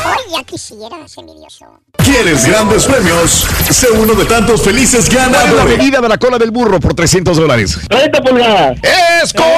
[0.05, 1.65] Ay, ya quisieras, envidioso.
[2.03, 3.47] ¿Quieres grandes premios?
[3.69, 5.77] Sé uno de tantos felices ¿Cuál es la ganadores.
[5.77, 7.79] medida de la cola del burro por 300 dólares?
[7.89, 8.77] 30 pulgadas.
[9.23, 9.53] ¡Es correcto!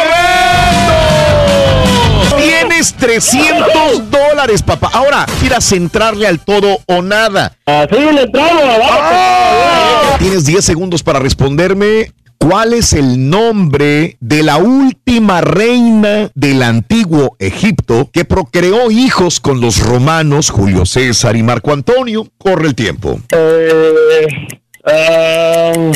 [2.38, 4.90] Tienes 300 dólares, papá.
[4.94, 7.56] Ahora, quieras entrarle al todo o nada.
[7.66, 10.16] Así le entramos, ¡Ah!
[10.20, 12.12] Tienes 10 segundos para responderme.
[12.48, 19.60] ¿Cuál es el nombre de la última reina del antiguo Egipto que procreó hijos con
[19.60, 22.28] los romanos Julio César y Marco Antonio?
[22.38, 23.20] Corre el tiempo.
[23.32, 23.96] Eh,
[24.86, 25.92] eh,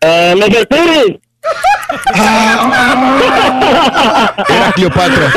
[0.00, 1.20] eh.
[4.48, 5.32] Era Cleopatra.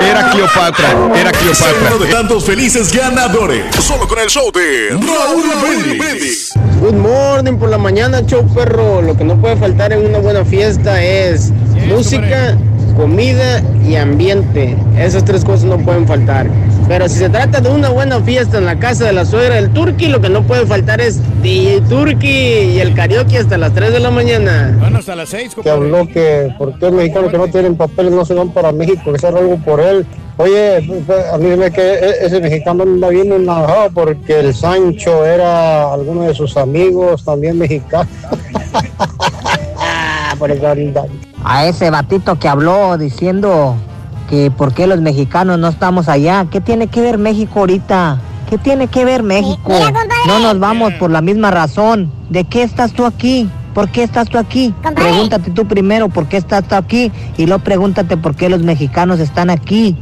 [0.00, 0.88] Era Cleopatra.
[1.14, 1.88] Era Cleopatra.
[1.88, 3.74] uno de tantos felices ganadores.
[3.76, 6.52] Solo con el show de Raúl Brindis.
[6.80, 9.02] Good morning por la mañana, show perro.
[9.02, 11.50] Lo que no puede faltar en una buena fiesta es
[11.88, 12.56] música,
[12.96, 14.76] comida y ambiente.
[14.96, 16.46] Esas tres cosas no pueden faltar.
[16.90, 19.70] Pero si se trata de una buena fiesta en la casa de la suegra del
[19.72, 23.92] Turqui, lo que no puede faltar es DJ Turqui y el karaoke hasta las 3
[23.92, 24.76] de la mañana.
[24.80, 25.76] Van hasta las seis, Que compadre.
[25.78, 29.12] habló que por qué los mexicanos que no tienen papeles no se van para México,
[29.12, 30.04] que se haga algo por él.
[30.36, 30.78] Oye,
[31.32, 36.22] a mí me que e- ese mexicano anda bien enojado porque el Sancho era alguno
[36.24, 38.08] de sus amigos también mexicanos.
[40.40, 41.04] por eso ahorita.
[41.44, 43.76] a ese batito que habló diciendo
[44.30, 46.46] que por qué los mexicanos no estamos allá.
[46.50, 48.20] ¿Qué tiene que ver México ahorita?
[48.48, 49.72] ¿Qué tiene que ver México?
[50.26, 52.12] No nos vamos por la misma razón.
[52.30, 53.50] ¿De qué estás tú aquí?
[53.74, 54.72] ¿Por qué estás tú aquí?
[54.94, 59.18] Pregúntate tú primero por qué estás tú aquí y luego pregúntate por qué los mexicanos
[59.18, 59.96] están aquí.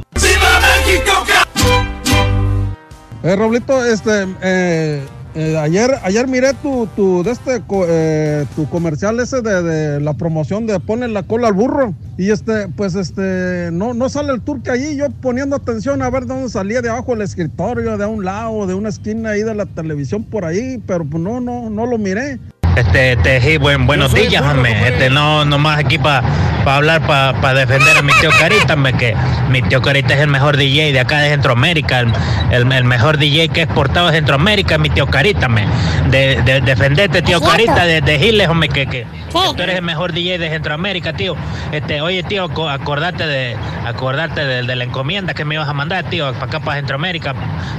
[3.23, 5.03] Eh, Roblito, este, eh,
[5.35, 10.15] eh, ayer, ayer miré tu, tu, de este, eh, tu comercial ese de, de la
[10.15, 11.95] promoción de ponen la cola al burro.
[12.17, 14.97] Y este, pues este, no, no sale el turque allí.
[14.97, 18.75] Yo poniendo atención a ver dónde salía de abajo el escritorio, de un lado, de
[18.75, 22.41] una esquina ahí de la televisión por ahí, pero pues no, no, no lo miré.
[22.77, 24.71] Este, este, sí, buen, buenos días, hombre.
[24.89, 26.23] Este, no, nomás aquí para
[26.65, 29.17] hablar, para defender a mi tío Carita, hombre, que
[29.51, 32.13] mi tío Carita es el mejor DJ de acá de Centroamérica, el,
[32.53, 35.65] el- el mejor DJ que he exportado de Centroamérica, mi tío Carita, hombre.
[36.11, 37.41] De, de- defenderte, tío.
[37.41, 39.07] Carita, de, de Giles, hombre, que, que,
[39.51, 41.35] que tú eres el mejor DJ de Centroamérica, tío.
[41.73, 43.57] Este, oye, tío, aco- acordate de,
[43.87, 47.35] acordate de, de la encomienda que me ibas a mandar, tío, para acá, para Centroamérica,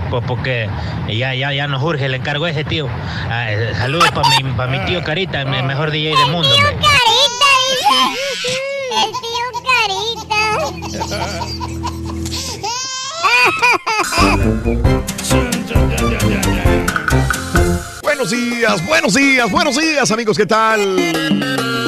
[0.09, 0.68] pues porque
[1.08, 2.90] ya, ya, ya nos urge el encargo ese, tío.
[3.30, 6.72] Ah, eh, saludos para mi, pa' mi tío Carita, el mejor DJ del mundo, hombre.
[6.72, 6.80] El
[9.22, 10.40] tío Carita.
[18.01, 20.95] Buenos días, buenos días, buenos días, amigos, ¿qué tal?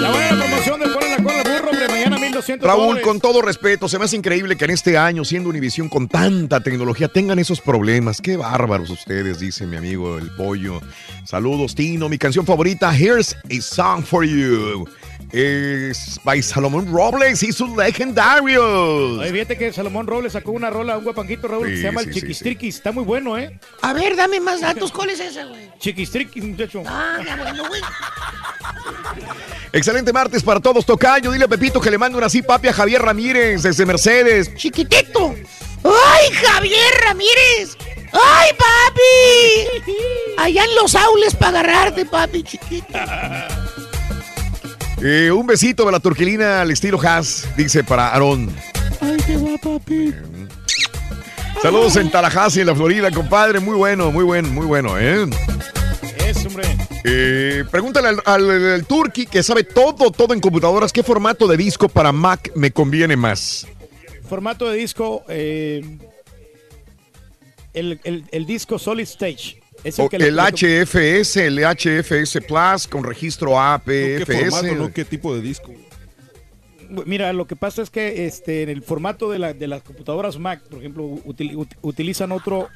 [0.01, 1.87] La buena promoción de poner la cola burro, hombre.
[1.89, 2.10] Mañana
[2.41, 3.07] 1200 Raúl, dólares.
[3.07, 6.61] con todo respeto, se me hace increíble que en este año, siendo Univisión con tanta
[6.61, 8.21] tecnología, tengan esos problemas.
[8.21, 10.81] Qué bárbaros ustedes, dice mi amigo el pollo.
[11.25, 12.09] Saludos, Tino.
[12.09, 14.87] Mi canción favorita, Here's a Song for You.
[15.31, 19.19] es by Salomón Robles y sus legendarios.
[19.19, 22.07] Oye, fíjate que Salomón Robles sacó una rola, un guapanquito Raúl, que se llama sí,
[22.09, 22.75] el sí, Chiquistriquis.
[22.75, 23.57] Está muy bueno, ¿eh?
[23.81, 24.91] A ver, dame más datos.
[24.91, 25.69] ¿Cuál es ese, güey?
[25.79, 26.83] Chiquistriquis, muchacho.
[26.85, 27.81] Ah, ya bueno, güey.
[29.73, 31.31] Excelente martes para todos, Tocayo.
[31.31, 34.53] Dile a Pepito que le mande una así papi a Javier Ramírez desde Mercedes.
[34.55, 35.33] Chiquitito.
[35.83, 37.77] ¡Ay, Javier Ramírez!
[38.11, 39.93] ¡Ay, papi!
[40.37, 42.93] Allá en los aules para agarrarte, papi, chiquito.
[45.03, 48.55] Eh, un besito de la turquilina al estilo Haas, dice para Aarón.
[49.01, 50.13] ¡Ay, qué va, papi!
[51.59, 53.59] Saludos en Tallahassee, en la Florida, compadre.
[53.59, 55.25] Muy bueno, muy bueno, muy bueno, ¿eh?
[56.45, 56.63] Hombre.
[57.03, 60.91] Eh, pregúntale al, al, al Turqui que sabe todo, todo en computadoras.
[60.93, 63.67] ¿Qué formato de disco para Mac me conviene más?
[64.27, 65.81] Formato de disco, eh,
[67.73, 69.61] el, el- el disco Solid Stage.
[69.83, 73.51] Es O que le- el HFS, el HFS Plus con registro
[73.85, 74.75] ¿Qué formato, APFS.
[74.77, 74.93] no?
[74.93, 75.71] ¿Qué tipo de disco?
[77.05, 80.37] Mira, lo que pasa es que este, en el formato de, la- de las computadoras
[80.37, 82.67] Mac, por ejemplo, util- ut- utilizan otro,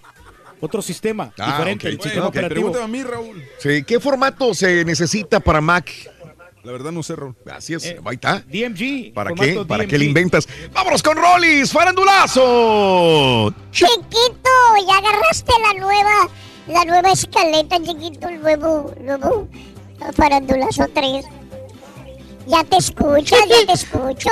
[0.65, 2.29] otro sistema Ah, diferente, ok, el ok, sistema ok.
[2.29, 2.71] operativo.
[2.71, 3.43] Pregúntame a mí, Raúl.
[3.59, 5.89] Sí, ¿qué formato se necesita para Mac?
[6.63, 7.35] La verdad no sé, Raúl.
[7.45, 8.39] Gracias, Eh, ahí está.
[8.39, 9.13] DMG.
[9.13, 9.63] ¿Para qué?
[9.67, 9.89] ¿Para DMG.
[9.89, 10.47] qué le inventas?
[10.73, 11.71] ¡Vámonos con Rollis!
[11.71, 13.53] ¡Farandulazo!
[13.71, 14.49] Chiquito,
[14.87, 16.29] ya agarraste la nueva,
[16.67, 19.47] la nueva escaleta, chiquito, el nuevo, nuevo
[20.13, 21.25] farandulazo 3.
[22.47, 24.29] Ya te escuchas, ya te escucho.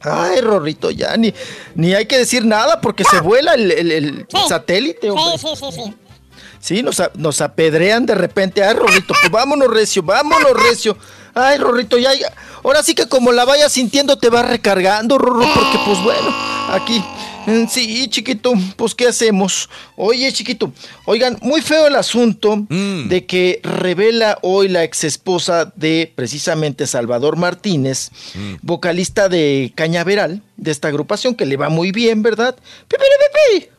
[0.00, 1.34] Ay, Rorrito, ya ni,
[1.74, 4.38] ni hay que decir nada porque se vuela el, el- el Sí.
[4.48, 5.38] satélite, hombre.
[5.38, 5.94] Sí, sí, sí, sí.
[6.60, 8.62] Sí, nos, a- nos apedrean de repente.
[8.62, 10.96] Ay, Rorrito, pues vámonos recio, vámonos recio.
[11.34, 12.32] Ay, Rorrito, ya, ya.
[12.64, 16.34] Ahora sí que como la vayas sintiendo te va recargando, Rorro, porque pues bueno,
[16.70, 17.04] aquí.
[17.46, 19.68] Mm, Sí, chiquito, pues ¿qué hacemos?
[19.96, 20.72] Oye, chiquito,
[21.04, 28.10] oigan, muy feo el asunto de que revela hoy la exesposa de precisamente Salvador Martínez,
[28.62, 32.56] vocalista de Cañaveral, de esta agrupación que le va muy bien, ¿verdad?
[32.88, 33.68] ¡Pi, pi, pi, pi!
[33.68, 33.77] Ujú,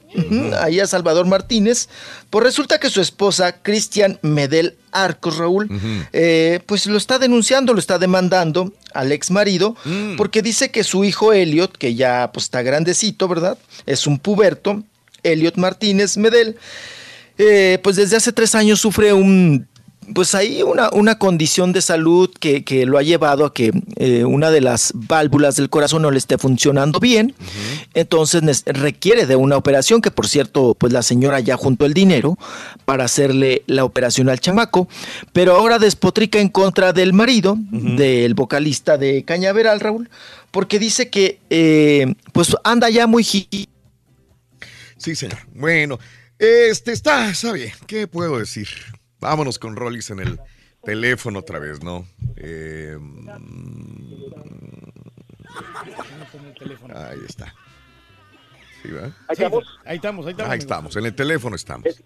[0.60, 1.90] Ahí a Salvador Martínez.
[2.30, 5.70] Pues resulta que su esposa, Cristian Medel Arcos, Raúl,
[6.14, 9.76] eh, pues lo está denunciando, lo está demandando al ex marido,
[10.18, 13.58] porque dice que su hijo Elliot, que ya pues está grandecito, ¿verdad?
[13.86, 14.84] Es un puberto,
[15.24, 16.58] Elliot Martínez Medel,
[17.38, 19.69] eh, pues desde hace tres años sufre un,
[20.14, 24.24] pues ahí una, una condición de salud que, que lo ha llevado a que eh,
[24.26, 27.36] una de las válvulas del corazón no le esté funcionando bien.
[27.94, 32.38] Entonces requiere de una operación que por cierto, pues la señora ya juntó el dinero
[32.86, 34.88] para hacerle la operación al chamaco,
[35.34, 40.10] pero ahora despotrica en contra del marido, del vocalista de Cañaveral, Raúl,
[40.52, 43.24] porque dice que eh, pues anda ya muy...
[43.24, 45.40] Sí, señor.
[45.54, 45.98] Bueno,
[46.38, 47.72] este está, está bien.
[47.88, 48.68] ¿Qué puedo decir?
[49.20, 50.40] Vámonos con Rollis en el
[50.84, 52.06] teléfono otra vez, ¿no?
[52.38, 53.40] Eh, mm,
[56.96, 57.54] ahí está.
[58.82, 59.04] ¿Sí, va?
[59.06, 59.80] Ahí estamos.
[59.86, 60.52] Ahí estamos, ahí estamos.
[60.52, 62.02] Ahí estamos, en el teléfono estamos.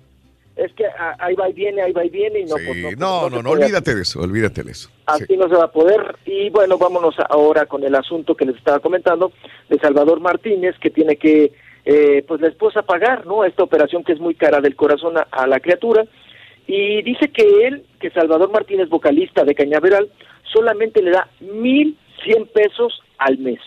[0.56, 2.98] Es que ah, ahí va y viene, ahí va y viene y no, Sí, pues,
[2.98, 4.90] no, no, no, olvídate de eso, olvídate de eso.
[5.08, 6.16] Así no se va a poder.
[6.25, 9.32] Y bueno, vámonos ahora con el asunto que les estaba comentando
[9.69, 11.53] de Salvador Martínez, que tiene que,
[11.85, 13.43] eh, pues la esposa pagar, ¿no?
[13.45, 16.06] Esta operación que es muy cara del corazón a, a la criatura.
[16.67, 20.09] Y dice que él, que Salvador Martínez, vocalista de Cañaveral,
[20.51, 23.59] solamente le da mil cien pesos al mes.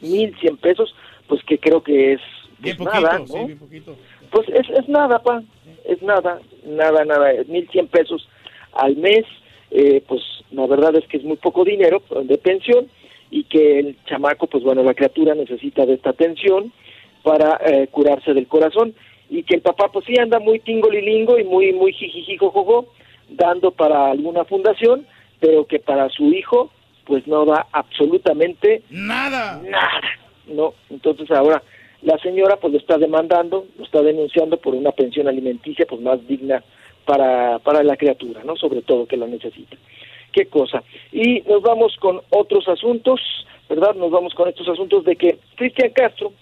[0.00, 0.94] Mil cien pesos,
[1.26, 2.20] pues que creo que es
[2.58, 3.46] Bien pues, poquito, nada, sí, ¿no?
[3.46, 3.96] bien poquito.
[4.30, 5.42] Pues es, es nada, pa,
[5.84, 8.28] es nada, nada, nada, mil cien pesos
[8.72, 9.24] al mes,
[9.70, 12.88] eh, pues la verdad es que es muy poco dinero de pensión
[13.30, 16.72] y que el chamaco, pues bueno, la criatura necesita de esta atención
[17.22, 18.94] para eh, curarse del corazón
[19.30, 22.86] y que el papá pues sí anda muy tingolilingo y muy, muy jijijijojojo
[23.28, 25.06] dando para alguna fundación,
[25.40, 26.70] pero que para su hijo
[27.04, 29.60] pues no da absolutamente Nada.
[29.62, 30.00] nada,
[30.46, 30.74] ¿no?
[30.90, 31.62] Entonces ahora
[32.02, 36.26] la señora pues lo está demandando, lo está denunciando por una pensión alimenticia pues más
[36.26, 36.62] digna
[37.04, 38.56] para, para la criatura, ¿no?
[38.56, 39.76] Sobre todo que la necesita.
[40.32, 40.82] Qué cosa.
[41.10, 43.20] Y nos vamos con otros asuntos,
[43.68, 43.94] ¿verdad?
[43.94, 46.32] Nos vamos con estos asuntos de que Cristian Castro,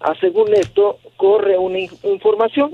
[0.00, 2.72] ah, según esto, corre una in- información,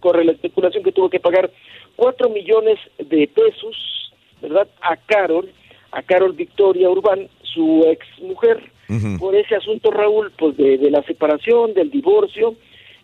[0.00, 1.50] corre la especulación que tuvo que pagar
[1.96, 4.12] cuatro millones de pesos,
[4.42, 4.68] ¿verdad?
[4.82, 5.48] A Carol,
[5.92, 8.70] a Carol Victoria Urbán, su ex mujer,
[9.18, 12.54] por ese asunto, Raúl, pues de, de la separación, del divorcio,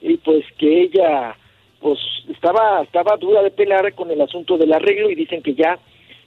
[0.00, 1.36] y pues que ella,
[1.80, 1.98] pues
[2.30, 5.78] estaba, estaba dura de pelar con el asunto del arreglo y dicen que ya,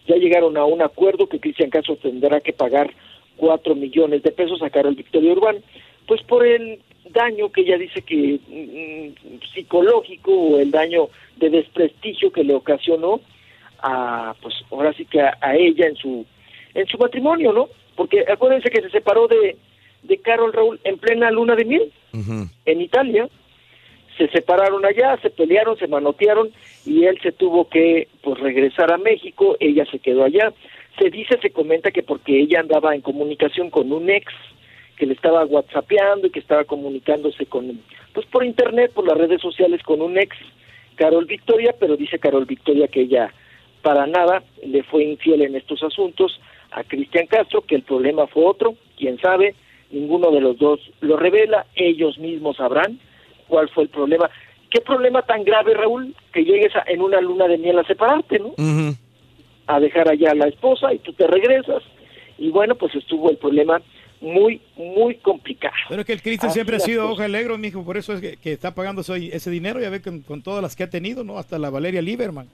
[0.07, 2.91] ya llegaron a un acuerdo que Cristian Castro tendrá que pagar
[3.37, 5.57] cuatro millones de pesos a Carol Victoria Urbán,
[6.07, 12.31] pues por el daño que ella dice que mm, psicológico o el daño de desprestigio
[12.31, 13.21] que le ocasionó
[13.79, 16.25] a, pues ahora sí que a, a ella en su,
[16.73, 17.69] en su matrimonio, ¿no?
[17.95, 19.55] Porque acuérdense que se separó de,
[20.03, 21.91] de Carol Raúl en plena luna de miel
[22.65, 23.27] en Italia.
[24.17, 26.51] Se separaron allá, se pelearon, se manotearon
[26.85, 30.53] y él se tuvo que pues regresar a México, ella se quedó allá.
[30.97, 34.31] Se dice, se comenta que porque ella andaba en comunicación con un ex
[34.97, 37.81] que le estaba whatsappeando y que estaba comunicándose con
[38.13, 40.35] pues por internet, por las redes sociales con un ex
[40.95, 43.33] Carol Victoria, pero dice Carol Victoria que ella
[43.81, 46.39] para nada le fue infiel en estos asuntos
[46.71, 49.53] a Cristian Castro, que el problema fue otro, quién sabe,
[49.91, 52.99] ninguno de los dos lo revela, ellos mismos sabrán
[53.47, 54.29] cuál fue el problema.
[54.71, 58.39] ¿Qué problema tan grave, Raúl, que llegues a- en una luna de miel a separarte,
[58.39, 58.53] ¿no?
[59.67, 61.83] A dejar allá a la esposa y tú te regresas.
[62.37, 63.81] Y bueno, pues estuvo el problema
[64.21, 65.73] muy, muy complicado.
[65.89, 68.37] Pero es que el Cristian siempre ha sido hoja negro, mijo, por eso es que,
[68.37, 71.23] que está pagando ese, ese dinero, ya ve con, con todas las que ha tenido,
[71.23, 71.37] ¿no?
[71.37, 72.47] Hasta la Valeria Lieberman.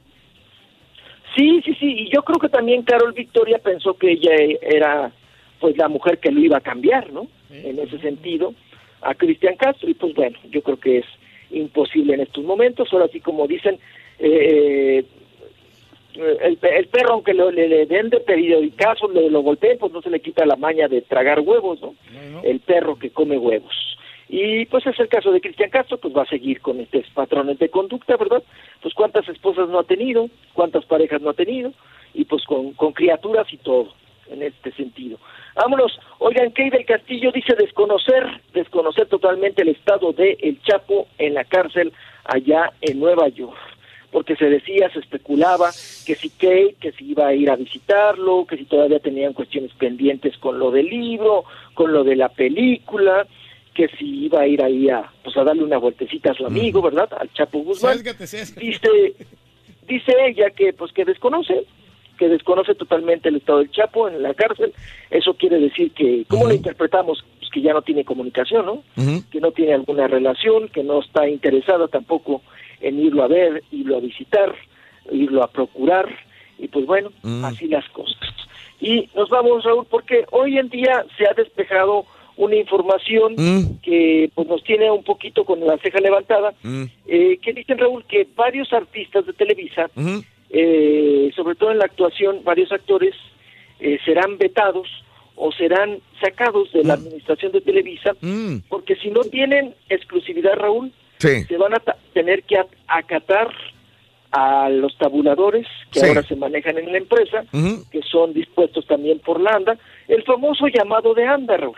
[1.36, 4.32] Sí, sí, sí, y yo creo que también Carol Victoria pensó que ella
[4.62, 5.12] era
[5.60, 7.28] pues la mujer que lo iba a cambiar, ¿no?
[7.50, 8.54] En ese sentido,
[9.02, 11.06] a Cristian Castro, y pues bueno, yo creo que es
[11.52, 13.78] imposible en estos momentos, ahora sí como dicen,
[14.20, 15.06] eh,
[16.16, 20.02] el, el perro aunque lo- le, le den de periodicazo, le lo golpeen, pues no
[20.02, 21.94] se le quita la maña de tragar huevos, ¿no?
[22.44, 23.74] El perro que come huevos.
[24.30, 27.60] Y pues es el caso de Cristian Castro, pues va a seguir con estos patrones
[27.60, 28.42] de conducta, ¿verdad?
[28.82, 31.74] Pues cuántas esposas no ha tenido, cuántas parejas no ha tenido,
[32.14, 33.94] y pues con, con criaturas y todo,
[34.30, 35.18] en este sentido.
[35.56, 38.24] Vámonos, oigan, Key del Castillo dice desconocer,
[38.54, 41.92] desconocer totalmente el estado de El Chapo en la cárcel
[42.24, 43.58] allá en Nueva York
[44.12, 45.72] porque se decía, se especulaba
[46.06, 49.72] que si Kate, que si iba a ir a visitarlo, que si todavía tenían cuestiones
[49.74, 53.26] pendientes con lo del libro, con lo de la película,
[53.74, 56.82] que si iba a ir ahí a, pues a darle una vueltecita a su amigo,
[56.82, 57.10] ¿verdad?
[57.18, 57.94] Al Chapo Guzmán.
[58.60, 59.16] Dice,
[59.88, 61.66] dice ella que pues que desconoce,
[62.18, 64.74] que desconoce totalmente el estado del Chapo en la cárcel.
[65.10, 67.24] Eso quiere decir que, ¿cómo lo interpretamos?
[67.40, 68.84] Pues que ya no tiene comunicación, ¿no?
[69.32, 72.42] que no tiene alguna relación, que no está interesada tampoco
[72.82, 74.56] en irlo a ver, irlo a visitar,
[75.12, 76.08] irlo a procurar,
[76.58, 77.12] y pues bueno,
[77.44, 78.18] así las cosas.
[78.80, 82.06] Y nos vamos, Raúl, porque hoy en día se ha despejado
[82.38, 83.36] una información
[83.84, 86.54] que pues nos tiene un poquito con la ceja levantada,
[87.08, 89.90] eh, que dicen, Raúl, que varios artistas de Televisa,
[90.50, 93.16] eh, sobre todo en la actuación, varios actores
[93.80, 94.88] eh, serán vetados
[95.36, 98.16] o serán sacados de la administración de Televisa,
[98.70, 101.44] porque si no tienen exclusividad, Raúl, Sí.
[101.46, 101.80] se van a
[102.14, 103.50] tener que acatar
[104.32, 106.08] a los tabuladores que Sí.
[106.08, 107.44] ahora se manejan en la empresa,
[107.92, 109.78] que son dispuestos también por la ANDA,
[110.08, 111.78] el famoso llamado de ANDA, Raúl.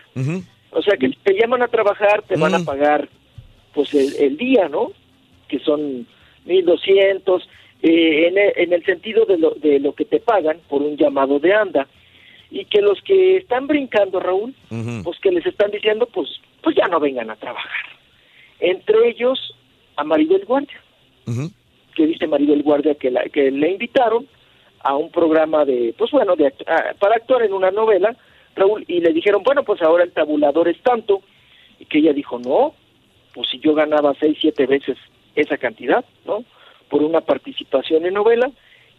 [0.70, 3.08] O sea, que te llaman a trabajar, te van a pagar
[3.74, 4.92] pues el, el día, ¿no?
[5.48, 6.06] Que son
[6.46, 7.42] 1.200,
[7.82, 10.96] eh, en, el, en el sentido de lo, de lo que te pagan por un
[10.96, 11.86] llamado de ANDA.
[12.50, 14.54] Y que los que están brincando, Raúl,
[15.02, 16.28] pues que les están diciendo, pues,
[16.62, 17.70] pues ya no vengan a trabajar.
[18.70, 19.54] Entre ellos,
[19.96, 20.80] a Maribel Guardia,
[21.94, 24.26] que dice Maribel Guardia que, la, que le invitaron
[24.80, 28.16] a un programa de, pues bueno, de, a- para actuar en una novela,
[28.56, 31.22] Raúl, y le dijeron, bueno, pues ahora el tabulador es tanto,
[31.78, 32.74] y que ella dijo, no,
[33.34, 34.96] pues si yo ganaba seis, siete veces
[35.34, 36.44] esa cantidad, ¿no?
[36.88, 38.50] Por una participación en novela,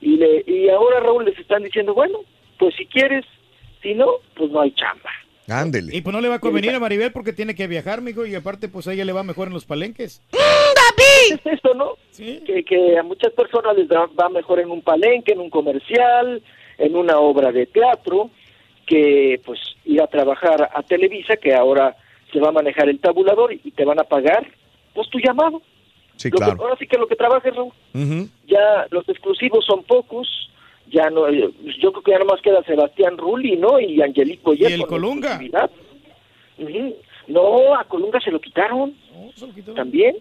[0.02, 2.20] y, le, y ahora Raúl les están diciendo, bueno,
[2.60, 3.26] pues si quieres,
[3.82, 5.10] si no, pues no hay chamba.
[5.48, 5.96] Ándele.
[5.96, 8.34] Y pues no le va a convenir a Maribel porque tiene que viajar, mijo, y
[8.36, 10.22] aparte pues a ella le va mejor en los palenques.
[11.32, 11.94] Es esto, ¿no?
[12.46, 16.42] Que, que a muchas personas les da- va mejor en un palenque, en un comercial,
[16.78, 18.30] en una obra de teatro,
[18.86, 21.96] que pues ir a trabajar a Televisa, que ahora
[22.32, 24.46] se va a manejar el tabulador y, te van a pagar,
[24.94, 25.62] pues tu llamado.
[26.18, 26.62] Sí, Lo que- claro.
[26.64, 27.72] ahora sí que lo que trabajes, Raúl.
[28.48, 30.28] Ya los exclusivos son pocos,
[30.92, 31.50] ya no, eh,
[31.82, 33.80] yo creo que ya nomás queda Sebastián Rulli, ¿no?
[33.80, 35.38] Y Angelico Y el Colunga.
[36.58, 36.96] Ujú.
[37.28, 38.96] No, a Colunga se lo quitaron.
[39.76, 40.16] También.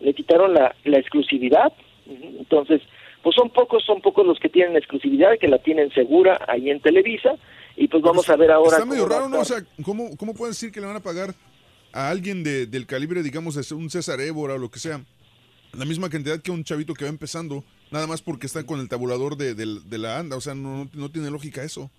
[0.00, 1.72] Le quitaron la, la exclusividad.
[2.08, 2.82] Entonces,
[3.22, 6.80] pues son pocos, son pocos los que tienen exclusividad, que la tienen segura ahí en
[6.80, 7.36] Televisa.
[7.76, 8.76] Y pues vamos a ver ahora.
[8.78, 9.40] Está medio raro, ¿no?
[9.40, 11.34] O sea, ¿cómo, ¿cómo pueden decir que le van a pagar
[11.92, 15.00] a alguien de- del calibre, digamos, de un César Évora o lo que sea,
[15.72, 18.88] la misma cantidad que un chavito que va empezando, nada más porque está con el
[18.88, 20.36] tabulador de, del- de la ANDA?
[20.36, 21.90] O sea, no, no tiene lógica eso.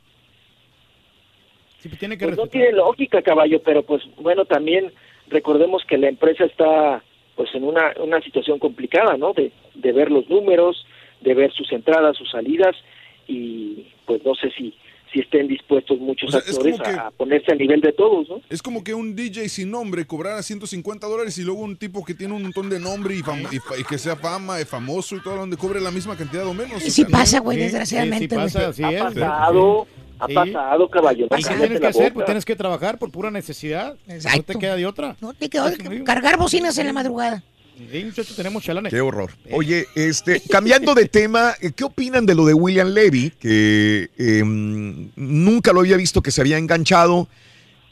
[1.99, 4.91] tiene que Pues no tiene lógica, caballo, pero pues bueno, también
[5.27, 7.03] recordemos que la empresa está
[7.35, 9.33] pues en una, una situación complicada, ¿no?
[9.33, 10.85] De, de ver los números,
[11.22, 12.75] de ver sus entradas, sus salidas
[13.27, 14.73] y pues no sé si
[15.14, 18.42] si estén dispuestos muchos O sea, actores que- a, ponerse a nivel de todos, ¿no?
[18.50, 22.14] Es como que un DJ sin nombre cobrara 150 dólares y luego un tipo que
[22.16, 25.16] tiene un montón de nombre y, fam- y fa- y que sea fama, es famoso
[25.16, 26.82] y todo, donde cobre la misma cantidad o menos.
[26.83, 27.43] Y o sí sea, pasa, ¿no?
[27.43, 28.48] güey, desgraciadamente, güey.
[28.48, 29.01] pasa, así ha es.
[29.03, 29.88] pasado,
[30.19, 30.33] ha Sí.
[30.33, 31.27] pasado, caballo.
[31.30, 32.03] no ¿Y qué cállate tienes que hacer?
[32.03, 32.14] boca.
[32.14, 33.95] Pues tienes que trabajar por pura necesidad.
[34.08, 34.53] No Exacto.
[34.53, 35.16] te queda de otra.
[35.22, 37.43] No te quedó de cargar bocinas en la madrugada.
[37.91, 38.93] Sí, muchachos, tenemos chalanes.
[38.93, 39.31] Qué horror.
[39.51, 43.31] Oye, este, cambiando de tema, eh, ¿qué opinan de lo de William Levy?
[43.39, 47.27] Que em, nunca lo había visto que se había enganchado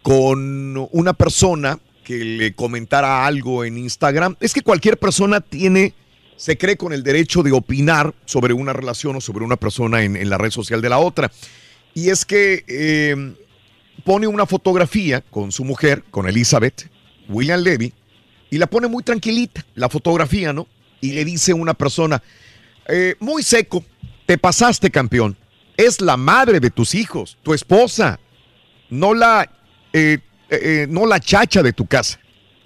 [0.04, 4.36] con una persona que le comentara algo en Instagram.
[4.40, 5.94] Es que cualquier persona tiene,
[6.36, 10.16] se cree con el derecho de opinar sobre una relación o sobre una persona en,
[10.16, 11.32] en la red social de la otra.
[11.94, 13.36] Y es que em,
[14.04, 16.90] pone una fotografía con su mujer, con Elizabeth,
[17.30, 17.94] William Levy,
[18.52, 20.68] y la pone muy tranquilita, la fotografía, ¿no?
[21.00, 22.22] Y le dice una persona,
[22.88, 23.84] eh, muy seco,
[24.28, 25.36] te pasaste campeón,
[25.78, 28.20] es la madre de tus hijos, tu esposa,
[28.90, 29.50] no la,
[29.94, 32.20] eh, eh, no la chacha de tu casa.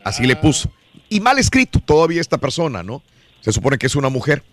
[0.04, 0.72] Así le puso.
[1.08, 3.04] Y mal escrito todavía esta persona, ¿no?
[3.42, 4.44] Se supone que es una mujer.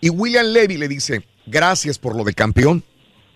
[0.00, 2.82] Y William Levy le dice, gracias por lo de campeón.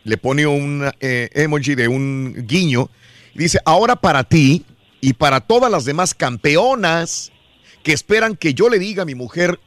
[0.03, 2.91] Le pone un eh, emoji de un guiño.
[3.35, 4.65] Y dice, ahora para ti
[5.01, 7.33] y para todas las demás campeonas
[7.85, 9.61] que esperan que yo le diga a mi mujer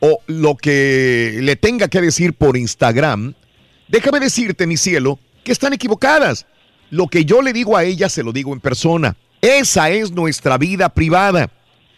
[0.00, 3.34] o lo que le tenga que decir por Instagram,
[3.86, 6.46] déjame decirte, mi cielo, que están equivocadas.
[6.90, 9.16] Lo que yo le digo a ella se lo digo en persona.
[9.40, 11.52] Esa es nuestra vida privada.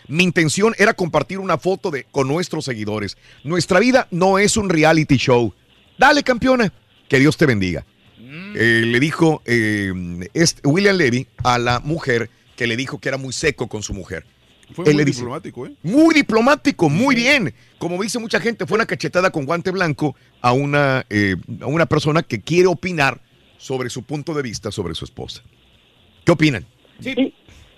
[0.08, 3.16] Mi intención era compartir una foto de, con nuestros seguidores.
[3.44, 5.55] Nuestra vida no es un reality show.
[5.97, 6.73] Dale, campeona.
[7.08, 7.86] Que Dios te bendiga.
[8.18, 9.92] Eh, le dijo eh,
[10.34, 13.94] este- William Levy a la mujer que le dijo que era muy seco con su
[13.94, 14.26] mujer.
[14.73, 15.73] Fue Él muy dice, diplomático, ¿eh?
[15.83, 17.55] muy diplomático, muy bien.
[17.78, 21.86] Como dice mucha gente, fue una cachetada con guante blanco a una, eh, a una
[21.86, 23.20] persona que quiere opinar
[23.59, 25.42] sobre su punto de vista sobre su esposa.
[26.25, 26.67] ¿Qué opinan?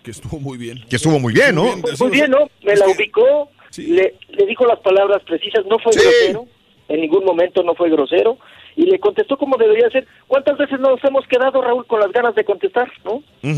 [0.03, 0.85] Que estuvo muy bien.
[0.89, 1.65] Que estuvo muy bien, ¿no?
[1.65, 2.49] Muy, muy bien, ¿no?
[2.63, 6.47] Me la ubicó, le, le dijo las palabras precisas, no fue grosero,
[6.89, 8.39] en ningún momento no fue grosero,
[8.77, 10.07] y le contestó como debería ser.
[10.27, 13.23] ¿Cuántas veces nos hemos quedado, Raúl, con las ganas de contestar, no?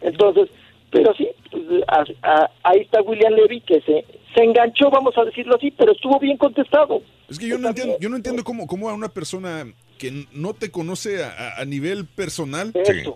[0.00, 0.50] Entonces,
[0.92, 4.04] pero sí, pues, a- a- ahí está William Levy que se,
[4.34, 7.02] se enganchó, vamos a decirlo así, pero estuvo bien contestado.
[7.28, 9.64] Es que yo no entiendo, yo no entiendo cómo, cómo a una persona
[9.98, 12.72] que no te conoce a, a- a nivel personal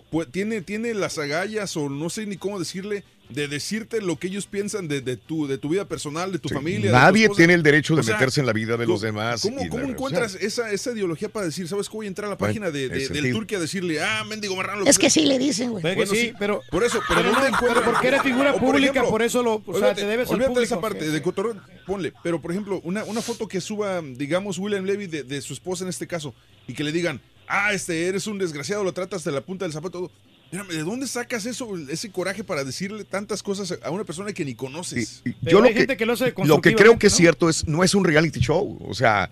[0.09, 4.27] pues, tiene, tiene las agallas o no sé ni cómo decirle de decirte lo que
[4.27, 6.79] ellos piensan de, de tu, de tu vida personal, de tu familia.
[6.79, 9.01] de tu Nadie tiene el derecho de O sea, meterse en la vida de los
[9.01, 9.41] ¿cómo- demás.
[9.41, 12.05] ¿Cómo, y la- cómo o sea, encuentras esa, esa ideología para decir, sabes que voy
[12.05, 13.31] a entrar a la Bueno, página de, del.
[13.33, 14.85] Turquía a decirle, ah, mendigo marrano?
[14.85, 15.81] Es que sí le dicen, güey.
[15.83, 16.61] Bueno, sí, sí, pero...
[16.71, 17.83] Por eso, pero, pero ¿dónde no, encuentras?
[17.85, 20.29] porque eres figura O, por pública, ejemplo, por eso lo- o sea, olvídate- te debes
[20.29, 20.95] al olvídate de esa público.
[20.99, 22.13] parte, de cotorreo, ponle.
[22.23, 25.83] Pero, por ejemplo, una, una foto que suba, digamos, William Levy de, de su esposa
[25.83, 26.33] en este caso,
[26.67, 29.73] y que le digan, ah, este, eres un desgraciado, lo tratas de la punta del
[29.73, 30.11] zapato.
[30.51, 34.45] Mírame, ¿de dónde sacas eso, ese coraje para decirle tantas cosas a una persona que
[34.45, 35.21] ni conoces?
[35.41, 36.05] yo lo que,
[36.45, 39.29] lo que creo que es cierto es no es un reality show, o sea,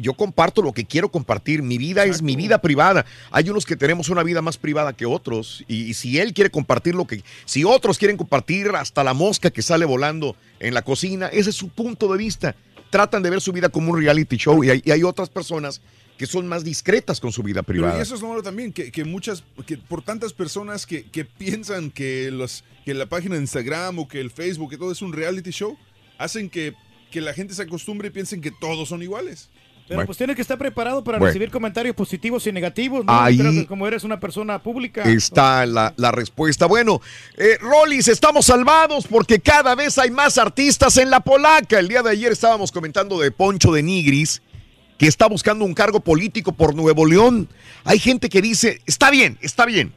[0.00, 3.06] yo comparto lo que quiero compartir, mi vida es mi vida privada.
[3.30, 6.50] Hay unos que tenemos una vida más privada que otros y, y si él quiere
[6.50, 10.82] compartir lo que si otros quieren compartir hasta la mosca que sale volando en la
[10.82, 12.54] cocina, ese es su punto de vista.
[12.90, 15.80] Tratan de ver su vida como un reality show y hay, y hay otras personas
[16.18, 17.98] que son más discretas con su vida Pero privada.
[17.98, 21.24] y eso es lo malo también, que, que muchas, que por tantas personas que, que
[21.24, 25.00] piensan que, los, que la página de Instagram o que el Facebook, que todo es
[25.00, 25.78] un reality show,
[26.18, 26.74] hacen que,
[27.10, 29.48] que la gente se acostumbre y piensen que todos son iguales.
[29.86, 31.28] Pero pues tienes que estar preparado para Bueno.
[31.30, 33.06] recibir comentarios positivos y negativos.
[33.06, 33.12] ¿no?
[33.22, 35.02] Ahí- como eres una persona pública.
[35.04, 36.66] Está la, la respuesta.
[36.66, 37.00] Bueno,
[37.38, 41.78] eh, Rolis, estamos salvados porque cada vez hay más artistas en la polaca.
[41.78, 44.42] El día de ayer estábamos comentando de Poncho de Nigris,
[44.98, 47.48] que está buscando un cargo político por Nuevo León.
[47.84, 49.92] Hay gente que dice, está bien, está bien.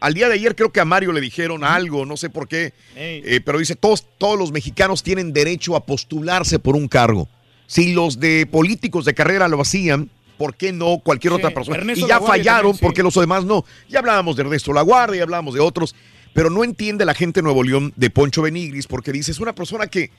[0.00, 2.72] Al día de ayer creo que a Mario le dijeron algo, no sé por qué,
[2.96, 7.28] eh, pero dice, todos, todos los mexicanos tienen derecho a postularse por un cargo.
[7.66, 11.78] Si los de políticos de carrera lo hacían, ¿por qué no cualquier otra persona?
[11.78, 12.84] Ernesto y ya fallaron también, sí.
[12.84, 13.64] porque los demás no.
[13.88, 15.94] Ya hablábamos de Ernesto Laguardia, ya hablábamos de otros,
[16.32, 19.54] pero no entiende la gente de Nuevo León de Poncho Benigris porque dice, es una
[19.54, 20.10] persona que,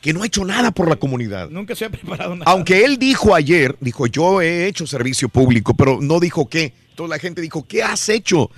[0.00, 1.50] que no ha hecho nada por la comunidad.
[1.50, 2.50] Nunca se ha preparado nada.
[2.50, 6.72] Aunque él dijo ayer, dijo, yo he hecho servicio público, pero no dijo qué.
[6.90, 8.50] Entonces la gente dijo, ¿qué has hecho?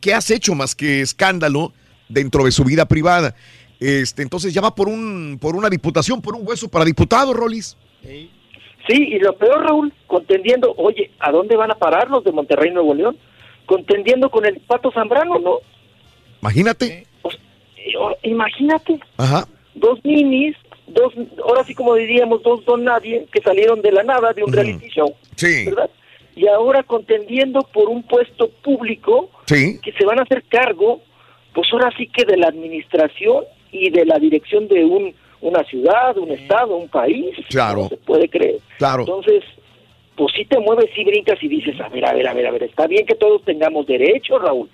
[0.00, 1.72] ¿Qué has hecho más que escándalo
[2.08, 3.34] dentro de su vida privada?
[3.78, 7.76] Este, entonces ya va por un por una diputación, por un hueso para diputado, Rolis.
[8.02, 8.28] Sí,
[8.88, 12.94] y lo peor, Raúl, contendiendo, oye, ¿a dónde van a parar los de Monterrey, Nuevo
[12.94, 13.16] León?
[13.66, 15.56] Contendiendo con el Pato Zambrano, ¿no?
[16.42, 16.86] Imagínate.
[16.86, 17.06] Eh,
[17.98, 19.46] o- Imagínate, Ajá.
[19.74, 20.56] dos minis,
[20.92, 21.12] dos,
[21.44, 24.88] ahora sí como diríamos, dos don nadie que salieron de la nada de un reality
[24.88, 25.64] show, Sí.
[25.66, 25.90] ¿verdad?
[26.36, 29.78] y ahora contendiendo por un puesto público Sí.
[29.82, 31.00] que se van a hacer cargo,
[31.52, 36.18] pues ahora sí que de la administración y de la dirección de un una ciudad,
[36.18, 37.34] un estado, un país.
[37.48, 37.84] Claro.
[37.84, 38.58] No se puede creer.
[38.76, 39.00] Claro.
[39.00, 39.42] Entonces,
[40.14, 42.50] pues sí te mueves, sí brincas y dices, a ver, a ver, a ver, a
[42.50, 44.68] ver, está bien que todos tengamos derecho, Raúl,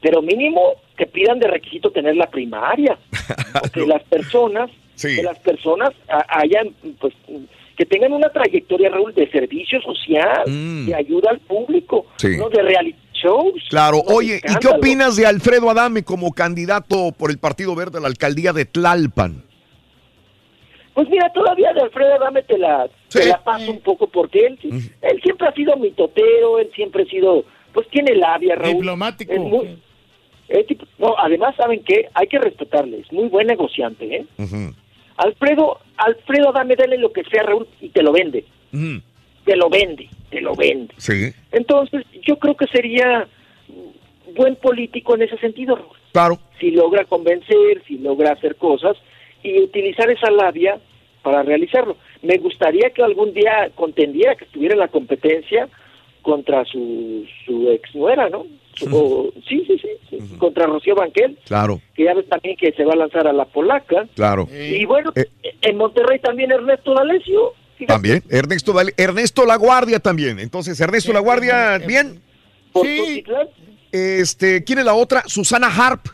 [0.00, 2.96] pero mínimo que pidan de requisito tener la primaria,
[3.64, 5.90] o que las personas, que las personas
[6.28, 7.14] hayan, pues,
[7.76, 10.86] que tengan una trayectoria, Raúl, de servicio social, Mm.
[10.86, 12.36] de ayuda al público, Sí.
[12.38, 13.62] no de reality shows.
[13.68, 17.98] Claro, no oye, ¿y qué opinas de Alfredo Adame como candidato por el Partido Verde
[17.98, 19.42] a la alcaldía de Tlalpan?
[20.94, 24.58] Pues mira, todavía de Alfredo Adame te la, te la paso un poco porque él,
[25.02, 27.44] él siempre ha sido mitotero, él siempre ha sido,
[27.74, 28.76] pues tiene labia, Raúl.
[28.76, 29.30] Diplomático.
[29.32, 29.78] Es muy-
[30.48, 32.08] es tipo- no, además, ¿saben qué?
[32.14, 34.26] Hay que respetarle, es muy buen negociante, ¿eh?
[35.16, 38.44] Alfredo, Alfredo Adame, dale lo que sea, Raúl, y te lo vende.
[39.44, 40.92] Te lo vende, te lo vende.
[40.98, 43.26] Sí, Entonces, yo creo que sería
[44.36, 45.96] buen político en ese sentido, Raúl.
[46.12, 46.38] claro.
[46.60, 48.96] Si logra convencer, si logra hacer cosas
[49.42, 50.78] y utilizar esa labia
[51.22, 51.96] para realizarlo.
[52.22, 55.68] Me gustaría que algún día contendiera, que estuviera en la competencia
[56.22, 58.46] contra su, su ex nuera, ¿no?
[58.92, 62.84] O- sí, sí, sí, sí, contra Rocío Banquel, Claro, que ya ves también que se
[62.84, 64.06] va a lanzar a la polaca.
[64.14, 64.48] claro.
[64.52, 65.26] Y bueno, Eh.
[65.62, 67.52] en Monterrey también Ernesto D'Alessio.
[67.86, 70.38] También, Ernesto, Ernesto La Guardia también.
[70.38, 72.22] Entonces, Ernesto La Guardia, bien.
[72.82, 73.22] Sí.
[73.92, 75.22] Este, ¿quién es la otra?
[75.26, 76.06] Susana Harp.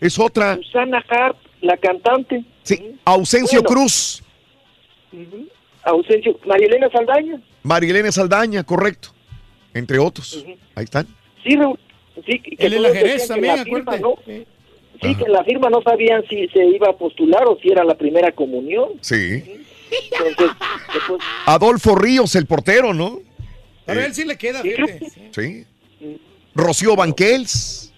[0.00, 0.56] Es otra.
[0.56, 2.44] Susana Harp, la cantante.
[2.62, 3.68] Sí, Ausencio Bueno.
[3.76, 4.22] Cruz.
[5.12, 5.48] Ujú.
[5.84, 7.40] Ausencio, Marielena Saldaña.
[7.62, 9.10] Marilena Saldaña, correcto.
[9.74, 10.44] Entre otros.
[10.74, 11.06] Ahí están.
[11.44, 11.78] Sí, Raúl.
[12.26, 14.00] Sí, que Él es la Jerez también, la firma, acuérdate.
[14.02, 14.44] ¿no?
[15.02, 17.84] Sí, que en la firma no sabían si se iba a postular o si era
[17.84, 18.90] la primera comunión.
[19.00, 19.62] Sí.
[20.12, 20.56] Entonces,
[20.92, 23.20] después, Adolfo Ríos, el portero, ¿no?
[23.86, 25.00] Pero a él sí le queda, fíjate.
[25.32, 25.64] Sí.
[26.54, 27.92] Rocío Banquels.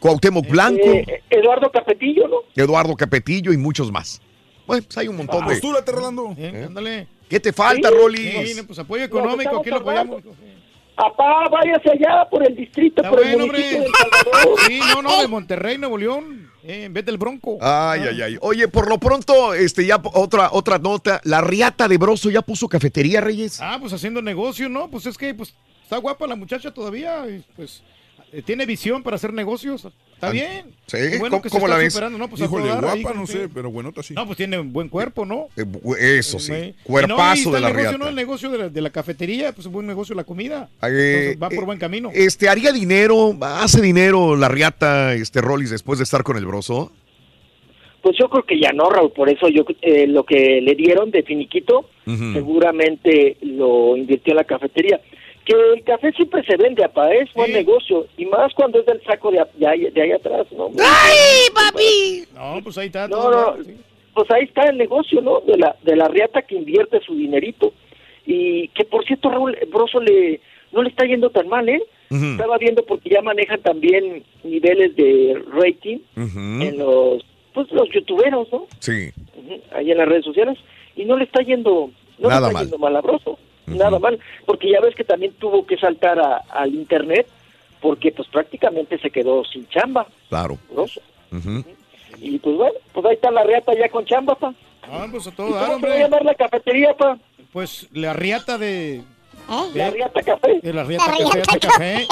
[0.00, 0.84] Cuauhtémoc Blanco.
[0.92, 2.36] eh, Eduardo Capetillo, ¿no?
[2.54, 4.20] Eduardo Capetillo y muchos más.
[4.66, 5.54] Bueno, pues hay un montón de.
[5.54, 6.34] Postúlate, Rolando.
[6.38, 7.06] Eh, ándale.
[7.28, 8.48] ¿Qué te falta, Sí, Rolis?
[8.50, 10.22] Sí, no, pues apoyo económico, aquí lo apoyamos.
[10.98, 13.92] Papá, váyase allá por el distrito, Está por bueno, el municipio hombre.
[13.92, 14.58] de Salvador.
[14.66, 17.56] Sí, no, no, de Monterrey, Nuevo León, eh, en vez del Bronco.
[17.60, 18.38] Ay, ay, ay.
[18.40, 21.20] Oye, por lo pronto, este, ya otra, otra nota.
[21.22, 23.60] La Riata de Broso ya puso cafetería, Reyes.
[23.62, 24.90] Ah, pues haciendo negocio, ¿no?
[24.90, 25.54] Pues es que pues
[25.84, 27.84] está guapa la muchacha todavía, y, pues
[28.44, 29.88] tiene visión para hacer negocios.
[30.14, 30.66] Está bien.
[30.86, 32.18] Sí, Qué ¿cómo- que se cómo está la ves?
[32.18, 32.28] ¿no?
[32.28, 33.34] Pues a Híjole, ahí, guapa, no sí.
[33.34, 34.14] sé, pero buenota sí.
[34.14, 35.46] No, pues tiene buen cuerpo, ¿no?
[35.56, 36.52] Eh, eso sí.
[36.52, 36.74] Sí.
[36.76, 37.98] No, Cuerpazo está de el la negocio, Riata.
[37.98, 38.08] ¿no?
[38.08, 40.68] El negocio de la, de la cafetería, pues un buen negocio la comida.
[40.82, 42.10] Eh, Entonces, va por buen camino.
[42.12, 43.36] Este, ¿haría dinero?
[43.40, 46.90] ¿Hace dinero la Riata, este, Rolis, después de estar con el Broso?
[48.02, 49.12] Pues yo creo que ya no, Raúl.
[49.12, 51.88] Por eso yo eh, lo que le dieron de finiquito,
[52.32, 55.00] seguramente lo invirtió en la cafetería.
[55.48, 58.06] Que el café siempre se vende, apa, es buen negocio.
[58.18, 60.66] Y más cuando es del saco de, de ahí, de ahí atrás, ¿no?
[60.78, 62.24] ¡Ay, papi!
[62.34, 63.08] No, pues ahí está.
[63.08, 63.82] No, no, bien, sí.
[64.12, 65.40] pues ahí está el negocio, ¿no?
[65.40, 67.72] De la, de la riata que invierte su dinerito.
[68.26, 70.38] Y que por cierto, Raúl Broso le,
[70.70, 71.82] no le está yendo tan mal, ¿eh?
[72.10, 78.66] Estaba viendo porque ya manejan también niveles de rating en los, pues los youtuberos, ¿no?
[78.80, 79.10] Sí.
[79.34, 80.58] Ujú, ahí en las redes sociales
[80.94, 82.64] y no le está yendo no Nada le está mal.
[82.64, 82.96] yendo mal
[83.76, 87.26] nada mal porque ya ves que también tuvo que saltar a- al internet
[87.80, 90.06] porque pues prácticamente se quedó sin chamba.
[90.28, 90.58] Claro.
[92.20, 94.54] Y pues bueno pues ahí está la reata ya con chamba pa.
[94.90, 97.18] Ah, pues a ¿Y todo dar, cómo se va a llamar la cafetería pa
[97.52, 99.02] Pues la riata de.
[99.74, 102.06] La riata café De la riata café, café.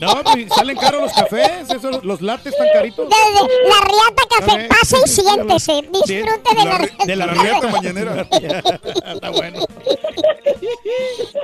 [0.00, 3.08] No, pues salen caros los cafés, esos, los lates están caritos.
[3.08, 5.82] Desde la riata café, pase y siéntese.
[5.82, 7.04] Disfrute de la, riata.
[7.04, 8.28] De la riata mañanera.
[8.30, 9.60] Está bueno.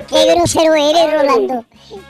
[0.08, 1.64] Qué grosero eres, Rolando.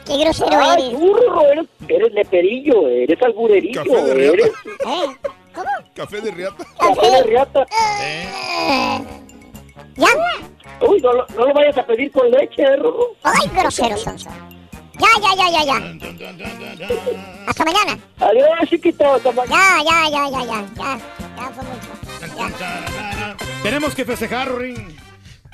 [0.07, 0.99] Qué grosero Ay, eres.
[1.01, 4.37] burro, eres, eres leperillo, eres alburerillo, Café de riata.
[4.37, 4.53] eres
[5.95, 6.65] Café de riata.
[6.79, 7.67] café de riata.
[9.97, 10.09] ¿Ya?
[10.81, 13.09] Uy, no, lo- no lo vayas a pedir con leche, ¿eh, Rorro.
[13.23, 14.19] Ay, grosero son.
[14.19, 14.33] son.
[14.99, 17.47] Ya, ya, ya, ya, ya.
[17.47, 17.99] Hasta mañana.
[18.21, 19.83] Adiós, chiquito, hasta mañana.
[19.85, 20.65] Ya, ya, ya, ya, ya.
[20.77, 20.99] Ya,
[21.37, 22.59] ya fue mucho.
[22.59, 23.37] Ya.
[23.63, 24.97] Tenemos que festejar, Ring.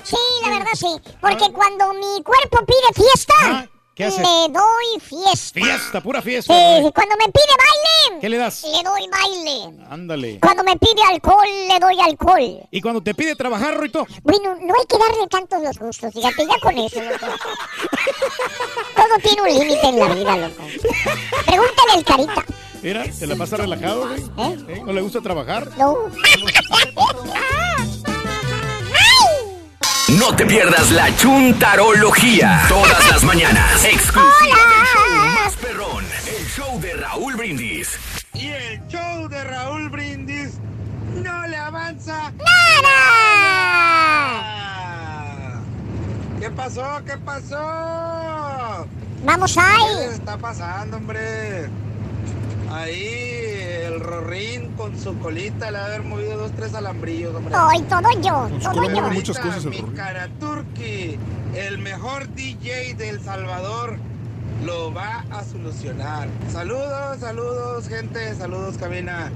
[0.03, 0.87] Sí, la verdad sí.
[1.19, 3.65] Porque cuando mi cuerpo pide fiesta, Ah,
[4.01, 4.19] ¿qué haces?
[4.19, 5.59] le doy fiesta.
[5.59, 6.53] Fiesta, pura fiesta.
[6.53, 8.63] Sí, cuando me pide baile, ¿Qué le das?
[8.63, 9.83] le doy baile.
[9.89, 10.39] Ándale.
[10.41, 12.67] Cuando me pide alcohol, le doy alcohol.
[12.71, 14.05] Y cuando te pide trabajar, Rito.
[14.23, 17.25] Bueno, no hay que darle tantos los gustos, fíjate, ya con eso, loco.
[18.95, 20.63] Todo tiene un límite en la vida, loco.
[21.45, 22.45] Pregúntale al carita.
[22.81, 24.21] Mira, se la pasa relajado, güey.
[24.67, 24.81] ¿Eh?
[24.83, 25.69] ¿No le gusta trabajar?
[25.77, 25.95] No.
[30.19, 32.65] No te pierdas la chuntarología.
[32.67, 33.83] Todas las mañanas.
[33.85, 36.05] Exclusiva del show más perrón.
[36.27, 37.97] El show de Raúl Brindis.
[38.33, 40.53] Y el show de Raúl Brindis
[41.15, 42.31] no le avanza
[42.81, 44.41] ¡Nada!
[46.39, 47.01] ¿Qué pasó?
[47.05, 48.87] ¿Qué pasó?
[49.23, 49.95] Vamos ¿Qué ahí.
[50.07, 51.69] les está pasando, hombre?
[52.73, 53.51] Ahí
[53.83, 57.53] el Rorín con su colita le ha haber movido dos, tres alambrillos, hombre.
[57.57, 59.01] Ay, todo yo, todo yo.
[59.11, 61.17] muchas cosas el Mi cara Turki,
[61.53, 63.97] el mejor DJ de El Salvador,
[64.63, 66.29] lo va a solucionar.
[66.49, 69.31] Saludos, saludos, gente, saludos, cabina.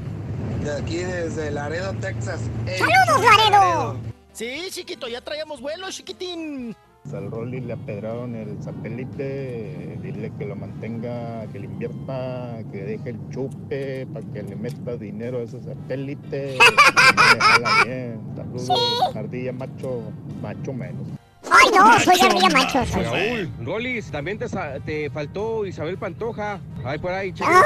[0.63, 2.39] De aquí desde Laredo, Texas.
[2.65, 3.97] ¡Saludos, Chuy Laredo!
[4.31, 6.75] Sí, chiquito, ya traíamos vuelo, chiquitín.
[7.13, 13.11] Al Rolly le apedraron el satélite, dile que lo mantenga, que le invierta, que deje
[13.11, 16.57] el chupe para que le meta dinero a ese satélite.
[16.57, 18.19] que le jala bien.
[18.35, 20.01] Saludos, ardilla macho,
[20.41, 21.07] macho menos.
[21.51, 22.83] Ay, no, soy ardilla macho.
[22.93, 24.47] Raúl, Rolis, también te,
[24.85, 26.59] te faltó Isabel Pantoja.
[26.83, 27.63] Ay, por ahí, checa.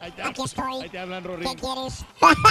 [0.00, 0.82] Ay, aquí estoy.
[0.82, 2.04] ¿Qué quieres?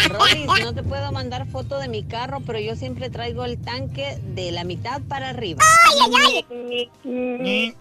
[0.09, 4.17] Rolis, no te puedo mandar foto de mi carro, pero yo siempre traigo el tanque
[4.21, 5.63] de la mitad para arriba.
[5.87, 6.45] ¡Ay, ay,
[7.03, 7.77] ay!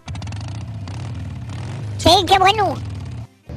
[1.97, 2.75] Sí, qué bueno.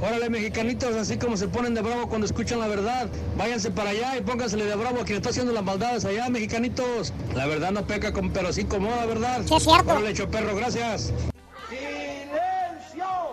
[0.01, 4.17] Órale, mexicanitos, así como se ponen de bravo cuando escuchan la verdad, váyanse para allá
[4.17, 7.13] y póngansele de bravo a quien está haciendo las maldades allá, mexicanitos.
[7.35, 9.43] La verdad no peca, con, pero sí incomoda, ¿verdad?
[9.45, 9.91] Sí, es cierto.
[9.91, 11.13] Órale, hecho perro, gracias.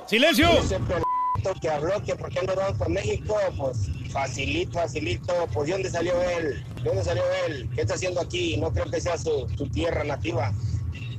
[0.08, 0.50] ¡Silencio!
[0.60, 3.77] Ese p***to que habló que por qué no vamos por México, pues
[4.11, 5.48] facilito, facilito.
[5.53, 6.64] Pues ¿de dónde salió él?
[6.77, 7.69] ¿De dónde salió él?
[7.76, 8.58] ¿Qué está haciendo aquí?
[8.58, 10.52] No creo que sea su, su tierra nativa.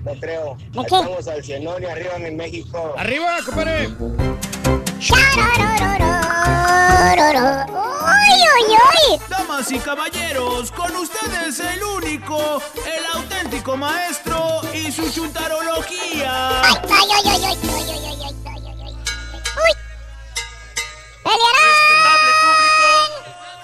[0.05, 0.57] No creo.
[0.57, 0.83] ¿De qué?
[0.83, 2.95] Estamos al cienón y arriba en México.
[2.97, 3.89] ¡Arriba, compadre!
[8.09, 9.21] ¡Ay, ay, ay!
[9.29, 16.63] Damas y caballeros, con ustedes el único, el auténtico maestro y su chuntarología.
[16.63, 18.95] ¡Ay, ay, ay, ay, ay, ay, ay, ay, ay, ay, ay, ay!
[19.63, 19.73] ¡Uy!
[21.25, 22.27] ¡Pelearán!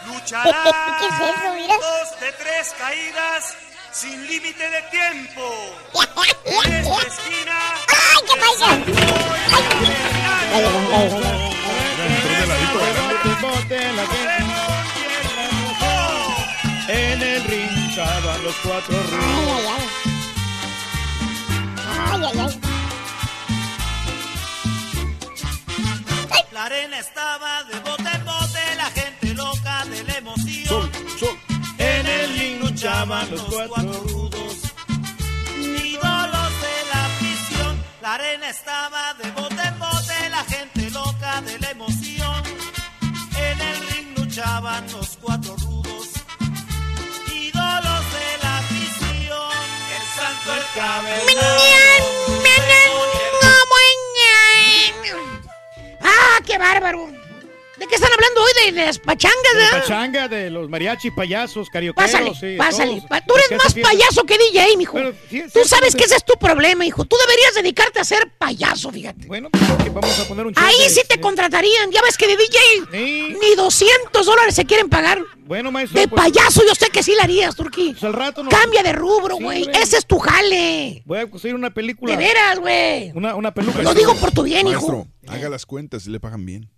[0.07, 0.55] Lucharán
[1.01, 1.75] ¿Qué es eso, mira?
[1.77, 3.43] dos de tres caídas
[3.91, 5.44] sin límite de tiempo.
[6.44, 7.59] En esta esquina.
[7.89, 8.69] ¡Ay, qué pasa!
[16.89, 18.97] En el ring estaban los cuatro.
[22.10, 22.60] Ay, ay, ay.
[26.52, 30.90] La arena estaba de bote en bote, la gente loca de la emoción.
[31.78, 34.56] En el ring luchaban los cuatro rudos,
[35.58, 37.72] ídolos de la afición.
[38.02, 39.01] La arena estaba
[56.51, 57.07] के बार बार वो
[57.83, 58.73] ¿De qué están hablando hoy?
[58.73, 59.81] ¿De las pachangas, De verdad?
[59.81, 62.12] pachanga, de los mariachi, payasos, carioqueros.
[62.12, 63.02] Pásale, sí, pásale.
[63.09, 64.97] Pa- Tú eres más payaso que DJ, mijo.
[65.28, 67.05] sí, Tú sí, sabes que ese es tu problema, hijo.
[67.05, 69.27] Tú deberías dedicarte a ser payaso, fíjate.
[69.27, 71.91] Bueno, pues, vamos a poner un Ahí de- sí te contratarían.
[71.91, 75.20] Ya ves que de DJ ni 200 dólares se quieren pagar.
[75.39, 76.01] Bueno, maestro.
[76.01, 77.97] De pues, payaso yo sé que sí la harías, Turquí.
[78.01, 79.69] al rato no- Cambia de rubro, güey.
[79.75, 81.02] Ese es tu jale.
[81.05, 82.12] Voy a conseguir una película.
[82.17, 83.11] De veras, güey.
[83.17, 83.83] Una, una peluca.
[83.83, 85.33] Lo digo por tu bien, Maestro, hijo.
[85.35, 86.70] haga las cuentas y le pagan bien.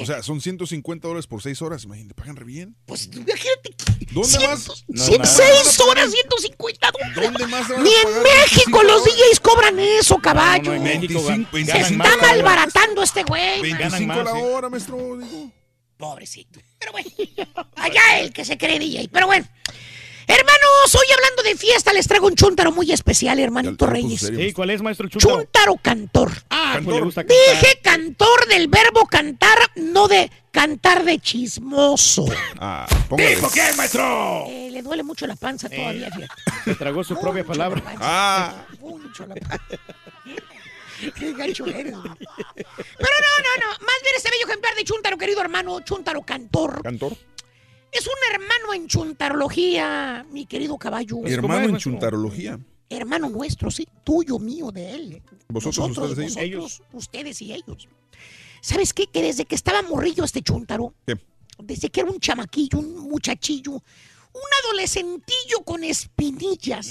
[0.00, 1.82] O sea, son 150 dólares por 6 horas.
[1.84, 2.76] Imagínate, pagan re bien.
[2.86, 3.74] Pues imagínate.
[4.12, 4.84] ¿Dónde más?
[4.86, 7.16] No, Cien- seis horas, 150 dólares.
[7.16, 10.62] ¿Dónde más Ni en México 25 los DJs cobran eso, caballo.
[10.64, 13.60] No, no, en México Se ganan- ganan está más, malbaratando este güey.
[13.62, 15.16] 25 la hora, maestro.
[15.18, 15.50] Digo.
[15.96, 16.60] Pobrecito.
[16.78, 17.08] Pero bueno,
[17.76, 19.08] allá el que se cree DJ.
[19.12, 19.46] Pero bueno.
[20.26, 24.20] Hermanos, hoy hablando de fiesta, les traigo un chúntaro muy especial, hermanito Reyes.
[24.20, 25.36] Sí, ¿cuál es, maestro Chuntaro?
[25.36, 26.32] Chúntaro cantor.
[26.50, 27.36] Ah, pues le gusta cantar.
[27.36, 32.26] Dije cantor del verbo cantar, no de cantar de chismoso.
[32.58, 32.86] Ah,
[33.16, 34.44] ¿Dijo quién, maestro?
[34.48, 36.34] Eh, le duele mucho la panza todavía, fíjate.
[36.64, 37.82] Se tragó su propia palabra.
[37.98, 38.64] Ah.
[38.80, 39.58] Mucho la panza.
[41.18, 42.12] Qué gacho eres, güey.
[42.54, 43.68] Pero no, no, no.
[43.84, 46.80] Más bien este bello ejemplar de Chuntaro, querido hermano, Chuntaro Cantor.
[46.82, 47.16] ¿Cantor?
[47.92, 51.18] Es un hermano en chuntarología, mi querido caballo.
[51.26, 52.58] Hermano en chuntarología.
[52.88, 53.86] Hermano nuestro, sí.
[54.04, 55.22] Tuyo, mío, de él.
[55.48, 56.82] Vosotros, Nosotros, ustedes, ellos.
[56.92, 57.88] ustedes y ellos.
[58.60, 59.06] ¿Sabes qué?
[59.06, 61.16] Que desde que estaba morrillo este chuntaro, ¿Qué?
[61.58, 66.90] desde que era un chamaquillo, un muchachillo, un adolescentillo con espinillas,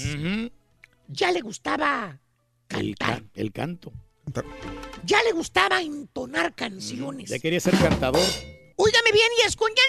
[1.08, 2.20] ya le gustaba
[2.68, 3.92] El, can- el canto.
[5.04, 7.30] ya le gustaba entonar canciones.
[7.30, 8.22] Ya quería ser cantador.
[8.84, 9.84] Óigame bien y escuchen.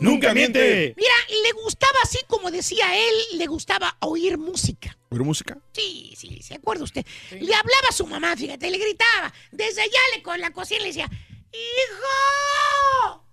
[0.00, 0.94] ¡Nunca miente!
[0.98, 4.98] Mira, le gustaba así como decía él, le gustaba oír música.
[5.08, 5.56] ¿Oír música?
[5.72, 7.06] Sí, sí, ¿se acuerda usted?
[7.30, 9.32] Le hablaba a su mamá, fíjate, le gritaba.
[9.50, 11.08] Desde allá le con la cocina le decía,
[11.52, 13.24] ¡Hijo!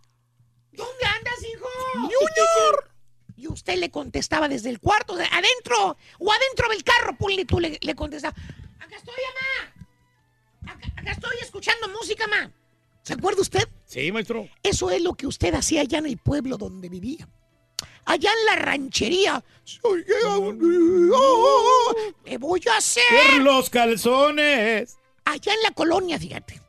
[0.71, 1.67] ¿Dónde andas, hijo?
[1.93, 2.91] ¡Junior!
[3.35, 7.59] Y usted le contestaba desde el cuarto, de adentro, o adentro del carro, ponle tú,
[7.59, 8.35] le, le contestaba.
[8.79, 10.73] Acá estoy, mamá.
[10.73, 12.51] Acá, acá estoy escuchando música, mamá.
[13.07, 13.69] ¿Se acuerda usted?
[13.85, 14.49] Sí, maestro.
[14.61, 17.25] Eso es lo que usted hacía allá en el pueblo donde vivía.
[18.03, 19.41] Allá en la ranchería.
[19.63, 20.53] Soy yo,
[22.25, 23.03] Te voy a hacer.
[23.31, 24.97] Por los calzones.
[25.23, 26.61] Allá en la colonia, fíjate.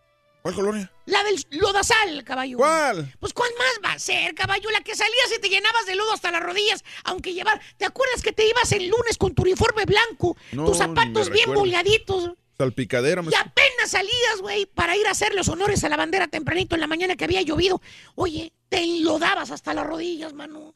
[0.42, 0.92] ¿Cuál colonia?
[1.06, 2.56] La del lodazal, caballo.
[2.56, 3.12] ¿Cuál?
[3.18, 4.70] Pues ¿cuál más va a ser, caballo?
[4.70, 7.60] La que salías y te llenabas de lodo hasta las rodillas, aunque llevar...
[7.78, 10.36] ¿Te acuerdas que te ibas el lunes con tu uniforme blanco?
[10.52, 12.36] No, tus zapatos me bien recuerdo.
[12.58, 16.74] Salpicadera, Y apenas salías, güey, para ir a hacer los honores a la bandera tempranito
[16.74, 17.80] en la mañana que había llovido.
[18.16, 20.74] Oye, te enlodabas hasta las rodillas, mano.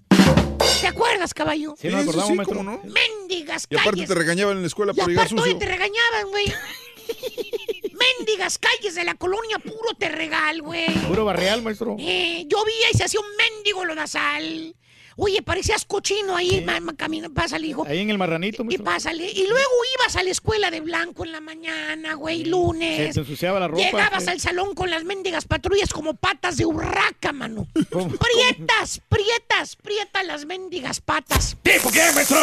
[0.81, 1.75] ¿Te acuerdas, caballo?
[1.77, 2.59] Sí, nos acordamos, maestro.
[2.59, 2.81] ¿cómo no?
[2.85, 4.09] Mendigas Y aparte calles.
[4.11, 5.59] te regañaban en la escuela Y por llegar sucio.
[5.59, 6.45] te regañaban, güey.
[8.19, 10.87] Mendigas calles de la colonia, puro te regal, güey.
[11.09, 11.97] Puro barreal, maestro.
[11.99, 14.77] Eh, llovía y se hacía un mendigo lodazal.
[15.17, 17.85] Oye, parecías cochino ahí, ma- ma- camina, pásale, hijo.
[17.87, 18.85] Ahí en el marranito, Y maestro.
[18.85, 19.31] pásale.
[19.31, 23.15] Y luego ibas a la escuela de blanco en la mañana, güey, Se lunes.
[23.15, 23.83] te ensuciaba la ropa.
[23.83, 24.31] Llegabas sí.
[24.31, 27.67] al salón con las mendigas patrullas como patas de urraca, mano.
[27.75, 31.57] Prietas, prietas, prietas las mendigas patas.
[31.63, 32.39] ¿Tipo qué, maestro?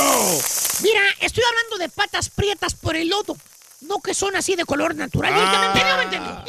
[0.83, 3.35] Mira, estoy hablando de patas prietas por el lodo.
[3.81, 5.31] No que son así de color natural.
[5.33, 6.43] ¿Y que me entendió, me entendió.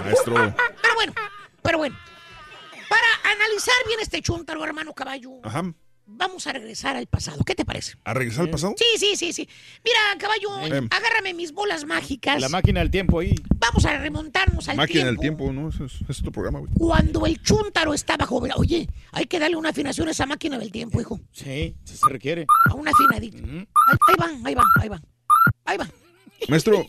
[0.00, 0.34] Maestro.
[0.82, 1.12] Pero bueno,
[1.62, 1.98] pero bueno.
[2.90, 5.62] Para analizar bien este chuntaro, hermano caballo, Ajá.
[6.06, 7.44] vamos a regresar al pasado.
[7.44, 7.94] ¿Qué te parece?
[8.04, 8.74] ¿A regresar al pasado?
[8.76, 9.48] Sí, sí, sí, sí.
[9.84, 10.88] Mira, caballo, Em.
[10.90, 12.40] agárrame mis bolas mágicas.
[12.40, 13.32] La máquina del tiempo ahí.
[13.60, 15.44] Vamos a remontarnos al Máquina del tiempo.
[15.44, 15.68] tiempo, ¿no?
[15.68, 16.72] Ese es, es tu programa, güey.
[16.76, 18.50] Cuando el chuntaro estaba joven.
[18.56, 21.20] Oye, hay que darle una afinación a esa máquina del tiempo, hijo.
[21.32, 22.46] Sí, sí se requiere.
[22.68, 23.38] A una afinadita.
[23.38, 23.66] Ahí,
[24.08, 25.04] ahí van, ahí van, ahí van.
[25.64, 25.92] Ahí van.
[26.48, 26.86] Maestro,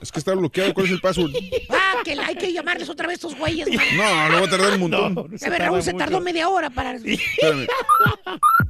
[0.00, 0.72] es que está bloqueado.
[0.74, 1.30] ¿Cuál es el password?
[1.70, 3.84] Ah, que la- hay que llamarles otra vez a estos güeyes, man.
[3.96, 5.14] No, lo va a tardar un montón.
[5.30, 6.92] De ver, Raúl se tardó media hora para.
[6.94, 7.66] Espérame.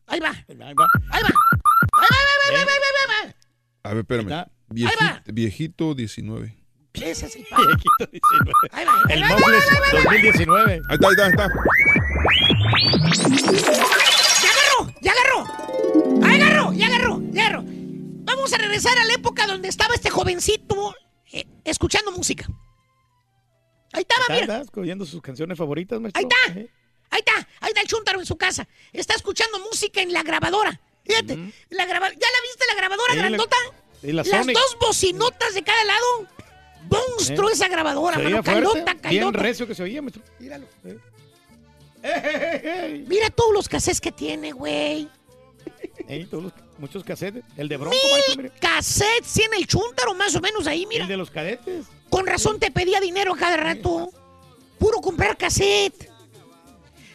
[0.07, 0.31] Ahí va.
[0.49, 0.67] Ahí va.
[0.67, 0.89] Ahí va.
[1.11, 1.29] Ahí va,
[2.01, 3.35] ahí va, ahí va, ahí va, ahí va.
[3.85, 4.47] A ver, espérame.
[4.71, 6.55] Viejito, viejito 19.
[6.95, 7.61] Ese es el pan.
[8.73, 8.93] Ahí va.
[9.09, 10.13] ahí El va, ahí va, Mofles ahí va, ahí va.
[10.13, 10.73] 2019.
[10.73, 11.49] Ahí está, ahí está, ahí está.
[14.43, 14.95] ¡Ya agarró!
[15.01, 15.41] ¡Ya agarró!
[16.27, 16.73] ¡Ahí agarró!
[16.73, 17.23] ¡Ya agarró!
[17.33, 17.65] ¡Ya agarró!
[18.51, 20.95] Vamos a regresar a la época donde estaba este jovencito
[21.33, 22.47] eh, escuchando música.
[23.93, 24.61] Ahí estaba, Está, mira.
[24.63, 26.19] está oyendo sus canciones favoritas, maestro.
[26.19, 26.61] Ahí está.
[27.11, 27.49] Ahí está.
[27.61, 28.67] Ahí está el chúntaro en su casa.
[28.91, 30.81] Está escuchando música en la grabadora.
[31.05, 31.37] Fíjate.
[31.69, 33.57] la graba- ¿Ya la viste la grabadora Sí, grandota?
[34.03, 34.57] la Las Sonic.
[34.57, 36.07] dos bocinotas de cada lado.
[36.91, 37.53] Monstruo Eh.
[37.53, 38.43] esa grabadora, Se mano.
[38.43, 39.39] fuerte, Calota, Bien calota.
[39.41, 40.23] recio que se oía, maestro.
[40.39, 40.67] Míralo.
[42.03, 45.07] Eh, Mira todos los cassettes que tiene, güey.
[46.09, 47.43] Ey, todos los- muchos cassettes.
[47.57, 47.97] El de Bronco,
[48.37, 48.51] mire.
[48.61, 51.03] Cassettes tiene el chúntaro más o menos ahí, mira.
[51.05, 51.87] El de los cadetes.
[52.11, 54.11] Con razón te pedía dinero a cada rato.
[54.79, 56.09] Puro comprar cassette.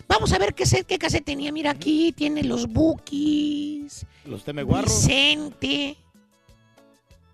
[0.07, 1.51] Vamos a ver qué, set- qué cassette tenía.
[1.51, 4.05] Mira, aquí tiene los Bookies.
[4.25, 4.91] Los temeguarros.
[4.93, 5.97] Vicente.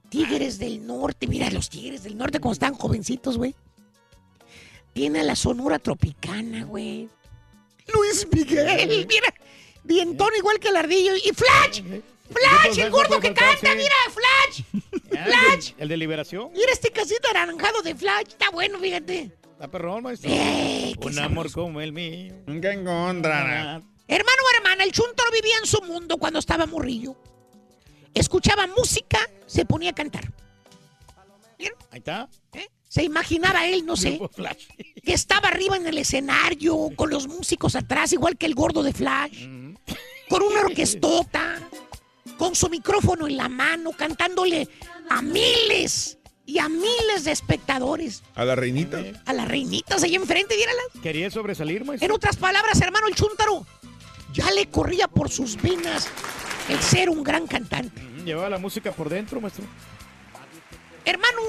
[0.10, 1.28] Tigres del Norte.
[1.28, 3.56] Mira, los Tigres del Norte como están jovencitos, güey.
[4.94, 7.10] Tiene la Sonora Tropicana, güey.
[7.94, 9.34] Luis Miguel, mira.
[9.84, 11.14] Dientón igual que el ardillo.
[11.16, 11.82] Y Flash.
[12.32, 14.64] Flash, el gordo que canta, mira, Flash.
[15.10, 15.72] Flash.
[15.72, 16.52] El de, el de Liberación.
[16.54, 18.28] Mira este casito anaranjado de Flash.
[18.30, 19.32] Está bueno, fíjate.
[19.52, 20.30] Está perrón, maestro.
[20.32, 21.24] Eh, Un sabroso.
[21.26, 22.34] amor como el mío.
[22.46, 23.82] ¿Qué encontrará?
[24.08, 27.16] Hermano o hermana, el chuntaro vivía en su mundo cuando estaba morrillo.
[28.14, 30.32] Escuchaba música, se ponía a cantar.
[31.92, 32.30] Ahí está.
[32.54, 32.68] ¿Eh?
[32.88, 34.66] Se imaginaba él, no sé, Flash.
[35.04, 38.94] que estaba arriba en el escenario, con los músicos atrás, igual que el gordo de
[38.94, 39.46] Flash,
[40.30, 41.69] con una orquestota,
[42.40, 44.68] con su micrófono en la mano, cantándole
[45.10, 48.24] a miles y a miles de espectadores.
[48.34, 49.04] A la reinita.
[49.26, 50.86] A las reinitas ahí enfrente, míralas.
[51.04, 52.06] Quería sobresalir, maestro.
[52.08, 53.68] En otras palabras, hermano, el chúntaro
[54.34, 56.08] ya le corría por sus venas
[56.70, 58.02] el ser un gran cantante.
[58.02, 59.66] Mm, Llevaba la música por dentro, maestro.
[61.04, 61.42] Hermano,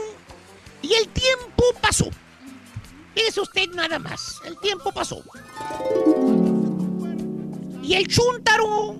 [0.82, 2.10] y el tiempo pasó.
[3.14, 4.40] Fíjese usted nada más.
[4.44, 5.22] El tiempo pasó.
[7.80, 8.96] Y el chúntaro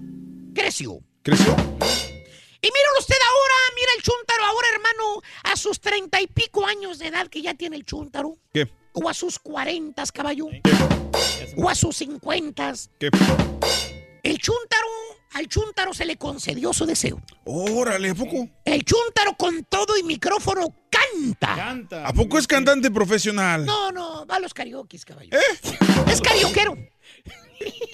[0.55, 1.01] creció.
[1.31, 1.53] ¿Creció?
[1.53, 6.99] Y míralo usted ahora, mira el chúntaro ahora, hermano, a sus treinta y pico años
[6.99, 8.37] de edad que ya tiene el chúntaro.
[8.53, 8.69] ¿Qué?
[8.95, 10.49] O a sus cuarentas, caballo.
[11.57, 12.91] O a sus cincuentas.
[12.99, 13.11] ¿Qué?
[14.25, 14.89] El chúntaro,
[15.35, 17.23] al chúntaro se le concedió su deseo.
[17.45, 18.49] Órale, ¿a poco?
[18.65, 21.55] El chúntaro con todo y micrófono canta.
[21.55, 22.09] Canta.
[22.09, 23.65] ¿A poco es cantante profesional?
[23.65, 25.31] No, no, va a los karaoke, caballo.
[26.11, 26.77] Es carioquero.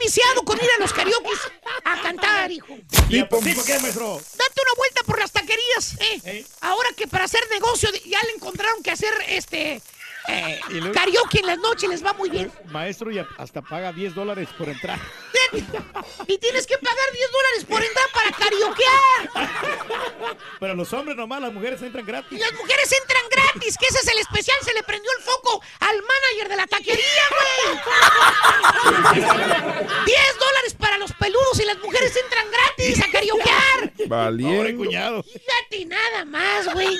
[0.00, 1.30] Está enviciado ir a los karaoke
[1.84, 2.76] a cantar, hijo.
[3.08, 4.20] ¿Tipo, tipo qué, maestro?
[4.36, 6.44] Date una vuelta por las taquerías, ¿eh?
[6.60, 9.82] Ahora que para hacer negocio ya le encontraron que hacer este
[10.28, 12.50] eh, Y luego- karaoke en las noches les va muy bien.
[12.66, 14.98] Maestro, y hasta paga 10 dólares por entrar.
[16.26, 19.30] Y tienes que pagar 10 dólares por entrar para karaokear.
[20.60, 22.38] Pero los hombres nomás, las mujeres entran Y gratis.
[22.38, 24.58] las mujeres entran gratis, que ese es el especial.
[24.62, 27.78] Se le prendió el foco al manager de la taquería, güey.
[30.04, 33.92] 10 dólares para los peludos y las mujeres entran gratis a karaokear.
[34.06, 34.76] Valiente.
[34.76, 35.22] cuñado.
[35.22, 36.98] Fíjate nada más, güey.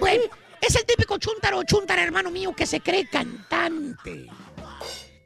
[0.00, 0.30] Güey,
[0.60, 4.26] es el típico chuntaro o chuntara, hermano mío, que se cree cantante.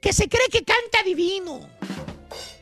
[0.00, 1.68] Que se cree que canta divino.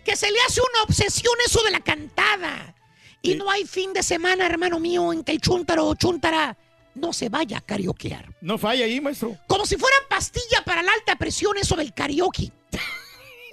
[0.05, 2.75] Que se le hace una obsesión eso de la cantada.
[3.23, 6.57] Y no hay fin de semana, hermano mío, en que el chuntaro o chuntara
[6.95, 8.35] no se vaya a karaokear.
[8.41, 9.37] No falla ahí, maestro.
[9.47, 12.53] Como si fuera pastilla para la alta presión eso del karaoke.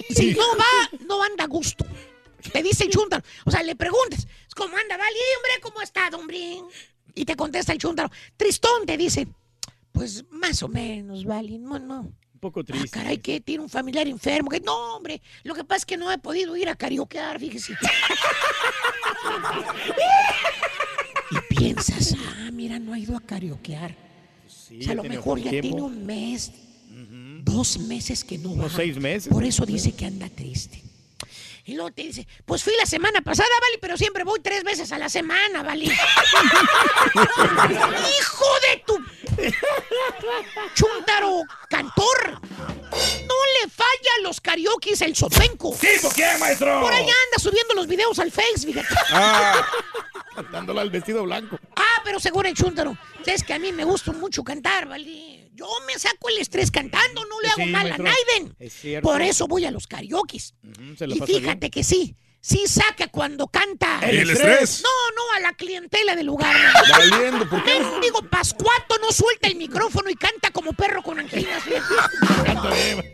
[0.09, 1.83] Si no va, no anda a gusto.
[2.53, 3.23] Te dice el chuntaro.
[3.45, 5.59] O sea, le preguntas, ¿cómo anda, Vali, hombre?
[5.61, 6.61] ¿Cómo está, hombre?
[7.17, 8.11] Y te contesta el chuntaro.
[8.37, 9.27] Tristón te dice,
[9.91, 11.57] pues más o menos, Vali.
[11.57, 12.01] No, no.
[12.01, 12.89] Un poco triste.
[12.89, 14.51] Caray, que tiene un familiar enfermo.
[14.51, 15.19] Que no, hombre.
[15.43, 17.73] Lo que pasa es que no he podido ir a karaokear, fíjese.
[21.31, 23.95] y piensas, ah, mira, no ha ido a karaokear.
[24.45, 25.69] o sea, a lo mejor ya tiempo.
[25.69, 26.51] tiene un mes,
[27.41, 28.57] dos meses que no va.
[28.57, 29.33] Unos seis meses.
[29.33, 30.83] Por eso dice que anda triste.
[31.67, 34.89] Y luego te dice, pues fui la semana pasada, Vali, pero siempre voy tres veces
[34.93, 35.87] a la semana, Vali.
[38.19, 38.97] ¡Hijo de tu...
[40.73, 42.39] Chuntaro cantor!
[42.41, 45.75] No le falla a los karaokes el sopenco.
[45.75, 46.79] ¿Tipo quién, maestro?
[46.79, 48.87] Por allá anda subiendo los videos al Face, fíjate.
[49.11, 49.61] Ah,
[50.35, 51.59] cantándole al vestido blanco.
[51.75, 52.97] Ah, pero seguro el chúntaro.
[53.25, 55.46] Es que a mí me gusta mucho cantar, ¿vale?
[55.57, 58.05] Yo me saco el estrés cantando, no le hago Sí, mal maestro.
[58.07, 58.55] a Naiden.
[58.59, 59.01] Es.
[59.01, 60.53] Por eso voy a los karaokes.
[60.97, 61.71] Se la Y fíjate bien.
[61.71, 63.99] que sí, sí saca cuando canta.
[64.01, 64.61] ¿El El estrés?
[64.61, 64.83] estrés?
[64.83, 66.55] No, no, a la clientela del lugar.
[66.91, 67.81] Valiendo, ¿por qué?
[68.01, 71.63] Digo, Pascuato no suelta el micrófono y canta como perro con anginas.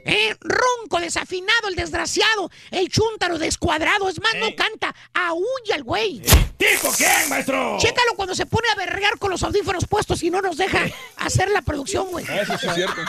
[0.06, 4.10] Eh, ronco, desafinado, el desgraciado, el chúntaro descuadrado.
[4.10, 6.22] Es más, no canta, aúlla el güey.
[6.58, 7.78] ¿Tipo quién, maestro?
[7.80, 10.80] Chécalo cuando se pone a berrear con los audífonos puestos y no nos deja
[11.18, 12.26] hacer la producción, güey.
[12.26, 13.02] Eso sí es cierto.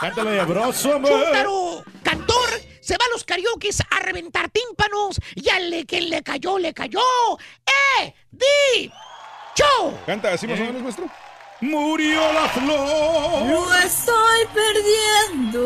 [0.00, 0.60] Cántale de hombre.
[0.72, 2.41] Chúntaro, cantor,
[2.80, 7.00] se va a los karaokes a reventar tímpanos y al que le cayó, le cayó.
[8.00, 8.14] ¡Eh!
[8.30, 8.92] ¡Di!
[9.54, 9.98] ¡Cho!
[10.06, 11.10] Canta así más o menos, maestro.
[11.60, 13.46] Murió la flor.
[13.46, 15.60] Lo estoy perdiendo.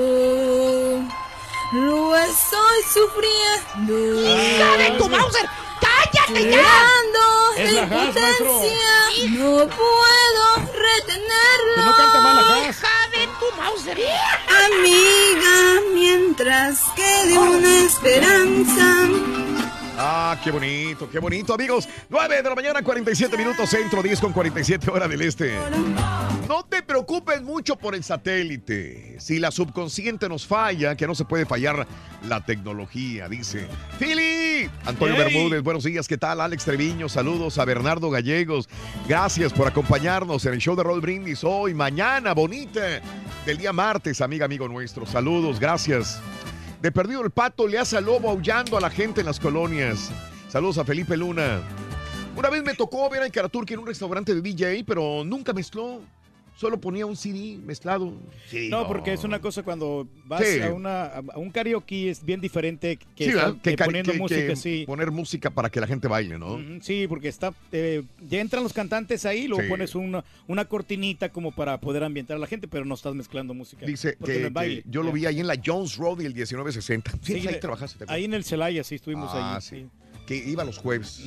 [1.72, 4.20] Lo estoy sufriendo.
[4.22, 5.48] ¡Hija de tu Mauser!
[5.80, 6.86] ¡Cállate ya!
[7.56, 9.30] Es la impotencia.
[9.30, 11.74] No puedo retenerlo.
[11.74, 12.42] Pues no canta mal la
[14.66, 19.45] Amiga, mientras quede una esperanza.
[19.98, 21.88] Ah, qué bonito, qué bonito, amigos.
[22.10, 25.54] 9 de la mañana, 47 minutos centro, 10 con 47 hora del este.
[26.46, 29.16] No te preocupes mucho por el satélite.
[29.18, 31.86] Si la subconsciente nos falla, que no se puede fallar
[32.28, 33.68] la tecnología, dice.
[33.98, 34.70] ¡Fili!
[34.84, 35.24] Antonio Hey.
[35.24, 36.40] Bermúdez, buenos días, ¿qué tal?
[36.40, 38.68] Alex Treviño, saludos a Bernardo Gallegos.
[39.08, 43.00] Gracias por acompañarnos en el show de Roll Brindis hoy, mañana, bonita,
[43.46, 45.06] del día martes, amiga, amigo nuestro.
[45.06, 46.20] Saludos, gracias.
[46.86, 50.12] De perdido el pato le hace al lobo aullando a la gente en las colonias.
[50.48, 51.60] Saludos a Felipe Luna.
[52.36, 56.00] Una vez me tocó ver a Caraturki en un restaurante de DJ, pero nunca mezcló.
[56.56, 58.14] Solo ponía un CD mezclado.
[58.50, 60.60] Sí, No, porque es una cosa cuando vas Sí.
[60.62, 64.12] a, una, a un karaoke es bien diferente que, Sí, estar, que, eh, cari- poniendo
[64.12, 64.84] que- música, que sí.
[64.86, 66.58] poner música para que la gente baile, ¿no?
[66.80, 69.68] Sí, porque está, eh, ya entran los cantantes ahí, luego Sí.
[69.68, 73.52] pones una, una cortinita como para poder ambientar a la gente, pero no estás mezclando
[73.52, 73.84] música.
[73.84, 74.82] Dice que, no es baile.
[74.82, 77.10] que yo lo vi ahí en la Jones Road y el 1960.
[77.20, 78.06] Sí, Sí, ahí trabajaste.
[78.08, 79.60] Ahí en el Celaya, sí, estuvimos Ah, ahí.
[79.60, 79.86] sí.
[80.26, 81.22] Que iba los jueves.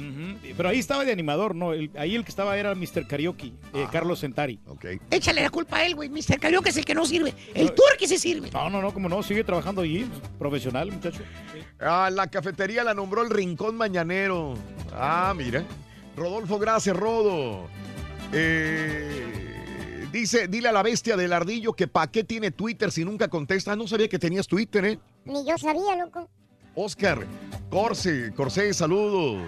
[0.57, 1.71] Pero ahí estaba de animador, ¿no?
[1.73, 3.07] El- ahí el que estaba era Mr.
[3.07, 3.89] Karaoke, eh, Ah.
[3.91, 4.59] Carlos Sentari.
[4.67, 4.85] Ok.
[5.09, 6.09] Échale la culpa a él, güey.
[6.09, 6.37] Mr.
[6.39, 7.33] Karaoke es el que no sirve.
[7.53, 8.51] El Turki sí sirve.
[8.51, 10.05] No, no, no, como no, sigue trabajando allí,
[10.37, 11.21] profesional, muchacho.
[11.79, 14.55] Ah, la cafetería la nombró el Rincón Mañanero.
[14.93, 15.63] Ah, mira.
[16.17, 17.67] Rodolfo, gracias, Rodo.
[18.33, 23.27] Eh, dice, dile a la bestia del ardillo que pa' qué tiene Twitter si nunca
[23.27, 23.71] contesta.
[23.71, 24.99] Ah, no sabía que tenías Twitter, ¿eh?
[25.25, 26.29] Ni yo sabía, loco.
[26.75, 27.25] Oscar,
[27.69, 29.43] Corse, Corsé, saludos.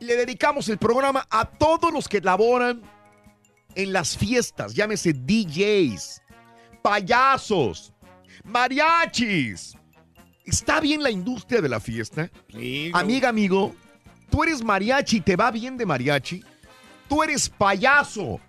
[0.00, 2.82] Le dedicamos el programa a todos los que laboran
[3.74, 6.20] en las fiestas, llámese DJs,
[6.82, 7.92] payasos,
[8.44, 9.76] mariachis.
[10.44, 12.30] ¿Está bien la industria de la fiesta?
[12.94, 13.74] Amiga, amigo,
[14.28, 16.42] tú eres mariachi, ¿te va bien de mariachi?
[17.12, 18.40] Tú eres payaso.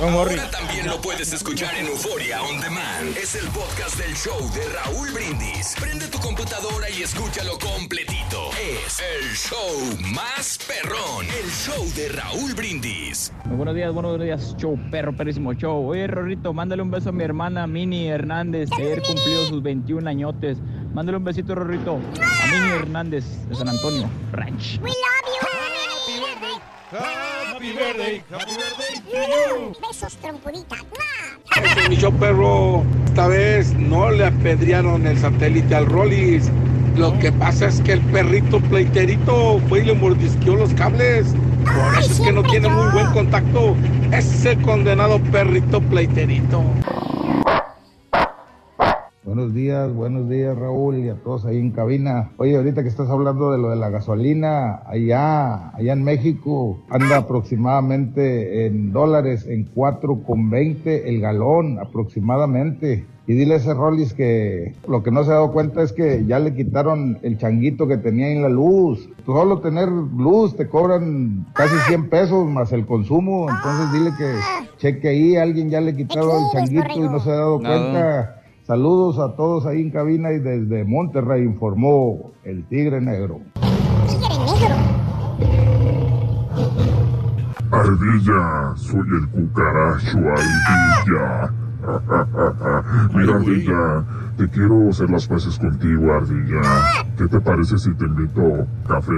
[0.00, 3.16] Ahora también lo puedes escuchar en Euforia On Demand.
[3.16, 5.74] Es el podcast del show de Raúl Brindis.
[5.78, 8.50] Prende tu computadora y escúchalo completito.
[8.86, 11.26] Es el show más perrón.
[11.26, 13.32] El show de Raúl Brindis.
[13.44, 15.88] Muy buenos días, buenos días, show, perro, perrísimo show.
[15.88, 20.08] Oye, Rorrito, mándale un beso a mi hermana Mini Hernández, que ayer cumplió sus 21
[20.08, 20.58] añotes.
[20.94, 24.78] Mándale un besito, Rorrito, a Mini Hernández de San Antonio, Ranch.
[24.80, 24.92] We love
[26.92, 27.37] you.
[27.58, 28.52] Happy birthday, happy
[29.80, 30.76] Besos, trompudita.
[31.88, 36.52] Mi show perro, esta vez no le apedrearon el satélite al Rollis.
[36.96, 41.34] Lo que pasa es que el perrito pleiterito fue y le mordisqueó los cables.
[41.64, 43.74] Por eso es que no tiene muy buen contacto
[44.12, 46.62] ese condenado perrito pleiterito.
[49.38, 52.32] Buenos días, buenos días Raúl y a todos ahí en cabina.
[52.38, 57.18] Oye, ahorita que estás hablando de lo de la gasolina, allá, allá en México anda
[57.18, 63.06] aproximadamente en dólares en 4,20 el galón aproximadamente.
[63.28, 66.24] Y dile a ese Rollis que lo que no se ha dado cuenta es que
[66.26, 69.08] ya le quitaron el changuito que tenía en la luz.
[69.24, 73.46] Tú solo tener luz te cobran casi 100 pesos más el consumo.
[73.48, 74.34] Entonces dile que
[74.78, 78.37] cheque ahí, alguien ya le quitaron el changuito y no se ha dado cuenta.
[78.68, 83.40] Saludos a todos ahí en cabina y desde Monterrey informó el Tigre Negro.
[87.70, 91.50] Ardilla, soy el cucaracho Ardilla.
[93.14, 94.04] Mira, Ardilla,
[94.36, 96.60] te quiero hacer las paces contigo, Ardilla.
[97.16, 99.14] ¿Qué te parece si te invito café?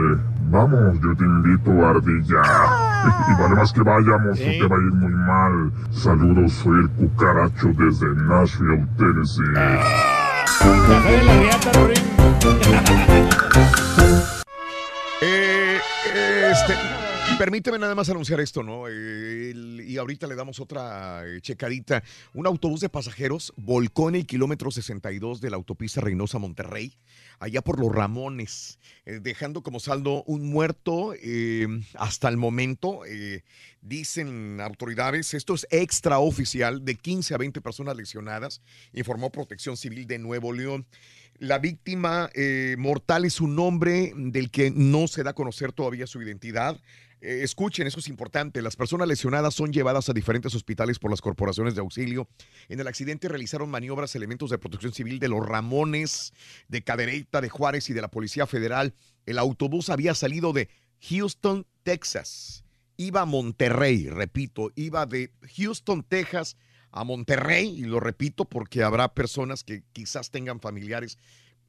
[0.49, 2.90] Vamos, yo te invito, Ardilla.
[3.29, 5.73] Y, vale más que vayamos, o te va a ir muy mal.
[5.91, 9.43] Saludos, soy el cucaracho desde Nashville, Tennessee.
[15.23, 15.79] Eh,
[16.51, 16.75] este,
[17.39, 18.87] permíteme nada más anunciar esto, ¿no?
[18.89, 22.03] El- y ahorita le damos otra eh, checadita.
[22.33, 26.95] Un autobús de pasajeros volcó en el kilómetro 62 de la autopista Reynosa Monterrey,
[27.41, 33.05] allá por los Ramones, eh, dejando como saldo un muerto eh, hasta el momento.
[33.07, 33.43] eh,
[33.81, 38.61] dicen autoridades, esto es extraoficial, de 15 a 20 personas lesionadas,
[38.93, 40.87] informó Protección Civil de Nuevo León.
[41.39, 42.31] La víctima
[42.77, 46.79] mortal es un hombre del que no se da a conocer todavía su identidad.
[47.21, 48.63] Eh, escuchen, eso es importante.
[48.63, 52.29] Las personas lesionadas son llevadas a diferentes hospitales por las corporaciones de auxilio.
[52.69, 56.33] En el accidente realizaron maniobras elementos de protección civil de los Ramones,
[56.69, 58.95] de Cadereyta, de Juárez y de la Policía Federal.
[59.27, 60.69] El autobús había salido de
[61.09, 62.65] Houston, Texas.
[62.97, 66.57] Iba a Monterrey, repito, iba de Houston, Texas
[66.91, 71.17] a Monterrey, y lo repito porque habrá personas que quizás tengan familiares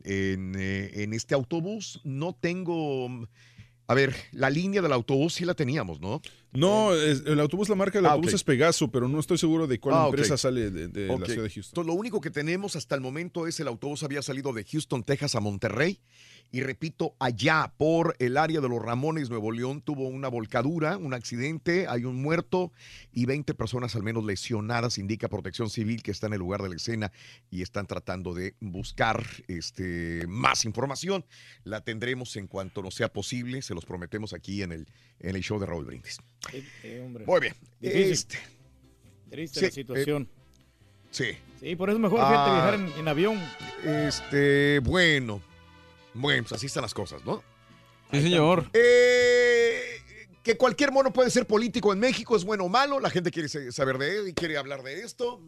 [0.03, 2.01] en, eh, en este autobús.
[2.03, 3.27] No tengo,
[3.87, 6.21] a ver, la línea del autobús sí la teníamos, ¿no?
[6.53, 9.67] No, es- el autobús, la marca del Ah, autobús es Pegaso, pero no estoy seguro
[9.67, 11.71] de cuál Ah, empresa sale de, la ciudad de Houston.
[11.71, 15.03] Entonces, lo único que tenemos hasta el momento es el autobús había salido de Houston,
[15.03, 15.99] Texas a Monterrey.
[16.53, 21.13] Y repito, allá por el área de los Ramones, Nuevo León, tuvo una volcadura, un
[21.13, 22.73] accidente, hay un muerto
[23.13, 26.67] y 20 personas al menos lesionadas, indica Protección Civil que está en el lugar de
[26.69, 27.11] la escena
[27.49, 31.23] y están tratando de buscar este, más información.
[31.63, 34.87] La tendremos en cuanto nos sea posible, se los prometemos aquí en el,
[35.21, 36.19] en el show de Raúl Brindis.
[37.25, 37.53] Muy bien.
[37.79, 38.11] Difícil.
[38.11, 38.37] Este,
[39.29, 40.23] Triste sí, la situación.
[40.23, 40.61] eh,
[41.11, 41.25] sí.
[41.61, 43.39] Sí, por eso es mejor fíjate, Ah, viajar en, en avión.
[43.85, 45.41] Este, bueno.
[46.13, 47.43] Bueno, pues así están las cosas, ¿no?
[48.11, 48.69] Sí, señor.
[48.73, 50.01] Eh,
[50.43, 53.47] que cualquier mono puede ser político en México, es bueno o malo, la gente quiere
[53.47, 55.41] saber de él y quiere hablar de esto.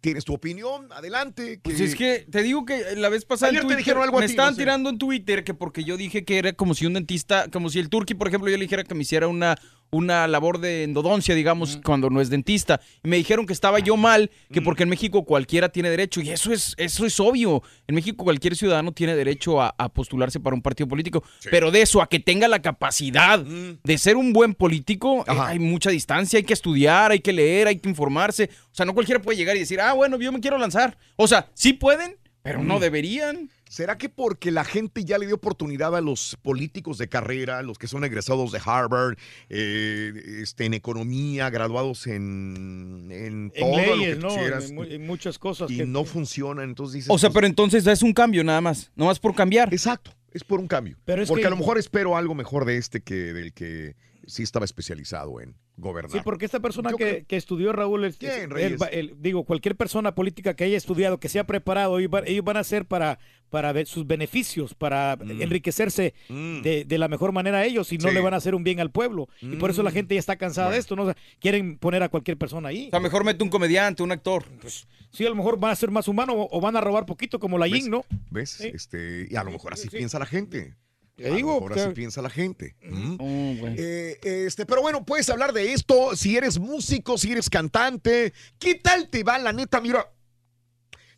[0.00, 0.92] ¿Tienes tu opinión?
[0.92, 1.60] Adelante.
[1.62, 4.18] Pues es que te digo que la vez pasada en Ayer te Twitter dijeron algo
[4.18, 4.62] me ti, estaban no sé.
[4.62, 7.78] tirando en Twitter que porque yo dije que era como si un dentista, como si
[7.78, 9.56] el turqui, por ejemplo, yo le dijera que me hiciera una,
[9.94, 12.80] una labor de endodoncia, digamos, cuando no es dentista.
[13.02, 16.20] Y me dijeron que estaba yo mal, que porque en México cualquiera tiene derecho.
[16.20, 17.62] Y eso es, eso es obvio.
[17.86, 21.22] En México cualquier ciudadano tiene derecho a, a postularse para un partido político.
[21.50, 25.58] Pero de eso, a que tenga la capacidad de ser un buen político, eh, hay
[25.58, 28.50] mucha distancia, hay que estudiar, hay que leer, hay que informarse.
[28.72, 30.96] O sea, no cualquiera puede llegar y decir, ah, bueno, yo me quiero lanzar.
[31.16, 32.80] O sea, sí pueden, pero no Mm.
[32.80, 33.50] deberían.
[33.70, 37.78] ¿Será que porque la gente ya le dio oportunidad a los políticos de carrera, los
[37.78, 39.16] que son egresados de Harvard,
[39.48, 44.28] eh, este, en economía, graduados en, en En todo lo que ¿no?
[44.28, 45.70] quisieras, En, mu- en muchas cosas.
[45.70, 48.60] y que- no funciona, entonces dices, O sea, pues, pero entonces es un cambio nada
[48.60, 49.72] más, no más por cambiar.
[49.72, 50.98] Exacto, es por un cambio.
[51.06, 53.96] Pero es porque que- a lo mejor espero algo mejor de este que del que
[54.26, 56.10] sí estaba especializado en gobernar.
[56.12, 60.14] Sí, porque esta persona que, creo- que estudió Raúl, él va- él- digo, cualquier persona
[60.14, 63.18] política que haya estudiado, que se ha preparado, ellos van, ellos van a hacer para,
[63.50, 68.08] para ver sus beneficios, para enriquecerse de, de la mejor manera ellos y no Mm.
[68.10, 68.14] Sí.
[68.14, 69.28] le van a hacer un bien al pueblo.
[69.40, 69.94] Y por eso la Mm.
[69.94, 71.02] gente ya está cansada de esto, ¿no?
[71.02, 72.86] O sea, quieren poner a cualquier persona ahí.
[72.88, 74.44] O sea, mejor mete un comediante, un actor.
[74.60, 77.06] Pues, sí, a lo mejor van a ser más humanos o, o van a robar
[77.06, 78.04] poquito como la Yin, ¿no?
[78.30, 78.60] ¿Ves?
[78.60, 80.74] Este, y a lo mejor así piensa la gente.
[81.16, 82.74] Te a lo digo, así que- piensa la gente.
[82.82, 83.14] ¿Mm?
[83.20, 88.32] Oh, Eh, este, pero bueno, puedes hablar de esto si eres músico, si eres cantante.
[88.58, 89.38] ¿Qué tal te va?
[89.38, 90.10] La neta, mira.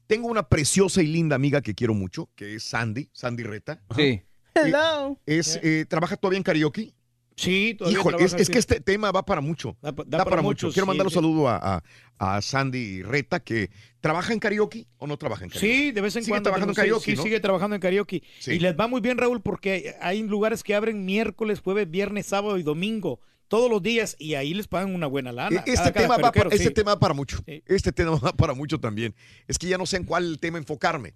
[0.07, 3.83] Tengo una preciosa y linda amiga que quiero mucho, que es Sandy, Sandy Reta.
[3.97, 4.23] Sí.
[4.55, 5.19] Hello.
[5.27, 6.95] Es, eh, ¿Trabaja todavía en karaoke?
[7.37, 9.77] Sí, todavía Híjole, es, es que este tema va para mucho.
[9.83, 10.67] Da, para para, mucho.
[10.69, 11.83] mucho, Quiero sí, mandar un saludo a, a-
[12.19, 13.69] a Sandy Reta, que
[14.01, 15.67] trabaja en karaoke o no trabaja en karaoke.
[15.67, 16.45] Sí, de vez en Sigue cuando.
[16.45, 17.23] trabajando en karaoke, sí, ¿no?
[17.23, 18.23] sigue trabajando en karaoke.
[18.41, 18.53] Sí.
[18.53, 22.57] Y les va muy bien, Raúl, porque hay lugares que abren miércoles, jueves, viernes, sábado
[22.59, 23.21] y domingo.
[23.49, 25.57] todos los días y ahí les pagan una buena lana.
[25.67, 27.39] E- Este Cada- cada tema, va para, este tema va para mucho.
[27.67, 29.15] Este tema va para mucho también.
[29.47, 31.15] Es que ya no sé en cuál tema enfocarme.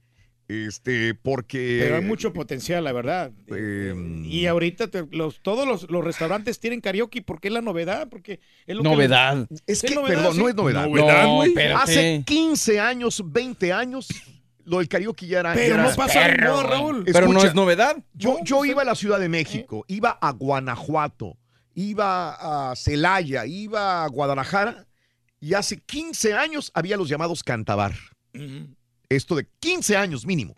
[0.66, 1.78] Este, porque.
[1.82, 3.30] Pero hay mucho potencial, la verdad.
[3.54, 8.08] eh, Y ahorita te- los, todos los, los restaurantes tienen karaoke porque es la novedad,
[8.08, 9.46] porque es lo que Novedad.
[9.48, 10.40] les- Es es que, novedad, perdón, sí.
[10.40, 10.86] no es novedad.
[10.88, 11.82] Novedad, No, espérate.
[11.82, 14.08] Hace 15 años, 20 años,
[14.64, 15.54] lo del karaoke ya era.
[15.54, 17.04] Pero ya no pasa moda, Raúl.
[17.04, 17.96] Pero no es novedad.
[18.14, 21.36] Yo, yo iba a la Ciudad de México, iba a Guanajuato,
[21.74, 24.86] iba a Celaya, iba a Guadalajara
[25.40, 27.92] y hace 15 años había los llamados cantabar.
[29.10, 30.56] Esto de 15 años mínimo.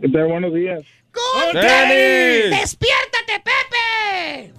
[0.00, 0.28] ¿Qué tal?
[0.28, 0.82] Buenos días.
[1.10, 2.60] ¡Con tenis!
[2.60, 4.52] ¡Despiértate, Pepe!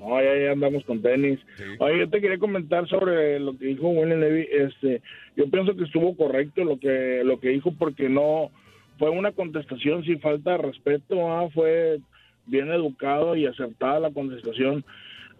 [0.00, 1.38] No, ya, ya andamos con tenis.
[1.78, 4.48] Oye, yo te quería comentar sobre lo que dijo William Levy.
[4.52, 5.00] Este,
[5.36, 8.50] yo pienso que estuvo correcto lo que lo que dijo porque no
[8.98, 11.30] fue una contestación sin falta de respeto.
[11.32, 11.98] ah, Fue
[12.46, 14.84] bien educado y acertada la contestación.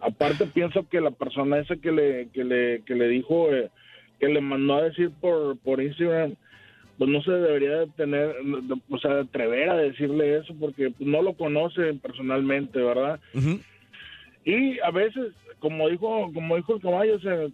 [0.01, 3.69] Aparte pienso que la persona esa que le que le que le dijo eh,
[4.19, 6.35] que le mandó a decir por por Instagram
[6.97, 10.91] pues no se debería de tener, de- o sea, de atrever a decirle eso porque
[10.91, 13.19] pues, no lo conoce personalmente, ¿verdad?
[14.45, 17.47] Y a veces, como dijo, como dijo el caballo, o sea,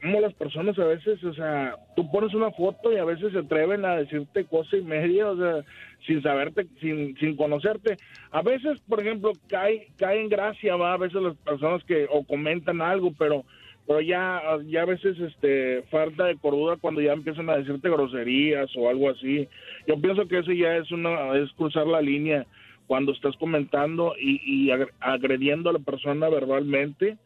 [0.00, 3.38] como las personas a veces, o sea, tú pones una foto y a veces se
[3.38, 5.64] atreven a decirte cosa y media, o sea,
[6.06, 7.98] sin saberte, sin, sin conocerte.
[8.30, 12.24] A veces, por ejemplo, cae, cae en gracia, va, a veces las personas que o
[12.24, 13.44] comentan algo, pero
[13.86, 18.68] pero ya, ya a veces este falta de cordura cuando ya empiezan a decirte groserías
[18.76, 19.48] o algo así.
[19.86, 22.44] Yo pienso que eso ya es una es cruzar la línea
[22.86, 27.16] cuando estás comentando y, y agre- agrediendo a la persona verbalmente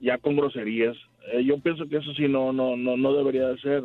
[0.00, 0.96] ya con groserías.
[1.32, 3.82] Eh, yo pienso que eso sí no no no no debería de ser.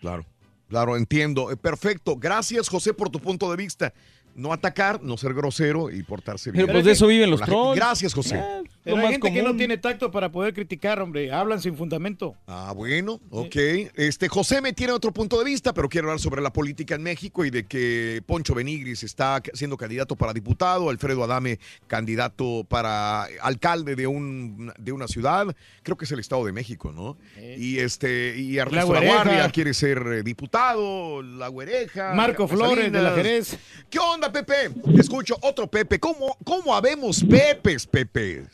[0.00, 0.24] Claro,
[0.68, 1.50] claro, entiendo.
[1.50, 2.16] Eh, perfecto.
[2.16, 3.92] Gracias, José, por tu punto de vista.
[4.38, 6.64] No atacar, no ser grosero y portarse bien.
[6.64, 7.76] Pero pues de eso viven los trolls.
[7.76, 8.40] Gracias, José.
[8.84, 11.32] Pero Lo hay más gente que no tiene tacto para poder criticar, hombre.
[11.32, 12.36] Hablan sin fundamento.
[12.46, 13.56] Ah, bueno, ok.
[13.94, 17.02] Este, José me tiene otro punto de vista, pero quiero hablar sobre la política en
[17.02, 23.24] México y de que Poncho Benigris está siendo candidato para diputado, Alfredo Adame candidato para
[23.42, 27.16] alcalde de, un, de una ciudad, creo que es el Estado de México, ¿no?
[27.56, 29.00] Y este, y Ernesto La.
[29.00, 32.14] Guardia quiere ser eh, diputado, La Güereja.
[32.14, 33.10] Marco Flores de la.
[33.12, 33.58] Jerez.
[33.90, 34.70] ¿Qué onda, Pepe?
[34.94, 35.98] Te escucho, otro Pepe.
[35.98, 38.44] ¿Cómo, cómo habemos Pepes, Pepe?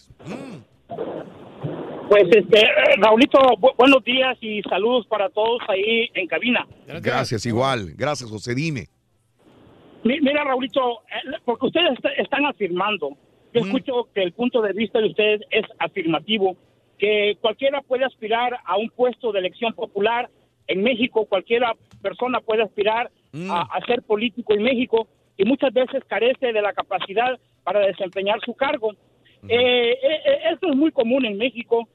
[2.08, 6.66] Pues, este, eh, Raulito, bu- buenos días y saludos para todos ahí en cabina.
[6.86, 7.94] Gracias, igual.
[7.96, 8.54] Gracias, José.
[8.54, 8.86] Dime.
[10.04, 13.16] Mi- Mira, Raulito, eh, porque ustedes est- están afirmando,
[13.54, 16.56] yo escucho que el punto de vista de ustedes es afirmativo,
[16.98, 20.28] que cualquiera puede aspirar a un puesto de elección popular
[20.66, 23.10] en México, cualquiera persona puede aspirar
[23.50, 28.40] a, a ser político en México y muchas veces carece de la capacidad para desempeñar
[28.44, 28.92] su cargo.
[29.48, 31.88] Eh, eh, eh, esto es muy común en México.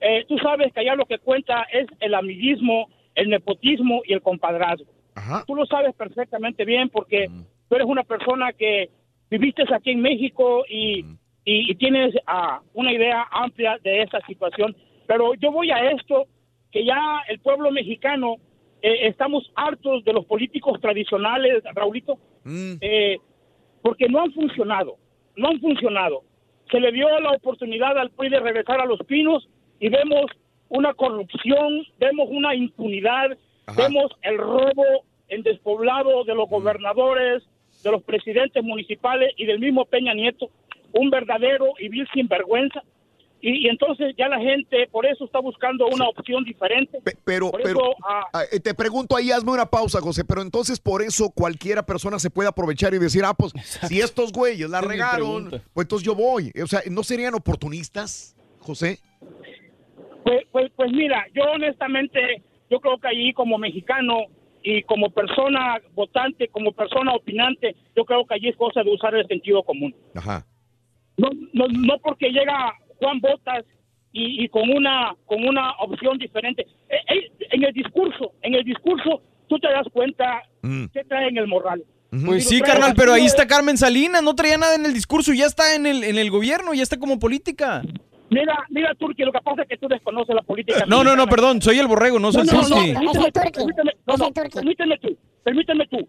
[0.00, 4.22] Eh, tú sabes que allá lo que cuenta es el amiguismo, el nepotismo y el
[4.22, 4.86] compadrazgo.
[5.46, 7.26] Tú lo sabes perfectamente bien porque
[7.68, 8.90] tú eres una persona que
[9.30, 11.00] viviste aquí en México y,
[11.44, 14.76] y- y tienes ah, una idea amplia de esa situación.
[15.06, 16.26] Pero yo voy a esto,
[16.72, 18.36] que ya el pueblo mexicano
[18.82, 22.18] eh, estamos hartos de los políticos tradicionales, Raulito,
[22.80, 23.18] eh,
[23.82, 24.96] porque no han funcionado,
[25.36, 26.22] no han funcionado.
[26.70, 29.48] Se le dio la oportunidad al PRI de regresar a los pinos
[29.80, 30.26] y vemos
[30.68, 33.36] una corrupción, vemos una impunidad,
[33.76, 37.42] vemos el robo en despoblado de los gobernadores,
[37.82, 40.50] de los presidentes municipales y del mismo Peña Nieto,
[40.92, 42.82] un verdadero y vil sinvergüenza.
[43.46, 46.98] Y, y entonces ya la gente por eso está buscando una opción diferente.
[47.24, 50.42] Pero, Por pero eso, ah, ah, eh, te pregunto ahí, hazme una pausa, José, pero
[50.42, 53.52] entonces por eso cualquiera persona se puede aprovechar y decir, ah, pues
[53.88, 56.50] si estos güeyes la regaron, pues entonces yo voy.
[56.60, 58.98] O sea, ¿no serían oportunistas, José?
[60.24, 64.24] Pues, pues, pues mira, yo honestamente, yo creo que allí como mexicano
[64.64, 69.14] y como persona votante, como persona opinante, yo creo que allí es cosa de usar
[69.14, 69.94] el sentido común.
[70.16, 70.44] Ajá.
[71.16, 73.64] No, no, no porque llega Juan Botas
[74.12, 76.66] y, y con una con una opción diferente.
[76.88, 80.42] Eh, eh, en el discurso, en el discurso, tú te das cuenta
[80.92, 81.84] qué trae en el morral.
[82.24, 85.46] Pues sí, carnal, pero ahí está Carmen Salinas, no traía nada en el discurso, ya
[85.46, 87.82] está en el, en el gobierno, ya está como política.
[88.30, 90.84] Mira, mira, Turki, lo que pasa es que tú desconoces la política.
[90.86, 91.30] No, no, no, mexicana.
[91.30, 92.92] perdón, soy el borrego, no soy el no, no, Turki.
[92.92, 96.08] permíteme, permíteme, no, no, permíteme tú, permíteme tú.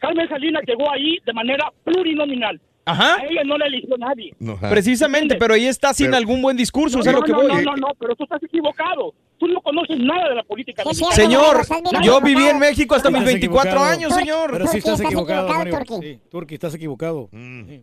[0.00, 2.60] Carmen Salinas llegó ahí de manera plurinominal.
[2.90, 3.16] Ajá.
[3.16, 4.34] A ella no la eligió nadie.
[4.70, 7.32] Precisamente, pero ahí está sin Pero- algún buen discurso, No, o sea, no, lo que
[7.32, 7.48] no, voy.
[7.48, 9.14] no, no, no, pero tú estás equivocado.
[9.38, 10.82] Tú no conoces nada de la política.
[10.84, 11.12] mexicana.
[11.14, 11.56] Señor,
[12.02, 13.92] yo viví en México hasta mis Estás 24 equivocado.
[13.92, 14.50] años, señor.
[14.50, 15.86] Pero sí estás estás equivocado, equivocado, Mario.
[15.86, 16.06] Turki.
[16.14, 17.28] Sí, Turki, estás equivocado.
[17.32, 17.74] Mm.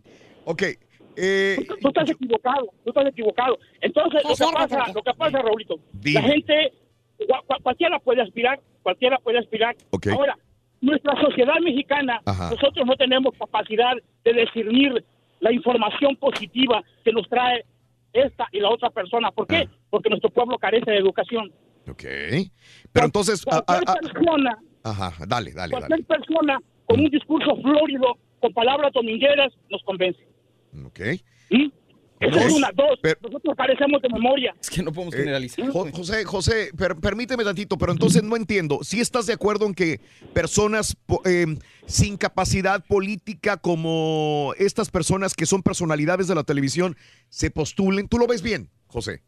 [0.44, 0.62] Ok.
[1.16, 3.58] eh, Tú, tú estás equivocado, tú estás equivocado.
[3.80, 6.20] Entonces, lo que pasa, lo que pasa, Raulito, Dime.
[6.20, 6.72] la gente,
[7.20, 9.74] cua- cua- cualquiera puede aspirar, cualquiera puede aspirar.
[9.90, 10.08] Ok.
[10.08, 10.36] Ahora,
[10.80, 12.50] nuestra sociedad mexicana, Ajá.
[12.50, 15.04] nosotros no tenemos capacidad de discernir
[15.40, 17.64] la información positiva que nos trae
[18.12, 19.30] esta y la otra persona.
[19.30, 19.48] ¿Por Ah.
[19.50, 19.68] qué?
[19.90, 21.52] Porque nuestro pueblo carece de educación.
[21.88, 22.02] Ok.
[22.92, 25.86] Pero entonces, ah, ah, Cualquier ah, persona, ajá, dale, dale, dale.
[25.86, 30.20] cualquier persona con un discurso florido, con palabras domingueras, nos convence.
[30.86, 31.00] Ok.
[31.48, 31.72] ¿Sí?
[32.18, 32.52] Esa es Dos.
[32.54, 32.98] una, dos.
[33.22, 34.54] Nosotros carecemos de memoria.
[34.60, 35.68] Es que no podemos Eh, generalizar.
[35.68, 38.78] Jo- José, José, per- permíteme tantito, pero entonces no entiendo.
[38.82, 40.00] ¿Sí estás de acuerdo en que
[40.32, 40.96] personas
[41.26, 41.44] eh,
[41.86, 46.96] sin capacidad política como estas personas que son personalidades de la televisión
[47.28, 48.08] se postulen?
[48.08, 49.22] ¿Tú lo ves bien, José?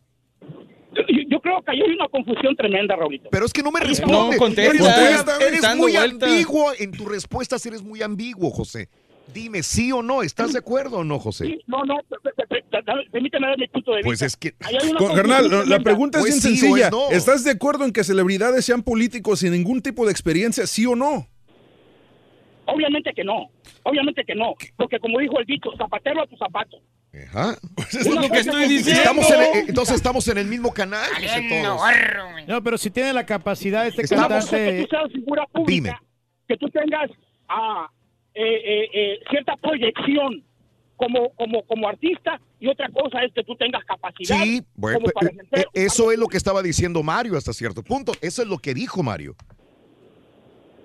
[0.94, 3.28] Yo, yo creo que ahí hay una confusión tremenda, Raulito.
[3.31, 4.39] Pero es que no me No respondes.
[4.39, 6.26] contesta, eres eres muy vuelta.
[6.26, 8.89] ambiguo en tus respuestas, eres muy ambiguo, José.
[9.32, 11.44] Dime sí o no, ¿estás de acuerdo o no, José?
[11.47, 14.08] Sí, no, no, per- per- per- per- permíteme dar mi punto de vista.
[14.08, 14.52] Pues es que...
[15.15, 16.90] Carnal, la pregunta es Pues bien sencilla.
[17.10, 20.97] ¿Estás de acuerdo en que celebridades sean políticos sin ningún tipo de experiencia, sí o
[20.97, 21.26] no?
[22.66, 23.48] Obviamente que no,
[23.82, 26.76] obviamente que no, porque como dijo el dicho, zapatero a tu zapato.
[27.31, 27.57] Ajá.
[27.98, 29.00] es lo que estoy diciendo.
[29.00, 31.08] Estamos en el- entonces estamos en el mismo canal.
[31.65, 31.81] todos.
[32.47, 34.82] No, pero si tiene la capacidad este Una cosa es que cantante.
[34.82, 35.97] tú seas figura pública, Dime.
[36.47, 37.10] que tú tengas
[37.48, 37.89] ah,
[38.41, 40.44] eh, eh, eh, cierta proyección
[40.97, 45.10] como, como, como artista y otra cosa es que tú tengas capacidad Sí, bueno, como
[45.12, 48.12] para eh, eso es lo que estaba diciendo Mario hasta cierto punto.
[48.20, 49.34] Eso es lo que dijo Mario.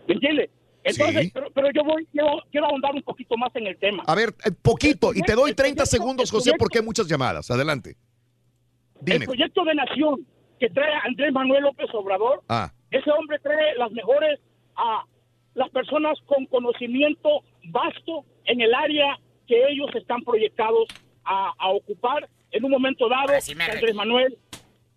[0.08, 0.50] ¿Me entiendes?
[0.84, 1.32] Entonces, Sí.
[1.34, 4.04] pero, pero yo voy, quiero, quiero ahondar un poquito más en el tema.
[4.06, 7.50] A ver, poquito, y te doy 30 proyecto- segundos, José, proyecto- porque hay muchas llamadas.
[7.52, 7.96] Adelante.
[9.06, 10.28] El proyecto de nación
[10.60, 14.40] que trae Andrés Manuel López Obrador, Ah, ese hombre trae las mejores
[14.76, 15.04] a
[15.56, 20.88] las personas con conocimiento vasto en el área que ellos están proyectados
[21.24, 23.34] a, a ocupar en un momento dado.
[23.74, 24.38] Andrés Manuel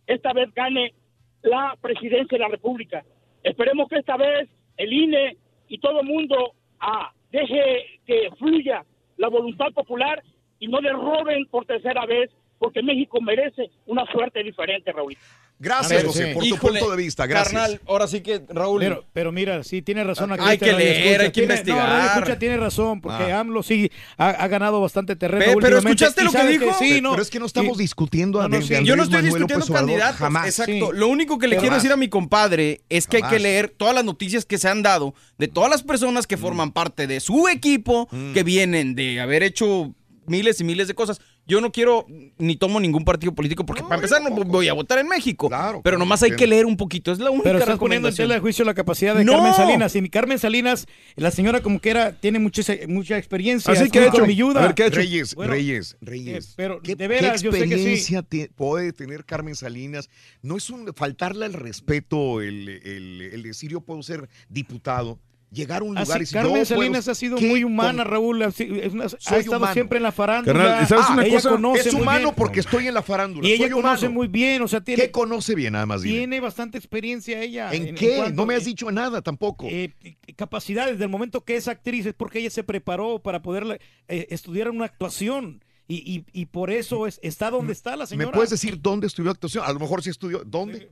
[0.06, 0.94] esta vez gane
[1.42, 3.04] la presidencia de la República.
[3.42, 5.36] Esperemos que esta vez el INE
[5.68, 8.84] y todo el mundo ah, deje que fluya
[9.16, 10.22] la voluntad popular
[10.58, 15.16] y no le roben por tercera vez, porque México merece una suerte diferente, Raúl.
[15.58, 16.34] Gracias, ver, José, sí.
[16.34, 17.26] por tu Híjole, punto de vista.
[17.26, 17.52] Gracias.
[17.54, 18.80] Carnal, ahora sí que, Raúl.
[18.80, 20.42] Pero, pero mira, sí tiene razón aquí.
[20.44, 21.22] Hay que leer, escucha.
[21.22, 21.88] hay que Tiene- investigar.
[21.88, 23.40] No, radio escucha tiene razón, porque Ah.
[23.40, 25.46] AMLO sí ha, ha ganado bastante terreno.
[25.46, 25.78] Ve, pero.
[25.78, 26.66] ¿escuchaste ¿Y lo que dijo?
[26.78, 27.12] Sí, no.
[27.12, 27.82] Pero es que no estamos Sí.
[27.84, 30.16] discutiendo a No, de- Yo no estoy Manuel discutiendo López Obrador, candidatos.
[30.18, 30.46] Jamás.
[30.46, 30.72] Exacto.
[30.92, 30.98] Sí.
[30.98, 31.82] Lo único que le Pero quiero jamás.
[31.82, 34.82] decir a mi compadre es que hay que leer todas las noticias que se han
[34.82, 38.34] dado de todas las personas que forman parte de su equipo, Mm.
[38.34, 39.94] que vienen de haber hecho
[40.26, 41.20] miles y miles de cosas.
[41.46, 42.06] Yo no quiero
[42.38, 45.48] ni tomo ningún partido político porque para empezar no voy a votar en México.
[45.48, 47.12] Claro, pero nomás hay que leer un poquito.
[47.12, 49.32] Es la única Pero estás poniendo en tela de juicio la capacidad de No.
[49.32, 49.94] Carmen Salinas.
[49.94, 53.72] Y Carmen Salinas, la señora como que era, tiene mucha, mucha experiencia.
[53.72, 54.18] Así que ha hecho.
[54.18, 54.60] colmilluda.
[54.60, 54.96] A ver, ¿qué ha hecho?
[54.96, 56.48] Reyes, Bueno, Reyes, Reyes.
[56.48, 57.72] eh, pero ¿Qué, de veras, qué yo sé que sí.
[57.74, 58.22] experiencia
[58.56, 60.10] puede tener Carmen Salinas?
[60.42, 65.18] No es un faltarle al respeto el, el, el decir yo puedo ser diputado,
[65.56, 67.64] llegar a un lugar Así, y decir Carmen yo Salinas puedo- ha sido ¿Qué muy
[67.64, 68.42] humana, con- Raúl.
[68.42, 68.48] Ha,
[68.92, 69.72] una- ha estado humano.
[69.72, 70.52] siempre en la farándula.
[70.58, 71.50] Carnal, ¿y sabes Ah, una ella cosa?
[71.50, 72.34] conoce Es muy humano bien.
[72.36, 73.48] porque estoy en la farándula.
[73.48, 74.14] Y ella soy conoce humano.
[74.14, 76.02] muy bien, o sea, tiene, ¿Qué conoce bien nada más?
[76.02, 76.18] dime?
[76.18, 77.72] tiene bastante experiencia ella.
[77.72, 78.30] ¿En, qué?
[78.32, 79.66] no me has dicho nada tampoco.
[79.68, 79.92] eh,
[80.36, 84.70] capacidades del momento que es actriz es porque ella se preparó para poder eh, estudiar
[84.70, 88.32] una actuación y, y- y por eso es, está donde está la ¿Me señora.
[88.32, 89.64] puedes decir dónde estudió actuación?
[89.66, 90.42] A lo mejor sí estudió.
[90.44, 90.90] ¿Dónde?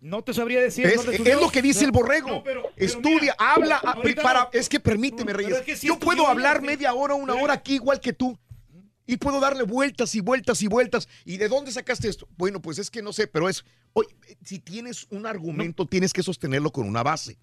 [0.00, 0.86] No te sabría decir.
[0.86, 1.40] Es, dónde es estudió.
[1.40, 2.28] lo que dice No, el borrego.
[2.28, 3.76] no, pero- pero Estudia, mira, habla.
[3.78, 4.50] ahorita para, no.
[4.52, 5.56] es que permíteme, Reyes.
[5.58, 8.38] es que sí Yo puedo hablar media hora, una Pero- hora aquí igual que tú.
[9.06, 11.08] Y puedo darle vueltas y vueltas y vueltas.
[11.24, 12.28] ¿Y de dónde sacaste esto?
[12.36, 14.08] Bueno, pues es que no sé, pero es, oye,
[14.44, 17.38] si tienes un argumento, tienes que sostenerlo con una base.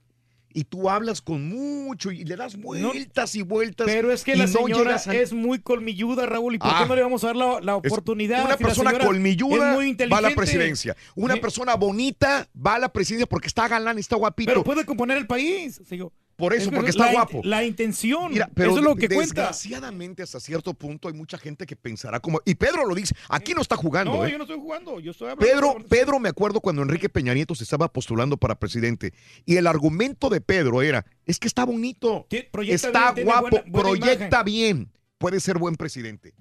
[0.58, 3.88] Y tú hablas con mucho y le das vueltas y vueltas.
[3.88, 6.56] Pero es que la no señora a- es muy colmilluda, Raúl.
[6.56, 6.80] ¿Y por Ah.
[6.82, 8.46] qué no le vamos a dar la, la oportunidad?
[8.46, 10.96] Una si persona colmilluda es muy va a la presidencia.
[11.14, 14.50] Una persona bonita va a la presidencia porque está galán, está guapito.
[14.50, 15.82] Pero puede componer el país.
[15.88, 16.14] señor.
[16.36, 17.42] Por eso, Es que porque está la guapo.
[17.46, 18.32] La intención.
[18.32, 19.22] Mira, pero eso es lo que cuenta.
[19.44, 23.54] desgraciadamente hasta cierto punto hay mucha gente que pensará como y Pedro lo dice, aquí
[23.54, 24.32] no está jugando, No, ¿eh?
[24.32, 25.00] yo no estoy jugando.
[25.00, 25.46] Yo estoy hablando.
[25.46, 29.14] Pedro, Pedro, me acuerdo cuando Enrique Peña Nieto se estaba postulando para presidente
[29.46, 33.66] y el argumento de Pedro era, es que está bonito, proyecta está bien, guapo, buena-
[33.72, 34.46] buena proyecta imagen.
[34.46, 36.34] bien, puede ser buen presidente.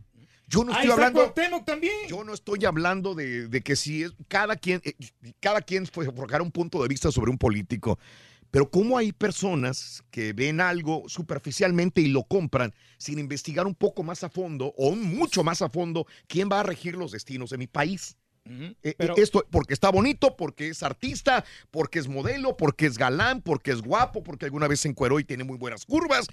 [0.47, 1.33] Yo no Ahí estoy hablando,
[1.65, 1.95] también.
[2.07, 4.93] yo no estoy hablando de, de que si es cada quien, eh,
[5.41, 7.99] cada quien puede forjar un punto de vista sobre un político.
[8.55, 14.05] Pero cómo hay personas que ven algo superficialmente y lo compran sin investigar un poco
[14.05, 17.59] más a fondo o mucho más a fondo quién va a regir los destinos de
[17.59, 18.17] mi país.
[18.49, 22.97] Eh, eh, Pero- esto porque está bonito, porque es artista, porque es modelo, porque es
[22.97, 26.29] galán, porque es guapo, porque alguna vez se encueró y tiene muy buenas curvas.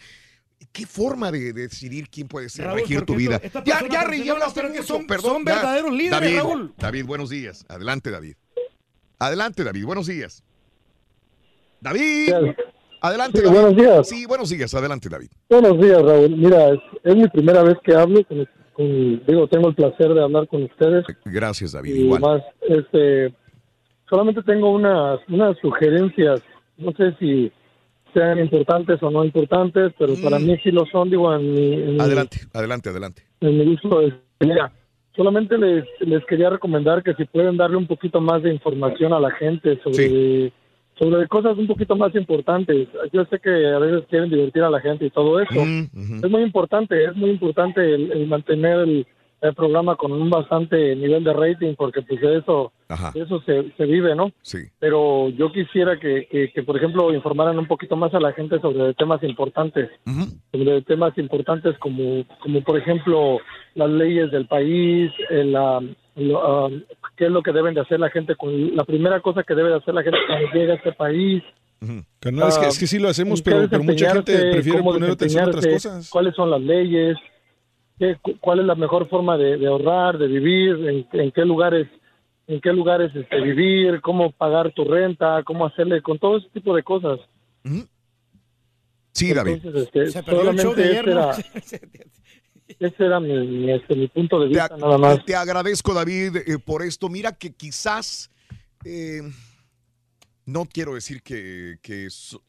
[0.72, 3.41] ¿Qué forma de, de decidir quién puede ser, Raúl, regir tu vida?
[3.41, 5.38] esto- ya, ya, Rey, ya hablaste mucho, son- perdón.
[5.38, 5.56] son ya.
[5.56, 6.74] verdaderos líderes, David, Raúl.
[6.77, 7.66] David, buenos días.
[7.67, 8.35] Adelante, David.
[9.17, 10.43] Adelante, David, buenos días.
[11.82, 12.34] David.
[13.01, 13.60] Adelante, Sí, David.
[13.60, 14.08] buenos días.
[14.10, 14.74] Sí, buenos días.
[14.76, 15.27] Adelante, David.
[15.50, 16.30] Buenos días, Raúl.
[16.38, 18.24] Mira, es, es mi primera vez que hablo.
[18.26, 21.03] Con, con- digo, tengo el placer de hablar con ustedes.
[21.26, 21.95] Gracias, David.
[21.95, 22.22] Y Igual.
[22.22, 23.34] más, este,
[24.08, 26.43] solamente tengo unas, unas sugerencias.
[26.77, 27.51] No sé si
[28.14, 31.10] sean importantes o no importantes, pero para mí sí lo son.
[31.10, 32.01] Digo, en mi, en mi- Mm.
[32.01, 33.24] Adelante, adelante, adelante.
[33.42, 34.01] en mi gusto.
[34.01, 34.72] es- Mira,
[35.16, 39.19] solamente les, les quería recomendar que si pueden darle un poquito más de información a
[39.19, 40.51] la gente sobre,
[41.02, 42.88] sobre cosas un poquito más importantes.
[43.12, 45.66] Yo sé que a veces quieren divertir a la gente y todo eso.
[45.66, 49.08] Mm, Es muy importante, es muy importante el, el mantener el,
[49.42, 52.72] el programa con un bastante nivel de rating porque pues de eso,
[53.16, 54.32] de eso se, se vive, ¿no?
[54.44, 54.60] Sí.
[54.78, 58.60] Pero yo quisiera que, que, que, por ejemplo, informaran un poquito más a la gente
[58.60, 59.90] sobre temas importantes,
[60.52, 63.40] sobre temas importantes como, como por ejemplo,
[63.74, 65.82] las leyes del país, el, ah,
[66.16, 66.70] lo, ah,
[67.16, 69.70] qué es lo que deben de hacer la gente, con la primera cosa que debe
[69.70, 71.44] de hacer la gente cuando llega a este país.
[72.20, 75.10] Carnal, es, que, Ah, es que sí lo hacemos, pero, pero mucha gente prefiere poner
[75.12, 76.10] atención a otras cosas.
[76.10, 77.18] ¿Cuáles son las leyes?
[77.98, 80.76] ¿Qué- cu- ¿Cuál es la mejor forma de, de ahorrar, de vivir?
[81.12, 81.88] ¿En, en qué lugares
[82.48, 84.02] en qué lugares este, vivir?
[84.02, 85.42] ¿Cómo pagar tu renta?
[85.44, 86.02] ¿Cómo hacerle?
[86.02, 87.20] Con todo ese tipo de cosas.
[89.14, 89.54] Sí, David.
[89.54, 91.12] Entonces, este, Se perdió el show de ayer, ¿no?
[91.12, 91.32] era,
[92.80, 95.25] ese era mi, mi, este, mi punto de Te, vista, nada más.
[95.25, 97.09] te agradezco, David, eh, por esto.
[97.09, 98.30] Mira que quizás,
[98.85, 99.22] eh,
[100.45, 102.43] no quiero decir que, que so-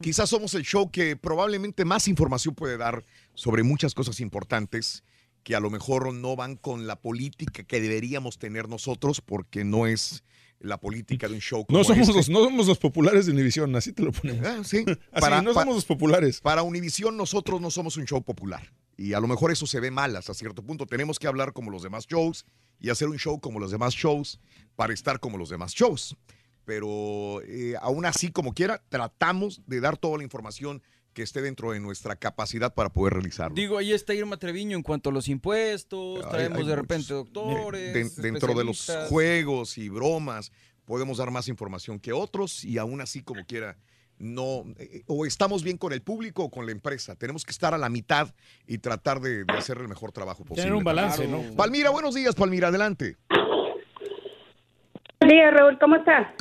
[0.00, 3.04] quizás somos el show que probablemente más información puede dar
[3.34, 5.04] sobre muchas cosas importantes
[5.42, 9.86] que a lo mejor no van con la política que deberíamos tener nosotros porque no
[9.86, 10.24] es
[10.60, 12.14] la política de un show como No somos, este.
[12.18, 14.44] los, no somos los populares de Univisión, así te lo ponemos.
[14.44, 14.84] Ah, sí.
[15.12, 16.40] Así, no pa- somos los populares.
[16.40, 18.72] Para Univisión nosotros no somos un show popular.
[18.98, 20.84] Y a lo mejor eso se ve mal hasta cierto punto.
[20.84, 22.44] Tenemos que hablar como los demás shows
[22.80, 24.40] y hacer un show como los demás shows
[24.76, 26.16] para estar como los demás shows.
[26.64, 30.82] Pero eh, aún así, como quiera, tratamos de dar toda la información
[31.14, 33.54] que esté dentro de nuestra capacidad para poder realizarlo.
[33.54, 37.14] Digo, ahí está Irma Treviño en cuanto a los impuestos, Hay- traemos hay de repente
[37.14, 37.94] doctores.
[37.94, 40.52] Den- dentro de los juegos y bromas
[40.84, 43.76] podemos dar más información que otros y aún así como quiera
[44.18, 47.72] no eh, o estamos bien con el público o con la empresa tenemos que estar
[47.74, 48.28] a la mitad
[48.66, 51.42] y tratar de, de hacer el mejor trabajo posible un balance, Claro.
[51.50, 51.56] ¿no?
[51.56, 53.16] Palmira buenos días Palmira adelante
[55.20, 56.34] Buenos días, Raúl, ¿cómo está?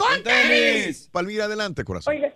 [1.11, 2.31] Palmira adelante corazón Oiga,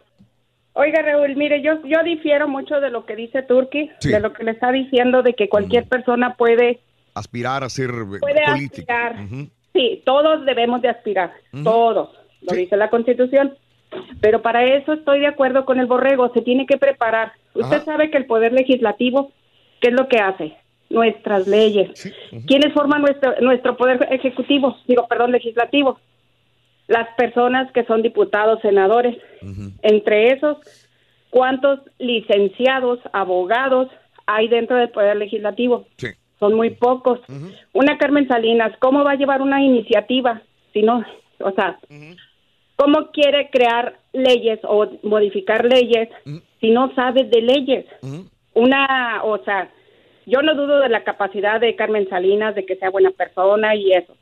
[0.74, 4.10] oiga, Raúl, mire, yo yo difiero mucho de lo que dice Turki, Sí.
[4.10, 6.82] de lo que le está diciendo de que cualquier persona puede,
[7.14, 9.16] aspirar a ser eh, puede político aspirar.
[9.74, 11.64] Sí, todos debemos de aspirar, Ujú.
[11.64, 12.10] todos,
[12.42, 13.56] lo dice la Constitución.
[14.22, 17.34] Pero para eso estoy de acuerdo con el borrego, se tiene que preparar.
[17.54, 17.86] Usted Ajá.
[17.86, 19.32] sabe que el Poder Legislativo,
[19.80, 20.56] ¿qué es lo que hace?
[20.90, 21.90] Nuestras leyes.
[22.48, 24.78] ¿Quiénes forman nuestro, nuestro Poder Ejecutivo?
[24.88, 26.00] Digo, perdón, Legislativo.
[26.88, 29.18] Las personas que son diputados, senadores.
[29.82, 30.58] Entre esos,
[31.30, 33.90] ¿cuántos licenciados, abogados
[34.26, 35.86] hay dentro del Poder Legislativo?
[35.98, 36.08] Sí.
[36.40, 37.20] Son muy pocos.
[37.74, 40.42] Una Carmen Salinas, ¿cómo va a llevar una iniciativa
[40.74, 41.04] si no,
[41.40, 41.80] o sea,
[42.82, 46.10] cómo quiere crear leyes o modificar leyes
[46.60, 47.86] si no sabe de leyes?
[48.56, 49.70] Una, o sea,
[50.26, 53.94] yo no dudo de la capacidad de Carmen Salinas, de que sea buena persona y
[53.94, 54.16] eso.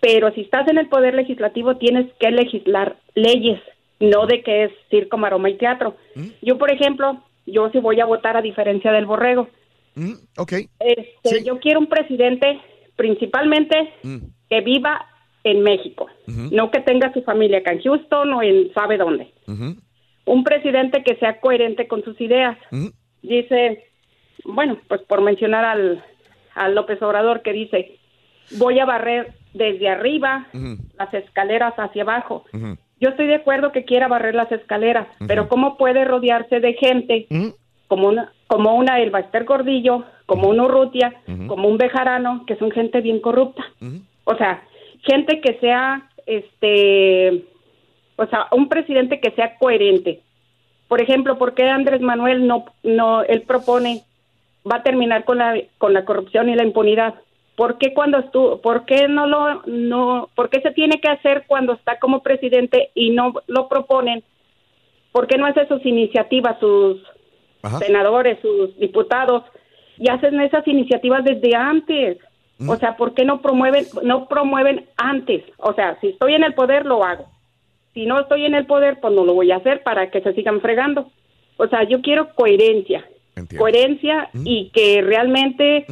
[0.00, 3.60] Pero si estás en el poder legislativo tienes que legislar leyes,
[3.98, 5.96] no de que es circo, maroma y teatro.
[6.42, 9.48] Yo, por ejemplo, yo sí voy a votar a diferencia del borrego.
[10.36, 10.52] ok.
[10.80, 12.60] Este, Yo quiero un presidente
[12.96, 13.94] principalmente
[14.50, 15.06] que viva
[15.44, 19.32] en México, no que tenga su familia acá en Houston o en sabe dónde.
[20.26, 22.56] Un presidente que sea coherente con sus ideas.
[23.22, 23.84] Dice,
[24.44, 26.04] bueno, pues por mencionar al,
[26.54, 27.98] al López Obrador que dice,
[28.58, 30.46] voy a barrer desde arriba
[30.98, 32.44] las escaleras hacia abajo.
[33.00, 37.26] Yo estoy de acuerdo que quiera barrer las escaleras, pero ¿cómo puede rodearse de gente
[37.88, 41.14] como una como una Elba Ester Gordillo, como un Urrutia,
[41.46, 43.64] como un Bejarano, que son gente bien corrupta?
[44.24, 44.62] O sea,
[45.02, 47.44] gente que sea, este,
[48.16, 50.20] o sea, un presidente que sea coherente.
[50.88, 54.02] Por ejemplo, ¿por qué Andrés Manuel no, no, él propone,
[54.70, 57.14] va a terminar con la, con la corrupción y la impunidad?
[57.56, 61.44] ¿Por qué cuando estuvo, por qué no lo, no, por qué se tiene que hacer
[61.46, 64.24] cuando está como presidente y no lo proponen?
[65.12, 67.02] ¿Por qué no hace sus iniciativas, sus
[67.78, 69.44] senadores, sus diputados,
[69.98, 72.18] y hacen esas iniciativas desde antes?
[72.68, 75.44] O sea, ¿por qué no promueven, no promueven antes?
[75.56, 77.26] O sea, si estoy en el poder, lo hago.
[77.94, 80.34] Si no estoy en el poder, pues no lo voy a hacer para que se
[80.34, 81.10] sigan fregando.
[81.56, 83.04] O sea, yo quiero coherencia.
[83.56, 85.86] Coherencia y que realmente,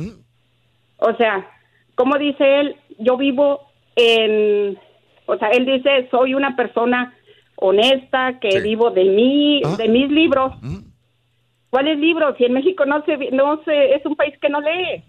[0.99, 1.49] o sea,
[1.95, 3.63] como dice él, yo vivo
[3.97, 4.79] en,
[5.27, 7.15] o sea, él dice, soy una persona
[7.57, 10.53] honesta, que vivo de mí, de mis libros.
[11.71, 12.37] ¿Cuáles libros?
[12.37, 15.03] Si en México no se, no se, es un país que no lee.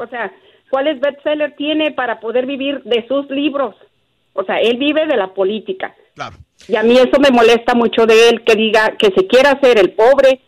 [0.00, 0.32] O sea,
[0.70, 3.74] ¿cuáles bestseller tiene para poder vivir de sus libros?
[4.32, 5.94] O sea, él vive de la política.
[6.14, 6.36] Claro.
[6.68, 9.78] Y a mí eso me molesta mucho de él, que diga que se quiera hacer
[9.78, 10.40] el pobre,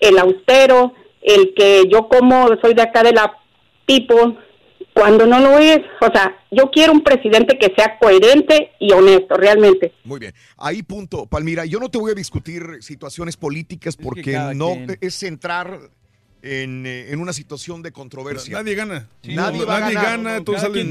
[0.00, 3.38] el austero, el que yo como soy de acá de la
[3.86, 4.36] people,
[4.92, 5.80] cuando no lo es.
[6.00, 9.92] O sea, yo quiero un presidente que sea coherente y honesto, realmente.
[10.04, 10.32] Muy bien.
[10.56, 11.64] Ahí punto, Palmira.
[11.64, 15.78] Yo no te voy a discutir situaciones políticas porque no es centrar
[16.44, 18.52] en, eh, en una situación de controversia.
[18.54, 19.08] Nadie gana.
[19.24, 20.10] nadie no, va a nadie ganar.
[20.18, 20.90] gana, todos salen.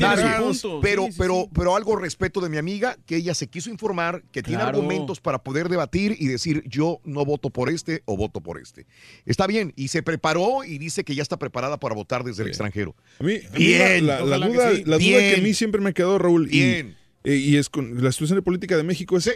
[0.82, 4.24] Pero, Sí, sí, pero, pero algo respeto de mi amiga, que ella se quiso informar,
[4.32, 8.42] que tiene argumentos para poder debatir y decir yo no voto por este o voto
[8.42, 8.88] por este.
[9.26, 12.50] Está bien, y se preparó y dice que ya está preparada para votar desde el
[12.50, 12.96] extranjero.
[13.20, 14.08] A mí, a mí Bien.
[14.08, 14.84] la, que duda, sí.
[14.86, 16.96] la duda que a mí siempre me ha quedado, Raúl, Bien.
[17.24, 19.30] eh, Y, es con la situación de política de México, es,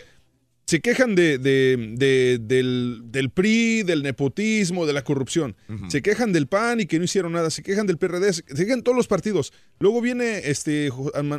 [0.67, 5.55] se quejan de, de- de- del, del PRI, del nepotismo, de la corrupción.
[5.87, 7.49] Se quejan del PAN y que no hicieron nada.
[7.49, 9.53] Se quejan del PRD, se quejan todos los partidos.
[9.79, 10.89] Luego viene este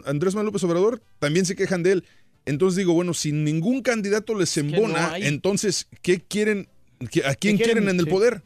[0.07, 2.05] Andrés Manuel López Obrador, también se quejan de él.
[2.47, 6.67] Entonces digo, bueno, si ningún candidato les que no embona, entonces, ¿qué quieren?
[7.11, 7.85] ¿Qué- ¿A quién ¿Qué quieren?
[7.85, 8.11] quieren en el Sí.
[8.11, 8.43] poder?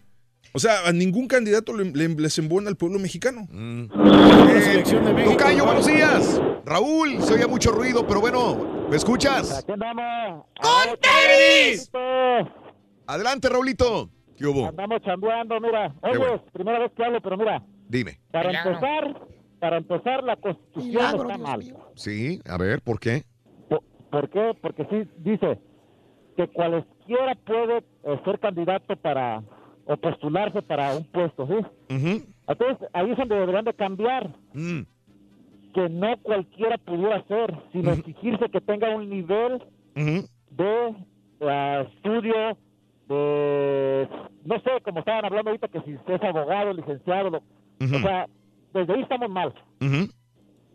[0.55, 3.49] O sea, a ningún candidato le- le- les embona al pueblo mexicano.
[3.53, 4.83] Eh,
[5.25, 6.41] Tocayo, buenos días.
[6.67, 9.65] Raúl, se oye mucho ruido, pero bueno, ¿me escuchas?
[9.65, 9.81] ¡Con
[11.01, 11.91] tenis!
[13.07, 14.11] Adelante, Raulito.
[14.37, 14.69] ¿Qué hubo?
[14.69, 15.95] Andamos chambeando, mira.
[16.03, 16.45] Oye, bueno.
[16.53, 18.21] primera vez que hablo, pero mira, Dime.
[18.31, 18.71] para Milagro.
[18.73, 19.23] empezar,
[19.61, 21.77] para empezar la constitución Milagro, está Dios mal.
[21.95, 23.25] Sí, a ver, ¿por qué?
[24.11, 24.53] ¿Por qué?
[24.61, 25.59] Porque sí dice
[26.37, 29.43] que cualesquiera puede eh, ser candidato para
[29.87, 31.55] o postularse para un puesto, ¿sí?
[32.47, 34.37] Entonces, ahí es donde deberían de cambiar.
[34.53, 34.83] Mm.
[35.75, 39.63] Que no cualquiera pudiera ser, sino exigirse que tenga un nivel
[40.51, 40.95] de
[41.41, 42.57] eh, estudio,
[43.09, 44.09] de,
[44.45, 48.27] no sé, como estaban hablando ahorita, que si es abogado, licenciado, lo- o sea,
[48.75, 49.53] desde ahí estamos mal,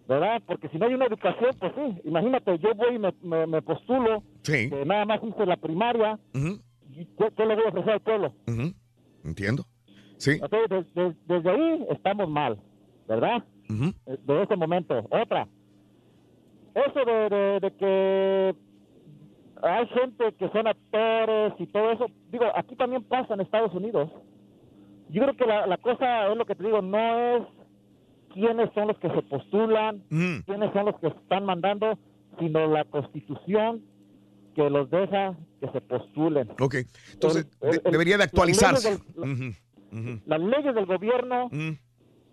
[0.07, 0.41] ¿verdad?
[0.45, 3.61] Porque si no hay una educación, pues sí, imagínate, yo voy y me, me- me
[3.61, 4.69] postulo, Sí.
[4.69, 8.33] que nada más hice la primaria, y ¿qué, qué le voy a ofrecer al pueblo?
[9.23, 9.63] Entiendo.
[10.17, 10.39] Sí.
[10.41, 12.57] Entonces, des- des- desde ahí estamos mal,
[13.07, 13.43] ¿verdad?
[13.67, 15.05] De ese momento.
[15.09, 15.47] Otra,
[16.75, 18.55] eso de, de- de que
[19.63, 24.09] hay gente que son actores y todo eso, digo, aquí también pasa en Estados Unidos.
[25.09, 27.43] Yo creo que la, la cosa es lo que te digo, no es
[28.33, 30.03] quiénes son los que se postulan,
[30.45, 31.97] quiénes son los que están mandando,
[32.39, 33.81] sino la constitución
[34.53, 36.49] que los deja que se postulen.
[36.59, 36.75] Ok.
[37.13, 38.89] Entonces, El- de- el- debería de las actualizarse.
[39.15, 39.15] leyes
[39.91, 41.49] del- las leyes del gobierno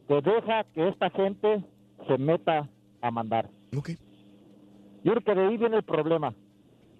[0.08, 1.64] que deja que esta gente
[2.06, 2.68] se meta
[3.00, 3.48] a mandar.
[3.76, 3.90] Ok.
[5.02, 6.34] Yo creo que de ahí viene el problema.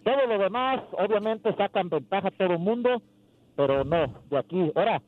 [0.05, 3.01] Todo lo demás, obviamente, sacan ventaja a todo el mundo,
[3.57, 4.71] pero no, de aquí.
[4.75, 5.01] Ahora,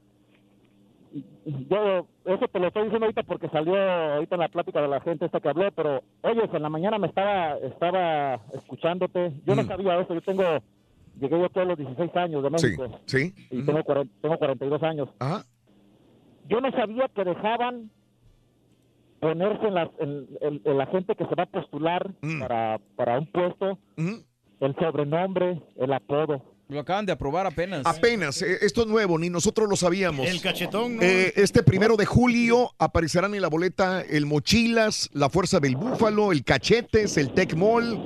[1.69, 5.01] yo eso te lo estoy diciendo ahorita porque salió ahorita en la plática de la
[5.01, 9.33] gente esta que habló, pero oyes, en la mañana me estaba estaba escuchándote.
[9.47, 9.67] Yo no Mm.
[9.69, 10.43] sabía eso, yo tengo,
[11.21, 13.01] llegué yo a los 16 años de Sí, México.
[13.07, 13.35] sí.
[13.51, 15.09] Y tengo, cuaren- tengo 42 años.
[16.49, 17.91] Yo no sabía que dejaban
[19.21, 22.41] ponerse en, las, en, en- en la gente que se va a postular Mm.
[22.41, 26.43] para, para un puesto el sobrenombre, el apodo.
[26.69, 27.83] Lo acaban de aprobar apenas.
[27.87, 30.27] Apenas, eh, esto es nuevo, ni nosotros lo sabíamos.
[30.27, 31.03] El cachetón, ¿no?
[31.03, 36.33] Eh, este primero de julio aparecerán en la boleta el Mochilas, la Fuerza del Búfalo,
[36.33, 37.99] el Cachetes, el Tecmol.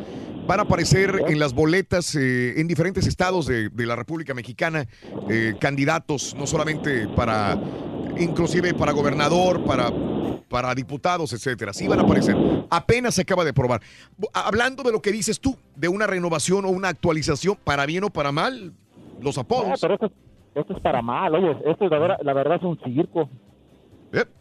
[0.46, 4.86] Van a aparecer en las boletas eh, en diferentes estados de, de la República Mexicana
[5.30, 7.56] eh, candidatos, no solamente para,
[8.18, 9.90] inclusive para gobernador, para,
[10.48, 11.72] para diputados, etcétera.
[11.72, 12.36] Sí van a aparecer.
[12.70, 13.80] Apenas se acaba de probar.
[14.32, 18.10] Hablando de lo que dices tú, de una renovación o una actualización, para bien o
[18.10, 18.72] para mal,
[19.20, 19.80] los No, apodos.
[19.80, 20.10] pero esto,
[20.55, 23.28] esto es para mal, oye, esto es la, verdad- la verdad es un circo.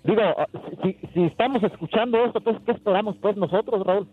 [0.03, 0.47] Digo, ah,
[0.83, 4.07] si, si estamos escuchando esto, pues, ¿qué esperamos pues nosotros, Raúl?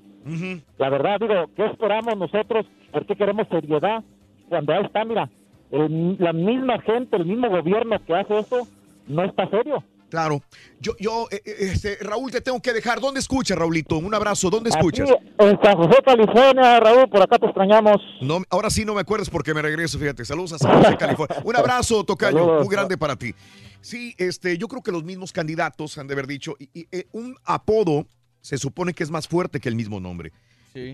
[0.77, 2.67] La verdad, digo, ¿qué esperamos nosotros?
[2.93, 4.05] ¿Por qué queremos seriedad?
[4.51, 5.31] Cuando ahí está, mira,
[5.71, 8.67] el- la misma gente, el mismo gobierno que hace esto,
[9.07, 9.83] no está serio.
[10.09, 10.41] Claro.
[10.81, 13.01] Yo, yo, eh, eh, este, Raúl, te tengo que dejar.
[13.01, 13.99] ¿Dónde escuchas, Raulito?
[13.99, 14.51] Un abrazo.
[14.51, 15.11] ¿Dónde escuchas?
[15.11, 17.97] Aquí, en San José, California, Raúl, por acá te extrañamos.
[18.21, 20.25] No, ahora sí no me acuerdas porque me regreso, fíjate.
[20.25, 21.43] Saludos a San José, California.
[21.45, 22.65] Un abrazo, Tocayo, Saludos.
[22.65, 23.35] muy grande para ti.
[23.81, 27.07] Sí, este, yo creo que los mismos candidatos han de haber dicho, y, y, eh,
[27.13, 28.07] un apodo
[28.41, 30.33] se supone que es más fuerte que el mismo nombre.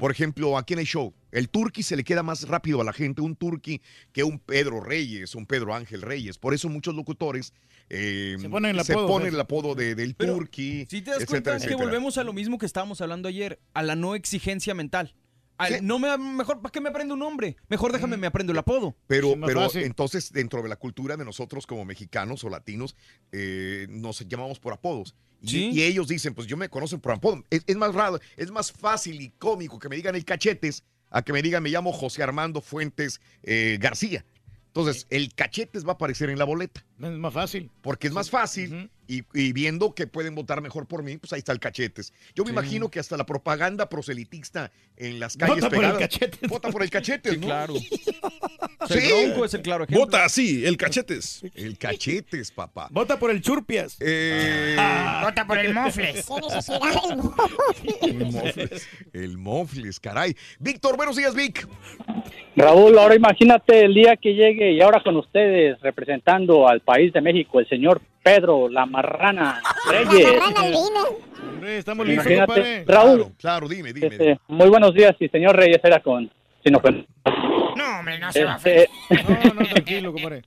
[0.01, 2.93] Por ejemplo, aquí en el show, el turqui se le queda más rápido a la
[2.93, 3.81] gente, un turqui,
[4.13, 6.39] que un Pedro Reyes, un Pedro Ángel Reyes.
[6.39, 7.53] Por eso muchos locutores
[7.91, 9.27] eh, Se ponen el apodo, pues.
[9.35, 10.87] el apodo de- del turqui.
[10.89, 11.77] Si te das etcétera, cuenta que etcétera.
[11.85, 15.15] volvemos a lo mismo que estábamos hablando ayer, a la no exigencia mental.
[15.65, 18.59] Al- No me mejor para qué me aprendo un nombre, mejor déjame me aprendo el
[18.59, 18.97] apodo.
[19.07, 19.83] Pero, pero fácil.
[19.83, 22.95] entonces, dentro de la cultura de nosotros como mexicanos o latinos,
[23.33, 25.15] eh, nos llamamos por apodos.
[25.41, 25.71] Y, Sí.
[25.73, 27.45] y ellos dicen, pues yo me conocen por apodo.
[27.51, 31.23] Es, es más raro, es más fácil y cómico que me digan el cachetes a
[31.23, 34.25] que me digan me llamo José Armando Fuentes eh, García.
[34.69, 36.83] Entonces, el cachetes va a aparecer en la boleta.
[37.03, 37.71] Es más fácil.
[37.83, 41.41] Porque es más fácil y, y viendo que pueden votar mejor por mí, pues ahí
[41.41, 42.13] está el cachetes.
[42.35, 42.53] Yo me Sí.
[42.53, 46.49] imagino que hasta la propaganda proselitista en las calles Vota por el pegadas- cachetes.
[46.49, 47.47] Vota por el cachetes, ¿no?
[47.47, 47.75] claro.
[48.89, 48.99] Sí.
[48.99, 50.05] El es el claro ejemplo.
[50.07, 51.43] Vota así, el cachetes.
[51.55, 52.89] El cachetes, papá.
[52.91, 53.97] Vota por el churpias.
[54.01, 54.77] Eh,
[55.23, 56.27] Vota por el mofles.
[56.27, 56.81] ¿Qué necesidad
[58.03, 58.89] del El mofles.
[59.13, 60.37] El mofles, caray.
[60.59, 61.67] Víctor, buenos días, Vic.
[62.57, 67.21] Raúl, ahora imagínate el día que llegue y ahora con ustedes representando al país de
[67.21, 70.29] México, el señor Pedro La Marrana Reyes.
[71.55, 72.85] Hombre, estamos listos, Imagínate, compadre.
[72.87, 73.27] Raúl.
[73.39, 74.07] Claro, dime, dime.
[74.09, 76.31] Este, muy buenos días, y señor Reyes era con...
[76.63, 77.07] Sin ofender.
[77.77, 80.43] No, hombre, no se va a Este, No, no, tranquilo, compadre.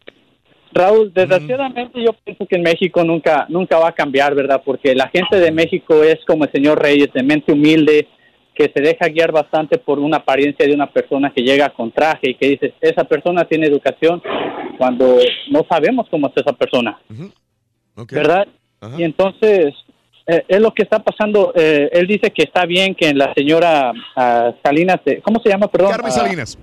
[0.71, 4.61] Raúl, desgraciadamente yo pienso que en México nunca, nunca va a cambiar, ¿verdad?
[4.63, 8.07] Porque la gente de México es como el señor Reyes, de mente humilde,
[8.55, 12.29] que se deja guiar bastante por una apariencia de una persona que llega con traje
[12.31, 14.21] y que dices, esa persona tiene educación
[14.77, 15.17] cuando
[15.51, 16.97] no sabemos cómo es esa persona,
[18.15, 18.47] ¿verdad?
[18.97, 19.73] Y entonces,
[20.27, 21.51] eh, es lo que está pasando.
[21.55, 25.67] eh, él dice que está bien que la señora ah, Salinas, se- ¿cómo se llama?
[25.67, 25.91] Perdón.
[25.91, 26.57] Carmen Ah, Salinas.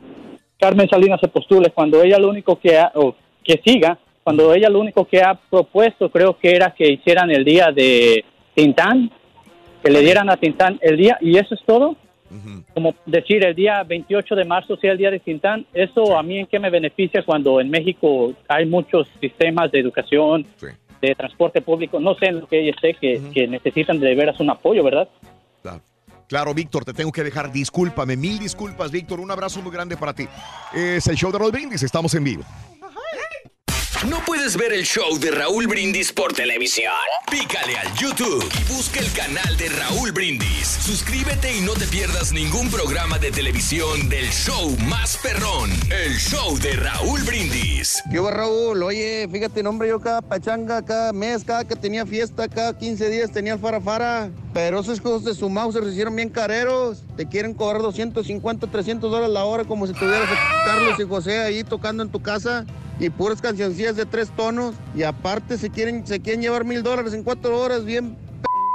[0.58, 3.14] Carmen Salinas se postule cuando ella lo único que ha, o
[3.44, 7.44] que siga, cuando ella lo único que ha propuesto creo que era que hicieran el
[7.44, 9.10] día de Tintán,
[9.82, 11.96] que le dieran a Tintán el día y eso es todo.
[12.72, 16.38] Como decir el día 28 de marzo sea el día de Tintán, eso a mí
[16.38, 20.46] en qué me beneficia cuando en México hay muchos sistemas de educación,
[21.02, 24.40] de transporte público, no sé en lo que ella esté, que, que necesitan de veras
[24.40, 25.08] un apoyo, ¿verdad?
[26.32, 27.52] Claro, Víctor, te tengo que dejar.
[27.52, 29.20] Discúlpame, mil disculpas, Víctor.
[29.20, 30.26] Un abrazo muy grande para ti.
[30.74, 31.82] Es el show de Raúl Brindis.
[31.82, 32.42] Estamos en vivo.
[34.10, 36.92] ¿No puedes ver el show de Raúl Brindis por televisión?
[37.30, 40.66] Pícale al YouTube y busca el canal de Raúl Brindis.
[40.66, 46.58] Suscríbete y no te pierdas ningún programa de televisión del show más perrón, el show
[46.58, 48.02] de Raúl Brindis.
[48.10, 48.82] ¿Qué hubo, Raúl?
[48.82, 53.30] Oye, fíjate, nombre, yo cada pachanga, cada mes, cada que tenía fiesta, cada 15 días
[53.30, 54.30] tenía el farafara.
[54.52, 57.04] Pero esos hijos de su mouse se hicieron bien careros.
[57.16, 61.38] Te quieren cobrar 250, 300 dólares la hora como si tuvieras a Carlos y José
[61.38, 62.66] ahí tocando en tu casa.
[63.00, 64.74] Y puras cancioncillas de tres tonos.
[64.94, 68.14] Y aparte se quieren, se quieren llevar mil dólares en cuatro horas, bien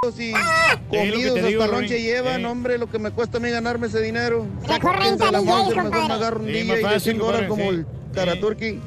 [0.02, 1.88] p***os y que comidos digo, hasta Rory.
[1.88, 2.46] lonche llevan, Eh.
[2.46, 4.46] hombre, lo que me cuesta a mí ganarme ese dinero.
[4.66, 6.14] Sáquense renta la DJ, Monster, mejor me compadre.
[6.14, 8.14] agarro un Sí, DJ más de fácil, 100 dólares como compadre, el sí.
[8.14, 8.80] Karaturki.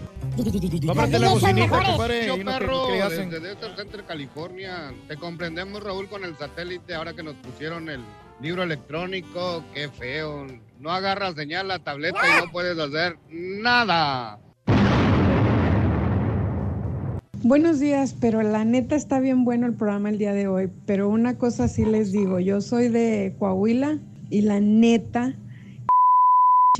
[0.87, 2.27] Cómprate la bocinita, compadre.
[2.27, 3.31] Yo, perro, que le hacen.
[3.31, 4.95] desde Desert Center, California.
[5.09, 6.95] Te comprendemos, Raúl, con el satélite.
[6.95, 8.01] Ahora que nos pusieron el
[8.41, 10.47] libro electrónico, qué feo.
[10.79, 14.39] No agarra señal la tableta y no puedes hacer nada.
[17.43, 20.69] Buenos días, pero la neta está bien bueno el programa el día de hoy.
[20.85, 25.35] Pero una cosa sí les digo, yo soy de Coahuila y la neta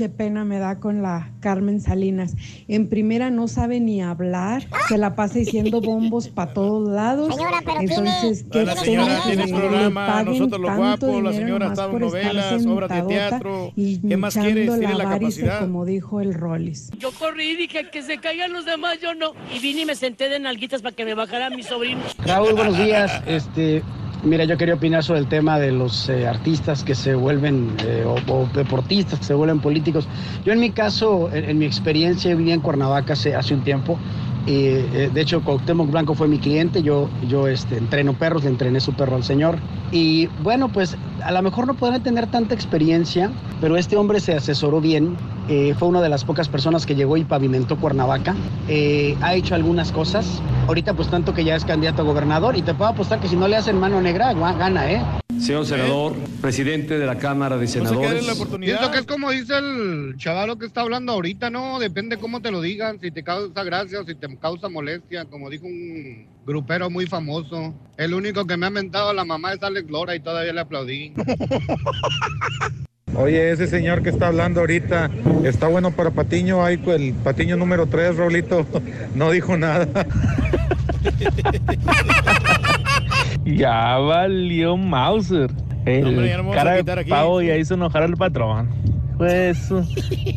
[0.09, 2.35] pena me da con la Carmen Salinas.
[2.67, 7.35] En primera no sabe ni hablar, se la pasa diciendo bombos para todos lados.
[7.79, 11.45] Entonces, qué La señora tiene que programa, le paguen nosotros los tanto guapos, la dinero
[11.45, 13.71] señora está en por estar novelas, obras de teatro.
[13.75, 14.77] y ¿Qué más quieres?
[14.79, 15.59] Tiene la varice, capacidad.
[15.59, 16.91] como dijo el Rollis.
[16.97, 19.33] Yo corrí y dije que se caigan los demás, yo no.
[19.53, 22.15] Y vine y me senté de nalguitas para que me bajaran mis sobrinos.
[22.25, 23.21] Raúl, buenos días.
[23.27, 23.83] Este,
[24.23, 28.05] mira, yo quería opinar sobre el tema de los eh, artistas que se vuelven eh,
[28.05, 30.07] o, deportistas que se vuelven políticos.
[30.45, 33.97] Yo en mi caso, en, mi experiencia, yo vivía en Cuernavaca hace, hace un tiempo.
[34.47, 36.81] Eh, de hecho, Cuauhtémoc Blanco fue mi cliente.
[36.81, 39.57] Yo, yo este, entreno perros, le entrené su perro al señor.
[39.91, 43.29] Y bueno, pues a lo mejor no podrán tener tanta experiencia,
[43.59, 45.17] pero este hombre se asesoró bien.
[45.49, 48.35] Eh, fue una de las pocas personas que llegó y pavimentó Cuernavaca.
[48.67, 50.41] Eh, ha hecho algunas cosas.
[50.67, 52.55] Ahorita, pues tanto que ya es candidato a gobernador.
[52.55, 55.01] Y te puedo apostar que si no le hacen mano negra, gana, ¿eh?
[55.39, 58.23] Señor senador, presidente de la Cámara de Senadores.
[58.59, 61.79] Pienso que es como dice el chavalo que está hablando ahorita, ¿no?
[61.79, 65.49] Depende cómo te lo digan, si te causa gracia o si te causa molestia, como
[65.49, 67.73] dijo un grupero muy famoso.
[67.97, 70.61] El único que me ha mentado a la mamá es Alex Lora y todavía le
[70.61, 71.13] aplaudí.
[73.15, 75.11] Oye, ese señor que está hablando ahorita,
[75.43, 78.65] está bueno para Patiño, hay el Patiño número 3, Rolito,
[79.15, 79.87] no dijo nada.
[83.45, 85.49] Ya valió Mauser.
[85.85, 87.09] El Hombre, ya no cara de quitar aquí.
[87.09, 88.69] pavo ya hizo enojar al patrón.
[89.17, 89.69] Pues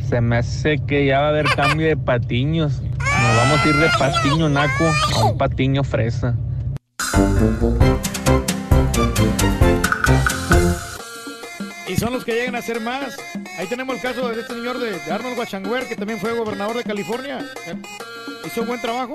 [0.08, 2.83] se me hace que ya va a haber cambio de patiños.
[2.83, 4.84] Nos vamos a ir de patiño naco
[5.16, 6.34] a un patiño fresa.
[11.89, 13.16] Y son los que llegan a ser más.
[13.58, 16.76] Ahí tenemos el caso de este señor de, de Arnold Guachanguer, que también fue gobernador
[16.76, 17.39] de California.
[18.47, 19.15] Hizo un buen trabajo.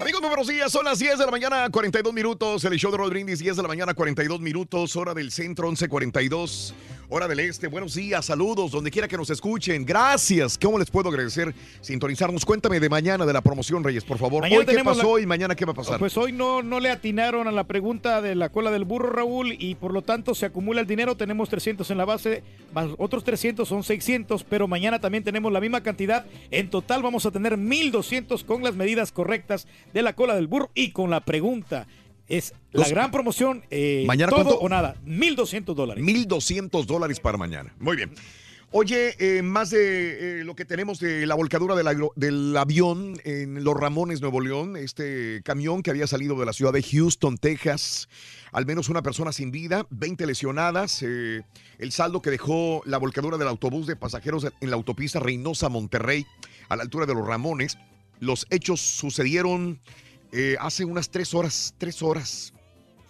[0.00, 0.70] Amigos, muy buenos días.
[0.70, 2.64] Son las 10 de la mañana, 42 minutos.
[2.64, 4.94] El show de Brindis, 10 de la mañana, 42 minutos.
[4.94, 6.72] Hora del centro, 11.42.
[7.10, 7.68] Hora del este.
[7.68, 9.86] Buenos días, saludos, donde quiera que nos escuchen.
[9.86, 10.58] Gracias.
[10.58, 12.44] ¿Cómo les puedo agradecer sintonizarnos?
[12.44, 14.42] Cuéntame de mañana de la promoción, Reyes, por favor.
[14.42, 15.98] Mañana Hoy qué pasó la- y mañana qué va a pasar.
[15.98, 19.56] Pues hoy no, no le atinaron a la pregunta de la cola del burro, Raúl,
[19.58, 21.16] y por lo tanto se acumula el dinero.
[21.16, 22.42] Tenemos 300 en la base,
[22.74, 26.26] más otros 300 son 600, pero mañana también tenemos la misma cantidad.
[26.50, 30.70] En total vamos a tener 1200 con las medidas correctas de la cola del burro
[30.74, 31.86] y con la pregunta.
[32.28, 34.60] Es la Los- gran promoción, eh, ¿Mañana todo cuánto?
[34.60, 36.04] o nada, 1200 dólares.
[36.04, 37.74] 1.200 dólares para mañana.
[37.78, 38.12] Muy bien.
[38.70, 43.74] Oye, eh, más de eh, lo que tenemos de la volcadura del, avión en Los
[43.74, 48.10] Ramones, Nuevo León, este camión que había salido de la ciudad de Houston, Texas,
[48.52, 51.40] al menos una persona sin vida, 20 lesionadas, eh,
[51.78, 56.26] el saldo que dejó la volcadura del autobús de pasajeros en la autopista Reynosa-Monterrey,
[56.68, 57.78] a la altura de Los Ramones.
[58.20, 59.80] Los hechos sucedieron
[60.32, 62.52] eh, hace unas tres horas, tres horas,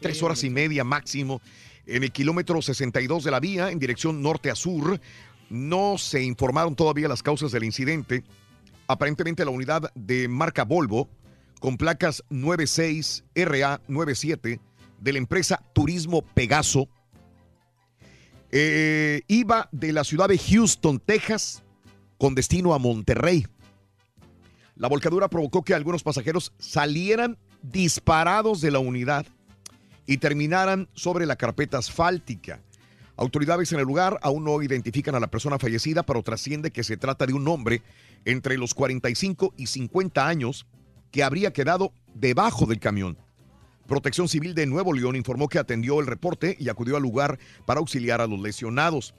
[0.00, 1.40] tres horas y media máximo,
[1.86, 4.98] en el kilómetro 62 de la vía, en dirección norte a sur.
[5.50, 8.24] No se informaron todavía las causas del incidente.
[8.86, 11.10] Aparentemente la unidad de marca Volvo,
[11.60, 14.60] con placas 96RA97
[15.00, 16.88] de la empresa Turismo Pegaso,
[18.50, 21.62] eh, iba de la ciudad de Houston, Texas,
[22.18, 23.46] con destino a Monterrey.
[24.78, 29.26] La volcadura provocó que algunos pasajeros salieran disparados de la unidad
[30.06, 32.60] y terminaran sobre la carpeta asfáltica.
[33.16, 36.96] Autoridades en el lugar aún no identifican a la persona fallecida, pero trasciende que se
[36.96, 37.82] trata de un hombre
[38.24, 40.66] entre los 45 y 50 años
[41.10, 43.18] que habría quedado debajo del camión.
[43.88, 47.80] Protección Civil de Nuevo León informó que atendió el reporte y acudió al lugar para
[47.80, 49.14] auxiliar a los lesionados.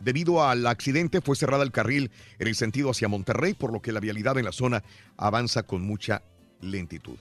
[0.00, 3.92] Debido al accidente fue cerrada el carril en el sentido hacia Monterrey, por lo que
[3.92, 4.82] la vialidad en la zona
[5.16, 6.22] avanza con mucha
[6.60, 7.16] lentitud.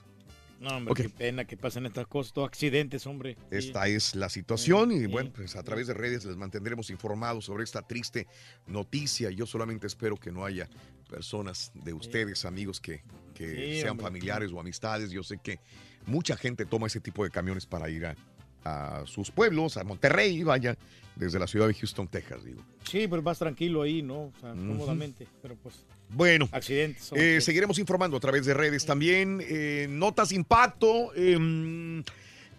[0.60, 3.36] No, hombre, qué pena que pasen estas cosas, todos accidentes, hombre.
[3.50, 3.58] Sí.
[3.58, 7.64] Esta es la situación y bueno, pues a través de redes les mantendremos informados sobre
[7.64, 8.28] esta triste
[8.66, 9.30] noticia.
[9.30, 10.70] Yo solamente espero que no haya
[11.10, 14.06] personas de ustedes, amigos, que, que sean hombre.
[14.06, 15.12] familiares o amistades.
[15.12, 15.60] Yo sé que
[16.06, 18.16] mucha gente toma ese tipo de camiones para ir a,
[18.64, 20.78] a sus pueblos, a Monterrey, vaya,
[21.16, 22.62] desde la ciudad de Houston, Texas, digo.
[22.84, 24.24] Sí, pues más tranquilo ahí, ¿no?
[24.26, 25.76] O sea, cómodamente, pero pues
[26.10, 27.12] Bueno, accidentes.
[27.14, 29.42] Eh, seguiremos informando a través de redes también.
[29.48, 32.04] eh, notas impacto em,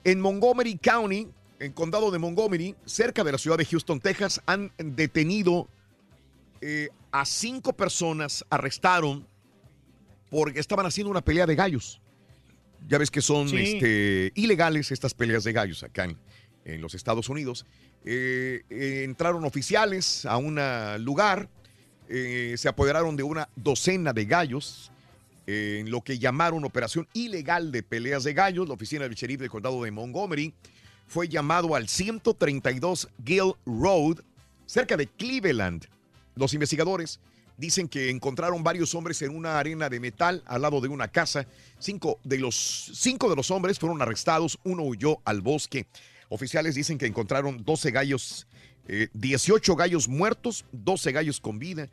[0.05, 1.28] en Montgomery County,
[1.60, 5.68] en condado de Montgomery, cerca de la ciudad de Houston, Texas, han detenido
[6.60, 9.26] eh, a cinco personas, arrestaron
[10.31, 12.01] porque estaban haciendo una pelea de gallos.
[12.89, 13.57] Ya ves que son Sí.
[13.57, 16.17] este, ilegales estas peleas de gallos acá en,
[16.65, 17.65] en los Estados Unidos.
[18.09, 20.60] Eh, eh, entraron oficiales a un
[21.05, 21.49] lugar,
[22.09, 24.93] eh, se apoderaron de una docena de gallos
[25.49, 28.68] en lo que llamaron operación ilegal de peleas de gallos.
[28.68, 30.55] La oficina del sheriff del condado de Montgomery
[31.09, 34.20] fue llamado al 132 Gill Road,
[34.67, 35.86] cerca de Cleveland,
[36.35, 37.20] Los investigadores
[37.57, 41.47] dicen que encontraron varios hombres en una arena de metal al lado de una casa.
[41.78, 45.86] Cinco de los, cinco de los hombres fueron arrestados, uno huyó al bosque.
[46.29, 48.47] Oficiales dicen que encontraron 12 gallos,
[48.89, 51.89] eh, 18 gallos muertos, 12 gallos con vida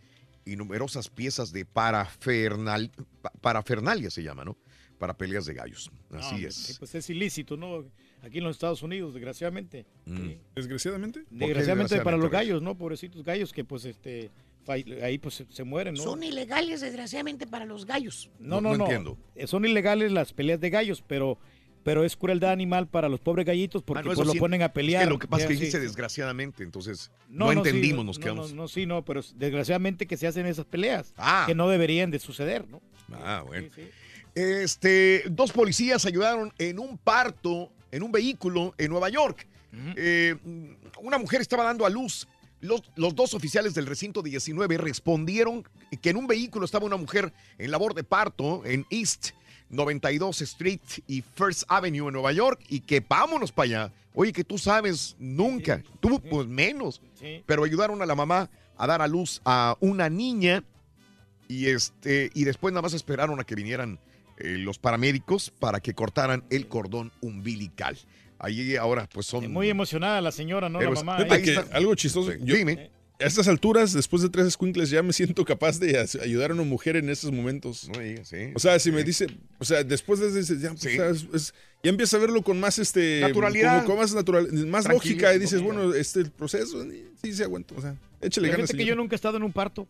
[0.46, 4.58] y numerosas piezas de parafernal, pa- parafernalia se llama, ¿no?
[5.00, 5.92] Para peleas de gallos.
[6.12, 6.76] Así No, es.
[6.80, 7.86] Pues es ilícito, ¿no?
[8.22, 9.86] Aquí en los Estados Unidos, desgraciadamente.
[10.06, 10.30] Mm.
[10.56, 11.26] ¿Desgraciadamente?
[11.30, 12.78] Desgraciadamente para los gallos, ¿no?
[12.78, 14.32] Pobrecitos gallos que pues este
[14.68, 16.04] ahí pues se, mueren, ¿no?
[16.04, 18.30] Son ilegales, desgraciadamente, para los gallos.
[18.40, 19.18] No, no, no.
[19.36, 21.38] Eh, Son ilegales las peleas de gallos, pero
[21.84, 24.40] pero es crueldad animal para los pobres gallitos porque Ah, no, pues lo sí.
[24.40, 25.04] ponen a Es pelear.
[25.04, 25.78] que lo que pasa es que sí, sí.
[25.78, 28.50] desgraciadamente, entonces no, entendimos, nos no, quedamos.
[28.54, 31.44] No, no, sí, no, pero es- desgraciadamente que se hacen esas peleas Ah.
[31.48, 32.82] que no deberían de suceder, ¿no?
[33.14, 33.68] Ah, bueno.
[34.36, 39.48] Este, dos policías ayudaron en un parto, en un vehículo en Nueva York.
[39.96, 40.36] Eh,
[41.02, 42.28] una mujer estaba dando a luz.
[42.62, 45.64] Los, los dos oficiales del recinto 19 respondieron
[46.02, 49.32] que en un vehículo estaba una mujer en labor de parto en East
[49.74, 53.94] 92 Street y First Avenue en Nueva York y que vámonos para allá.
[54.14, 55.82] Oye, que tú sabes, nunca.
[56.00, 57.02] Tú, pues menos.
[57.20, 57.44] Sí.
[57.46, 60.64] Pero ayudaron a la mamá a dar a luz a una niña
[61.48, 64.00] y este y después nada más esperaron a que vinieran
[64.38, 67.98] eh, los paramédicos para que cortaran el cordón umbilical.
[68.40, 70.82] Allí ahora pues son Muy emocionada la señora, ¿no?
[70.82, 71.18] La mamá.
[71.18, 71.42] Ahí.
[71.42, 72.34] que algo chistoso.
[72.34, 72.92] Yo, Dime.
[73.24, 76.64] A estas alturas, después de tres escuincles, ya me siento capaz de ayudar a una
[76.64, 77.90] mujer en esos momentos.
[78.56, 79.28] O sea, si me dice,
[79.60, 81.54] o sea, después de ese, ya, pues, o sea, es- es-
[81.84, 83.78] ya empieza a verlo con más este Naturalidad.
[83.84, 86.86] como con más natural, más Tranquilo, lógica y dices, bueno, este el proceso
[87.22, 88.72] sí se aguanta, o sea, échale Fíjate ganas.
[88.76, 89.88] que yo nunca he estado en un parto.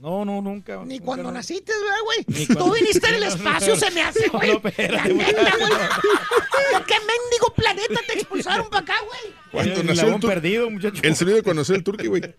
[0.00, 0.76] No, no, nunca.
[0.84, 1.32] Ni nunca, cuando no.
[1.32, 2.46] naciste, ¿verdad, güey?
[2.46, 4.52] Tú viniste en el espacio, se me hace, güey.
[4.52, 5.16] No, La güey.
[5.16, 5.72] neta, güey.
[5.72, 9.34] ¿De qué mendigo planeta te expulsaron para acá, güey?
[9.50, 11.00] Cuando El nació el tur- perdido, muchacho.
[11.02, 12.22] El sonido de cuando nació el turqui, güey.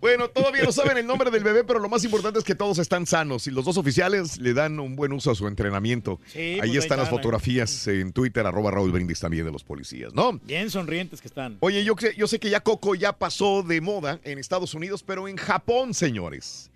[0.00, 2.78] Bueno, todavía no saben el nombre del bebé, pero lo más importante es que todos
[2.78, 6.20] están sanos y los dos oficiales le dan un buen uso a su entrenamiento.
[6.26, 9.62] Sí, ahí pues ahí están las fotografías en Twitter, arroba Raúl Brindis también de los
[9.62, 10.38] policías, ¿no?
[10.44, 11.58] Bien sonrientes que están.
[11.60, 15.02] Oye, yo, sé- yo sé que ya Coco ya pasó de moda en Estados Unidos,
[15.02, 16.70] pero en Japón, señores.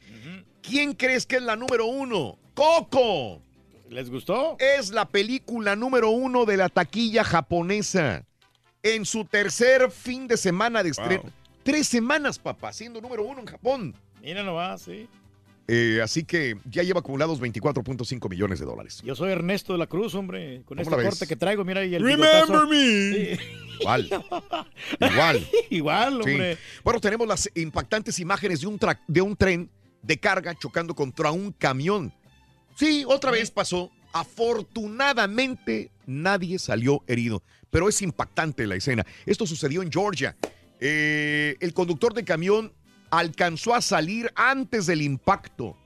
[0.63, 2.39] ¿Quién crees que es la número uno?
[2.55, 3.41] ¡Coco!
[3.91, 4.57] ¿Les gustó?
[4.59, 8.25] Es la película número uno de la taquilla japonesa.
[8.83, 11.23] En su tercer fin de semana de estreno.
[11.23, 11.33] Wow.
[11.65, 13.95] Tres semanas, papá, siendo número uno en Japón.
[14.23, 15.09] Mira nomás, sí.
[15.67, 19.01] Eh, así que ya lleva acumulados 24.5 millones de dólares.
[19.03, 20.63] Yo soy Ernesto de la Cruz, hombre.
[20.67, 22.69] Con ¿Cómo este corte que traigo, mira ahí el Remember bigotazo.
[22.69, 22.77] me.
[23.37, 23.39] Sí.
[23.81, 24.11] Igual.
[25.01, 25.47] Igual.
[25.71, 26.31] Igual, Sí.
[26.31, 26.59] hombre.
[26.85, 29.71] Bueno, tenemos las impactantes imágenes de un, tra- de un tren
[30.03, 32.13] de carga chocando contra un camión.
[32.77, 33.91] Sí, otra vez pasó.
[34.13, 39.05] Afortunadamente nadie salió herido, pero es impactante la escena.
[39.25, 40.37] Esto sucedió en Georgia.
[40.81, 42.73] Eh, el conductor de camión
[43.11, 45.77] alcanzó a salir antes del impacto.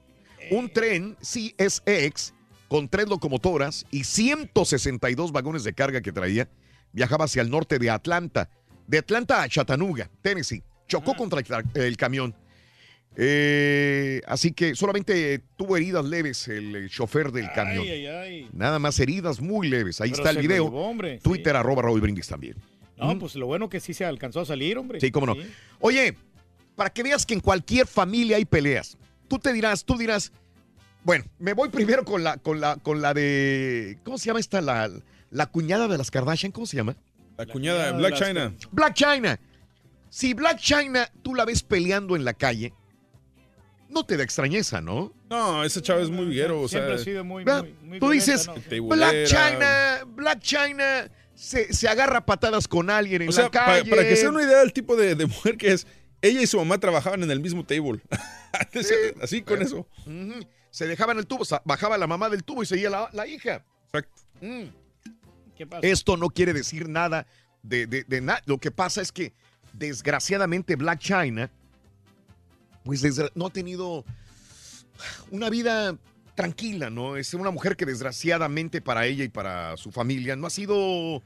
[0.50, 2.32] Un tren CSX
[2.68, 6.48] con tres locomotoras y 162 vagones de carga que traía
[6.92, 8.48] viajaba hacia el norte de Atlanta.
[8.86, 10.62] De Atlanta a Chattanooga, Tennessee.
[10.86, 11.42] Chocó contra
[11.74, 12.34] el, camión.
[13.14, 17.82] Eh, así que solamente tuvo heridas leves el, chofer del camión.
[17.82, 18.48] Ay, ay, ay.
[18.52, 20.00] Nada más heridas muy leves.
[20.00, 20.66] Ahí Pero está el video.
[20.66, 22.56] hombre, Twitter arroba Raúl Brindis también.
[22.98, 25.00] No, pues lo bueno que sí se alcanzó a salir, hombre.
[25.00, 25.36] Sí, cómo no.
[25.80, 26.16] Oye,
[26.76, 28.96] para que veas que en cualquier familia hay peleas.
[29.28, 30.32] Tú te dirás, tú dirás,
[31.04, 34.60] bueno, me voy primero con la, con la, con la de, ¿cómo se llama esta?
[34.60, 34.90] La,
[35.30, 36.96] la cuñada de las Kardashian, ¿cómo se llama?
[37.36, 38.52] La cuñada, Black China.
[38.72, 39.38] Black China.
[40.10, 42.72] Si Black China tú la ves peleando en la calle,
[43.88, 45.12] no te da extrañeza, ¿no?
[45.30, 46.80] No, ese chavo es muy viguero, o sea.
[46.80, 48.80] Siempre ha sido muy, muy, muy Tú violenta, dices.
[48.82, 53.88] Black China, Black China se, se agarra patadas con alguien en O sea, la calle.
[53.88, 55.86] para que sea una idea del tipo de, de mujer que es,
[56.20, 58.00] ella y su mamá trabajaban en el mismo table.
[59.22, 59.86] Así con eso.
[60.06, 60.40] Ujú.
[60.70, 63.64] Se dejaba en el tubo, bajaba la mamá del tubo y seguía la, la hija.
[63.86, 64.22] Exacto.
[64.40, 64.64] Mm.
[65.56, 65.86] ¿Qué pasa?
[65.86, 67.26] Esto no quiere decir nada
[67.62, 68.42] de, de, de nada.
[68.46, 69.32] Lo que pasa es que,
[69.72, 71.50] desgraciadamente, Black China,
[72.84, 73.02] pues
[73.34, 74.04] no ha tenido
[75.30, 75.96] una vida
[76.42, 77.16] tranquila, ¿no?
[77.16, 81.20] Es una mujer que desgraciadamente para ella y para su familia no ha sido...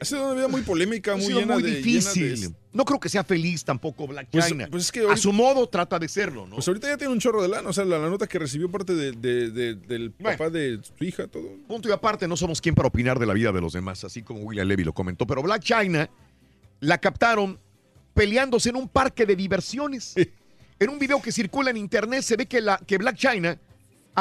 [0.00, 1.76] Ha sido una vida muy polémica, ha muy sido llena muy de.
[1.76, 2.34] difícil.
[2.36, 4.68] llena de- No creo que sea feliz tampoco Black Pues- China.
[4.70, 6.56] pues es que A su modo trata de serlo, ¿no?
[6.56, 8.70] Pues ahorita ya tiene un chorro de lana, o sea, la, la nota que recibió
[8.70, 11.48] parte de- de- de- del papá de su hija, todo.
[11.66, 14.22] Punto y aparte, no somos quien para opinar de la vida de los demás, así
[14.22, 15.26] como William Levy lo comentó.
[15.26, 16.08] Pero Black China
[16.80, 17.58] la captaron
[18.14, 20.14] peleándose en un parque de diversiones.
[20.80, 23.58] En un video que circula en internet se ve que, la, que Black China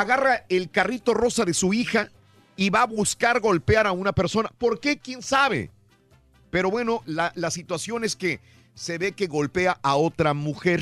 [0.01, 2.11] agarra el carrito rosa de su hija
[2.55, 4.51] y va a buscar golpear a una persona.
[4.57, 4.97] ¿Por qué?
[4.97, 5.71] ¿Quién sabe?
[6.51, 8.39] Pero bueno, la, la situación es que
[8.75, 10.81] se ve que golpea a otra mujer.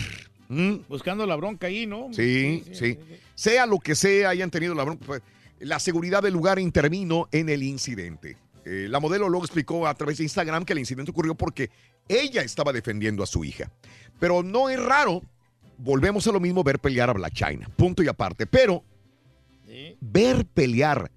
[0.50, 0.76] ¿Mm?
[0.90, 2.10] Buscando la bronca ahí, ¿no?
[2.12, 3.00] Sí, sí.
[3.36, 5.06] Sea lo que sea, hayan tenido la bronca.
[5.06, 5.22] pues,
[5.60, 8.38] La seguridad del lugar intervino en el incidente.
[8.66, 11.70] Eh, la modelo luego explicó a través de Instagram que el incidente ocurrió porque
[12.10, 13.72] ella estaba defendiendo a su hija.
[14.20, 15.22] Pero no es raro,
[15.78, 17.70] volvemos a lo mismo, ver pelear a Black China.
[17.76, 18.46] Punto y aparte.
[18.46, 18.84] Pero
[20.02, 21.12] ver pelear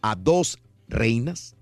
[0.00, 1.54] a dos reinas.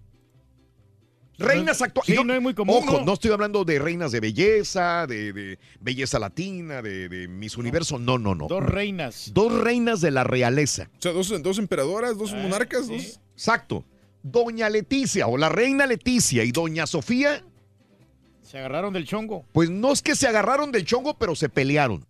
[1.39, 2.15] Reinas actuales.
[2.19, 3.05] sí, no es muy común, Ojo, ¿no?
[3.07, 7.99] no estoy hablando de reinas de belleza, de, de belleza latina, de, de Miss Universo.
[7.99, 8.47] No, no, no.
[8.47, 9.31] Dos reinas.
[9.33, 10.91] Dos reinas de la realeza.
[10.99, 13.21] O sea, dos, dos emperadoras, dos monarcas, dos.
[13.33, 13.87] Exacto.
[14.23, 17.43] Doña Leticia o la reina Leticia y Doña Sofía,
[18.43, 19.47] Se agarraron del chongo.
[19.53, 22.05] pues no es que se agarraron del chongo, pero se pelearon.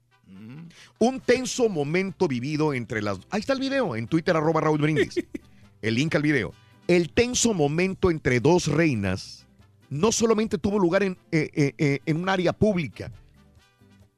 [0.98, 3.18] Un tenso momento vivido entre las...
[3.30, 5.14] Ahí está el video, en Twitter, arroba Raúl Brindis.
[5.82, 6.52] el link al video.
[6.88, 9.46] El tenso momento entre dos reinas
[9.88, 13.12] no solamente tuvo lugar en, eh, eh, eh, en un área pública,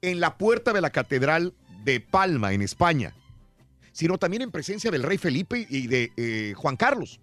[0.00, 3.14] en la puerta de la Catedral de Palma, en España,
[3.92, 7.20] sino también en presencia del rey Felipe y de eh, Juan Carlos.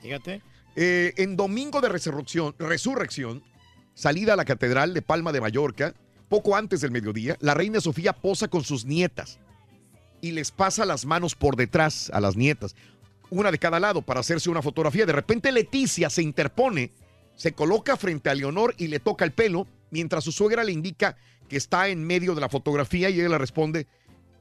[0.00, 0.42] Fíjate.
[0.74, 3.42] Eh, en domingo de resurrección, resurrección,
[3.94, 5.94] salida a la Catedral de Palma de Mallorca,
[6.32, 9.38] poco antes del mediodía, la reina Sofía posa con sus nietas
[10.22, 12.74] y les pasa las manos por detrás a las nietas,
[13.28, 15.04] una de cada lado para hacerse una fotografía.
[15.04, 16.90] De repente Leticia se interpone,
[17.36, 21.18] se coloca frente a Leonor y le toca el pelo, mientras su suegra le indica
[21.50, 23.86] que está en medio de la fotografía y ella le responde,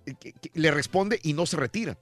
[0.06, 0.14] eh,
[0.54, 1.98] le responde y no se retira.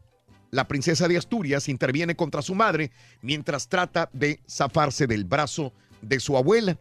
[0.52, 2.92] La princesa de Asturias interviene contra su madre
[3.24, 6.78] mientras trata de zafarse del brazo de su abuela,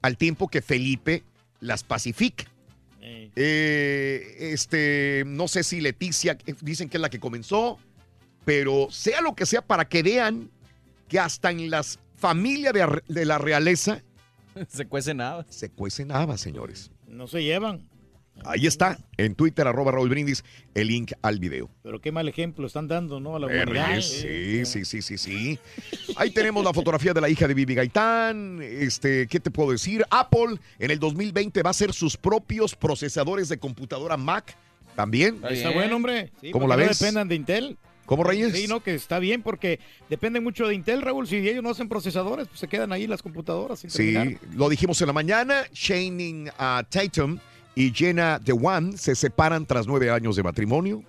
[0.00, 1.22] al tiempo que Felipe
[1.60, 2.44] las pacifica.
[3.38, 7.78] Eh, este, no sé si Leticia, eh, dicen que es la que comenzó,
[8.44, 10.50] pero sea lo que sea, para que vean
[11.08, 12.72] que hasta en las familias
[13.06, 14.02] de, la realeza
[14.68, 15.46] Se cuece nada.
[15.50, 16.90] se cuecen habas, señores.
[17.06, 17.88] No se llevan.
[18.44, 21.68] Ahí está, en Twitter, arroba Raúl Brindis, el link al video.
[21.82, 23.34] Pero qué mal ejemplo están dando, ¿no?
[23.36, 24.00] A la humanidad.
[24.00, 25.58] Sí, sí, sí, sí, sí.
[26.16, 28.60] Ahí tenemos la fotografía de la hija de Bibi Gaitán.
[28.62, 30.04] Este, ¿qué te puedo decir?
[30.10, 34.56] Apple en el 2020 va a hacer sus propios procesadores de computadora Mac
[34.94, 35.40] también.
[35.48, 36.30] Está bueno, hombre.
[36.40, 37.00] Sí, ¿Cómo la ves?
[37.00, 37.76] No dependan de Intel.
[38.06, 38.52] ¿Cómo, Reyes?
[38.52, 41.26] Sí, no, que está bien porque depende mucho de Intel, Raúl.
[41.26, 44.40] Si ellos no hacen procesadores, pues se quedan ahí las computadoras sin Sí, terminar.
[44.54, 45.64] lo dijimos en la mañana.
[45.72, 47.38] Shannon ah, Tatum
[47.76, 51.02] y Jenna DeWan se separan tras nueve años de matrimonio.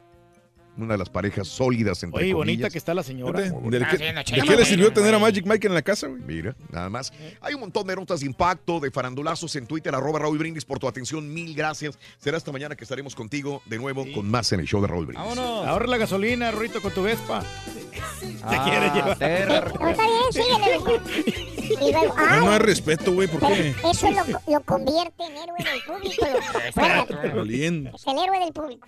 [0.77, 2.72] Una de las parejas sólidas entre Oye, bonita comillas.
[2.72, 3.41] que está la señora.
[3.41, 3.49] ¿De,
[3.89, 3.97] qué,
[4.35, 6.22] de qué le sirvió tener a Magic Mike en la casa, güey?
[6.22, 7.11] Mira, nada más.
[7.41, 10.77] Hay un montón de notas de impacto, de farandulazos en Twitter, arroba Raúl Brindis por
[10.80, 11.33] tu atención.
[11.33, 11.97] Mil gracias.
[12.19, 15.07] Será esta mañana que estaremos contigo de nuevo con más en el show de Raúl
[15.07, 15.38] Brindis.
[15.38, 17.41] Ahorra la gasolina, Rorito, con tu Vespa.
[17.41, 19.80] Te Ah, quieres llevar.
[19.80, 21.47] No, está bien, síguele.
[21.91, 23.73] Luego, No, ah, no hay respeto, güey, ¿por qué?
[23.91, 24.23] eso lo,
[24.53, 27.35] lo convierte en héroe del público.
[27.35, 27.91] Valiente.
[27.95, 28.88] Es el héroe del público.